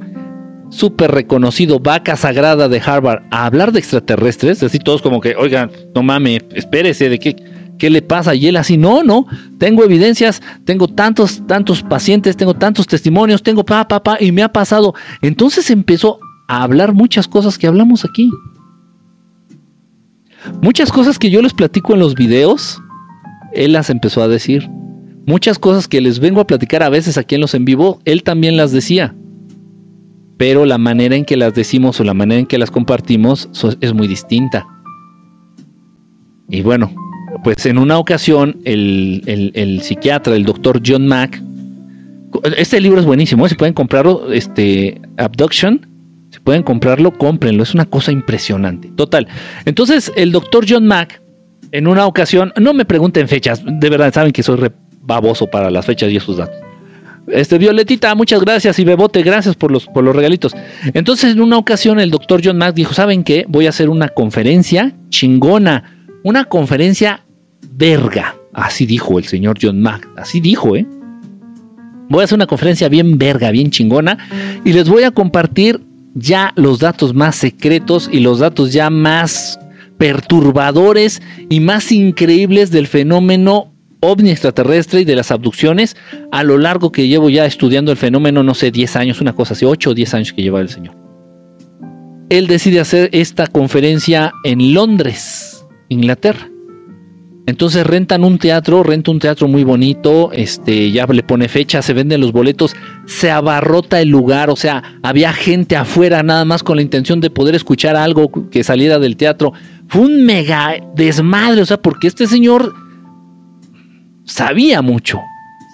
súper 0.71 1.13
reconocido, 1.13 1.79
vaca 1.79 2.17
sagrada 2.17 2.69
de 2.69 2.83
Harvard, 2.85 3.23
a 3.31 3.47
hablar 3.47 3.71
de 3.71 3.79
extraterrestres, 3.79 4.61
así 4.61 4.81
todos 4.81 5.03
como 5.03 5.21
que, 5.21 5.37
oigan, 5.37 5.71
no 5.95 6.03
mames, 6.03 6.41
espérese, 6.53 7.09
¿de 7.09 7.21
qué, 7.21 7.37
qué 7.79 7.91
le 7.91 8.03
pasa? 8.03 8.35
Y 8.35 8.47
él 8.47 8.57
así, 8.57 8.77
no, 8.77 9.03
no, 9.03 9.27
tengo 9.59 9.85
evidencias, 9.85 10.43
tengo 10.65 10.89
tantos, 10.89 11.47
tantos 11.47 11.83
pacientes, 11.83 12.37
tengo 12.37 12.55
tantos 12.55 12.87
testimonios, 12.87 13.43
tengo 13.43 13.65
pa, 13.65 13.87
pa, 13.89 14.03
pa, 14.03 14.17
y 14.21 14.33
me 14.33 14.43
ha 14.43 14.53
pasado. 14.53 14.95
Entonces 15.23 15.71
empezó 15.71 16.19
a 16.49 16.63
hablar 16.63 16.95
muchas 16.95 17.29
cosas 17.29 17.59
que 17.59 17.67
hablamos 17.67 18.05
aquí. 18.05 18.31
Muchas 20.63 20.93
cosas 20.93 21.19
que 21.19 21.31
yo 21.31 21.43
les 21.43 21.53
platico 21.53 21.95
en 21.95 22.01
los 22.01 22.15
videos, 22.15 22.81
él 23.53 23.73
las 23.73 23.91
empezó 23.91 24.23
a 24.23 24.29
decir. 24.29 24.69
Muchas 25.27 25.59
cosas 25.59 25.89
que 25.89 26.01
les 26.01 26.21
vengo 26.21 26.41
a 26.41 26.47
platicar 26.47 26.83
a 26.83 26.89
veces 26.89 27.19
aquí 27.19 27.35
en 27.35 27.41
los 27.41 27.55
en 27.55 27.65
vivo, 27.65 28.01
él 28.05 28.23
también 28.23 28.57
las 28.57 28.71
decía 28.71 29.15
pero 30.37 30.67
la 30.67 30.79
manera 30.79 31.17
en 31.17 31.25
que 31.25 31.37
las 31.37 31.55
decimos 31.55 31.99
o 32.01 32.05
la 32.05 32.15
manera 32.15 32.41
en 32.41 32.47
que 32.47 32.59
las 32.59 32.71
compartimos 32.71 33.49
es 33.81 33.95
muy 33.95 34.07
distinta. 34.07 34.67
Y 36.49 36.63
bueno, 36.63 36.93
pues 37.47 37.65
en 37.65 37.79
una 37.79 37.97
ocasión 37.97 38.59
el, 38.65 39.81
psiquiatra, 39.81 40.35
el 40.35 40.45
doctor 40.45 40.83
John 40.85 41.07
Mack, 41.07 41.41
este 42.57 42.81
libro 42.81 42.99
es 42.99 43.07
buenísimo, 43.07 43.47
¿eh? 43.47 43.49
si 43.49 43.55
pueden 43.55 43.73
comprarlo, 43.73 44.33
este, 44.33 45.01
Abduction, 45.17 45.87
si 46.33 46.41
pueden 46.41 46.65
comprarlo, 46.65 47.17
cómprenlo, 47.17 47.63
es 47.63 47.73
una 47.73 47.85
cosa 47.85 48.11
impresionante. 48.11 48.91
Total. 48.97 49.29
Entonces 49.65 50.11
el 50.17 50.33
doctor 50.33 50.67
John 50.69 50.89
Mack, 50.89 51.23
en 51.71 51.87
una 51.87 52.09
ocasión, 52.09 52.53
no 52.61 52.75
me 52.75 52.85
pregunten 52.85 53.29
fechas, 53.29 53.63
de 53.65 53.91
verdad 53.91 54.13
saben 54.13 54.33
que 54.33 54.43
soy 54.43 54.69
baboso 55.03 55.47
para 55.47 55.71
las 55.71 55.87
fechas 55.87 56.11
y 56.11 56.17
esos 56.17 56.39
datos. 56.39 56.57
Este, 57.29 57.59
Violetita, 57.59 58.13
muchas 58.17 58.41
gracias. 58.41 58.77
Y 58.81 58.85
Bebote, 58.85 59.23
gracias 59.23 59.55
por 59.55 59.71
los, 59.71 59.87
por 59.87 60.03
los 60.03 60.17
regalitos. 60.17 60.53
Entonces, 60.95 61.35
en 61.35 61.41
una 61.41 61.59
ocasión, 61.59 62.01
el 62.01 62.11
doctor 62.11 62.41
John 62.43 62.59
Mack 62.59 62.75
dijo: 62.75 62.93
¿Saben 62.95 63.25
qué? 63.25 63.45
Voy 63.49 63.67
a 63.67 63.71
hacer 63.71 63.89
una 63.89 64.09
conferencia 64.09 64.95
chingona. 65.11 65.93
Una 66.23 66.45
conferencia 66.45 67.26
verga. 67.73 68.37
Así 68.53 68.87
dijo 68.87 69.19
el 69.19 69.25
señor 69.25 69.59
John 69.61 69.81
Mack. 69.81 70.09
Así 70.17 70.41
dijo, 70.41 70.77
¿eh? 70.77 70.87
Voy 72.09 72.21
a 72.21 72.25
hacer 72.25 72.37
una 72.37 72.47
conferencia 72.47 72.89
bien 72.89 73.19
verga, 73.19 73.51
bien 73.51 73.71
chingona. 73.71 74.19
Y 74.65 74.73
les 74.73 74.89
voy 74.89 75.03
a 75.03 75.11
compartir 75.11 75.81
ya 76.15 76.53
los 76.57 76.79
datos 76.79 77.15
más 77.15 77.37
secretos 77.37 78.09
y 78.11 78.21
los 78.21 78.39
datos 78.39 78.73
ya 78.73 78.91
más 78.91 79.59
perturbadores 79.99 81.23
y 81.49 81.61
más 81.61 81.93
increíbles 81.93 82.71
del 82.71 82.87
fenómeno 82.87 83.73
ovni 84.01 84.31
extraterrestre 84.31 85.01
y 85.01 85.05
de 85.05 85.17
las 85.17 85.31
abducciones 85.31 85.97
a 86.31 86.43
lo 86.43 86.59
largo 86.59 86.93
que 86.93 87.09
llevo 87.09 87.29
ya 87.29 87.47
estudiando 87.47 87.91
el 87.91 87.97
fenómeno, 87.97 88.43
no 88.43 88.55
sé, 88.55 88.71
10 88.71 88.97
años, 88.97 89.21
una 89.21 89.35
cosa 89.35 89.55
así, 89.55 89.65
8 89.65 89.91
o 89.91 89.95
10 89.95 90.15
años 90.15 90.33
que 90.33 90.43
lleva 90.43 90.61
el 90.61 90.69
señor. 90.69 90.95
Él 92.29 92.47
decide 92.47 92.81
hacer 92.81 93.09
esta 93.13 93.47
conferencia 93.47 94.33
en 94.45 94.75
Londres, 94.75 95.67
Inglaterra. 95.89 96.51
Entonces 97.47 97.87
rentan 97.87 98.25
un 98.25 98.39
teatro, 98.39 98.83
renta 98.83 99.13
un 99.13 99.21
teatro 99.21 99.47
muy 99.47 99.63
bonito, 99.63 100.33
este, 100.33 100.91
ya 100.91 101.07
le 101.07 101.23
pone 101.23 101.49
fecha, 101.49 101.81
se 101.81 101.93
venden 101.93 102.21
los 102.21 102.33
boletos, 102.33 102.75
se 103.07 103.31
abarrota 103.31 104.01
el 104.01 104.09
lugar, 104.09 104.51
o 104.51 104.57
sea, 104.57 104.83
había 105.03 105.33
gente 105.33 105.77
afuera 105.77 106.25
nada 106.25 106.45
más 106.45 106.65
con 106.65 106.77
la 106.77 106.83
intención 106.83 107.21
de 107.21 107.31
poder 107.31 107.55
escuchar 107.55 107.95
algo 107.95 108.31
que 108.51 108.65
saliera 108.65 108.99
del 108.99 109.17
teatro. 109.17 109.53
Fue 109.87 110.03
un 110.03 110.27
mega 110.27 110.75
desmadre, 110.97 111.63
o 111.63 111.67
sea, 111.67 111.81
porque 111.81 112.09
este 112.09 112.27
señor 112.27 112.75
sabía 114.25 114.83
mucho, 114.83 115.21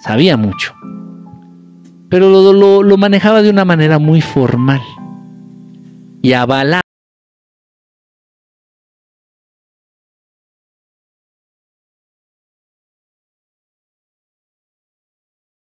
sabía 0.03 0.37
mucho. 0.37 0.75
Pero 2.07 2.29
lo, 2.83 2.97
manejaba 2.97 3.41
de 3.41 3.49
una 3.49 3.65
manera 3.65 3.97
muy 3.97 4.21
formal. 4.21 4.81
Y 6.21 6.33
avalaba. 6.33 6.82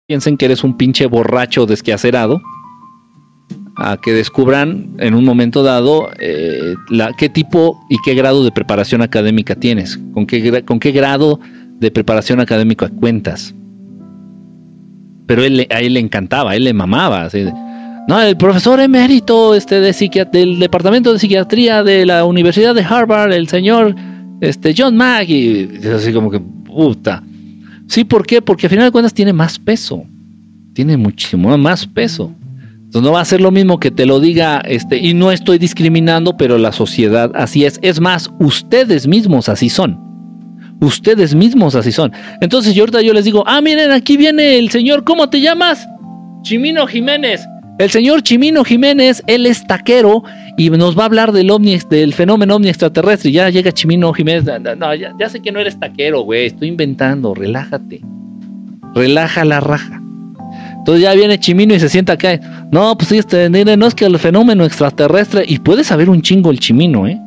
Piensen 0.08 0.38
que 0.38 0.46
eres 0.46 0.64
un 0.64 0.78
pinche 0.78 1.08
borracho 1.08 1.66
desquacerado 1.66 2.40
a 3.76 3.98
que 3.98 4.14
descubran 4.14 4.96
en 5.00 5.16
un 5.16 5.26
momento 5.26 5.64
dado 5.64 6.12
eh, 6.20 6.76
qué 7.18 7.28
tipo 7.28 7.80
y 7.90 7.96
qué 8.06 8.14
grado 8.14 8.44
de 8.44 8.52
preparación 8.52 9.02
académica 9.02 9.56
tienes, 9.56 10.00
con 10.14 10.28
qué, 10.28 10.64
con 10.64 10.80
qué 10.80 10.92
grado 10.92 11.40
de 11.80 11.90
preparación 11.90 12.40
académica 12.40 12.88
cuentas. 12.90 13.56
Pero 15.26 15.44
él, 15.44 15.66
a 15.72 15.82
él 15.82 15.96
le 15.96 16.02
encantaba, 16.02 16.52
a 16.52 16.56
él 16.56 16.66
le 16.66 16.74
mamaba. 16.74 17.28
no, 18.08 18.22
el 18.22 18.38
profesor 18.38 18.80
emérito 18.80 19.56
este, 19.56 19.80
de 19.80 20.28
del 20.32 20.60
departamento 20.60 21.14
de 21.14 21.18
psiquiatría 21.18 21.82
de 21.82 22.06
la 22.06 22.26
Universidad 22.26 22.76
de 22.76 22.84
Harvard, 22.84 23.34
el 23.34 23.48
señor 23.48 23.96
este, 24.40 24.76
John 24.78 24.96
Mack, 24.96 25.30
y 25.30 25.68
así 25.88 26.14
como 26.14 26.30
que, 26.30 26.40
puta. 26.40 27.24
Sí, 27.88 28.04
¿por 28.04 28.26
qué? 28.26 28.42
Porque 28.42 28.66
al 28.66 28.72
final 28.72 28.86
de 28.86 28.92
cuentas 28.92 29.14
tiene 29.14 29.34
más 29.34 29.60
peso. 29.60 30.04
Tiene 30.74 30.98
muchísimo 30.98 31.58
más 31.58 31.86
peso. 31.86 32.34
Entonces 32.86 33.02
no 33.02 33.12
va 33.14 33.22
a 33.22 33.26
ser 33.26 33.42
lo 33.42 33.52
mismo 33.52 33.80
que 33.80 33.92
te 33.92 34.06
lo 34.06 34.20
diga, 34.20 34.60
este, 34.60 34.98
y 34.98 35.14
no 35.14 35.32
estoy 35.32 35.58
discriminando, 35.58 36.38
pero 36.38 36.58
la 36.58 36.72
sociedad 36.72 37.32
así 37.36 37.66
es. 37.66 37.80
Es 37.82 38.00
más, 38.00 38.30
ustedes 38.40 39.08
mismos 39.08 39.50
así 39.50 39.70
son. 39.70 40.00
Ustedes 40.82 41.36
mismos 41.36 41.76
así 41.76 41.92
son. 41.92 42.12
Entonces 42.42 42.74
yo 42.74 42.84
ahorita 42.84 43.02
yo 43.02 43.14
les 43.14 43.26
digo, 43.26 43.44
ah, 43.48 43.62
miren, 43.62 43.92
aquí 43.92 44.18
viene 44.18 44.58
el 44.58 44.70
señor, 44.70 45.04
¿cómo 45.04 45.30
te 45.30 45.42
llamas? 45.42 45.88
Chimino 46.44 46.86
Jiménez. 46.88 47.46
El 47.80 47.90
señor 47.90 48.24
Chimino 48.24 48.64
Jiménez, 48.64 49.22
él 49.28 49.46
es 49.46 49.66
taquero 49.68 50.24
y 50.58 50.70
nos 50.70 50.98
va 50.98 51.04
a 51.04 51.06
hablar 51.06 51.32
del 51.32 51.52
ovni, 51.52 51.78
del 51.90 52.14
fenómeno 52.14 52.56
ovni 52.56 52.70
extraterrestre. 52.70 53.32
Ya 53.32 53.50
llega 53.50 53.72
Chimino 53.72 54.14
Jiménez. 54.14 54.46
No, 54.78 54.96
ya, 54.96 55.30
sé 55.30 55.42
que 55.42 55.52
no 55.52 55.60
eres 55.60 55.80
taquero, 55.80 56.22
güey. 56.22 56.48
Estoy 56.48 56.70
inventando. 56.70 57.34
Relájate. 57.34 58.02
Relaja 58.94 59.44
la 59.44 59.60
raja. 59.60 60.02
Entonces 60.78 61.02
ya 61.02 61.14
viene 61.14 61.40
Chimino 61.40 61.74
y 61.74 61.80
se 61.80 61.90
sienta 61.90 62.14
acá. 62.14 62.40
No, 62.72 62.98
pues 62.98 63.12
este, 63.12 63.50
no 63.50 63.88
es 63.88 63.96
que 63.96 64.06
el 64.06 64.18
fenómeno 64.18 64.64
extraterrestre. 64.64 65.44
Y 65.46 65.60
puede 65.60 65.84
saber 65.84 66.10
un 66.10 66.22
chingo 66.22 66.52
el 66.52 66.60
Chimino, 66.60 67.06
¿eh? 67.08 67.20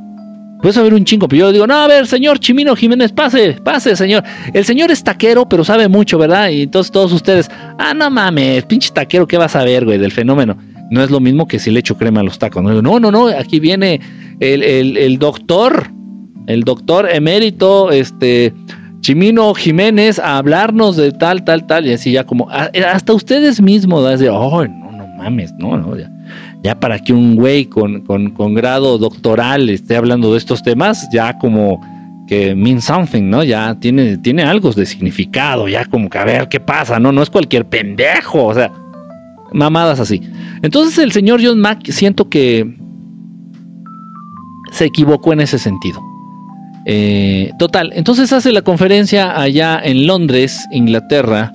Puedes 0.62 0.74
saber 0.74 0.92
un 0.92 1.04
chingo, 1.04 1.28
pero 1.28 1.46
yo 1.46 1.52
digo, 1.52 1.66
no, 1.68 1.74
a 1.74 1.86
ver, 1.86 2.06
señor 2.08 2.40
Chimino 2.40 2.74
Jiménez, 2.74 3.12
pase, 3.12 3.58
pase, 3.62 3.94
señor. 3.94 4.24
El 4.52 4.64
señor 4.64 4.90
es 4.90 5.04
taquero, 5.04 5.48
pero 5.48 5.62
sabe 5.62 5.86
mucho, 5.86 6.18
¿verdad? 6.18 6.48
Y 6.48 6.62
entonces 6.62 6.90
todos 6.90 7.12
ustedes, 7.12 7.48
ah, 7.78 7.94
no 7.94 8.10
mames, 8.10 8.64
pinche 8.64 8.90
taquero, 8.92 9.28
¿qué 9.28 9.38
vas 9.38 9.54
a 9.54 9.62
ver, 9.62 9.84
güey, 9.84 9.98
del 9.98 10.10
fenómeno? 10.10 10.56
No 10.90 11.02
es 11.02 11.10
lo 11.10 11.20
mismo 11.20 11.46
que 11.46 11.58
si 11.58 11.70
le 11.70 11.80
echo 11.80 11.96
crema 11.96 12.20
a 12.20 12.24
los 12.24 12.38
tacos. 12.38 12.62
No, 12.62 12.82
no, 12.82 13.00
no, 13.00 13.10
no 13.10 13.28
aquí 13.28 13.60
viene 13.60 14.00
el, 14.40 14.62
el 14.96 15.18
doctor, 15.18 15.90
el 16.46 16.64
doctor 16.64 17.08
emérito, 17.12 17.90
este, 17.90 18.54
Chimino 19.00 19.54
Jiménez, 19.54 20.18
a 20.18 20.38
hablarnos 20.38 20.96
de 20.96 21.12
tal, 21.12 21.44
tal, 21.44 21.66
tal, 21.66 21.86
y 21.86 21.92
así 21.92 22.12
ya 22.12 22.24
como, 22.24 22.48
hasta 22.50 23.12
ustedes 23.12 23.60
mismos, 23.62 24.18
de, 24.18 24.28
oh, 24.28 24.66
no, 24.66 24.92
no 24.92 25.06
mames, 25.16 25.52
no, 25.58 25.76
no, 25.76 25.94
ya 26.62 26.78
para 26.78 26.98
que 26.98 27.12
un 27.12 27.36
güey 27.36 27.66
con, 27.66 28.04
grado 28.54 28.98
doctoral 28.98 29.70
esté 29.70 29.96
hablando 29.96 30.32
de 30.32 30.38
estos 30.38 30.62
temas, 30.62 31.08
ya 31.12 31.38
como 31.38 31.80
que 32.26 32.54
mean 32.54 32.82
something, 32.82 33.30
¿no? 33.30 33.44
Ya 33.44 33.74
tiene, 33.76 34.18
tiene 34.18 34.42
algo 34.42 34.72
de 34.72 34.84
significado, 34.84 35.68
ya 35.68 35.86
como 35.86 36.10
que 36.10 36.18
a 36.18 36.24
ver 36.24 36.48
qué 36.48 36.60
pasa, 36.60 36.98
¿no? 36.98 37.12
No 37.12 37.22
es 37.22 37.30
cualquier 37.30 37.66
pendejo, 37.66 38.46
o 38.46 38.54
sea, 38.54 38.70
mamadas 39.52 40.00
así. 40.00 40.22
Entonces 40.62 40.98
el 40.98 41.12
señor 41.12 41.40
John 41.42 41.60
Mack 41.60 41.90
siento 41.90 42.28
que 42.28 42.76
se 44.72 44.86
equivocó 44.86 45.32
en 45.32 45.40
ese 45.40 45.58
sentido. 45.58 46.00
Eh, 46.86 47.50
total, 47.58 47.92
entonces 47.94 48.32
hace 48.32 48.52
la 48.52 48.62
conferencia 48.62 49.38
allá 49.38 49.78
en 49.82 50.06
Londres, 50.06 50.66
Inglaterra, 50.72 51.52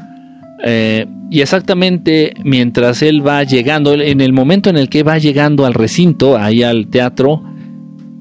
eh, 0.64 1.08
y 1.32 1.42
exactamente 1.42 2.34
mientras 2.44 3.02
él 3.02 3.26
va 3.26 3.44
llegando, 3.44 3.94
en 3.94 4.22
el 4.22 4.34
momento 4.34 4.70
en 4.70 4.78
el 4.78 4.90
que 4.90 5.02
va 5.02 5.18
llegando 5.18 5.66
al 5.66 5.74
recinto, 5.74 6.38
ahí 6.38 6.62
al 6.62 6.88
teatro, 6.88 7.44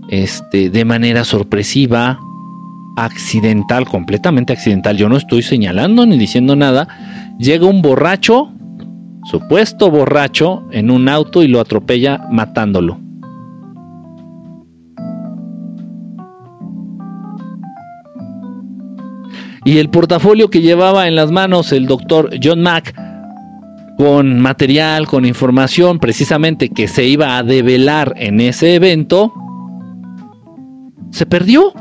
este, 0.09 0.71
de 0.71 0.85
manera 0.87 1.25
sorpresiva, 1.25 2.19
accidental, 2.97 3.87
completamente 3.87 4.53
accidental, 4.55 4.97
yo 4.97 5.09
no 5.09 5.19
estoy 5.19 5.43
señalando 5.43 6.07
ni 6.07 6.17
diciendo 6.17 6.57
nada, 6.57 6.89
llega 7.39 7.67
un 7.67 7.83
borracho, 7.83 8.51
supuesto 9.25 9.91
borracho, 9.91 10.65
en 10.71 10.91
un 10.91 11.09
auto 11.09 11.43
y 11.43 11.49
lo 11.49 11.61
atropella 11.61 12.27
matándolo. 12.31 12.99
Y 19.65 19.79
el 19.79 19.91
portafolio 19.91 20.51
que 20.51 20.61
llevaba 20.61 21.07
en 21.07 21.15
las 21.15 21.31
manos 21.31 21.73
el 21.73 21.87
doctor 21.87 22.31
John 22.43 22.63
Mack 22.63 22.95
con 23.97 24.41
material, 24.41 25.07
con 25.07 25.25
información 25.25 26.01
precisamente 26.01 26.71
que 26.71 26.89
se 26.89 27.05
iba 27.05 27.37
a 27.37 27.45
develar 27.45 28.15
en 28.17 28.41
ese 28.41 28.75
evento, 28.75 29.33
se 31.11 31.27
perdió. 31.27 31.73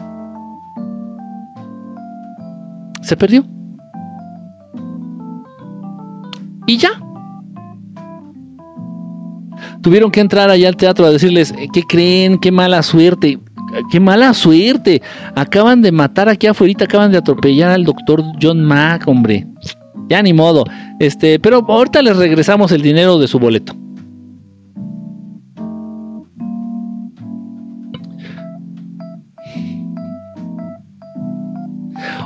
Se 3.01 3.17
perdió. 3.17 3.43
Y 6.67 6.77
ya. 6.77 6.91
Tuvieron 9.81 10.11
que 10.11 10.19
entrar 10.19 10.49
allá 10.49 10.67
al 10.67 10.77
teatro 10.77 11.05
a 11.05 11.11
decirles, 11.11 11.53
eh, 11.57 11.67
¿qué 11.73 11.83
creen? 11.83 12.37
Qué 12.37 12.51
mala 12.51 12.83
suerte. 12.83 13.39
Qué 13.91 13.99
mala 13.99 14.33
suerte. 14.33 15.01
Acaban 15.35 15.81
de 15.81 15.91
matar 15.91 16.29
aquí 16.29 16.47
afuera, 16.47 16.85
acaban 16.85 17.11
de 17.11 17.17
atropellar 17.17 17.71
al 17.71 17.83
doctor 17.83 18.23
John 18.41 18.63
Mack, 18.63 19.07
hombre. 19.07 19.47
Ya 20.09 20.21
ni 20.21 20.33
modo. 20.33 20.65
Este, 20.99 21.39
pero 21.39 21.65
ahorita 21.67 22.01
les 22.01 22.17
regresamos 22.17 22.71
el 22.71 22.81
dinero 22.81 23.17
de 23.17 23.27
su 23.27 23.39
boleto. 23.39 23.75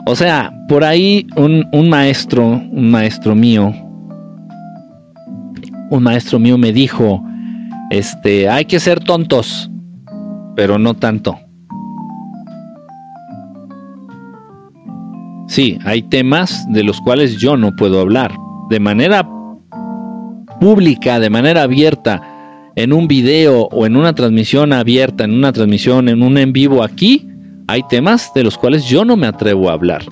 O 0.07 0.15
sea, 0.15 0.53
por 0.67 0.83
ahí 0.83 1.25
un, 1.35 1.65
un, 1.71 1.89
maestro, 1.89 2.45
un 2.45 2.91
maestro 2.91 3.33
mío, 3.33 3.73
un 5.89 6.03
maestro 6.03 6.37
mío 6.37 6.59
me 6.59 6.71
dijo, 6.71 7.23
este, 7.89 8.49
hay 8.49 8.65
que 8.65 8.79
ser 8.79 8.99
tontos, 8.99 9.69
pero 10.55 10.77
no 10.79 10.93
tanto. 10.93 11.39
Sí, 15.47 15.77
hay 15.85 16.01
temas 16.01 16.65
de 16.71 16.83
los 16.83 16.99
cuales 17.01 17.37
yo 17.37 17.55
no 17.55 17.75
puedo 17.75 18.01
hablar. 18.01 18.35
De 18.69 18.79
manera 18.79 19.27
pública, 20.59 21.19
de 21.19 21.29
manera 21.29 21.63
abierta, 21.63 22.21
en 22.75 22.91
un 22.91 23.07
video 23.07 23.67
o 23.71 23.85
en 23.85 23.95
una 23.95 24.13
transmisión 24.13 24.73
abierta, 24.73 25.23
en 25.23 25.33
una 25.33 25.53
transmisión, 25.53 26.09
en 26.09 26.23
un 26.23 26.37
en 26.37 26.51
vivo 26.51 26.83
aquí, 26.83 27.29
hay 27.67 27.83
temas 27.83 28.31
de 28.33 28.43
los 28.43 28.57
cuales 28.57 28.85
yo 28.85 29.05
no 29.05 29.15
me 29.15 29.27
atrevo 29.27 29.69
a 29.69 29.73
hablar. 29.73 30.03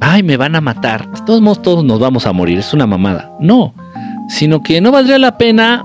Ay, 0.00 0.22
me 0.22 0.36
van 0.36 0.56
a 0.56 0.60
matar. 0.60 1.10
De 1.12 1.20
todos 1.26 1.42
modos, 1.42 1.62
todos 1.62 1.84
nos 1.84 1.98
vamos 1.98 2.26
a 2.26 2.32
morir. 2.32 2.58
Es 2.58 2.72
una 2.72 2.86
mamada. 2.86 3.36
No, 3.40 3.74
sino 4.28 4.62
que 4.62 4.80
no 4.80 4.90
valdría 4.90 5.18
la 5.18 5.36
pena 5.36 5.84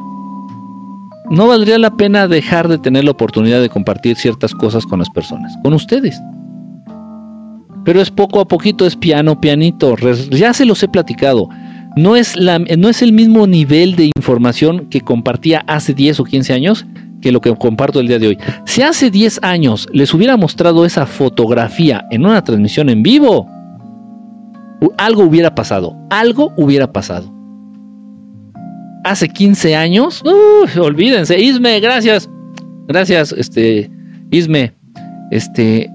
no 1.33 1.47
valdría 1.47 1.79
la 1.79 1.97
pena 1.97 2.27
dejar 2.27 2.67
de 2.67 2.77
tener 2.77 3.05
la 3.05 3.11
oportunidad 3.11 3.59
de 3.59 3.67
compartir 3.67 4.15
ciertas 4.17 4.53
cosas 4.53 4.85
con 4.85 4.99
las 4.99 5.09
personas, 5.09 5.57
con 5.63 5.73
ustedes. 5.73 6.21
Pero 7.83 8.01
es 8.01 8.11
poco 8.11 8.39
a 8.39 8.47
poquito, 8.47 8.85
es 8.85 8.95
piano, 8.95 9.41
pianito. 9.41 9.95
Ya 10.29 10.53
se 10.53 10.63
los 10.63 10.83
he 10.83 10.87
platicado. 10.87 11.49
No 11.97 12.15
es, 12.15 12.35
la, 12.35 12.59
no 12.59 12.87
es 12.87 13.01
el 13.01 13.13
mismo 13.13 13.47
nivel 13.47 13.95
de 13.95 14.11
información 14.15 14.87
que 14.91 15.01
compartía 15.01 15.63
hace 15.65 15.95
10 15.95 16.19
o 16.19 16.23
15 16.23 16.53
años 16.53 16.85
que 17.19 17.31
lo 17.31 17.41
que 17.41 17.53
comparto 17.55 17.99
el 17.99 18.07
día 18.07 18.19
de 18.19 18.27
hoy. 18.27 18.37
Si 18.65 18.83
hace 18.83 19.09
10 19.09 19.39
años 19.41 19.87
les 19.91 20.13
hubiera 20.13 20.37
mostrado 20.37 20.85
esa 20.85 21.07
fotografía 21.07 22.05
en 22.11 22.25
una 22.25 22.43
transmisión 22.43 22.89
en 22.89 23.01
vivo, 23.01 23.49
algo 24.99 25.23
hubiera 25.23 25.55
pasado. 25.55 25.97
Algo 26.11 26.53
hubiera 26.57 26.93
pasado 26.93 27.32
hace 29.03 29.29
15 29.29 29.75
años, 29.75 30.23
olvídense, 30.79 31.39
Isme, 31.39 31.79
gracias, 31.79 32.29
gracias, 32.87 33.33
este, 33.33 33.89
Isme, 34.31 34.73
este, 35.31 35.89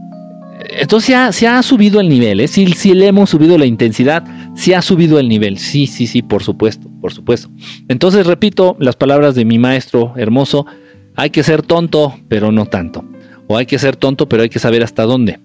entonces 0.71 1.09
ya 1.11 1.33
se 1.33 1.47
ha 1.47 1.63
subido 1.63 2.01
el 2.01 2.09
nivel, 2.09 2.41
¿eh? 2.41 2.49
si, 2.49 2.67
si 2.67 2.95
le 2.95 3.07
hemos 3.07 3.31
subido 3.31 3.57
la 3.57 3.67
intensidad, 3.67 4.25
se 4.55 4.75
ha 4.75 4.83
subido 4.83 5.19
el 5.19 5.29
nivel, 5.29 5.59
sí, 5.59 5.87
sí, 5.87 6.07
sí, 6.07 6.23
por 6.23 6.43
supuesto, 6.43 6.89
por 7.01 7.13
supuesto. 7.13 7.49
Entonces 7.89 8.27
repito 8.27 8.77
las 8.79 8.97
palabras 8.97 9.35
de 9.35 9.45
mi 9.45 9.59
maestro 9.59 10.15
hermoso, 10.17 10.67
hay 11.17 11.31
que 11.31 11.43
ser 11.43 11.63
tonto, 11.63 12.19
pero 12.29 12.53
no 12.53 12.67
tanto, 12.67 13.05
o 13.47 13.57
hay 13.57 13.67
que 13.67 13.79
ser 13.79 13.97
tonto, 13.97 14.29
pero 14.29 14.43
hay 14.43 14.49
que 14.49 14.59
saber 14.59 14.83
hasta 14.83 15.05
dónde. 15.05 15.41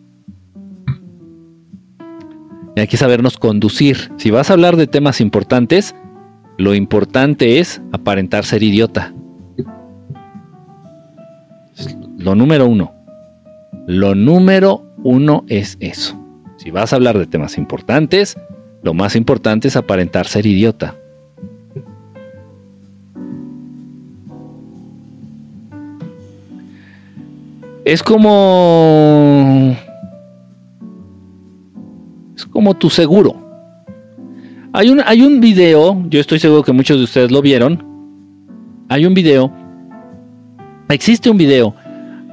Y 2.75 2.79
hay 2.79 2.87
que 2.87 2.97
sabernos 2.97 3.37
conducir. 3.37 4.11
Si 4.17 4.31
vas 4.31 4.49
a 4.49 4.53
hablar 4.53 4.77
de 4.77 4.87
temas 4.87 5.21
importantes, 5.21 5.93
lo 6.57 6.75
importante 6.75 7.59
es 7.59 7.81
aparentar 7.91 8.45
ser 8.45 8.63
idiota. 8.63 9.13
Lo 12.17 12.35
número 12.35 12.67
uno. 12.67 12.93
Lo 13.87 14.15
número 14.15 14.83
uno 15.03 15.43
es 15.47 15.77
eso. 15.79 16.19
Si 16.57 16.71
vas 16.71 16.93
a 16.93 16.95
hablar 16.95 17.17
de 17.17 17.25
temas 17.25 17.57
importantes, 17.57 18.37
lo 18.81 18.93
más 18.93 19.15
importante 19.15 19.67
es 19.67 19.75
aparentar 19.75 20.27
ser 20.27 20.45
idiota. 20.45 20.95
Es 27.83 28.01
como... 28.01 29.75
Es 32.35 32.45
como 32.45 32.73
tu 32.75 32.89
seguro. 32.89 33.42
Hay 34.75 34.89
un, 34.89 35.01
hay 35.05 35.21
un 35.21 35.39
video, 35.39 36.03
yo 36.09 36.19
estoy 36.19 36.39
seguro 36.39 36.63
que 36.63 36.71
muchos 36.71 36.97
de 36.97 37.03
ustedes 37.03 37.31
lo 37.31 37.43
vieron. 37.43 37.83
Hay 38.89 39.05
un 39.05 39.13
video. 39.13 39.53
Existe 40.89 41.29
un 41.29 41.37
video 41.37 41.75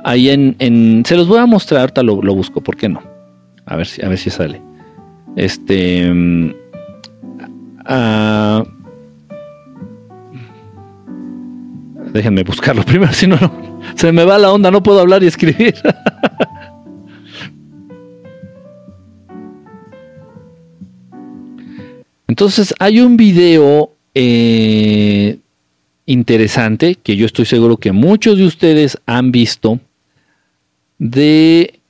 ahí 0.05 0.31
en, 0.31 1.03
se 1.05 1.17
los 1.17 1.29
voy 1.29 1.39
a 1.39 1.47
mostrar, 1.47 1.83
ahorita 1.83 2.03
lo, 2.03 2.17
busco, 2.35 2.63
¿por 2.63 2.77
qué 2.77 2.89
no? 2.89 3.03
A 3.67 3.77
ver 3.77 3.87
si, 3.87 4.03
a 4.03 4.09
ver 4.09 4.19
si 4.19 4.31
sale. 4.31 4.61
Este. 5.37 6.11
Mm, 6.13 6.53
ah, 7.85 8.65
déjenme 12.13 12.43
buscarlo 12.43 12.83
primero, 12.87 13.13
si 13.13 13.27
no, 13.27 13.37
se 13.95 14.13
me 14.13 14.25
va 14.25 14.39
la 14.39 14.51
onda, 14.51 14.71
no 14.71 14.83
puedo 14.83 15.01
hablar 15.01 15.23
y 15.23 15.27
escribir. 15.27 15.75
Entonces 22.31 22.73
hay 22.79 23.01
un 23.01 23.17
video 23.17 23.93
eh, 24.15 25.39
interesante 26.07 26.95
que 26.95 27.17
yo 27.17 27.27
estoy 27.27 27.45
seguro 27.45 27.77
que 27.77 27.91
muchos 27.91 28.39
de 28.39 28.45
ustedes 28.45 28.99
han 29.05 29.33
visto 29.33 29.81
de, 30.97 31.81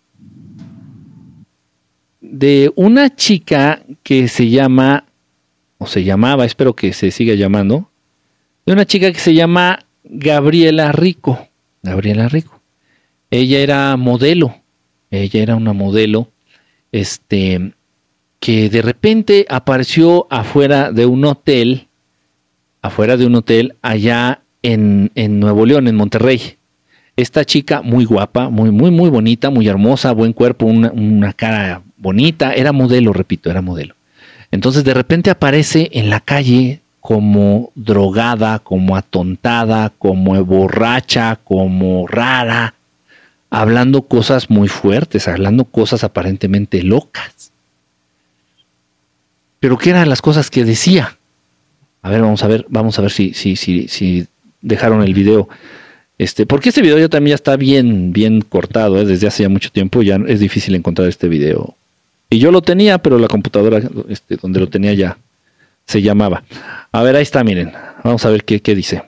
de 2.23 2.73
una 2.75 3.15
chica 3.15 3.83
que 4.03 4.29
se 4.29 4.49
llama, 4.49 5.05
o 5.77 5.87
se 5.87 6.05
llamaba, 6.05 6.47
espero 6.47 6.75
que 6.75 6.95
se 6.95 7.11
siga 7.11 7.35
llamando, 7.35 7.91
de 8.65 8.73
una 8.73 8.87
chica 8.87 9.13
que 9.13 9.21
se 9.21 9.35
llama 9.35 9.81
Gabriela 10.05 10.91
Rico. 10.91 11.49
Gabriela 11.83 12.31
Rico. 12.31 12.63
Ella 13.31 13.59
era 13.59 13.95
modelo, 13.99 14.55
ella 15.11 15.43
era 15.43 15.55
una 15.57 15.75
modelo, 15.75 16.31
este, 16.93 17.75
que 18.41 18.71
de 18.71 18.83
repente 18.83 19.47
apareció 19.49 20.27
afuera 20.31 20.91
de 20.91 21.05
un 21.05 21.25
hotel, 21.27 21.87
afuera 22.81 23.17
de 23.19 23.27
un 23.27 23.35
hotel 23.35 23.77
allá 23.83 24.41
en, 24.63 25.11
Nuevo 25.39 25.67
León, 25.67 25.87
en 25.87 25.97
Monterrey. 25.97 26.57
Esta 27.17 27.45
chica 27.45 27.83
muy 27.83 28.07
guapa, 28.07 28.49
muy, 28.49 28.71
muy, 28.71 28.91
muy 28.91 29.11
bonita, 29.11 29.51
muy 29.51 29.69
hermosa, 29.69 30.13
buen 30.13 30.33
cuerpo, 30.33 30.65
una, 30.65 30.91
una 30.91 31.35
cara 31.35 31.83
bonita, 31.99 32.55
era 32.55 32.73
modelo, 32.73 33.13
repito, 33.13 33.51
era 33.51 33.61
modelo. 33.61 33.95
Entonces 34.51 34.85
de 34.85 34.95
repente 34.95 35.31
aparece 35.31 35.91
en 35.93 36.09
la 36.09 36.21
calle 36.21 36.81
como 37.01 37.73
drogada, 37.75 38.59
como 38.59 38.97
atontada, 38.97 39.93
como 39.99 40.43
borracha, 40.45 41.37
como 41.45 42.07
rara, 42.07 42.75
hablando 43.51 44.03
cosas 44.03 44.49
muy 44.49 44.69
fuertes, 44.69 45.29
hablando 45.29 45.65
cosas 45.65 46.05
aparentemente 46.05 46.83
locas. 46.83 47.50
Pero 49.61 49.79
¿qué 49.79 49.91
eran 49.91 50.09
las 50.09 50.23
cosas 50.23 50.51
que 50.51 50.65
decía? 50.65 51.17
A 52.03 52.11
ver, 52.11 52.23
vamos 52.23 52.43
a 52.43 52.49
ver, 52.49 52.67
vamos 52.69 52.99
a 52.99 53.03
ver 53.03 53.11
si, 53.11 53.35
si, 53.35 53.57
si, 53.57 53.89
si 53.89 54.27
dejaron 54.63 55.03
el 55.03 55.15
video. 55.15 55.49
Este, 56.19 56.47
porque 56.47 56.71
este 56.71 56.83
video 56.83 56.99
ya 56.99 57.09
también 57.09 57.33
ya 57.33 57.37
está 57.37 57.57
bien, 57.57 58.13
bien 58.13 58.41
cortado, 58.41 58.99
¿eh? 59.01 59.05
desde 59.05 59.27
hace 59.27 59.43
ya 59.43 59.49
mucho 59.49 59.71
tiempo, 59.71 60.03
ya 60.03 60.19
es 60.27 60.41
difícil 60.41 60.75
encontrar 60.75 61.09
este 61.09 61.29
video. 61.29 61.75
Y 62.31 62.39
yo 62.39 62.51
lo 62.51 62.63
tenía, 62.63 62.99
pero 62.99 63.19
la 63.19 63.29
computadora 63.29 63.83
este, 64.09 64.37
donde 64.37 64.61
lo 64.61 64.69
tenía 64.69 64.95
ya 64.95 65.19
se 65.87 66.01
llamaba. 66.01 66.43
A 66.93 67.03
ver, 67.03 67.17
ahí 67.17 67.23
está, 67.23 67.43
miren. 67.45 67.73
Vamos 68.05 68.25
a 68.25 68.31
ver 68.31 68.45
qué, 68.45 68.61
qué 68.61 68.75
dice. 68.75 69.03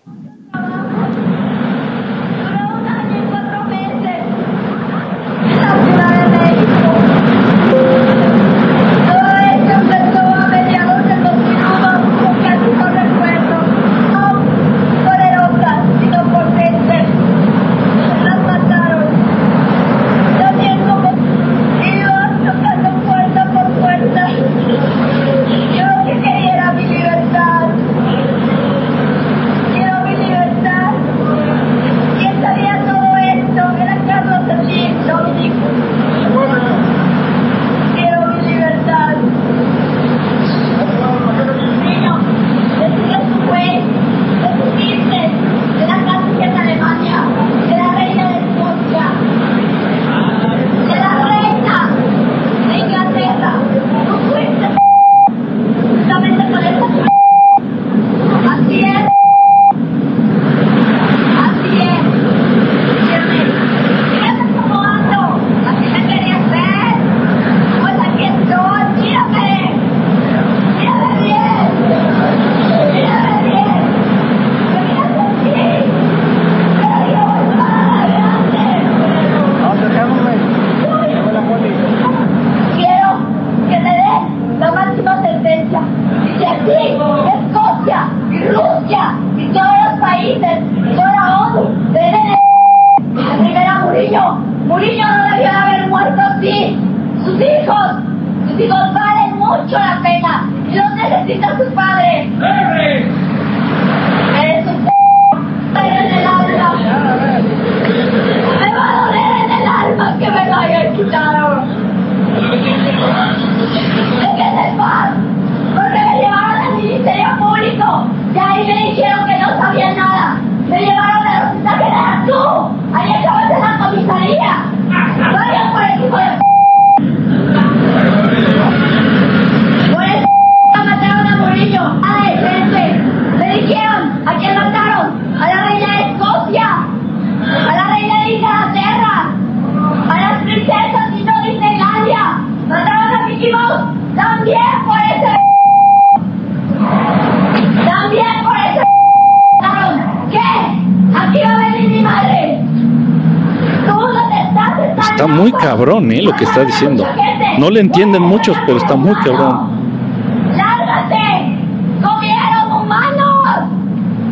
No 157.62 157.70
le 157.70 157.78
entienden 157.78 158.22
muchos, 158.22 158.56
pero 158.66 158.78
está 158.78 158.96
muy 158.96 159.14
cabrón. 159.22 160.56
¡Lárgate! 160.56 161.60
¡Comieron 162.02 162.72
humanos! 162.72 163.70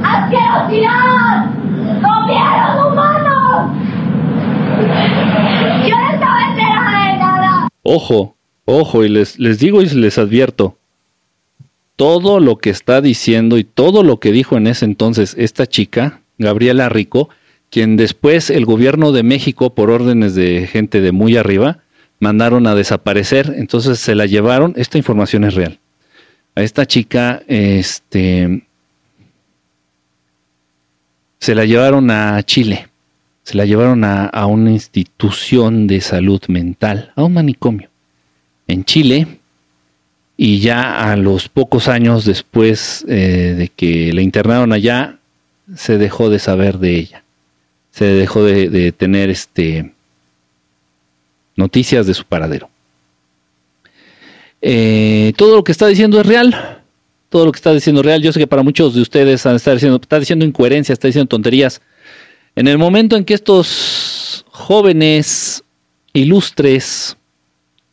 ¡Asquerosidad! 0.02 1.46
¡Comieron 2.02 2.92
humanos! 2.92 3.70
Yo 5.86 5.96
no 5.96 6.10
estaba 6.10 6.48
enterada 6.50 7.12
de 7.12 7.18
nada. 7.20 7.68
Ojo, 7.84 8.34
ojo, 8.64 9.04
y 9.04 9.08
les, 9.08 9.38
les 9.38 9.60
digo 9.60 9.80
y 9.80 9.86
les 9.86 10.18
advierto. 10.18 10.76
Todo 11.94 12.40
lo 12.40 12.58
que 12.58 12.70
está 12.70 13.00
diciendo 13.00 13.58
y 13.58 13.62
todo 13.62 14.02
lo 14.02 14.18
que 14.18 14.32
dijo 14.32 14.56
en 14.56 14.66
ese 14.66 14.86
entonces 14.86 15.36
esta 15.38 15.68
chica, 15.68 16.22
Gabriela 16.38 16.88
Rico, 16.88 17.28
quien 17.70 17.96
después 17.96 18.50
el 18.50 18.66
gobierno 18.66 19.12
de 19.12 19.22
México, 19.22 19.72
por 19.72 19.88
órdenes 19.88 20.34
de 20.34 20.66
gente 20.66 21.00
de 21.00 21.12
muy 21.12 21.36
arriba, 21.36 21.78
mandaron 22.20 22.66
a 22.66 22.74
desaparecer, 22.74 23.54
entonces 23.56 23.98
se 23.98 24.14
la 24.14 24.26
llevaron, 24.26 24.74
esta 24.76 24.98
información 24.98 25.44
es 25.44 25.54
real. 25.54 25.78
A 26.54 26.62
esta 26.62 26.86
chica, 26.86 27.42
este, 27.48 28.62
se 31.38 31.54
la 31.54 31.64
llevaron 31.64 32.10
a 32.10 32.42
Chile, 32.44 32.88
se 33.42 33.56
la 33.56 33.64
llevaron 33.64 34.04
a, 34.04 34.26
a 34.26 34.46
una 34.46 34.70
institución 34.70 35.86
de 35.86 36.00
salud 36.00 36.40
mental, 36.48 37.12
a 37.16 37.24
un 37.24 37.32
manicomio, 37.32 37.88
en 38.68 38.84
Chile, 38.84 39.40
y 40.42 40.60
ya 40.60 41.12
a 41.12 41.16
los 41.16 41.50
pocos 41.50 41.86
años 41.86 42.24
después 42.24 43.04
eh, 43.06 43.54
de 43.58 43.68
que 43.68 44.10
la 44.14 44.22
internaron 44.22 44.72
allá, 44.72 45.18
se 45.76 45.98
dejó 45.98 46.30
de 46.30 46.38
saber 46.38 46.78
de 46.78 46.96
ella. 46.96 47.24
Se 47.90 48.06
dejó 48.06 48.42
de, 48.44 48.90
tener 48.92 49.28
este, 49.28 49.92
noticias 51.60 52.06
de 52.06 52.14
su 52.14 52.24
paradero. 52.24 52.68
Eh, 54.60 55.32
todo 55.36 55.56
lo 55.56 55.64
que 55.64 55.72
está 55.72 55.86
diciendo 55.86 56.20
es 56.20 56.26
real. 56.26 56.82
Todo 57.28 57.46
lo 57.46 57.52
que 57.52 57.56
está 57.56 57.72
diciendo 57.72 58.00
es 58.00 58.06
real. 58.06 58.22
Yo 58.22 58.32
sé 58.32 58.40
que 58.40 58.46
para 58.46 58.62
muchos 58.62 58.94
de 58.94 59.00
ustedes 59.00 59.46
está 59.46 59.72
diciendo, 59.72 60.00
está 60.02 60.18
diciendo 60.18 60.44
incoherencia, 60.44 60.92
está 60.92 61.06
diciendo 61.06 61.28
tonterías. 61.28 61.80
En 62.56 62.66
el 62.66 62.78
momento 62.78 63.16
en 63.16 63.24
que 63.24 63.34
estos 63.34 64.44
jóvenes 64.50 65.62
ilustres, 66.12 67.16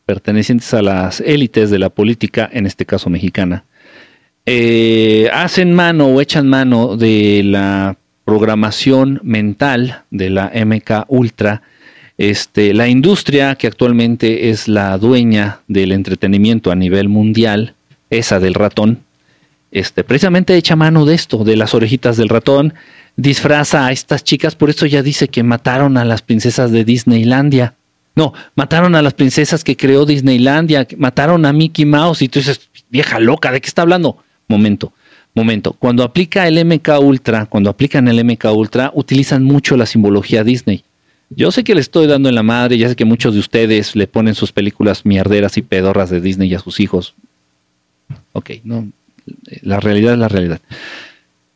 pertenecientes 0.04 0.72
a 0.74 0.82
las 0.82 1.20
élites 1.20 1.70
de 1.70 1.78
la 1.78 1.90
política, 1.90 2.48
en 2.52 2.66
este 2.66 2.84
caso 2.84 3.08
mexicana, 3.10 3.64
eh, 4.46 5.28
hacen 5.32 5.74
mano 5.74 6.06
o 6.06 6.20
echan 6.20 6.48
mano 6.48 6.96
de 6.96 7.42
la 7.44 7.96
programación 8.24 9.20
mental 9.22 10.04
de 10.10 10.30
la 10.30 10.50
MK 10.54 11.04
Ultra, 11.08 11.62
este, 12.18 12.74
la 12.74 12.88
industria 12.88 13.54
que 13.54 13.68
actualmente 13.68 14.50
es 14.50 14.68
la 14.68 14.98
dueña 14.98 15.60
del 15.68 15.92
entretenimiento 15.92 16.70
a 16.70 16.74
nivel 16.74 17.08
mundial, 17.08 17.74
esa 18.10 18.40
del 18.40 18.54
ratón, 18.54 19.00
este, 19.70 20.02
precisamente 20.02 20.56
echa 20.56 20.76
mano 20.76 21.04
de 21.04 21.14
esto, 21.14 21.44
de 21.44 21.56
las 21.56 21.74
orejitas 21.74 22.16
del 22.16 22.28
ratón, 22.28 22.74
disfraza 23.16 23.86
a 23.86 23.92
estas 23.92 24.24
chicas, 24.24 24.54
por 24.54 24.70
eso 24.70 24.86
ya 24.86 25.02
dice 25.02 25.28
que 25.28 25.42
mataron 25.42 25.96
a 25.96 26.04
las 26.04 26.22
princesas 26.22 26.72
de 26.72 26.84
Disneylandia. 26.84 27.74
No, 28.16 28.32
mataron 28.56 28.94
a 28.94 29.02
las 29.02 29.14
princesas 29.14 29.62
que 29.62 29.76
creó 29.76 30.04
Disneylandia, 30.04 30.86
mataron 30.96 31.46
a 31.46 31.52
Mickey 31.52 31.84
Mouse 31.84 32.22
y 32.22 32.28
tú 32.28 32.40
dices, 32.40 32.68
vieja 32.90 33.20
loca, 33.20 33.52
¿de 33.52 33.60
qué 33.60 33.68
está 33.68 33.82
hablando? 33.82 34.18
Momento. 34.48 34.92
Momento, 35.34 35.74
cuando 35.74 36.02
aplica 36.02 36.48
el 36.48 36.64
MK 36.64 36.98
Ultra, 37.00 37.46
cuando 37.46 37.70
aplican 37.70 38.08
el 38.08 38.24
MK 38.24 38.46
Ultra, 38.46 38.90
utilizan 38.94 39.44
mucho 39.44 39.76
la 39.76 39.86
simbología 39.86 40.42
Disney. 40.42 40.82
Yo 41.30 41.50
sé 41.50 41.62
que 41.64 41.74
le 41.74 41.80
estoy 41.80 42.06
dando 42.06 42.28
en 42.28 42.34
la 42.34 42.42
madre, 42.42 42.78
ya 42.78 42.88
sé 42.88 42.96
que 42.96 43.04
muchos 43.04 43.34
de 43.34 43.40
ustedes 43.40 43.94
le 43.94 44.06
ponen 44.06 44.34
sus 44.34 44.52
películas 44.52 45.04
mierderas 45.04 45.56
y 45.58 45.62
pedorras 45.62 46.10
de 46.10 46.20
Disney 46.20 46.54
a 46.54 46.58
sus 46.58 46.80
hijos. 46.80 47.14
Ok, 48.32 48.50
no, 48.64 48.88
la 49.62 49.80
realidad 49.80 50.14
es 50.14 50.18
la 50.18 50.28
realidad. 50.28 50.60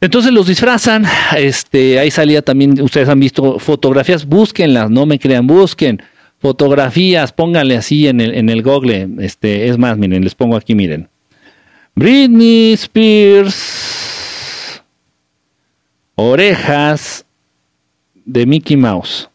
Entonces 0.00 0.32
los 0.32 0.46
disfrazan, 0.46 1.06
este, 1.36 1.98
ahí 1.98 2.10
salía 2.10 2.42
también, 2.42 2.80
ustedes 2.82 3.08
han 3.08 3.20
visto 3.20 3.58
fotografías, 3.58 4.26
búsquenlas, 4.26 4.90
no 4.90 5.06
me 5.06 5.18
crean, 5.18 5.46
busquen 5.46 6.02
fotografías, 6.38 7.32
pónganle 7.32 7.76
así 7.76 8.08
en 8.08 8.20
el, 8.20 8.34
en 8.34 8.50
el 8.50 8.62
google, 8.62 9.08
este, 9.20 9.68
es 9.68 9.78
más, 9.78 9.96
miren, 9.96 10.24
les 10.24 10.34
pongo 10.34 10.56
aquí, 10.56 10.74
miren, 10.74 11.08
Britney 11.94 12.72
Spears. 12.72 14.02
Orejas 16.14 17.24
de 18.24 18.46
Mickey 18.46 18.76
Mouse. 18.76 19.28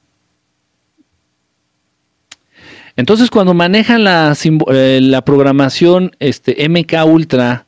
Entonces, 2.98 3.30
cuando 3.30 3.54
manejan 3.54 4.04
la, 4.04 4.36
eh, 4.74 5.22
programación 5.26 6.12
este, 6.20 6.68
MK 6.68 7.06
Ultra, 7.06 7.68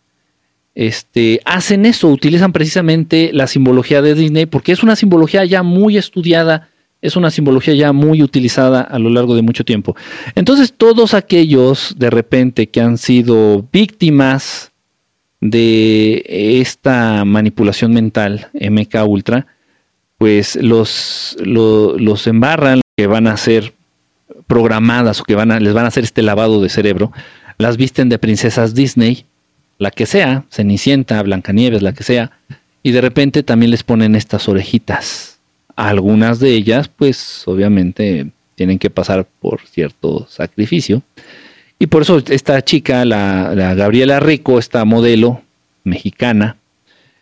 este, 0.75 1.39
hacen 1.45 1.85
eso, 1.85 2.09
utilizan 2.09 2.51
precisamente 2.51 3.29
la 3.31 3.47
simbología 3.47 4.01
de 4.01 4.15
Disney, 4.15 4.45
porque 4.47 4.71
es 4.71 4.83
una 4.83 4.95
simbología 4.95 5.45
ya 5.45 5.63
muy 5.63 5.97
estudiada, 5.97 6.69
es 7.01 7.15
una 7.15 7.31
simbología 7.31 7.73
ya 7.75 7.93
muy 7.93 8.23
utilizada 8.23 8.81
a 8.81 8.99
lo 8.99 9.09
largo 9.09 9.35
de 9.35 9.41
mucho 9.41 9.63
tiempo. 9.63 9.95
Entonces, 10.35 10.73
todos 10.75 11.13
aquellos 11.13 11.95
de 11.97 12.09
repente 12.09 12.67
que 12.67 12.81
han 12.81 12.97
sido 12.97 13.65
víctimas 13.71 14.71
de 15.41 16.23
esta 16.27 17.23
manipulación 17.23 17.93
mental 17.93 18.49
MK 18.53 19.07
Ultra, 19.07 19.47
pues 20.17 20.57
los, 20.57 21.37
los, 21.39 22.27
embarran 22.27 22.81
que 22.97 23.07
van 23.07 23.27
a 23.27 23.37
ser 23.37 23.73
programadas 24.49 25.21
o 25.21 25.23
que 25.23 25.35
van 25.35 25.51
a, 25.51 25.59
les 25.59 25.73
van 25.73 25.85
a 25.85 25.89
hacer 25.89 26.03
este 26.03 26.23
lavado 26.23 26.59
de 26.59 26.69
cerebro, 26.69 27.13
las 27.59 27.77
visten 27.77 28.09
de 28.09 28.17
princesas 28.17 28.73
Disney, 28.73 29.25
la 29.77 29.91
que 29.91 30.07
sea, 30.07 30.43
Cenicienta, 30.49 31.21
Blancanieves, 31.21 31.83
la 31.83 31.93
que 31.93 32.03
sea, 32.03 32.31
y 32.81 32.91
de 32.91 32.99
repente 32.99 33.43
también 33.43 33.69
les 33.69 33.83
ponen 33.83 34.15
estas 34.15 34.49
orejitas. 34.49 35.37
Algunas 35.75 36.39
de 36.39 36.49
ellas, 36.55 36.89
pues 36.89 37.43
obviamente 37.45 38.31
tienen 38.55 38.79
que 38.79 38.89
pasar 38.89 39.27
por 39.39 39.61
cierto 39.67 40.27
sacrificio. 40.27 41.03
Y 41.77 41.87
por 41.87 42.01
eso 42.01 42.21
esta 42.27 42.61
chica, 42.63 43.05
la, 43.05 43.53
Gabriela 43.75 44.19
Rico, 44.19 44.57
esta 44.57 44.83
modelo 44.83 45.43
mexicana, 45.83 46.57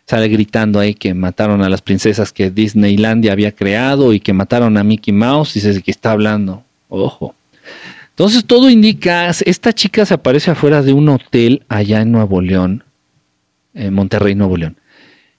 sale 0.06 0.28
gritando 0.28 0.80
ahí 0.80 0.94
que 0.94 1.12
mataron 1.12 1.62
a 1.62 1.68
las 1.68 1.82
princesas 1.82 2.32
que 2.32 2.50
Disneylandia 2.50 3.32
había 3.32 3.52
creado 3.52 4.14
y 4.14 4.20
que 4.20 4.32
mataron 4.32 4.78
a 4.78 4.82
Mickey 4.82 5.12
Mouse 5.12 5.56
y 5.56 5.60
dice 5.60 5.82
que 5.82 5.90
está 5.90 6.12
hablando. 6.12 6.64
Ojo. 6.88 7.34
Entonces 8.10 8.44
todo 8.44 8.68
indica, 8.68 9.28
esta 9.28 9.72
chica 9.72 10.04
se 10.04 10.14
aparece 10.14 10.50
afuera 10.50 10.82
de 10.82 10.92
un 10.92 11.08
hotel 11.08 11.62
allá 11.68 12.00
en 12.00 12.10
Nuevo 12.10 12.40
León, 12.40 12.82
en 13.74 13.94
Monterrey, 13.94 14.34
Nuevo 14.34 14.56
León. 14.56 14.76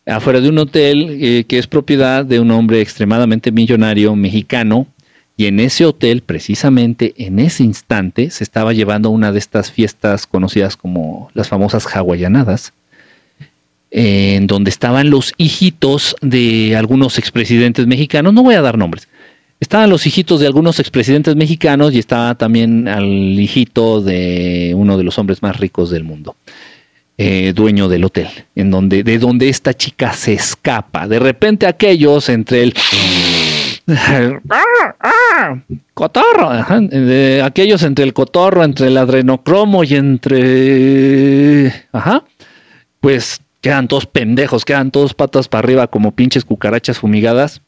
Afuera 0.05 0.39
de 0.39 0.47
un 0.47 0.57
hotel 0.59 1.17
eh, 1.21 1.43
que 1.43 1.59
es 1.59 1.67
propiedad 1.67 2.23
de 2.23 2.39
un 2.39 2.51
hombre 2.51 2.80
extremadamente 2.80 3.51
millonario 3.51 4.15
mexicano 4.15 4.88
y 5.35 5.47
en 5.47 5.59
ese 5.59 5.85
hotel, 5.85 6.21
precisamente 6.21 7.13
en 7.17 7.39
ese 7.39 7.63
instante, 7.63 8.30
se 8.30 8.45
estaba 8.45 8.71
llevando 8.71 9.09
una 9.09 9.34
de 9.34 9.39
estas 9.39 9.73
fiestas 9.73 10.26
conocidas 10.26 10.77
como 10.77 11.31
las 11.34 11.49
famosas 11.49 11.85
hawaianadas, 11.85 12.71
en 13.91 14.47
donde 14.47 14.69
estaban 14.69 15.09
los 15.09 15.34
hijitos 15.38 16.15
de 16.21 16.77
algunos 16.77 17.17
expresidentes 17.17 17.88
mexicanos, 17.88 18.34
no 18.34 18.41
voy 18.41 18.55
a 18.55 18.61
dar 18.61 18.77
nombres, 18.77 19.09
estaban 19.60 19.90
los 19.90 20.07
hijitos 20.07 20.40
de 20.40 20.48
algunos 20.48 20.80
expresidentes 20.80 21.36
mexicanos 21.36 21.94
y 21.94 21.99
estaba 21.99 22.36
también 22.36 22.88
al 22.88 23.06
hijito 23.06 24.02
de 24.02 24.73
uno 24.76 24.98
de 24.98 25.03
los 25.03 25.18
hombres 25.19 25.41
más 25.41 25.57
ricos 25.57 25.90
del 25.90 26.03
mundo. 26.03 26.36
Eh, 27.22 27.52
dueño 27.53 27.90
del 27.90 28.06
hotel, 28.06 28.30
en 28.56 28.72
donde, 28.72 29.03
de 29.03 29.19
donde 29.19 29.49
esta 29.49 29.73
chica 29.73 30.14
se 30.14 30.31
escapa. 30.31 31.06
De 31.06 31.19
repente 31.19 31.68
aquellos 31.68 32.30
entre 32.30 32.64
el 32.64 32.73
cotorro, 35.94 36.49
aquellos 37.44 37.84
entre 37.84 38.06
el 38.06 38.14
cotorro, 38.14 38.64
entre 38.64 38.88
el 38.88 38.98
adrenocromo 38.98 39.84
y 39.84 39.95
entre, 39.95 41.73
ajá, 41.91 42.23
pues 43.02 43.41
quedan 43.60 43.90
todos 43.90 44.06
pendejos, 44.06 44.64
quedan 44.64 44.90
todos 44.90 45.14
patas 45.14 45.49
para 45.49 45.60
arriba 45.60 45.88
como 45.88 46.14
pinches 46.14 46.45
cucarachas 46.45 46.99
fumigadas. 46.99 47.61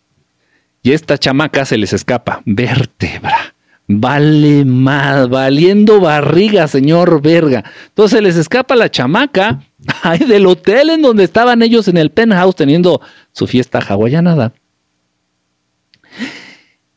Y 0.84 0.94
esta 0.94 1.18
chamaca 1.18 1.66
se 1.66 1.78
les 1.78 1.94
escapa, 1.94 2.42
vértebra. 2.46 3.54
Vale 3.88 4.64
más, 4.66 5.30
valiendo 5.30 6.00
barriga, 6.00 6.68
señor 6.68 7.22
verga. 7.22 7.64
Entonces 7.90 8.18
se 8.18 8.22
les 8.22 8.38
escapa 8.38 8.76
la 8.76 8.90
chamaca 8.90 9.62
del 10.28 10.48
hotel 10.48 10.92
en 10.92 11.02
donde 11.02 11.26
estaban 11.26 11.62
ellos 11.62 11.88
en 11.88 11.98
el 11.98 12.10
penthouse 12.10 12.56
teniendo 12.56 13.02
su 13.32 13.48
fiesta 13.48 13.80
hawaianada 13.80 14.54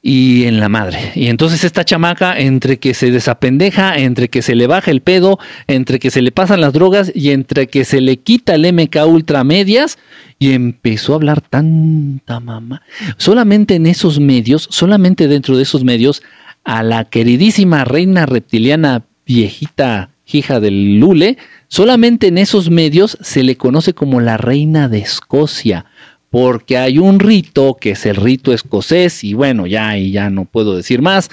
y 0.06 0.44
en 0.44 0.60
la 0.60 0.68
madre. 0.68 1.12
Y 1.14 1.28
entonces 1.28 1.64
esta 1.64 1.82
chamaca, 1.82 2.39
entre 2.39 2.78
que 2.78 2.93
se 2.93 3.10
desapendeja, 3.10 3.97
entre 3.97 4.28
que 4.28 4.43
se 4.43 4.55
le 4.55 4.66
baja 4.66 4.90
el 4.90 5.01
pedo, 5.01 5.39
entre 5.66 5.98
que 5.98 6.10
se 6.10 6.20
le 6.20 6.31
pasan 6.31 6.60
las 6.60 6.74
drogas 6.74 7.10
y 7.14 7.31
entre 7.31 7.68
que 7.68 7.86
se 7.86 8.02
le 8.02 8.18
quita 8.18 8.55
el 8.55 8.70
MK 8.70 8.97
ultra 9.06 9.44
medias, 9.44 9.98
y 10.39 10.52
empezó 10.52 11.14
a 11.14 11.16
hablar 11.16 11.40
tanta 11.40 12.39
mamá. 12.39 12.82
Solamente 13.16 13.76
en 13.76 13.86
esos 13.86 14.20
medios, 14.20 14.68
solamente 14.70 15.26
dentro 15.26 15.56
de 15.56 15.62
esos 15.62 15.85
medios, 15.85 16.22
a 16.64 16.82
la 16.82 17.06
queridísima 17.06 17.86
reina 17.86 18.26
reptiliana 18.26 19.05
viejita 19.24 20.10
hija 20.31 20.60
del 20.60 20.98
Lule, 20.98 21.39
solamente 21.68 22.26
en 22.26 22.36
esos 22.36 22.68
medios 22.70 23.16
se 23.22 23.43
le 23.43 23.56
conoce 23.56 23.94
como 23.94 24.20
la 24.20 24.36
reina 24.36 24.89
de 24.89 24.98
Escocia, 24.98 25.86
porque 26.35 26.77
hay 26.78 26.98
un 26.98 27.20
rito 27.20 27.77
que 27.81 27.93
es 27.93 28.06
el 28.06 28.16
rito 28.16 28.52
escocés 28.52 29.23
y 29.23 29.35
bueno, 29.35 29.69
ya 29.69 29.97
y 29.97 30.11
ya 30.11 30.31
no 30.31 30.47
puedo 30.47 30.74
decir 30.74 31.01
más, 31.01 31.31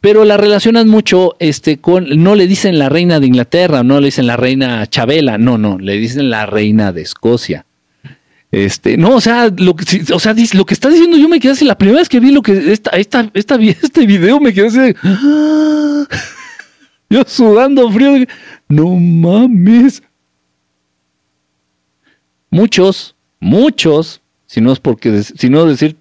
pero 0.00 0.24
la 0.24 0.36
relacionan 0.36 0.88
mucho 0.88 1.36
este 1.38 1.76
con 1.76 2.24
no 2.24 2.34
le 2.34 2.48
dicen 2.48 2.76
la 2.76 2.88
reina 2.88 3.20
de 3.20 3.28
Inglaterra, 3.28 3.84
no 3.84 4.00
le 4.00 4.06
dicen 4.06 4.26
la 4.26 4.36
reina 4.36 4.84
Chabela, 4.88 5.38
no, 5.38 5.58
no, 5.58 5.78
le 5.78 5.92
dicen 5.96 6.28
la 6.28 6.46
reina 6.46 6.90
de 6.90 7.02
Escocia. 7.02 7.66
Este, 8.50 8.96
no, 8.96 9.14
o 9.14 9.20
sea, 9.20 9.48
lo 9.56 9.76
que, 9.76 10.02
o 10.12 10.18
sea, 10.18 10.34
lo 10.54 10.66
que 10.66 10.74
está 10.74 10.88
diciendo 10.88 11.16
yo 11.18 11.28
me 11.28 11.38
quedé 11.38 11.52
así, 11.52 11.64
la 11.64 11.78
primera 11.78 12.00
vez 12.00 12.08
que 12.08 12.18
vi 12.18 12.32
lo 12.32 12.42
que 12.42 12.72
esta, 12.72 12.90
esta, 12.96 13.30
esta 13.34 13.54
este 13.62 14.06
video 14.06 14.40
me 14.40 14.52
quedé 14.52 14.66
así 14.66 14.78
de, 14.78 14.96
yo 17.10 17.22
sudando 17.28 17.88
frío, 17.92 18.26
no 18.68 18.88
mames. 18.96 20.02
Muchos, 22.50 23.14
muchos, 23.38 24.21
si 24.52 24.60
no 24.60 24.70
es 24.70 24.80
porque, 24.80 25.22
si 25.22 25.48
no 25.48 25.64
decir 25.64 25.96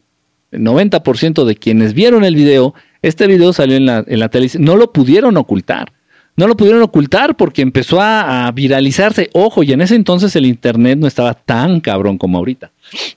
90% 0.51 1.45
de 1.45 1.55
quienes 1.55 1.93
vieron 1.93 2.25
el 2.25 2.35
video, 2.35 2.73
este 3.01 3.25
video 3.25 3.53
salió 3.53 3.77
en 3.77 3.85
la, 3.85 4.03
en 4.05 4.19
la 4.19 4.27
televisión, 4.27 4.65
no 4.65 4.75
lo 4.75 4.91
pudieron 4.91 5.37
ocultar. 5.37 5.93
No 6.35 6.47
lo 6.47 6.57
pudieron 6.57 6.81
ocultar 6.81 7.37
porque 7.37 7.61
empezó 7.61 8.01
a, 8.01 8.51
viralizarse. 8.51 9.29
Ojo, 9.31 9.63
y 9.63 9.71
en 9.71 9.79
ese 9.79 9.95
entonces 9.95 10.35
el 10.35 10.45
Internet 10.45 10.99
no 10.99 11.07
estaba 11.07 11.33
tan 11.33 11.79
cabrón 11.79 12.17
como 12.17 12.39
ahorita. 12.39 12.71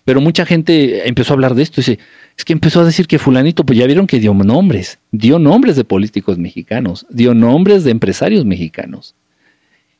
Pero 0.04 0.20
mucha 0.20 0.46
gente 0.46 1.08
empezó 1.08 1.32
a 1.32 1.34
hablar 1.34 1.56
de 1.56 1.64
esto. 1.64 1.80
Dice, 1.80 1.98
es 2.38 2.44
que 2.44 2.52
empezó 2.52 2.82
a 2.82 2.84
decir 2.84 3.08
que 3.08 3.18
fulanito, 3.18 3.66
pues 3.66 3.76
ya 3.76 3.86
vieron 3.86 4.06
que 4.06 4.20
dio 4.20 4.34
nombres. 4.34 5.00
Dio 5.10 5.40
nombres 5.40 5.74
de 5.74 5.82
políticos 5.82 6.38
mexicanos. 6.38 7.06
Dio 7.10 7.34
nombres 7.34 7.82
de 7.82 7.90
empresarios 7.90 8.44
mexicanos. 8.44 9.16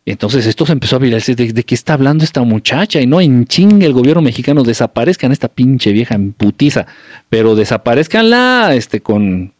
Entonces 0.07 0.47
esto 0.47 0.67
se 0.67 0.73
empezó 0.73 0.97
a 0.97 0.99
viralizar. 0.99 1.37
¿De, 1.37 1.65
qué 1.65 1.75
está 1.75 1.95
hablando 1.95 2.25
esta 2.25 2.43
muchacha? 2.43 3.01
Y 3.01 3.07
no 3.07 3.21
en 3.21 3.47
chingue 3.47 3.87
el 3.87 3.93
gobierno 3.93 4.23
mexicano. 4.23 4.63
Desaparezcan 4.63 5.33
esta 5.33 5.49
pinche 5.49 5.93
vieja 5.93 6.15
en 6.15 6.33
putiza. 6.33 6.87
Pero 7.31 7.55
desaparezcanla 7.55 8.75
este, 8.75 9.01
con, 9.01 9.53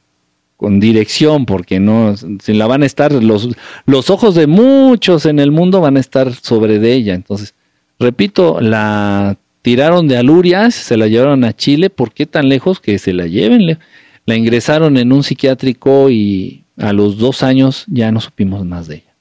con 0.57 0.81
dirección, 0.81 1.47
porque 1.47 1.81
no, 1.81 2.15
si 2.17 2.53
la 2.53 2.67
van 2.67 2.83
a 2.83 2.87
estar, 2.87 3.13
los, 3.13 3.49
los 3.87 4.11
ojos 4.11 4.35
de 4.35 4.47
muchos 4.47 5.27
en 5.27 5.39
el 5.39 5.51
mundo 5.51 5.81
van 5.81 5.97
a 5.97 6.01
estar 6.01 6.33
sobre 6.35 6.79
de 6.79 6.93
ella. 6.93 7.15
Entonces, 7.15 7.55
repito, 7.99 8.61
la 8.61 9.37
tiraron 9.63 10.09
de 10.09 10.19
Alurias, 10.19 10.75
se 10.75 10.99
la 10.99 11.07
llevaron 11.07 11.43
a 11.45 11.55
Chile, 11.55 11.89
¿por 11.89 12.13
qué 12.13 12.27
tan 12.27 12.51
lejos 12.51 12.81
que 12.81 12.99
se 12.99 13.15
la 13.15 13.27
lleven? 13.27 13.79
La 14.27 14.37
ingresaron 14.37 14.99
en 14.99 15.11
un 15.11 15.23
psiquiátrico 15.23 16.11
y 16.11 16.65
a 16.77 16.93
los 16.93 17.17
dos 17.19 17.43
años 17.43 17.85
ya 17.87 18.13
no 18.13 18.21
supimos 18.21 18.65
más 18.67 18.89
de 18.89 18.97
ella. 18.97 19.14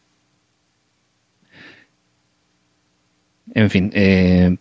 En 3.54 3.70
fin, 3.70 3.92
eh, 3.94 4.56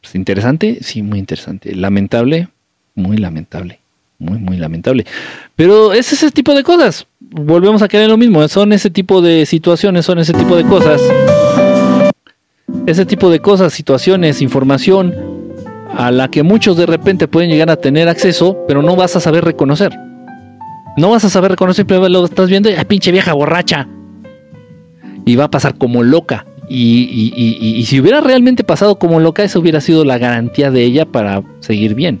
pues 0.00 0.14
interesante, 0.14 0.78
sí, 0.82 1.02
muy 1.02 1.18
interesante. 1.18 1.74
Lamentable, 1.74 2.48
muy 2.94 3.16
lamentable 3.16 3.80
muy, 4.20 4.38
muy 4.38 4.56
lamentable. 4.56 5.04
Pero 5.56 5.92
es 5.92 6.12
ese 6.12 6.30
tipo 6.30 6.54
de 6.54 6.62
cosas. 6.62 7.06
Volvemos 7.18 7.82
a 7.82 7.88
caer 7.88 8.04
en 8.04 8.10
lo 8.10 8.16
mismo. 8.16 8.46
Son 8.48 8.72
ese 8.72 8.90
tipo 8.90 9.20
de 9.20 9.46
situaciones, 9.46 10.04
son 10.04 10.18
ese 10.18 10.32
tipo 10.32 10.54
de 10.54 10.64
cosas. 10.64 11.02
Ese 12.86 13.04
tipo 13.04 13.30
de 13.30 13.40
cosas, 13.40 13.72
situaciones, 13.72 14.42
información 14.42 15.14
a 15.96 16.10
la 16.12 16.28
que 16.28 16.42
muchos 16.42 16.76
de 16.76 16.86
repente 16.86 17.26
pueden 17.26 17.50
llegar 17.50 17.70
a 17.70 17.76
tener 17.76 18.08
acceso, 18.08 18.64
pero 18.68 18.80
no 18.82 18.94
vas 18.94 19.16
a 19.16 19.20
saber 19.20 19.44
reconocer. 19.44 19.92
No 20.96 21.10
vas 21.10 21.24
a 21.24 21.30
saber 21.30 21.52
reconocer, 21.52 21.86
pero 21.86 22.08
lo 22.08 22.24
estás 22.24 22.48
viendo, 22.48 22.68
¡ay, 22.68 22.84
pinche 22.84 23.10
vieja 23.10 23.32
borracha! 23.32 23.88
Y 25.24 25.36
va 25.36 25.44
a 25.44 25.50
pasar 25.50 25.76
como 25.76 26.02
loca. 26.02 26.46
Y, 26.72 27.32
y 27.36 27.84
si 27.86 28.00
hubiera 28.00 28.20
realmente 28.20 28.62
pasado 28.62 28.96
como 28.96 29.18
loca, 29.18 29.42
eso 29.42 29.58
hubiera 29.58 29.80
sido 29.80 30.04
la 30.04 30.18
garantía 30.18 30.70
de 30.70 30.84
ella 30.84 31.04
para 31.04 31.42
seguir 31.58 31.96
bien 31.96 32.20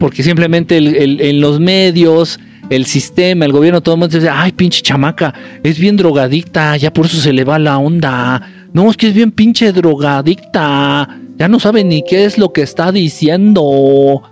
porque 0.00 0.22
simplemente 0.22 0.78
en 0.78 1.40
los 1.42 1.60
medios, 1.60 2.40
el 2.70 2.86
sistema, 2.86 3.44
el 3.44 3.52
gobierno, 3.52 3.82
todo 3.82 3.96
el 3.96 4.00
mundo 4.00 4.16
dice, 4.16 4.30
ay, 4.30 4.50
pinche 4.50 4.80
chamaca, 4.80 5.34
es 5.62 5.78
bien 5.78 5.96
drogadicta, 5.96 6.76
ya 6.78 6.90
por 6.90 7.04
eso 7.04 7.18
se 7.18 7.34
le 7.34 7.44
va 7.44 7.58
la 7.58 7.76
onda. 7.76 8.40
No, 8.72 8.90
es 8.90 8.96
que 8.96 9.08
es 9.08 9.14
bien 9.14 9.30
pinche 9.30 9.72
drogadicta, 9.72 11.06
ya 11.36 11.48
no 11.48 11.60
sabe 11.60 11.84
ni 11.84 12.02
qué 12.02 12.24
es 12.24 12.38
lo 12.38 12.50
que 12.50 12.62
está 12.62 12.90
diciendo. 12.90 14.22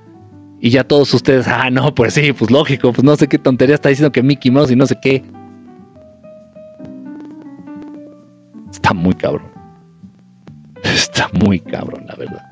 Y 0.59 0.70
ya 0.70 0.84
todos 0.84 1.12
ustedes, 1.12 1.46
ah, 1.46 1.68
no, 1.70 1.94
pues 1.94 2.14
sí, 2.14 2.32
pues 2.32 2.50
lógico, 2.50 2.90
pues 2.94 3.05
no 3.05 3.14
sé 3.16 3.28
qué 3.28 3.38
tontería 3.38 3.74
está 3.74 3.90
diciendo 3.90 4.10
que 4.10 4.22
Mickey 4.22 4.50
Mouse 4.50 4.70
y 4.70 4.76
no 4.76 4.86
sé 4.86 4.96
qué. 5.00 5.22
Muy 8.98 9.14
cabrón. 9.14 9.50
Está 10.82 11.30
muy 11.32 11.60
cabrón, 11.60 12.04
la 12.06 12.14
verdad. 12.16 12.42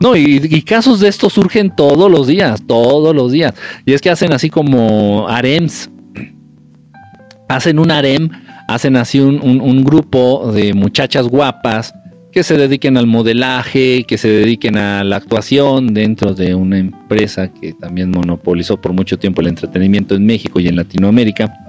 No, 0.00 0.14
y, 0.14 0.62
casos 0.62 1.00
de 1.00 1.08
estos 1.08 1.32
surgen 1.32 1.74
todos 1.74 2.10
los 2.10 2.26
días, 2.26 2.62
todos 2.66 3.14
los 3.14 3.32
días. 3.32 3.54
Y 3.84 3.94
es 3.94 4.00
que 4.00 4.10
hacen 4.10 4.32
así 4.32 4.50
como 4.50 5.26
harems. 5.28 5.90
Hacen 7.48 7.78
un 7.78 7.92
harem, 7.92 8.28
hacen 8.66 8.96
así 8.96 9.20
un, 9.20 9.84
grupo 9.84 10.50
de 10.50 10.74
muchachas 10.74 11.28
guapas 11.28 11.94
que 12.32 12.42
se 12.42 12.56
dediquen 12.58 12.96
al 12.96 13.06
modelaje, 13.06 14.02
que 14.02 14.18
se 14.18 14.28
dediquen 14.28 14.76
a 14.76 15.04
la 15.04 15.14
actuación 15.14 15.94
dentro 15.94 16.34
de 16.34 16.56
una 16.56 16.76
empresa 16.78 17.46
que 17.46 17.72
también 17.72 18.10
monopolizó 18.10 18.80
por 18.80 18.92
mucho 18.92 19.16
tiempo 19.16 19.42
el 19.42 19.46
entretenimiento 19.46 20.16
en 20.16 20.26
México 20.26 20.58
y 20.58 20.66
en 20.66 20.74
Latinoamérica. 20.74 21.65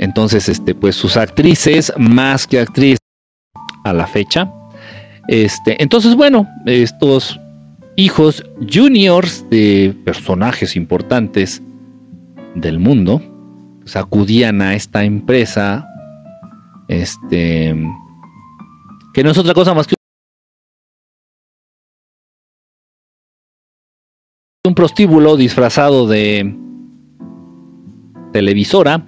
Entonces, 0.00 0.48
este, 0.48 0.74
pues 0.74 0.96
sus 0.96 1.18
actrices, 1.18 1.92
más 1.98 2.46
que 2.46 2.58
actrices 2.58 2.98
a 3.84 3.92
la 3.92 4.06
fecha, 4.06 4.50
este, 5.28 5.80
entonces, 5.82 6.16
bueno, 6.16 6.48
estos 6.64 7.38
hijos 7.96 8.42
juniors 8.60 9.44
de 9.50 9.94
personajes 10.06 10.74
importantes 10.74 11.62
del 12.54 12.78
mundo 12.78 13.20
pues, 13.80 13.94
acudían 13.94 14.62
a 14.62 14.74
esta 14.74 15.04
empresa, 15.04 15.86
este, 16.88 17.76
que 19.12 19.22
no 19.22 19.32
es 19.32 19.36
otra 19.38 19.52
cosa 19.52 19.74
más 19.74 19.86
que 19.86 19.96
un 24.66 24.74
prostíbulo 24.74 25.36
disfrazado 25.36 26.06
de 26.06 26.56
televisora 28.32 29.04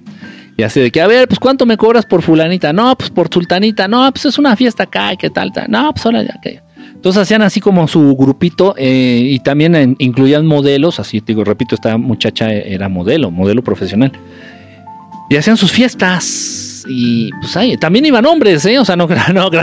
y 0.56 0.62
así 0.62 0.80
de 0.80 0.90
que, 0.90 1.00
a 1.00 1.06
ver, 1.06 1.28
pues 1.28 1.38
¿cuánto 1.38 1.64
me 1.64 1.76
cobras 1.76 2.04
por 2.04 2.22
fulanita? 2.22 2.72
No, 2.72 2.96
pues 2.96 3.10
por 3.10 3.28
sultanita. 3.32 3.88
No, 3.88 4.10
pues 4.12 4.26
es 4.26 4.38
una 4.38 4.54
fiesta 4.54 4.84
acá, 4.84 5.16
¿qué 5.16 5.30
tal? 5.30 5.52
No, 5.68 5.92
pues 5.92 6.04
ahora 6.04 6.22
ya, 6.22 6.38
que. 6.42 6.60
Entonces 6.94 7.22
hacían 7.22 7.42
así 7.42 7.60
como 7.60 7.88
su 7.88 8.14
grupito 8.16 8.74
eh, 8.78 9.22
y 9.24 9.40
también 9.40 9.96
incluían 9.98 10.46
modelos, 10.46 11.00
así 11.00 11.20
te 11.20 11.32
digo, 11.32 11.42
repito, 11.42 11.74
esta 11.74 11.96
muchacha 11.96 12.52
era 12.52 12.88
modelo, 12.88 13.30
modelo 13.30 13.62
profesional. 13.62 14.12
Y 15.28 15.36
hacían 15.36 15.56
sus 15.56 15.72
fiestas 15.72 16.84
y 16.88 17.30
pues 17.40 17.56
ahí, 17.56 17.76
también 17.76 18.06
iban 18.06 18.24
hombres, 18.26 18.64
¿eh? 18.66 18.78
O 18.78 18.84
sea, 18.84 18.94
no, 18.94 19.08
no, 19.34 19.50
que, 19.50 19.58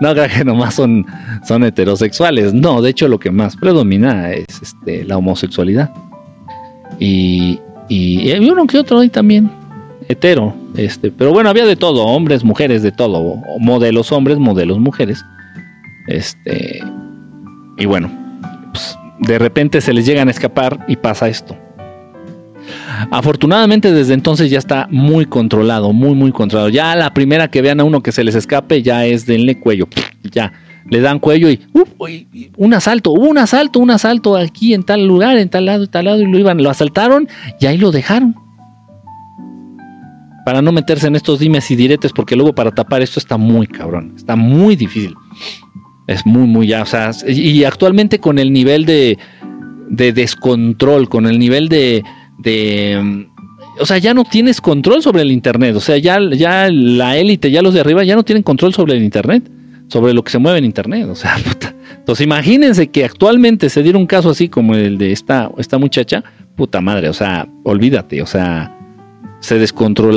no 0.00 0.14
que 0.14 0.44
nomás 0.44 0.74
son, 0.74 1.06
son 1.46 1.64
heterosexuales, 1.64 2.54
no, 2.54 2.80
de 2.82 2.90
hecho 2.90 3.08
lo 3.08 3.18
que 3.18 3.30
más 3.30 3.56
predomina 3.56 4.30
es 4.30 4.46
este, 4.62 5.04
la 5.04 5.16
homosexualidad. 5.16 5.90
Y, 6.98 7.58
y, 7.88 8.30
y 8.30 8.50
uno 8.50 8.66
que 8.66 8.78
otro 8.78 9.00
ahí 9.00 9.08
también, 9.08 9.50
hetero, 10.10 10.52
este, 10.76 11.12
pero 11.12 11.32
bueno, 11.32 11.50
había 11.50 11.64
de 11.64 11.76
todo, 11.76 12.04
hombres, 12.04 12.42
mujeres, 12.42 12.82
de 12.82 12.90
todo, 12.90 13.36
modelos 13.60 14.10
hombres, 14.10 14.38
modelos 14.38 14.80
mujeres. 14.80 15.24
Este, 16.08 16.82
y 17.78 17.86
bueno, 17.86 18.10
pues, 18.72 18.98
de 19.20 19.38
repente 19.38 19.80
se 19.80 19.92
les 19.92 20.04
llegan 20.04 20.26
a 20.26 20.32
escapar 20.32 20.84
y 20.88 20.96
pasa 20.96 21.28
esto. 21.28 21.56
Afortunadamente 23.12 23.92
desde 23.92 24.14
entonces 24.14 24.50
ya 24.50 24.58
está 24.58 24.88
muy 24.90 25.26
controlado, 25.26 25.92
muy 25.92 26.14
muy 26.14 26.32
controlado. 26.32 26.68
Ya 26.70 26.94
la 26.96 27.14
primera 27.14 27.48
que 27.48 27.62
vean 27.62 27.78
a 27.78 27.84
uno 27.84 28.02
que 28.02 28.10
se 28.10 28.24
les 28.24 28.34
escape 28.34 28.82
ya 28.82 29.06
es 29.06 29.26
denle 29.26 29.60
cuello, 29.60 29.88
ya 30.30 30.52
le 30.88 31.00
dan 31.00 31.20
cuello 31.20 31.50
y 31.50 31.60
un 32.56 32.74
asalto, 32.74 33.12
un 33.12 33.38
asalto, 33.38 33.78
un 33.78 33.90
asalto 33.90 34.36
aquí 34.36 34.74
en 34.74 34.82
tal 34.82 35.06
lugar, 35.06 35.36
en 35.36 35.48
tal 35.48 35.66
lado, 35.66 35.84
en 35.84 35.90
tal 35.90 36.04
lado 36.06 36.20
y 36.20 36.26
lo 36.26 36.38
iban, 36.38 36.62
lo 36.62 36.70
asaltaron 36.70 37.28
y 37.60 37.66
ahí 37.66 37.78
lo 37.78 37.92
dejaron 37.92 38.34
para 40.44 40.62
no 40.62 40.72
meterse 40.72 41.06
en 41.06 41.16
estos 41.16 41.38
dimes 41.38 41.70
y 41.70 41.76
diretes, 41.76 42.12
porque 42.12 42.36
luego 42.36 42.54
para 42.54 42.70
tapar 42.70 43.02
esto 43.02 43.18
está 43.20 43.36
muy 43.36 43.66
cabrón, 43.66 44.14
está 44.16 44.36
muy 44.36 44.76
difícil. 44.76 45.14
Es 46.06 46.26
muy, 46.26 46.46
muy 46.46 46.66
ya, 46.66 46.82
o 46.82 46.86
sea, 46.86 47.12
y 47.28 47.62
actualmente 47.62 48.18
con 48.18 48.38
el 48.38 48.52
nivel 48.52 48.84
de, 48.84 49.16
de 49.88 50.12
descontrol, 50.12 51.08
con 51.08 51.26
el 51.26 51.38
nivel 51.38 51.68
de, 51.68 52.02
de, 52.38 53.28
o 53.78 53.86
sea, 53.86 53.98
ya 53.98 54.14
no 54.14 54.24
tienes 54.24 54.60
control 54.60 55.02
sobre 55.02 55.22
el 55.22 55.30
Internet, 55.30 55.76
o 55.76 55.80
sea, 55.80 55.98
ya, 55.98 56.18
ya 56.32 56.68
la 56.70 57.16
élite, 57.16 57.50
ya 57.50 57.62
los 57.62 57.74
de 57.74 57.80
arriba, 57.80 58.04
ya 58.04 58.16
no 58.16 58.24
tienen 58.24 58.42
control 58.42 58.74
sobre 58.74 58.96
el 58.96 59.02
Internet, 59.02 59.50
sobre 59.88 60.12
lo 60.12 60.22
que 60.22 60.30
se 60.30 60.38
mueve 60.38 60.58
en 60.58 60.64
Internet, 60.64 61.08
o 61.08 61.14
sea, 61.14 61.36
puta. 61.44 61.74
Entonces 61.96 62.24
imagínense 62.24 62.88
que 62.88 63.04
actualmente 63.04 63.68
se 63.68 63.82
diera 63.82 63.98
un 63.98 64.06
caso 64.06 64.30
así 64.30 64.48
como 64.48 64.74
el 64.74 64.98
de 64.98 65.12
esta, 65.12 65.50
esta 65.58 65.78
muchacha, 65.78 66.24
puta 66.56 66.80
madre, 66.80 67.08
o 67.08 67.12
sea, 67.12 67.48
olvídate, 67.64 68.22
o 68.22 68.26
sea, 68.26 68.76
se 69.40 69.58
descontrola 69.58 70.08